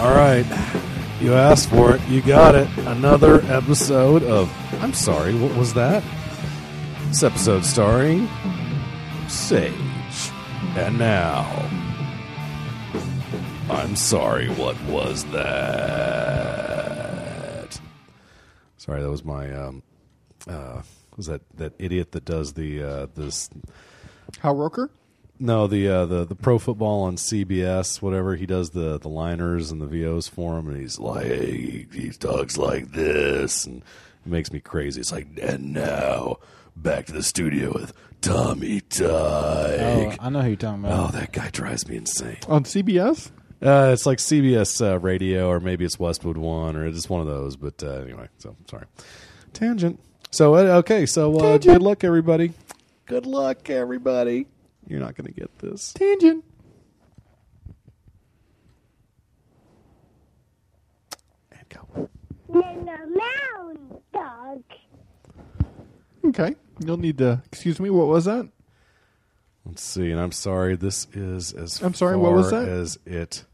All 0.00 0.14
right. 0.14 0.46
You 1.20 1.34
asked 1.34 1.70
for 1.70 1.94
it. 1.96 2.02
You 2.08 2.20
got 2.22 2.54
it. 2.54 2.68
Another 2.78 3.40
episode 3.46 4.22
of. 4.24 4.50
I'm 4.82 4.92
sorry. 4.92 5.34
What 5.34 5.56
was 5.56 5.72
that? 5.74 6.02
This 7.08 7.22
episode 7.22 7.64
starring 7.64 8.28
Sage. 9.28 9.72
And 10.76 10.98
now. 10.98 11.44
I'm 13.70 13.96
sorry, 13.96 14.48
what 14.50 14.78
was 14.84 15.24
that? 15.26 16.60
Sorry, 18.76 19.00
that 19.02 19.10
was 19.10 19.24
my 19.24 19.50
um 19.54 19.82
uh 20.46 20.82
was 21.16 21.26
that 21.26 21.40
that 21.56 21.72
idiot 21.78 22.12
that 22.12 22.24
does 22.26 22.52
the 22.52 22.82
uh 22.82 23.06
this 23.14 23.48
Hal 24.40 24.56
Roker. 24.56 24.90
No, 25.38 25.66
the 25.66 25.88
uh 25.88 26.06
the 26.06 26.24
the 26.24 26.34
pro 26.34 26.58
football 26.58 27.02
on 27.02 27.16
CBS, 27.16 28.00
whatever, 28.02 28.36
he 28.36 28.46
does 28.46 28.70
the 28.70 28.98
the 28.98 29.08
liners 29.08 29.70
and 29.70 29.80
the 29.80 29.86
VOs 29.86 30.28
for 30.28 30.58
him 30.58 30.68
and 30.68 30.76
he's 30.80 30.98
like 30.98 31.26
hey, 31.26 31.86
he 31.92 32.10
talks 32.10 32.56
like 32.56 32.92
this 32.92 33.66
and 33.66 33.78
it 34.24 34.30
makes 34.30 34.52
me 34.52 34.60
crazy. 34.60 35.00
It's 35.00 35.12
like 35.12 35.26
and 35.42 35.72
now 35.72 36.36
back 36.76 37.06
to 37.06 37.12
the 37.12 37.22
studio 37.22 37.72
with 37.72 37.92
Tommy 38.20 38.80
Oh, 39.00 40.12
I 40.18 40.30
know 40.30 40.40
who 40.42 40.48
you're 40.48 40.56
talking 40.56 40.84
Oh, 40.86 41.08
that 41.12 41.32
guy 41.32 41.50
drives 41.50 41.86
me 41.88 41.96
insane. 41.96 42.38
on 42.48 42.64
CBS. 42.64 43.30
Uh, 43.62 43.90
it's 43.92 44.04
like 44.04 44.18
CBS 44.18 44.84
uh, 44.84 44.98
Radio, 44.98 45.48
or 45.48 45.58
maybe 45.58 45.84
it's 45.84 45.98
Westwood 45.98 46.36
One, 46.36 46.76
or 46.76 46.86
it's 46.86 47.08
one 47.08 47.20
of 47.20 47.26
those. 47.26 47.56
But 47.56 47.82
uh, 47.82 48.00
anyway, 48.02 48.28
so 48.38 48.56
sorry. 48.68 48.84
Tangent. 49.54 49.98
So 50.30 50.54
uh, 50.54 50.78
okay, 50.78 51.06
so 51.06 51.34
uh, 51.38 51.58
good 51.58 51.80
luck, 51.80 52.04
everybody. 52.04 52.52
Good 53.06 53.24
luck, 53.24 53.70
everybody. 53.70 54.46
You're 54.86 55.00
not 55.00 55.14
going 55.16 55.26
to 55.26 55.32
get 55.32 55.58
this. 55.58 55.92
Tangent. 55.94 56.44
And 61.52 61.68
go. 61.68 62.08
No, 62.48 62.60
no, 62.60 62.96
mound 63.06 64.00
dog. 64.12 64.62
Okay, 66.26 66.54
you'll 66.84 66.96
need 66.96 67.18
to. 67.18 67.42
Excuse 67.46 67.80
me. 67.80 67.90
What 67.90 68.06
was 68.06 68.24
that? 68.26 68.48
Let's 69.66 69.82
see, 69.82 70.10
and 70.10 70.20
I'm 70.20 70.32
sorry. 70.32 70.76
This 70.76 71.06
is 71.14 71.52
as 71.52 71.80
I'm 71.82 71.94
sorry, 71.94 72.14
far 72.14 72.22
what 72.22 72.32
was 72.32 72.50
that? 72.50 72.68
as 72.68 72.98
it 73.06 73.44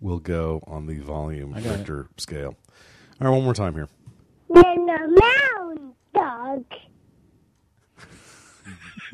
will 0.00 0.18
go 0.18 0.62
on 0.66 0.86
the 0.86 0.98
volume 0.98 1.54
I 1.54 1.60
got 1.60 1.74
it. 1.74 1.78
Richter 1.78 2.08
scale. 2.18 2.56
All 3.20 3.28
right, 3.28 3.30
one 3.30 3.44
more 3.44 3.54
time 3.54 3.74
here. 3.74 3.88
Then 4.50 4.86
the 4.86 5.20
mountain 5.54 5.94
dog. 6.14 6.64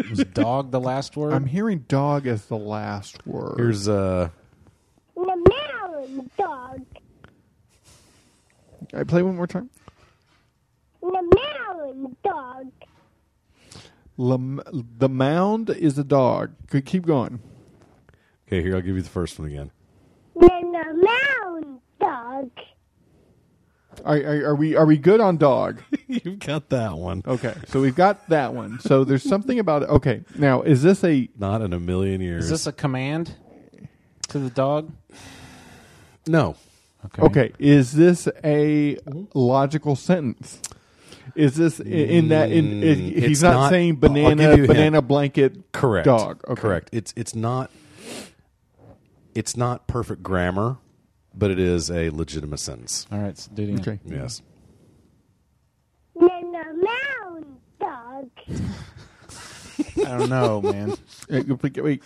Was 0.09 0.24
dog 0.32 0.70
the 0.70 0.81
last 0.81 1.16
word? 1.16 1.32
I'm 1.32 1.47
hearing 1.47 1.85
dog 1.89 2.27
as 2.27 2.47
the 2.47 2.56
last 2.56 3.27
word. 3.27 3.55
Here's 3.59 3.89
uh, 3.89 4.31
The 5.14 5.44
mountain 5.81 6.31
dog. 6.39 6.86
I 8.94 9.05
play 9.05 9.22
one 9.22 9.36
more 9.36 9.47
time. 9.47 9.68
The 11.02 11.39
mountain 11.68 12.16
dog. 12.24 12.70
Lam- 14.16 14.62
the 14.98 15.09
mound 15.09 15.70
is 15.70 15.98
a 15.98 16.05
dog. 16.05 16.52
Good, 16.68 16.85
Keep 16.86 17.06
going. 17.06 17.40
okay. 18.47 18.62
Here, 18.62 18.74
I'll 18.77 18.82
give 18.82 18.97
you 18.97 19.02
the 19.02 19.09
first 19.09 19.39
one 19.39 19.48
again. 19.48 19.70
The 20.35 20.48
mountain 21.43 21.81
dog. 22.01 22.51
Are, 24.05 24.16
are, 24.16 24.44
are 24.51 24.55
we 24.55 24.77
are 24.77 24.86
we 24.86 24.97
good 24.98 25.20
on 25.20 25.36
dog? 25.36 25.82
You've 26.09 26.39
got 26.40 26.68
that 26.70 26.97
one. 26.98 27.22
Okay, 27.27 27.55
so 27.68 27.81
we've 27.81 27.94
got 27.94 28.28
that 28.28 28.55
one. 28.55 28.81
So 28.81 29.05
there's 29.05 29.22
something 29.22 29.59
about 29.59 29.82
it. 29.82 29.89
Okay, 29.90 30.22
now 30.36 30.62
is 30.62 30.82
this 30.82 31.02
a 31.05 31.28
Not 31.39 31.62
in 31.62 31.72
a 31.72 31.81
million 31.81 32.20
years. 32.20 32.44
Is 32.44 32.51
this 32.51 32.66
a 32.66 32.72
command 32.72 33.35
to 34.28 34.39
the 34.39 34.51
dog? 34.51 34.93
no? 36.27 36.56
Okay. 37.06 37.22
okay? 37.22 37.52
Is 37.59 37.93
this 37.93 38.28
a 38.44 38.98
logical 39.35 39.97
sentence? 39.97 40.60
Is 41.35 41.55
this 41.55 41.81
i- 41.81 41.85
in 41.85 42.28
that 42.28 42.51
in, 42.52 42.66
Mm, 42.66 42.82
in 42.82 42.98
he's 42.98 43.24
it's 43.24 43.43
not, 43.43 43.52
not- 43.55 43.70
saying 43.70 43.90
I'll 44.02 44.09
give 44.09 44.12
banana 44.12 44.43
you 44.43 44.48
a 44.48 44.56
hint. 44.56 44.66
banana 44.68 45.01
blanket 45.02 45.72
Correct. 45.72 46.05
dog? 46.05 46.43
Okay. 46.48 46.60
Correct. 46.60 46.90
It's 46.93 47.14
it's 47.16 47.35
not. 47.35 47.70
It's 49.35 49.56
not 49.56 49.86
perfect 49.86 50.22
grammar, 50.22 50.77
but 51.35 51.51
it 51.51 51.59
is 51.59 51.90
a 51.90 52.11
legitimate 52.11 52.59
sentence. 52.61 53.07
All 53.12 53.19
right, 53.19 53.36
so 53.39 53.51
do 53.55 53.62
it 53.62 53.69
again. 53.70 53.81
Okay. 53.81 53.98
Yes. 54.07 54.43
Then 56.19 56.52
the 56.52 56.89
mountain 57.23 57.57
dog. 57.81 58.31
I 60.07 60.19
don't 60.19 60.28
know, 60.28 60.61
man. 60.61 60.94
Hey, 61.28 61.43
go 61.43 61.57
play- 61.57 61.70
Wait, 61.82 62.02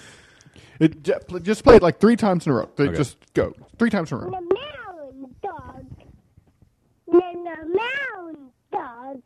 it, 0.78 1.02
ju- 1.02 1.14
pl- 1.26 1.40
just 1.40 1.64
play 1.64 1.76
it 1.76 1.82
like 1.82 1.98
three 2.00 2.16
times 2.16 2.46
in 2.46 2.52
a 2.52 2.54
row. 2.56 2.70
Okay. 2.78 2.96
Just 2.96 3.16
go 3.34 3.52
three 3.78 3.90
times 3.90 4.12
in 4.12 4.18
a 4.18 4.20
The 4.20 4.26
row. 4.26 4.30
mountain 4.40 5.34
dog. 5.42 5.86
Then 7.10 7.44
the 7.44 7.80
mountain 7.80 8.50
dog. 8.72 9.22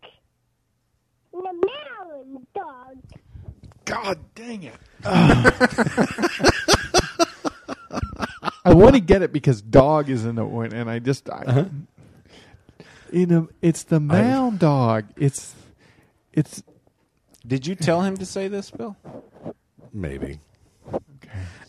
The 1.33 1.43
mountain 1.43 2.47
dog. 2.55 2.97
God 3.85 4.19
dang 4.35 4.63
it! 4.65 4.75
I 8.71 8.75
want 8.75 8.95
to 8.95 9.01
get 9.01 9.23
it 9.23 9.33
because 9.33 9.61
dog 9.63 10.09
is 10.09 10.25
in 10.25 10.35
the 10.37 10.45
one, 10.45 10.73
and 10.73 10.89
I 10.91 10.99
just 10.99 11.29
I, 11.31 11.43
Uh-huh. 11.47 11.65
in 13.13 13.33
a, 13.33 13.47
it's 13.63 13.83
the 13.85 14.01
mound 14.01 14.59
dog. 14.59 15.07
It's 15.17 15.55
it's 16.33 16.63
Did 17.47 17.67
you 17.67 17.75
tell 17.75 18.03
him 18.03 18.17
to 18.19 18.27
say 18.27 18.49
this, 18.49 18.71
Bill? 18.71 18.97
Maybe. 19.93 20.41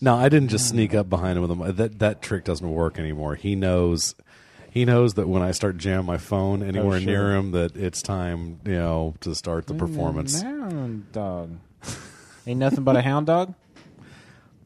No, 0.02 0.16
I 0.16 0.30
didn't 0.30 0.50
just 0.50 0.70
sneak 0.70 0.94
up 0.94 1.10
behind 1.10 1.38
him 1.38 1.48
with 1.48 1.52
him. 1.52 1.76
That 1.76 2.00
that 2.00 2.22
trick 2.22 2.44
doesn't 2.46 2.70
work 2.70 2.98
anymore. 3.00 3.36
He 3.36 3.56
knows. 3.56 4.16
He 4.72 4.86
knows 4.86 5.16
that 5.16 5.28
when 5.28 5.42
I 5.42 5.52
start 5.52 5.78
jamming 5.78 6.06
my 6.06 6.18
phone 6.18 6.62
anywhere 6.62 6.98
Oh, 6.98 7.00
sure. 7.00 7.06
near 7.08 7.36
him, 7.36 7.52
that 7.52 7.76
it's 7.76 8.02
time, 8.04 8.60
you 8.66 8.74
know, 8.74 9.16
to 9.22 9.34
start 9.34 9.66
the 9.66 9.74
performance. 9.74 10.42
Hound 10.44 11.12
dog. 11.12 11.58
Ain't 12.46 12.60
nothing 12.60 12.84
but 12.84 12.96
a 12.96 13.02
hound 13.02 13.26
dog. 13.26 13.56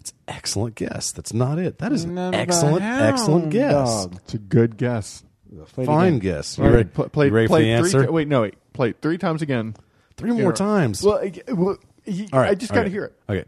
It's 0.04 0.14
excellent 0.28 0.76
guess. 0.76 1.14
That's 1.14 1.34
not 1.34 1.60
it. 1.60 1.78
That 1.78 1.94
is 1.94 2.04
an 2.04 2.16
Nothing 2.16 2.32
but 2.32 2.38
a 2.38 2.42
excellent, 2.42 2.82
hound 2.84 3.02
excellent 3.06 3.50
guess. 3.52 3.72
dog. 4.06 4.16
it's 4.26 4.34
a 4.34 4.38
good 4.38 4.76
guess. 4.76 5.24
Play 5.68 5.84
it 5.84 5.88
Fine 5.88 6.08
again. 6.16 6.20
guess. 6.20 6.58
You 6.58 6.64
All 6.66 6.70
right, 6.72 6.76
ready, 6.76 6.90
pl- 6.90 7.08
play 7.10 7.28
you 7.28 7.32
ready 7.32 7.48
play 7.48 7.60
for 7.62 7.62
the 7.62 7.90
three 7.90 7.98
answer? 8.00 8.06
ti- 8.08 8.12
wait, 8.12 8.28
no, 8.28 8.42
wait. 8.42 8.56
Play 8.74 8.92
three 9.02 9.18
times 9.18 9.42
again. 9.42 9.76
Three 10.18 10.32
more 10.34 10.42
Yeah. 10.50 10.52
times. 10.52 11.02
Well, 11.04 11.20
I, 11.20 11.32
well 11.54 11.78
he- 12.04 12.28
All 12.34 12.42
right. 12.42 12.50
I 12.50 12.56
just 12.56 12.72
got 12.74 12.80
to 12.82 12.88
okay. 12.88 12.92
hear 12.92 13.06
it. 13.06 13.16
Okay. 13.30 13.46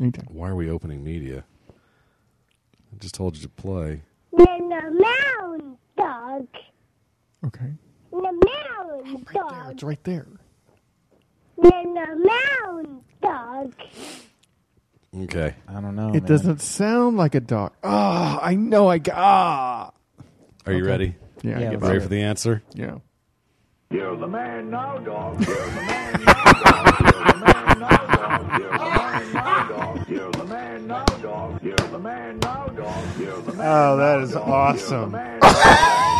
Anytime. 0.00 0.26
Why 0.30 0.48
are 0.48 0.56
we 0.56 0.68
opening 0.68 1.04
media? 1.04 1.44
I 1.70 2.96
just 2.98 3.14
told 3.14 3.36
you 3.36 3.42
to 3.42 3.48
play. 3.48 4.02
Then 4.36 4.68
the 4.68 5.04
mountain 5.38 5.76
dog. 5.96 6.46
Okay. 7.46 7.72
The 8.10 8.16
mountain 8.22 9.24
There, 9.32 9.42
dog. 9.42 9.72
it's 9.72 9.82
right 9.84 10.02
there. 10.04 10.26
Then 11.60 11.94
the 11.94 12.30
mountain 12.64 13.00
dog. 13.22 13.74
Okay. 15.24 15.54
I 15.66 15.72
don't 15.80 15.96
know. 15.96 16.08
it 16.10 16.22
man. 16.22 16.22
doesn't 16.24 16.60
sound 16.60 17.16
like 17.16 17.34
a 17.34 17.40
dog. 17.40 17.72
Ah, 17.82 18.38
I 18.42 18.54
know. 18.54 18.88
I 18.88 18.98
got. 18.98 19.16
Ah. 19.16 19.90
Are 20.66 20.72
you 20.72 20.84
ready? 20.84 21.16
Yeah, 21.42 21.58
Yeah, 21.60 21.70
get 21.70 21.80
Ready 21.80 22.00
for 22.00 22.08
the 22.08 22.22
answer? 22.22 22.62
Yeah. 22.74 22.98
You're 23.90 24.16
the 24.16 24.26
man 24.28 24.70
now, 24.70 24.98
dog. 24.98 25.40
You're 25.46 25.56
the 25.56 25.72
man 25.72 26.12
now, 26.20 26.52
dog. 26.52 26.90
You're 27.00 27.22
the 27.22 27.38
man 27.40 27.78
now, 27.78 28.06
dog. 29.64 30.10
You're 30.10 30.30
the 30.32 30.44
man 30.44 30.86
now, 30.86 31.04
dog. 31.04 31.62
You're 31.62 31.76
the 31.76 31.98
man 31.98 32.38
now, 32.40 32.66
dog. 32.66 33.18
You're 33.18 33.40
the 33.42 33.52
man 33.54 33.66
Oh, 33.66 33.96
that 33.96 34.20
is 34.20 34.36
awesome. 34.36 35.12
now, 35.12 35.38
dog. 35.38 35.38
You're 35.38 35.46
the 35.48 35.48
man 35.48 35.48
now, 35.48 35.56
dog. 35.56 35.56
You're 35.58 35.62
the 35.62 35.62
man 35.66 35.94
now, 35.94 36.14
dog. 36.14 36.17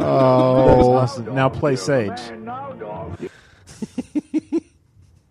Oh, 0.00 1.06
Now 1.32 1.48
play 1.48 1.76
Sage. 1.76 2.08
Man 2.30 2.44
now, 2.44 2.72
dog. 2.72 3.18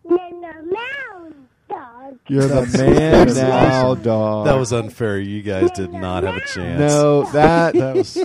Then 0.03 0.41
the 0.41 1.33
dog. 1.69 2.19
you're 2.27 2.47
the 2.47 2.77
man 2.77 3.27
now, 3.33 3.95
dog. 3.95 4.45
That 4.45 4.55
was 4.55 4.73
unfair. 4.73 5.19
You 5.19 5.41
guys 5.41 5.71
did 5.71 5.93
not 5.93 6.23
have 6.23 6.35
a 6.35 6.41
chance. 6.45 6.79
no 6.79 7.23
that. 7.31 7.73
That 7.83 7.95
was 7.95 8.23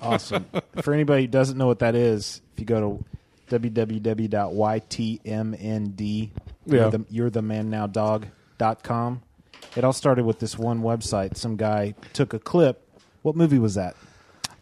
awesome. 0.00 0.46
For 0.82 0.94
anybody 0.94 1.22
who 1.22 1.28
doesn't 1.28 1.58
know 1.58 1.66
what 1.66 1.80
that 1.80 1.94
is, 1.94 2.40
if 2.54 2.60
you 2.60 2.66
go 2.66 3.04
to 3.48 3.56
www.ytmnd, 3.56 4.30
Yeah. 6.66 6.74
you're, 6.76 6.90
the, 6.90 7.04
you're 7.08 7.30
the 7.30 7.42
man 7.42 7.70
now 7.70 7.86
dog.com. 7.86 9.22
It 9.76 9.84
all 9.84 9.92
started 9.92 10.24
with 10.24 10.38
this 10.40 10.58
one 10.58 10.82
website. 10.82 11.36
Some 11.36 11.56
guy 11.56 11.94
took 12.12 12.34
a 12.34 12.38
clip. 12.38 12.86
What 13.22 13.36
movie 13.36 13.58
was 13.58 13.74
that? 13.74 13.96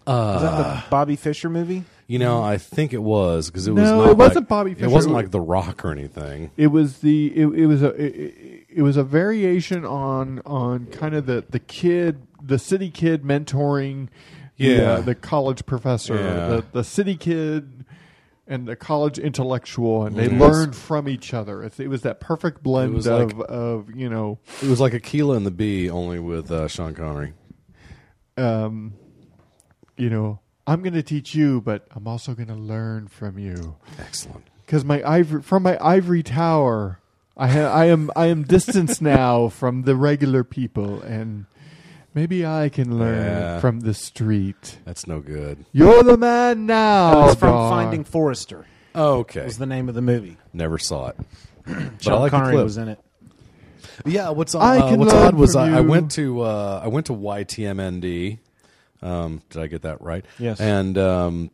was 0.06 0.42
that 0.42 0.56
the 0.56 0.84
Bobby 0.90 1.16
Fischer 1.16 1.50
movie? 1.50 1.84
You 2.06 2.18
know, 2.18 2.42
I 2.42 2.56
think 2.56 2.94
it 2.94 3.02
was 3.02 3.48
because 3.50 3.66
it 3.68 3.74
No, 3.74 3.82
was. 3.82 3.90
Not 3.90 4.10
it 4.10 4.16
wasn't 4.16 4.36
like- 4.36 4.48
Bobby 4.48 4.70
It 4.72 4.78
Fischer. 4.78 4.90
wasn't 4.90 5.14
like 5.14 5.30
The 5.30 5.40
Rock 5.40 5.84
or 5.84 5.92
anything. 5.92 6.50
It 6.56 6.68
was 6.68 6.98
the 7.00 7.26
it, 7.36 7.46
it 7.48 7.66
was 7.66 7.82
a 7.82 7.88
it, 7.90 8.64
it 8.76 8.82
was 8.82 8.96
a 8.96 9.04
variation 9.04 9.84
on 9.84 10.40
on 10.46 10.86
kind 10.86 11.14
of 11.14 11.26
the 11.26 11.44
the 11.50 11.58
kid 11.58 12.22
the 12.42 12.58
city 12.58 12.90
kid 12.90 13.22
mentoring 13.24 14.08
the, 14.56 14.64
Yeah. 14.64 14.92
uh, 14.92 15.00
the 15.02 15.14
college 15.14 15.66
professor 15.66 16.14
Yeah. 16.14 16.46
the 16.48 16.64
the 16.72 16.84
city 16.84 17.14
kid 17.16 17.84
and 18.46 18.66
the 18.66 18.76
college 18.76 19.18
intellectual 19.18 20.06
and 20.06 20.16
they 20.16 20.30
Yes. 20.30 20.40
learned 20.40 20.74
from 20.74 21.06
each 21.06 21.34
other 21.34 21.62
it's, 21.62 21.78
it 21.78 21.88
was 21.88 22.00
that 22.02 22.18
perfect 22.18 22.62
blend 22.62 22.94
was 22.94 23.06
of 23.06 23.36
like- 23.36 23.46
of 23.50 23.94
you 23.94 24.08
know 24.08 24.38
It 24.62 24.70
was 24.70 24.80
like 24.80 24.94
Akeelah 24.94 25.36
and 25.36 25.44
the 25.44 25.50
Bee, 25.50 25.90
only 25.90 26.18
with 26.18 26.50
uh, 26.50 26.66
Sean 26.68 26.94
Connery. 26.94 27.34
Um 28.38 28.94
you 29.96 30.08
know 30.10 30.40
I'm 30.66 30.82
going 30.82 30.94
to 30.94 31.02
teach 31.02 31.34
you 31.34 31.60
but 31.60 31.86
I'm 31.94 32.06
also 32.06 32.34
going 32.34 32.48
to 32.48 32.54
learn 32.54 33.08
from 33.08 33.38
you 33.38 33.76
Excellent. 33.98 34.44
because 34.64 34.84
my 34.84 35.02
ivory 35.02 35.42
from 35.42 35.62
my 35.62 35.78
ivory 35.80 36.22
tower 36.22 37.00
I 37.36 37.48
ha- 37.48 37.72
I 37.72 37.86
am 37.86 38.10
I 38.16 38.26
am 38.26 38.42
distanced 38.44 39.00
now 39.16 39.48
from 39.48 39.82
the 39.82 39.96
regular 39.96 40.44
people 40.44 41.00
and 41.02 41.46
maybe 42.14 42.44
I 42.44 42.68
can 42.68 42.98
learn 42.98 43.24
Yeah. 43.24 43.60
from 43.60 43.80
the 43.80 43.94
street. 43.94 44.78
That's 44.84 45.06
no 45.06 45.20
good. 45.20 45.64
You're 45.72 46.02
the 46.02 46.16
man 46.16 46.66
now. 46.66 47.10
That 47.14 47.26
was 47.26 47.34
from 47.36 47.50
dog. 47.50 47.70
Finding 47.70 48.04
Forrester. 48.04 48.66
Okay. 48.94 49.44
Was 49.44 49.58
the 49.58 49.66
name 49.66 49.88
of 49.88 49.94
the 49.94 50.02
movie. 50.02 50.36
Never 50.52 50.78
saw 50.78 51.08
it. 51.10 51.16
but 51.66 52.02
Sean 52.02 52.20
like 52.20 52.32
the 52.32 52.38
Connery 52.38 52.54
clip. 52.54 52.64
was 52.64 52.76
in 52.76 52.88
it. 52.88 52.98
Yeah, 54.06 54.30
what's 54.30 54.54
I 54.54 54.78
uh, 54.78 54.88
can 54.90 54.98
what's 55.00 55.12
learn 55.12 55.26
odd 55.26 55.34
was 55.34 55.52
from 55.52 55.74
I, 55.74 55.78
I 55.78 55.80
you. 55.80 55.88
went 55.88 56.10
to 56.12 56.40
uh, 56.42 56.80
I 56.84 56.88
went 56.88 57.06
to 57.06 57.12
YTMND. 57.14 58.38
Um, 59.02 59.42
did 59.50 59.62
I 59.62 59.66
get 59.66 59.82
that 59.82 60.00
right? 60.00 60.24
Yes. 60.38 60.60
And 60.60 60.98
um, 60.98 61.50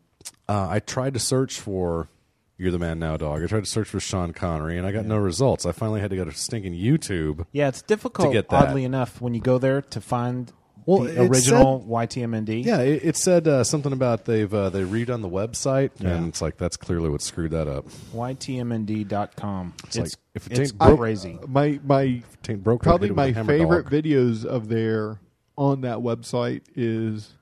uh, 0.49 0.69
I 0.71 0.81
tried 0.81 1.15
to 1.15 1.21
search 1.21 1.61
for 1.61 2.09
"You're 2.57 2.71
the 2.71 2.79
Man 2.79 2.99
Now, 2.99 3.17
Dog." 3.17 3.43
I 3.43 3.47
tried 3.47 3.65
to 3.65 3.71
search 3.71 3.89
for 3.89 4.01
Sean 4.01 4.33
Connery, 4.33 4.79
and 4.79 4.87
I 4.87 4.93
got 4.93 5.05
no 5.05 5.17
results. 5.17 5.67
I 5.67 5.73
finally 5.73 6.01
had 6.01 6.11
to 6.11 6.17
go 6.17 6.25
to 6.25 6.33
stinking 6.33 6.73
YouTube. 6.75 7.47
Yeah, 7.53 7.69
it's 7.69 7.83
difficult, 7.83 8.29
To 8.29 8.33
get 8.33 8.49
that. 8.49 8.69
oddly 8.69 8.85
enough, 8.85 9.21
when 9.21 9.35
you 9.35 9.41
go 9.41 9.59
there 9.59 9.83
to 9.83 10.01
find 10.01 10.53
Well, 10.87 11.05
the 11.05 11.23
original 11.23 11.85
YTMND. 11.89 12.65
Yeah, 12.65 12.81
it, 12.81 13.05
it 13.05 13.17
said 13.17 13.49
uh, 13.49 13.65
something 13.65 13.93
about 13.93 14.27
they've 14.27 14.53
uh, 14.53 14.69
they 14.71 14.83
redone 14.83 15.23
the 15.23 15.29
website, 15.31 15.91
Yeah. 15.99 16.11
and 16.11 16.29
it's 16.29 16.43
like 16.43 16.59
that's 16.59 16.77
clearly 16.77 17.09
what 17.09 17.23
screwed 17.23 17.53
that 17.53 17.69
up. 17.69 17.87
YTMND.com. 18.15 19.75
It's, 19.85 19.97
like, 19.97 20.09
if 20.35 20.47
it 20.49 20.59
it's 20.59 20.73
broke- 20.73 20.99
crazy. 20.99 21.39
My 21.47 21.81
my 21.85 22.23
Taint 22.43 22.63
broke. 22.63 22.83
probably 22.83 23.09
hit 23.09 23.13
it 23.13 23.17
with 23.27 23.37
my 23.37 23.47
favorite 23.47 23.85
dog. 23.85 23.93
videos 23.93 24.45
of 24.45 24.69
there 24.69 25.21
on 25.57 25.81
that 25.83 25.99
website 25.99 26.63
is 26.75 27.33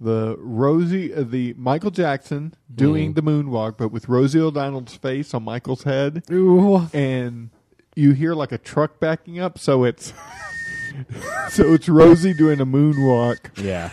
the 0.00 0.36
Rosie, 0.38 1.12
uh, 1.14 1.22
the 1.22 1.54
Michael 1.56 1.90
Jackson 1.90 2.54
doing 2.74 3.12
the 3.14 3.22
moonwalk, 3.22 3.76
but 3.78 3.88
with 3.92 4.08
Rosie 4.08 4.40
O'Donnell's 4.40 4.94
face 4.96 5.32
on 5.34 5.42
Michael's 5.44 5.84
head, 5.84 6.22
Ooh. 6.30 6.88
and 6.92 7.50
you 7.94 8.12
hear 8.12 8.34
like 8.34 8.52
a 8.52 8.58
truck 8.58 9.00
backing 9.00 9.38
up, 9.38 9.58
so 9.58 9.84
it's 9.84 10.12
so 11.50 11.72
it's 11.74 11.88
Rosie 11.88 12.34
doing 12.34 12.60
a 12.60 12.66
moonwalk, 12.66 13.38
Yeah. 13.62 13.90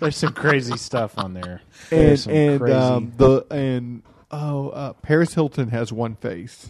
There's 0.00 0.16
some 0.16 0.32
crazy 0.32 0.76
stuff 0.76 1.18
on 1.18 1.34
there. 1.34 1.60
and 1.90 2.18
some 2.18 2.32
and 2.32 2.60
crazy. 2.60 2.74
um, 2.76 3.12
the 3.16 3.44
and 3.50 4.02
oh, 4.30 4.68
uh, 4.70 4.92
Paris 4.94 5.34
Hilton 5.34 5.70
has 5.70 5.92
one 5.92 6.14
face. 6.14 6.68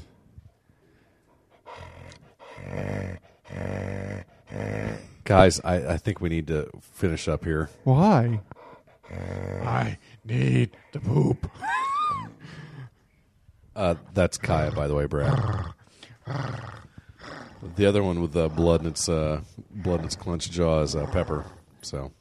Guys, 5.24 5.60
I, 5.62 5.94
I 5.94 5.96
think 5.98 6.20
we 6.20 6.28
need 6.30 6.46
to 6.46 6.70
finish 6.80 7.28
up 7.28 7.44
here. 7.44 7.68
Why? 7.84 8.40
I 9.10 9.98
need 10.24 10.70
the 10.92 11.00
poop. 11.00 11.50
Uh, 13.76 13.94
that's 14.14 14.38
Kaya, 14.38 14.70
by 14.72 14.88
the 14.88 14.94
way, 14.94 15.06
Brad. 15.06 15.38
The 17.76 17.86
other 17.86 18.02
one 18.02 18.20
with 18.20 18.32
the 18.32 18.48
blood 18.48 18.82
in 18.82 18.86
its 18.86 19.08
uh, 19.08 19.40
blood 19.70 20.00
in 20.00 20.06
its 20.06 20.16
clenched 20.16 20.52
jaw 20.52 20.80
is 20.82 20.94
uh, 20.94 21.06
Pepper. 21.06 21.44
So 21.82 22.12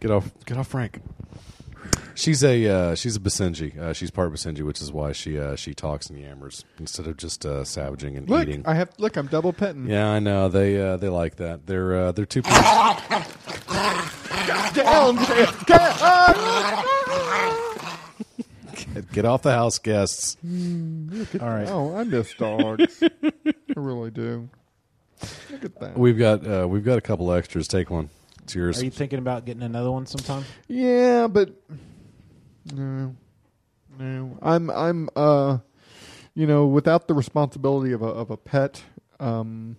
get 0.00 0.10
off, 0.10 0.30
get 0.46 0.56
off, 0.56 0.68
Frank. 0.68 1.00
She's 2.14 2.42
a 2.42 2.66
uh, 2.66 2.94
she's 2.94 3.14
a 3.16 3.20
Basenji. 3.20 3.78
Uh, 3.78 3.92
she's 3.92 4.10
part 4.10 4.28
of 4.28 4.32
Basenji, 4.34 4.62
which 4.62 4.80
is 4.80 4.90
why 4.90 5.12
she 5.12 5.38
uh, 5.38 5.54
she 5.54 5.74
talks 5.74 6.08
and 6.08 6.18
yammers 6.18 6.64
instead 6.78 7.06
of 7.06 7.18
just 7.18 7.44
uh, 7.44 7.62
savaging 7.62 8.16
and 8.16 8.28
Look, 8.28 8.48
eating. 8.48 8.62
I 8.66 8.72
have 8.74 8.88
look. 8.98 9.16
I'm 9.16 9.26
double 9.26 9.52
petting. 9.52 9.86
yeah, 9.86 10.08
I 10.08 10.18
know 10.18 10.48
they 10.48 10.80
uh, 10.80 10.96
they 10.96 11.10
like 11.10 11.36
that. 11.36 11.66
They're 11.66 11.94
uh, 11.94 12.12
they're 12.12 12.24
two. 12.24 12.40
Down, 14.74 15.16
down. 15.16 15.16
Get 19.16 19.24
off 19.24 19.40
the 19.40 19.50
house, 19.52 19.78
guests. 19.78 20.36
All 20.44 21.48
right. 21.48 21.66
Oh, 21.70 21.96
I 21.96 22.04
miss 22.04 22.34
dogs. 22.34 23.02
I 23.24 23.32
really 23.74 24.10
do. 24.10 24.50
Look 25.50 25.64
at 25.64 25.80
that. 25.80 25.96
We've 25.98 26.18
got 26.18 26.46
uh, 26.46 26.66
we've 26.68 26.84
got 26.84 26.98
a 26.98 27.00
couple 27.00 27.32
extras. 27.32 27.66
Take 27.66 27.88
one. 27.88 28.10
It's 28.42 28.54
yours. 28.54 28.78
Are 28.82 28.84
you 28.84 28.90
thinking 28.90 29.18
about 29.18 29.46
getting 29.46 29.62
another 29.62 29.90
one 29.90 30.04
sometime? 30.04 30.44
Yeah, 30.68 31.28
but 31.28 31.48
no, 32.74 33.16
no. 33.98 34.38
I'm 34.42 34.68
I'm 34.70 35.08
uh, 35.16 35.58
you 36.34 36.46
know, 36.46 36.66
without 36.66 37.08
the 37.08 37.14
responsibility 37.14 37.92
of 37.92 38.02
a 38.02 38.08
of 38.08 38.30
a 38.30 38.36
pet, 38.36 38.82
um, 39.18 39.78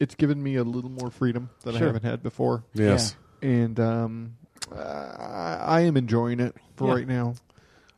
it's 0.00 0.14
given 0.14 0.42
me 0.42 0.56
a 0.56 0.64
little 0.64 0.88
more 0.90 1.10
freedom 1.10 1.50
that 1.64 1.74
I 1.76 1.78
haven't 1.78 2.04
had 2.04 2.22
before. 2.22 2.64
yes. 2.72 3.16
and 3.42 3.78
um, 3.78 4.36
I, 4.74 5.58
I 5.60 5.80
am 5.82 5.98
enjoying 5.98 6.40
it 6.40 6.56
for 6.76 6.88
Yeah. 6.88 6.94
right 6.94 7.06
now. 7.06 7.34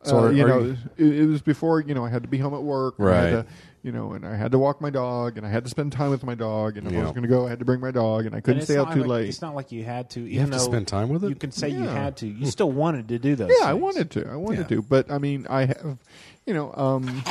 So 0.05 0.19
Uh, 0.19 0.23
are- 0.25 0.33
you 0.33 0.45
are 0.45 0.49
know, 0.49 0.59
you- 0.61 0.77
it, 0.97 1.19
it 1.23 1.27
was 1.27 1.43
before 1.43 1.81
you 1.81 1.95
know 1.95 2.05
I 2.05 2.11
had 2.11 2.23
to 2.23 2.29
be 2.29 2.39
home 2.39 2.55
at 2.55 2.63
work, 2.63 2.99
and 2.99 3.09
I 3.09 3.15
had 3.15 3.35
Right. 3.35 3.47
to, 3.47 3.53
you 3.83 3.91
know, 3.93 4.13
and 4.13 4.27
I 4.27 4.37
had 4.37 4.53
to 4.53 4.59
walk 4.59 4.81
my 4.81 4.91
dog, 4.91 5.37
and 5.39 5.47
I 5.47 5.51
had 5.51 5.65
to 5.65 5.71
spend 5.71 5.93
time 5.93 6.11
with 6.11 6.23
my 6.25 6.35
dog, 6.35 6.77
and 6.77 6.87
if 6.87 6.93
I 6.93 7.03
was 7.03 7.11
going 7.13 7.23
to 7.23 7.29
go, 7.29 7.47
I 7.47 7.51
had 7.51 7.59
to 7.61 7.65
bring 7.65 7.81
my 7.81 7.91
dog, 7.91 8.27
and 8.27 8.35
I 8.35 8.41
couldn't 8.41 8.59
it's 8.63 8.67
stay 8.71 8.79
out 8.79 8.93
too 8.93 9.01
like- 9.01 9.09
late. 9.09 9.29
It's 9.31 9.41
not 9.43 9.55
like 9.55 9.73
you 9.73 9.83
had 9.85 10.11
to. 10.11 10.21
Even 10.21 10.33
You 10.33 10.41
have 10.41 10.51
to 10.51 10.59
spend 10.61 10.87
time 10.89 11.09
with 11.09 11.25
it. 11.25 11.29
You 11.31 11.35
can 11.35 11.53
say 11.53 11.69
you 11.71 11.85
had 11.89 12.19
to. 12.19 12.27
You 12.29 12.47
still 12.47 12.71
wanted 12.71 13.09
to 13.09 13.19
do 13.19 13.35
those. 13.35 13.51
yeah, 13.61 13.67
I 13.67 13.73
wanted 13.75 14.11
to, 14.13 14.29
I 14.31 14.37
wanted 14.37 14.61
Yeah. 14.71 14.77
to, 14.77 14.83
but 14.83 15.11
I 15.11 15.19
mean, 15.19 15.47
I 15.49 15.65
have, 15.67 15.99
you 16.47 16.53
know, 16.55 16.73
um, 16.77 17.23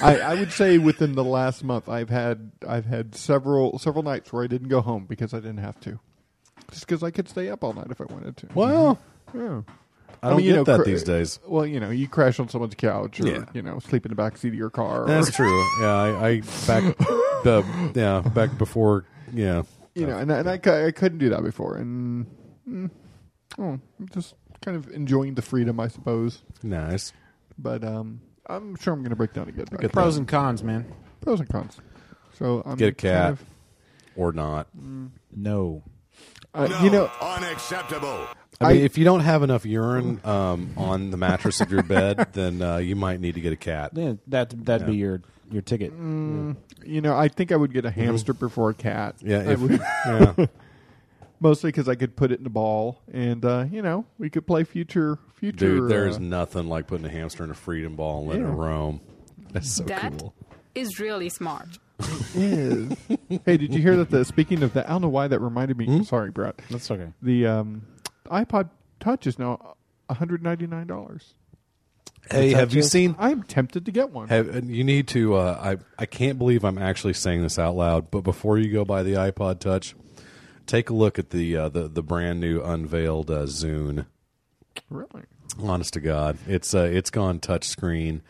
I, 0.00 0.20
I 0.22 0.34
would 0.34 0.52
say 0.52 0.78
within 0.78 1.12
the 1.14 1.24
last 1.24 1.64
month, 1.64 1.88
I've 1.88 2.10
had 2.10 2.50
I've 2.66 2.84
had 2.86 3.14
several 3.14 3.78
several 3.78 4.02
nights 4.04 4.32
where 4.32 4.44
I 4.44 4.46
didn't 4.46 4.68
go 4.68 4.80
home 4.80 5.06
because 5.08 5.34
I 5.34 5.38
didn't 5.38 5.58
have 5.58 5.80
to, 5.80 5.98
just 6.70 6.86
because 6.86 7.02
I 7.02 7.10
could 7.10 7.28
stay 7.28 7.48
up 7.48 7.64
all 7.64 7.72
night 7.72 7.88
if 7.90 8.00
I 8.00 8.04
wanted 8.04 8.36
to. 8.38 8.48
Well, 8.54 8.98
Yeah. 9.34 9.62
I 10.22 10.28
don't 10.28 10.36
mean, 10.38 10.46
you 10.46 10.52
get 10.52 10.56
know, 10.58 10.64
that 10.64 10.78
cr- 10.80 10.84
these 10.90 11.02
days. 11.02 11.38
Well, 11.46 11.66
you 11.66 11.78
know, 11.80 11.90
you 11.90 12.08
crash 12.08 12.38
on 12.40 12.48
someone's 12.48 12.74
couch, 12.74 13.20
or 13.20 13.26
Yeah. 13.28 13.44
you 13.52 13.62
know, 13.62 13.78
sleep 13.78 14.04
in 14.06 14.10
the 14.10 14.16
back 14.16 14.36
seat 14.36 14.48
of 14.48 14.54
your 14.54 14.70
car. 14.70 15.06
That's 15.06 15.28
or, 15.28 15.32
true. 15.32 15.64
Yeah, 15.80 15.86
I, 15.94 16.26
I 16.28 16.40
back 16.66 16.96
the 17.44 17.92
yeah 17.94 18.20
back 18.30 18.56
before 18.58 19.04
yeah. 19.32 19.62
you 19.94 20.06
know, 20.06 20.16
and, 20.18 20.32
I- 20.32 20.38
and 20.38 20.48
I, 20.50 20.58
cou- 20.58 20.86
I 20.86 20.90
couldn't 20.90 21.18
do 21.18 21.28
that 21.30 21.42
before, 21.42 21.76
and 21.76 22.26
mm, 22.68 22.90
oh, 23.58 23.78
I'm 23.98 24.08
just 24.12 24.34
kind 24.62 24.76
of 24.76 24.88
enjoying 24.90 25.34
the 25.34 25.42
freedom, 25.42 25.78
I 25.80 25.88
suppose. 25.88 26.42
Nice. 26.62 27.12
But 27.58 27.84
um, 27.84 28.20
I'm 28.46 28.76
sure 28.76 28.92
I'm 28.94 29.00
going 29.00 29.10
to 29.10 29.16
break 29.16 29.32
down 29.34 29.48
again. 29.48 29.66
Get 29.80 29.92
Pros 29.92 30.16
and 30.16 30.26
cons, 30.26 30.62
man. 30.64 30.84
pros 31.20 31.40
and 31.40 31.48
cons. 31.48 31.78
So 32.38 32.62
I'm 32.66 32.76
Get 32.76 32.88
a 32.88 32.94
cat 32.94 33.22
kind 33.22 33.32
of- 33.32 33.44
or 34.16 34.32
not. 34.32 34.66
No. 35.34 35.82
Uh, 36.58 36.80
you 36.82 36.90
know, 36.90 37.10
Unacceptable. 37.20 38.26
I 38.60 38.72
mean, 38.72 38.82
I- 38.82 38.84
if 38.84 38.98
you 38.98 39.04
don't 39.04 39.20
have 39.20 39.42
enough 39.42 39.64
urine 39.64 40.20
um, 40.24 40.70
on 40.76 41.10
the 41.10 41.16
mattress 41.16 41.60
of 41.60 41.70
your 41.70 41.82
bed, 41.82 42.28
then 42.32 42.60
uh, 42.62 42.76
you 42.78 42.96
might 42.96 43.20
need 43.20 43.34
to 43.36 43.40
get 43.40 43.52
a 43.52 43.56
cat. 43.56 43.92
Yeah, 43.94 44.14
that 44.28 44.64
that'd 44.64 44.86
be 44.86 44.96
your 44.96 45.22
your 45.50 45.62
ticket. 45.62 45.92
you 45.92 47.00
know, 47.00 47.16
I 47.16 47.28
think 47.28 47.52
I 47.52 47.56
would 47.56 47.72
get 47.72 47.84
a 47.84 47.90
hamster 47.90 48.34
before 48.34 48.70
a 48.70 48.74
cat. 48.74 49.16
Mm-hmm. 49.18 49.30
Yeah, 49.30 49.50
if, 49.52 49.60
would- 49.60 49.80
yeah. 50.40 50.46
mostly 51.40 51.68
because 51.68 51.88
I 51.88 51.94
could 51.94 52.16
put 52.16 52.32
it 52.32 52.40
in 52.40 52.46
a 52.46 52.50
ball, 52.50 53.00
and 53.12 53.44
uh, 53.44 53.64
you 53.70 53.80
know, 53.82 54.04
we 54.18 54.28
could 54.30 54.46
play 54.46 54.64
future 54.64 55.18
future. 55.36 55.56
Dude, 55.78 55.88
there's 55.90 56.16
uh, 56.16 56.20
nothing 56.20 56.68
like 56.68 56.86
putting 56.88 57.06
a 57.06 57.10
hamster 57.10 57.44
in 57.44 57.50
a 57.50 57.54
freedom 57.54 57.94
ball 57.96 58.18
and 58.20 58.28
letting 58.28 58.42
Yeah. 58.44 58.52
it 58.52 58.56
roam. 58.56 59.00
That's 59.52 59.70
so 59.76 59.84
That 59.84 60.18
cool. 60.18 60.34
is 60.74 60.98
really 61.00 61.28
smart. 61.28 61.78
Is. 62.34 62.96
hey, 63.44 63.56
did 63.56 63.74
you 63.74 63.80
hear 63.80 63.96
that? 63.96 64.10
The 64.10 64.24
speaking 64.24 64.62
of 64.62 64.72
that, 64.74 64.86
I 64.86 64.92
don't 64.92 65.02
know 65.02 65.08
why 65.08 65.28
that 65.28 65.40
reminded 65.40 65.76
me. 65.76 65.86
Hmm? 65.86 66.02
Sorry, 66.02 66.30
Brett. 66.30 66.60
That's 66.70 66.90
okay. 66.90 67.12
The 67.22 67.46
um, 67.46 67.82
iPod 68.26 68.70
Touch 69.00 69.26
is 69.26 69.38
now 69.38 69.76
199 70.06 70.86
dollars. 70.86 71.34
Hey, 72.30 72.50
have 72.52 72.74
you 72.74 72.82
seen? 72.82 73.16
I'm 73.18 73.42
tempted 73.42 73.86
to 73.86 73.92
get 73.92 74.10
one. 74.10 74.28
Have, 74.28 74.68
you 74.68 74.84
need 74.84 75.08
to. 75.08 75.36
Uh, 75.36 75.76
I 75.78 76.02
I 76.02 76.06
can't 76.06 76.38
believe 76.38 76.64
I'm 76.64 76.78
actually 76.78 77.14
saying 77.14 77.42
this 77.42 77.58
out 77.58 77.74
loud. 77.74 78.10
But 78.10 78.20
before 78.20 78.58
you 78.58 78.70
go 78.72 78.84
buy 78.84 79.02
the 79.02 79.12
iPod 79.14 79.60
Touch, 79.60 79.94
take 80.66 80.90
a 80.90 80.94
look 80.94 81.18
at 81.18 81.30
the 81.30 81.56
uh, 81.56 81.68
the 81.68 81.88
the 81.88 82.02
brand 82.02 82.40
new 82.40 82.60
unveiled 82.62 83.30
uh, 83.30 83.44
Zune. 83.44 84.06
Really? 84.90 85.22
Honest 85.60 85.94
to 85.94 86.00
God, 86.00 86.38
it's 86.46 86.74
uh, 86.74 86.82
it's 86.82 87.10
gone 87.10 87.40
touch 87.40 87.64
screen, 87.64 88.22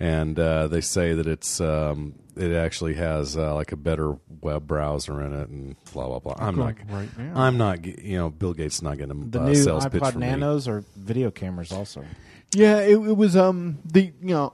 and 0.00 0.38
uh, 0.38 0.68
they 0.68 0.80
say 0.80 1.14
that 1.14 1.26
it's 1.26 1.60
um, 1.60 2.14
it 2.36 2.52
actually 2.52 2.94
has 2.94 3.36
uh, 3.36 3.54
like 3.54 3.72
a 3.72 3.76
better 3.76 4.16
web 4.40 4.66
browser 4.66 5.22
in 5.22 5.32
it, 5.32 5.48
and 5.48 5.76
blah 5.92 6.06
blah 6.08 6.18
blah. 6.18 6.34
I'm 6.38 6.56
not 6.56 6.74
right 6.88 7.16
now. 7.18 7.32
I'm 7.36 7.56
not. 7.58 7.84
You 7.84 8.16
know, 8.18 8.30
Bill 8.30 8.52
Gates 8.54 8.76
is 8.76 8.82
not 8.82 8.98
getting 8.98 9.22
a 9.22 9.26
The 9.26 9.40
uh, 9.40 9.46
new 9.46 9.54
sales 9.54 9.86
pitch 9.86 10.02
iPod 10.02 10.12
for 10.14 10.18
me. 10.18 10.26
Nanos 10.26 10.66
are 10.68 10.84
video 10.96 11.30
cameras 11.30 11.70
also. 11.72 12.04
Yeah, 12.52 12.78
it, 12.80 12.92
it 12.94 13.16
was 13.16 13.36
um 13.36 13.78
the 13.84 14.12
you 14.20 14.34
know. 14.34 14.52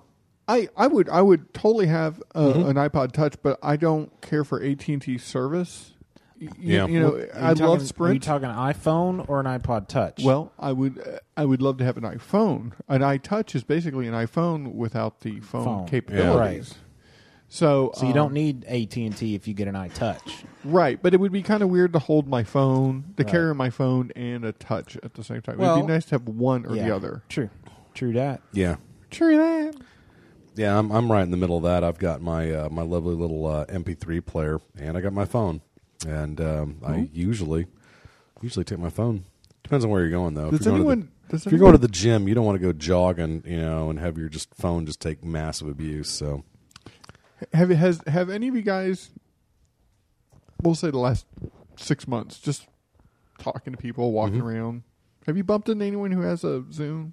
I, 0.49 0.69
I 0.77 0.89
would 0.89 1.09
I 1.09 1.23
would 1.23 1.55
totally 1.55 1.87
have 1.87 2.21
uh, 2.35 2.41
Mm-hmm. 2.55 2.71
an 2.71 2.75
iPod 2.75 3.13
Touch, 3.13 3.37
but 3.41 3.57
I 3.63 3.77
don't 3.77 4.11
care 4.21 4.43
for 4.43 4.61
AT 4.61 4.89
and 4.89 5.01
T 5.01 5.17
service. 5.17 5.90
Y- 6.41 6.47
y- 6.51 6.55
Yeah. 6.59 6.87
you 6.87 7.01
know 7.01 7.17
Are 7.17 7.29
I 7.35 7.49
talking- 7.55 7.67
love 7.67 7.79
Are 7.79 7.83
you 7.83 7.87
Sprint. 7.87 8.23
talking 8.23 8.49
iPhone 8.49 9.29
or 9.29 9.41
an 9.41 9.47
iPod 9.47 9.89
Touch? 9.89 10.23
Well, 10.25 10.53
I 10.59 10.73
would 10.73 10.99
uh, 10.99 11.19
I 11.37 11.45
would 11.45 11.61
love 11.61 11.77
to 11.79 11.85
have 11.85 11.97
an 11.97 12.05
iPhone. 12.05 12.73
An 12.89 13.03
iTouch 13.03 13.55
is 13.55 13.63
basically 13.63 14.07
an 14.09 14.15
iPhone 14.15 14.75
without 14.75 15.21
the 15.21 15.41
phone, 15.41 15.65
Phone. 15.65 15.87
capabilities. 15.87 16.71
Right. 16.71 16.79
So 17.53 17.91
so 17.95 18.03
you 18.03 18.09
um, 18.09 18.15
don't 18.15 18.33
need 18.33 18.65
AT 18.67 18.97
and 18.97 19.17
T 19.17 19.35
if 19.35 19.49
you 19.49 19.55
get 19.55 19.67
an 19.69 19.75
iTouch. 19.75 20.45
right, 20.65 21.03
but 21.03 21.13
it 21.15 21.21
would 21.21 21.33
be 21.33 21.43
kind 21.43 21.63
of 21.63 21.69
weird 21.69 21.93
to 21.95 21.99
hold 21.99 22.29
my 22.29 22.45
phone, 22.45 23.13
to 23.17 23.25
Right. 23.25 23.31
carry 23.31 23.55
my 23.55 23.71
phone 23.71 24.13
and 24.17 24.45
a 24.45 24.53
touch 24.53 24.97
at 25.03 25.15
the 25.15 25.25
same 25.25 25.43
time. 25.43 25.61
it 25.61 25.67
would 25.67 25.81
be 25.87 25.93
nice 25.93 26.05
to 26.07 26.11
have 26.13 26.29
one 26.29 26.65
or 26.65 26.75
the 26.77 26.95
other. 26.95 27.23
True, 27.29 27.51
true 27.93 28.13
that. 28.15 28.41
Yeah, 28.53 28.77
True 29.11 29.37
that. 29.37 29.75
yeah. 30.55 30.79
I'm 30.79 30.93
I'm 30.93 31.11
right 31.11 31.23
in 31.23 31.33
the 31.33 31.37
middle 31.37 31.57
of 31.57 31.65
that. 31.65 31.83
I've 31.83 31.99
got 31.99 32.23
my 32.23 32.51
uh, 32.53 32.69
my 32.71 32.83
lovely 32.83 33.17
little 33.17 33.45
uh, 33.47 33.67
MP3 33.67 34.25
player, 34.25 34.61
and 34.79 34.97
I 34.97 35.01
got 35.01 35.13
my 35.13 35.25
phone, 35.25 35.61
and 36.07 36.41
um, 36.41 36.79
I 36.85 37.09
usually 37.13 37.67
usually 38.41 38.65
take 38.65 38.79
my 38.79 38.91
phone. 38.91 39.25
Depends 39.63 39.85
on 39.85 39.91
where 39.91 40.01
you're 40.01 40.11
going 40.11 40.35
though. 40.35 40.51
Does 40.51 40.61
if 40.61 40.67
you're 40.67 40.83
going 40.83 41.03
to 41.03 41.09
the, 41.29 41.37
if 41.37 41.47
you're 41.53 41.61
going 41.61 41.73
to 41.73 41.79
the 41.79 41.89
gym, 41.89 42.27
you 42.29 42.35
don't 42.35 42.45
want 42.45 42.57
to 42.61 42.65
go 42.67 42.73
jogging, 42.73 43.43
you 43.47 43.61
know, 43.61 43.91
and 43.91 43.99
have 44.01 44.19
your 44.19 44.29
just 44.29 44.55
phone 44.55 44.87
just 44.87 45.01
take 45.01 45.23
massive 45.25 45.69
abuse. 45.69 46.09
So 46.11 46.45
have 47.53 47.71
has 47.71 48.01
have 48.07 48.31
any 48.31 48.49
of 48.49 48.57
you 48.57 48.63
guys? 48.63 49.11
We'll 50.63 50.75
say 50.75 50.91
the 50.91 50.99
last 50.99 51.27
six 51.77 52.07
months, 52.09 52.39
just 52.39 52.67
talking 53.39 53.73
to 53.73 53.79
people, 53.79 54.13
walking 54.13 54.37
Mm-hmm. 54.39 54.47
around. 54.47 54.83
Have 55.27 55.37
you 55.37 55.45
bumped 55.45 55.69
into 55.69 55.85
anyone 55.85 56.11
who 56.13 56.23
has 56.23 56.45
a 56.45 56.61
Zune? 56.71 57.13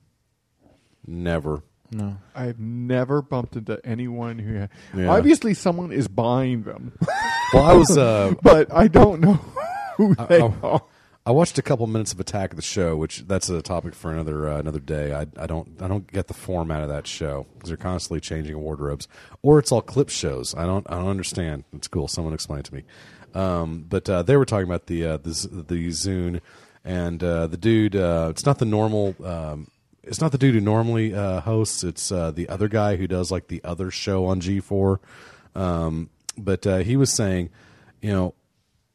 never. 1.05 1.61
No. 1.91 2.17
I've 2.35 2.59
never 2.59 3.21
bumped 3.21 3.55
into 3.55 3.79
anyone 3.85 4.39
who. 4.39 4.59
Ha- 4.59 4.67
Yeah. 4.95 5.09
Obviously, 5.09 5.53
someone 5.53 5.91
is 5.91 6.07
buying 6.07 6.63
them, 6.63 6.91
Well, 7.53 7.63
I 7.63 7.73
was 7.73 7.97
uh, 7.97 8.33
but 8.43 8.73
I 8.73 8.87
don't 8.87 9.21
know 9.21 9.33
who 9.95 10.15
they 10.27 10.41
I- 10.41 10.53
are. 10.63 10.81
I 11.25 11.31
watched 11.31 11.57
a 11.57 11.61
couple 11.61 11.85
minutes 11.87 12.13
of 12.13 12.21
Attack 12.21 12.51
of 12.51 12.55
the 12.55 12.61
Show, 12.61 12.95
which 12.95 13.25
that's 13.27 13.49
a 13.49 13.61
topic 13.61 13.93
for 13.95 14.13
another 14.13 14.47
uh, 14.47 14.59
another 14.59 14.79
day. 14.79 15.13
I, 15.13 15.27
I 15.37 15.45
don't 15.45 15.69
I 15.81 15.87
don't 15.89 16.09
get 16.09 16.27
the 16.27 16.33
format 16.33 16.83
of 16.83 16.89
that 16.89 17.05
show 17.05 17.45
because 17.53 17.67
they're 17.69 17.75
constantly 17.75 18.21
changing 18.21 18.57
wardrobes, 18.57 19.09
or 19.41 19.59
it's 19.59 19.69
all 19.71 19.81
clip 19.81 20.07
shows. 20.07 20.55
I 20.55 20.65
don't 20.65 20.85
I 20.89 20.95
don't 20.95 21.09
understand. 21.09 21.65
It's 21.73 21.89
cool. 21.89 22.07
Someone 22.07 22.33
explain 22.33 22.59
it 22.59 22.65
to 22.67 22.75
me. 22.75 22.83
Um, 23.33 23.85
but 23.89 24.09
uh, 24.09 24.23
they 24.23 24.37
were 24.37 24.45
talking 24.45 24.67
about 24.67 24.87
the 24.87 25.05
uh, 25.05 25.17
the 25.17 25.65
the 25.67 25.87
Zune 25.89 26.39
and 26.85 27.21
uh, 27.21 27.47
the 27.47 27.57
dude. 27.57 27.97
Uh, 27.97 28.27
it's 28.29 28.45
not 28.45 28.59
the 28.59 28.65
normal. 28.65 29.13
Um, 29.21 29.67
it's 30.07 30.21
not 30.21 30.31
the 30.31 30.37
dude 30.37 30.55
who 30.55 30.61
normally 30.61 31.13
uh, 31.13 31.41
hosts. 31.41 31.83
It's 31.83 32.11
uh, 32.11 32.31
the 32.31 32.49
other 32.49 32.67
guy 32.67 32.95
who 32.95 33.07
does 33.07 33.31
like 33.31 33.47
the 33.47 33.61
other 33.63 33.91
show 33.91 34.25
on 34.25 34.39
G 34.39 34.59
four. 34.59 34.99
Um, 35.55 36.09
but 36.37 36.65
uh, 36.65 36.77
he 36.77 36.97
was 36.97 37.11
saying, 37.11 37.49
you 38.01 38.11
know, 38.11 38.33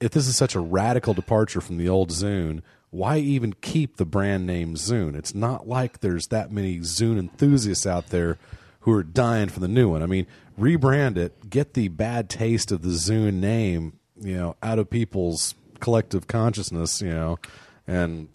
if 0.01 0.11
this 0.11 0.27
is 0.27 0.37
such 0.37 0.55
a 0.55 0.61
radical 0.61 1.15
departure 1.15 1.61
from 1.61 1.77
the 1.77 1.89
old 1.89 2.11
Zune, 2.11 2.63
why 2.91 3.19
even 3.19 3.55
keep 3.55 3.97
the 3.97 4.05
brand 4.05 4.47
name 4.47 4.75
Zune? 4.75 5.15
It's 5.17 5.35
not 5.35 5.67
like 5.67 6.01
there's 6.01 6.27
that 6.29 6.53
many 6.53 6.79
Zune 6.79 7.19
enthusiasts 7.19 7.87
out 7.87 8.09
there 8.09 8.39
who 8.81 8.93
are 8.93 9.03
dying 9.03 9.49
for 9.49 9.61
the 9.61 9.69
new 9.69 9.89
one. 9.91 10.03
I 10.03 10.07
mean, 10.07 10.27
rebrand 10.59 11.17
it, 11.17 11.49
get 11.49 11.75
the 11.75 11.89
bad 11.89 12.29
taste 12.29 12.73
of 12.73 12.83
the 12.83 12.91
Zune 12.91 13.35
name, 13.35 13.99
you 14.21 14.37
know, 14.37 14.57
out 14.63 14.79
of 14.79 14.91
people's 14.91 15.55
collective 15.81 16.27
consciousness, 16.27 17.01
you 17.01 17.11
know, 17.11 17.39
and 17.87 18.29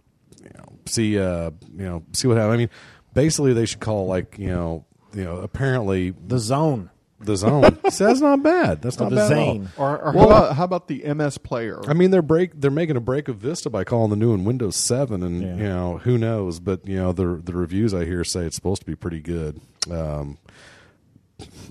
see, 0.87 1.19
uh, 1.19 1.51
you 1.75 1.85
know, 1.85 2.03
see 2.13 2.27
what 2.27 2.37
happens. 2.37 2.53
I 2.53 2.57
mean, 2.57 2.69
basically, 3.13 3.53
they 3.53 3.65
should 3.65 3.79
call 3.79 4.07
like, 4.07 4.37
you 4.37 4.47
know, 4.49 4.85
you 5.13 5.23
know, 5.23 5.37
apparently 5.37 6.11
the 6.11 6.39
zone. 6.39 6.89
The 7.19 7.35
zone. 7.35 7.79
See, 7.89 8.05
that's 8.05 8.21
not 8.21 8.43
bad. 8.43 8.83
That's 8.83 8.99
not 8.99 9.09
the 9.09 9.15
bad. 9.15 9.31
at 9.31 9.37
all. 9.39 9.53
Zane. 9.53 9.69
Or, 9.75 9.99
or 9.99 10.11
Well, 10.13 10.29
how, 10.29 10.37
about, 10.37 10.55
how 10.55 10.63
about 10.65 10.87
the 10.87 11.13
MS 11.13 11.39
Player? 11.39 11.81
I 11.89 11.93
mean, 11.93 12.11
they're 12.11 12.21
break. 12.21 12.51
They're 12.53 12.69
making 12.69 12.95
a 12.95 13.01
break 13.01 13.27
of 13.27 13.37
Vista 13.37 13.71
by 13.71 13.83
calling 13.83 14.11
the 14.11 14.15
new 14.15 14.29
one 14.29 14.45
Windows 14.45 14.75
Seven, 14.75 15.23
and 15.23 15.41
you 15.41 15.67
know 15.67 15.97
who 15.97 16.19
knows. 16.19 16.59
But 16.59 16.87
you 16.87 16.97
know 16.97 17.13
the 17.13 17.41
the 17.43 17.53
reviews 17.53 17.95
I 17.95 18.05
hear 18.05 18.23
say 18.23 18.41
it's 18.41 18.55
supposed 18.55 18.81
to 18.81 18.85
be 18.85 18.95
pretty 18.95 19.19
good. 19.19 19.59
Um, 19.89 20.37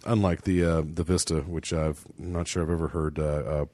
unlike 0.05 0.43
the 0.43 0.65
uh, 0.65 0.83
the 0.85 1.05
Vista, 1.05 1.43
which 1.43 1.73
I've 1.73 2.05
I'm 2.19 2.33
not 2.33 2.49
sure 2.49 2.65
I've 2.65 2.71
ever 2.71 2.89
heard 2.89 3.21
uh, 3.21 3.23
uh, 3.23 3.65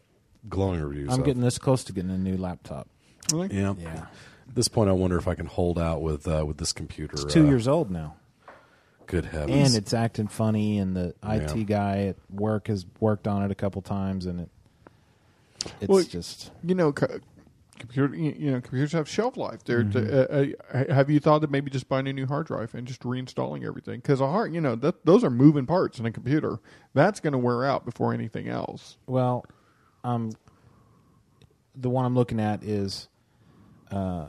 glowing 0.50 0.82
reviews. 0.82 1.10
I'm 1.10 1.20
of. 1.20 1.24
getting 1.24 1.42
this 1.42 1.56
close 1.56 1.84
to 1.84 1.94
getting 1.94 2.10
a 2.10 2.18
new 2.18 2.36
laptop. 2.36 2.88
yeah. 3.32 3.74
Yeah. 3.78 4.06
At 4.52 4.56
this 4.56 4.68
point, 4.68 4.90
I 4.90 4.92
wonder 4.92 5.16
if 5.16 5.26
I 5.28 5.34
can 5.34 5.46
hold 5.46 5.78
out 5.78 6.02
with 6.02 6.28
uh, 6.28 6.44
with 6.46 6.58
this 6.58 6.74
computer. 6.74 7.14
It's 7.14 7.32
two 7.32 7.44
uh, 7.46 7.48
years 7.48 7.66
old 7.66 7.90
now. 7.90 8.16
Good 9.06 9.24
heavens! 9.24 9.50
And 9.68 9.74
it's 9.82 9.94
acting 9.94 10.28
funny, 10.28 10.76
and 10.76 10.94
the 10.94 11.14
IT 11.24 11.56
Yeah. 11.56 11.62
guy 11.64 11.98
at 12.08 12.16
work 12.30 12.68
has 12.68 12.84
worked 13.00 13.26
on 13.26 13.42
it 13.42 13.50
a 13.50 13.54
couple 13.54 13.80
times, 13.80 14.26
and 14.26 14.40
it 14.40 14.50
it's 15.80 15.88
Well, 15.88 16.04
just 16.04 16.50
you 16.62 16.74
know, 16.74 16.92
co- 16.92 17.18
computer. 17.78 18.14
You 18.14 18.34
you 18.38 18.50
know, 18.50 18.60
computers 18.60 18.92
have 18.92 19.08
shelf 19.08 19.38
life. 19.38 19.64
They're, 19.64 19.84
Mhm. 19.84 20.54
uh, 20.74 20.76
uh, 20.76 20.94
have 20.94 21.08
you 21.08 21.18
thought 21.18 21.42
of 21.42 21.50
maybe 21.50 21.70
just 21.70 21.88
buying 21.88 22.06
a 22.06 22.12
new 22.12 22.26
hard 22.26 22.46
drive 22.46 22.74
and 22.74 22.86
just 22.86 23.00
reinstalling 23.04 23.64
everything? 23.64 24.00
Because 24.00 24.20
a 24.20 24.26
hard, 24.26 24.52
you 24.52 24.60
know, 24.60 24.74
that 24.76 25.06
those 25.06 25.24
are 25.24 25.30
moving 25.30 25.64
parts 25.64 25.98
in 25.98 26.04
a 26.04 26.12
computer. 26.12 26.58
That's 26.92 27.20
going 27.20 27.32
to 27.32 27.38
wear 27.38 27.64
out 27.64 27.86
before 27.86 28.12
anything 28.12 28.48
else. 28.48 28.98
well, 29.06 29.46
um, 30.04 30.32
the 31.74 31.88
one 31.88 32.04
I'm 32.04 32.14
looking 32.14 32.38
at 32.38 32.62
is 32.62 33.08
uh, 33.90 34.26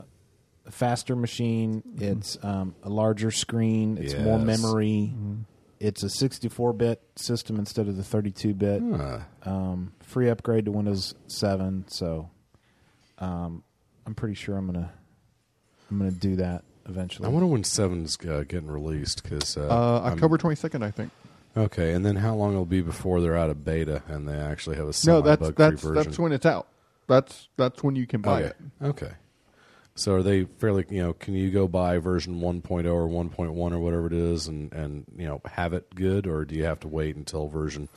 a 0.66 0.70
faster 0.70 1.14
machine. 1.16 1.82
It's 1.98 2.38
um, 2.42 2.74
a 2.82 2.88
larger 2.90 3.30
screen. 3.30 3.98
It's 3.98 4.14
more 4.14 4.38
Yes. 4.38 4.46
memory. 4.46 5.12
Mm-hmm. 5.14 5.34
It's 5.80 6.02
a 6.02 6.06
64-bit 6.06 7.02
system 7.16 7.58
instead 7.58 7.88
of 7.88 7.96
the 7.96 8.02
32-bit. 8.02 8.82
Huh. 8.96 9.18
Um, 9.44 9.92
free 10.00 10.30
upgrade 10.30 10.64
to 10.66 10.72
Windows 10.72 11.14
7. 11.26 11.84
So, 11.88 12.30
um, 13.18 13.62
I'm 14.06 14.14
pretty 14.14 14.34
sure 14.34 14.56
I'm 14.56 14.66
gonna 14.66 14.92
I'm 15.90 15.98
gonna 15.98 16.10
do 16.10 16.36
that 16.36 16.64
eventually. 16.88 17.26
I 17.26 17.30
wonder 17.30 17.46
when 17.46 17.64
Seven's 17.64 18.18
uh, 18.26 18.44
getting 18.46 18.68
released 18.70 19.22
because 19.22 19.56
uh, 19.56 19.66
Uh, 19.68 20.00
I'm- 20.04 20.12
October 20.14 20.36
twenty 20.38 20.56
second, 20.56 20.82
I 20.82 20.90
think. 20.90 21.10
Okay, 21.56 21.92
and 21.92 22.04
then 22.04 22.16
how 22.16 22.34
long 22.34 22.52
it'll 22.52 22.64
be 22.66 22.80
before 22.82 23.20
they're 23.20 23.36
out 23.36 23.48
of 23.48 23.64
beta 23.64 24.02
and 24.08 24.28
they 24.28 24.36
actually 24.36 24.76
have 24.76 24.88
a 24.88 24.92
No, 25.06 25.20
that's 25.20 25.40
bug 25.40 25.54
that's 25.56 25.80
free 25.80 25.88
version? 25.94 26.04
that's 26.10 26.18
when 26.18 26.32
it's 26.32 26.44
out. 26.46 26.66
That's 27.06 27.48
that's 27.56 27.82
when 27.82 27.94
you 27.96 28.06
can 28.06 28.20
buy 28.22 28.42
okay. 28.42 28.46
it. 28.48 28.56
Okay. 28.86 29.12
So 29.96 30.14
are 30.14 30.22
they 30.22 30.44
fairly? 30.44 30.84
You 30.90 31.02
know, 31.02 31.12
can 31.12 31.34
you 31.34 31.50
go 31.50 31.68
buy 31.68 31.98
version 31.98 32.40
1.0 32.40 32.86
or 32.86 33.08
1.1 33.08 33.72
or 33.72 33.78
whatever 33.78 34.06
it 34.06 34.12
is, 34.12 34.48
and 34.48 34.72
and 34.72 35.04
you 35.16 35.26
know 35.26 35.40
have 35.44 35.72
it 35.72 35.94
good, 35.94 36.26
or 36.26 36.44
do 36.44 36.54
you 36.56 36.64
have 36.64 36.80
to 36.80 36.88
wait 36.88 37.14
until 37.16 37.46
version 37.48 37.88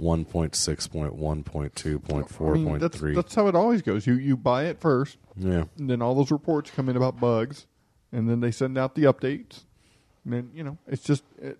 1.6.1.2.4.3? 0.00 2.50
I 2.50 2.54
mean, 2.58 2.78
that's, 2.78 3.00
that's 3.00 3.34
how 3.34 3.48
it 3.48 3.54
always 3.54 3.82
goes. 3.82 4.06
You 4.06 4.14
you 4.14 4.36
buy 4.36 4.64
it 4.66 4.80
first, 4.80 5.18
Yeah. 5.36 5.64
and 5.78 5.90
then 5.90 6.00
all 6.02 6.14
those 6.14 6.30
reports 6.30 6.70
come 6.70 6.88
in 6.88 6.96
about 6.96 7.18
bugs, 7.20 7.66
and 8.12 8.28
then 8.28 8.40
they 8.40 8.50
send 8.52 8.78
out 8.78 8.94
the 8.94 9.04
updates. 9.04 9.64
And 10.30 10.44
then 10.44 10.50
you 10.54 10.62
know 10.62 10.78
it's 10.86 11.02
just 11.02 11.24
uh, 11.42 11.48
it, 11.48 11.58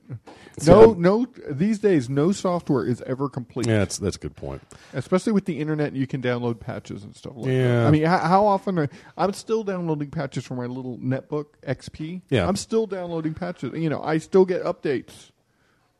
See, 0.60 0.70
no 0.70 0.92
no 0.92 1.26
these 1.48 1.80
days 1.80 2.08
no 2.08 2.30
software 2.30 2.86
is 2.86 3.02
ever 3.02 3.28
complete. 3.28 3.66
Yeah, 3.66 3.78
that's 3.78 3.98
that's 3.98 4.16
a 4.16 4.20
good 4.20 4.36
point. 4.36 4.62
Especially 4.92 5.32
with 5.32 5.44
the 5.44 5.58
internet, 5.58 5.94
you 5.94 6.06
can 6.06 6.22
download 6.22 6.60
patches 6.60 7.02
and 7.02 7.16
stuff 7.16 7.32
like 7.36 7.46
that. 7.46 7.52
Yeah. 7.52 7.86
I 7.86 7.90
mean, 7.90 8.04
how, 8.04 8.18
how 8.18 8.46
often 8.46 8.78
are, 8.78 8.88
I'm 9.16 9.32
still 9.32 9.64
downloading 9.64 10.10
patches 10.10 10.46
for 10.46 10.54
my 10.54 10.66
little 10.66 10.98
netbook 10.98 11.46
XP. 11.66 12.22
Yeah. 12.28 12.46
I'm 12.46 12.56
still 12.56 12.86
downloading 12.86 13.34
patches. 13.34 13.72
You 13.74 13.90
know, 13.90 14.02
I 14.02 14.18
still 14.18 14.44
get 14.44 14.62
updates 14.62 15.30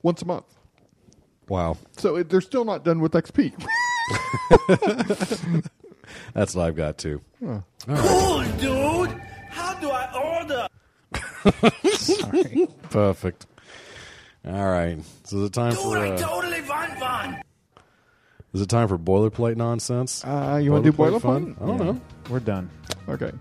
once 0.02 0.22
a 0.22 0.26
month. 0.26 0.46
Wow, 1.48 1.76
So 1.96 2.14
it, 2.14 2.28
they're 2.28 2.40
still 2.40 2.64
not 2.64 2.84
done 2.84 3.00
with 3.00 3.10
XP. 3.10 3.52
that's 6.32 6.54
what 6.54 6.66
I've 6.66 6.76
got 6.76 6.96
too. 6.96 7.20
Huh. 7.44 7.48
All 7.48 7.62
right. 7.88 8.52
Cool, 8.60 9.06
dude. 9.06 9.20
How 9.48 9.74
do 9.74 9.90
I 9.90 10.38
order? 10.40 10.68
Perfect. 12.90 13.46
All 14.46 14.68
right. 14.70 14.98
So 15.24 15.38
is 15.38 15.44
it 15.44 15.52
time 15.52 15.70
Dude, 15.72 15.80
for 15.80 15.98
I 15.98 16.10
uh, 16.10 16.16
totally 16.18 16.60
want 16.62 17.00
one. 17.00 17.42
is 18.54 18.60
it 18.62 18.68
time 18.68 18.88
for 18.88 18.98
boilerplate 18.98 19.56
nonsense? 19.56 20.24
Uh, 20.24 20.58
you 20.62 20.72
want 20.72 20.84
to 20.84 20.90
do 20.92 20.96
boilerplate? 20.96 21.20
fun? 21.20 21.56
I 21.60 21.66
don't 21.66 21.78
Yeah. 21.78 21.84
know. 21.92 22.00
We're 22.30 22.40
done. 22.40 22.70
Okay. 23.08 23.32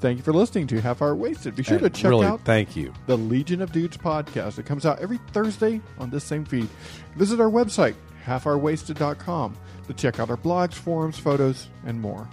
Thank 0.00 0.18
you 0.18 0.22
for 0.22 0.32
listening 0.32 0.66
to 0.68 0.80
Half 0.80 1.00
Hour 1.02 1.14
Wasted. 1.16 1.56
Be 1.56 1.62
sure 1.62 1.78
And 1.78 1.84
to 1.84 1.90
check 1.90 2.10
really, 2.10 2.26
out 2.26 2.42
thank 2.44 2.76
you. 2.76 2.92
the 3.06 3.16
Legion 3.16 3.62
of 3.62 3.72
Dudes 3.72 3.96
podcast. 3.96 4.58
It 4.58 4.66
comes 4.66 4.84
out 4.84 4.98
every 5.00 5.18
Thursday 5.32 5.80
on 5.98 6.10
this 6.10 6.22
same 6.22 6.44
feed. 6.44 6.68
Visit 7.16 7.40
our 7.40 7.48
website, 7.50 7.94
halfhourwasted.com, 8.26 9.56
to 9.86 9.94
check 9.94 10.20
out 10.20 10.28
our 10.30 10.36
blogs, 10.36 10.74
forums, 10.74 11.18
photos, 11.18 11.68
and 11.86 11.98
more. 12.00 12.28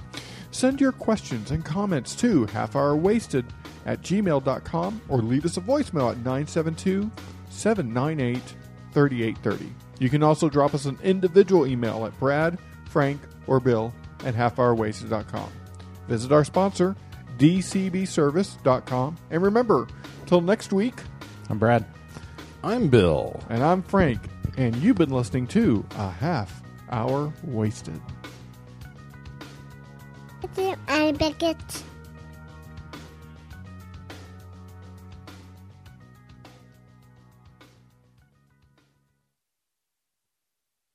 Send 0.53 0.79
your 0.79 0.91
questions 0.91 1.49
and 1.49 1.65
comments 1.65 2.13
to 2.17 2.45
halfhourwasted 2.45 3.45
at 3.87 4.01
gmail.com 4.03 5.01
or 5.09 5.17
leave 5.17 5.45
us 5.45 5.57
a 5.57 5.61
voicemail 5.61 6.11
at 6.11 6.17
972 6.17 7.09
798 7.49 8.37
3830. 8.93 9.73
You 9.99 10.09
can 10.11 10.21
also 10.21 10.49
drop 10.49 10.75
us 10.75 10.85
an 10.85 10.99
individual 11.03 11.65
email 11.65 12.05
at 12.05 12.17
Brad, 12.19 12.59
Frank, 12.85 13.19
or 13.47 13.59
Bill 13.59 13.91
at 14.25 14.35
halfhourwasted.com. 14.35 15.51
Visit 16.07 16.31
our 16.31 16.45
sponsor, 16.45 16.95
dcbservice.com. 17.39 19.17
And 19.31 19.41
remember, 19.41 19.87
till 20.27 20.41
next 20.41 20.71
week, 20.71 20.95
I'm 21.49 21.57
Brad. 21.57 21.83
I'm 22.63 22.89
Bill. 22.89 23.41
and 23.49 23.63
I'm 23.63 23.81
Frank, 23.81 24.21
and 24.55 24.75
you've 24.75 24.97
been 24.97 25.09
listening 25.09 25.47
to 25.47 25.83
A 25.97 26.11
Half 26.11 26.61
Hour 26.91 27.33
Wasted. 27.43 27.99
I 30.45 31.13
Beckett. 31.13 31.57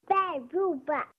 Bad 0.07 0.53
Ruba. 0.53 1.18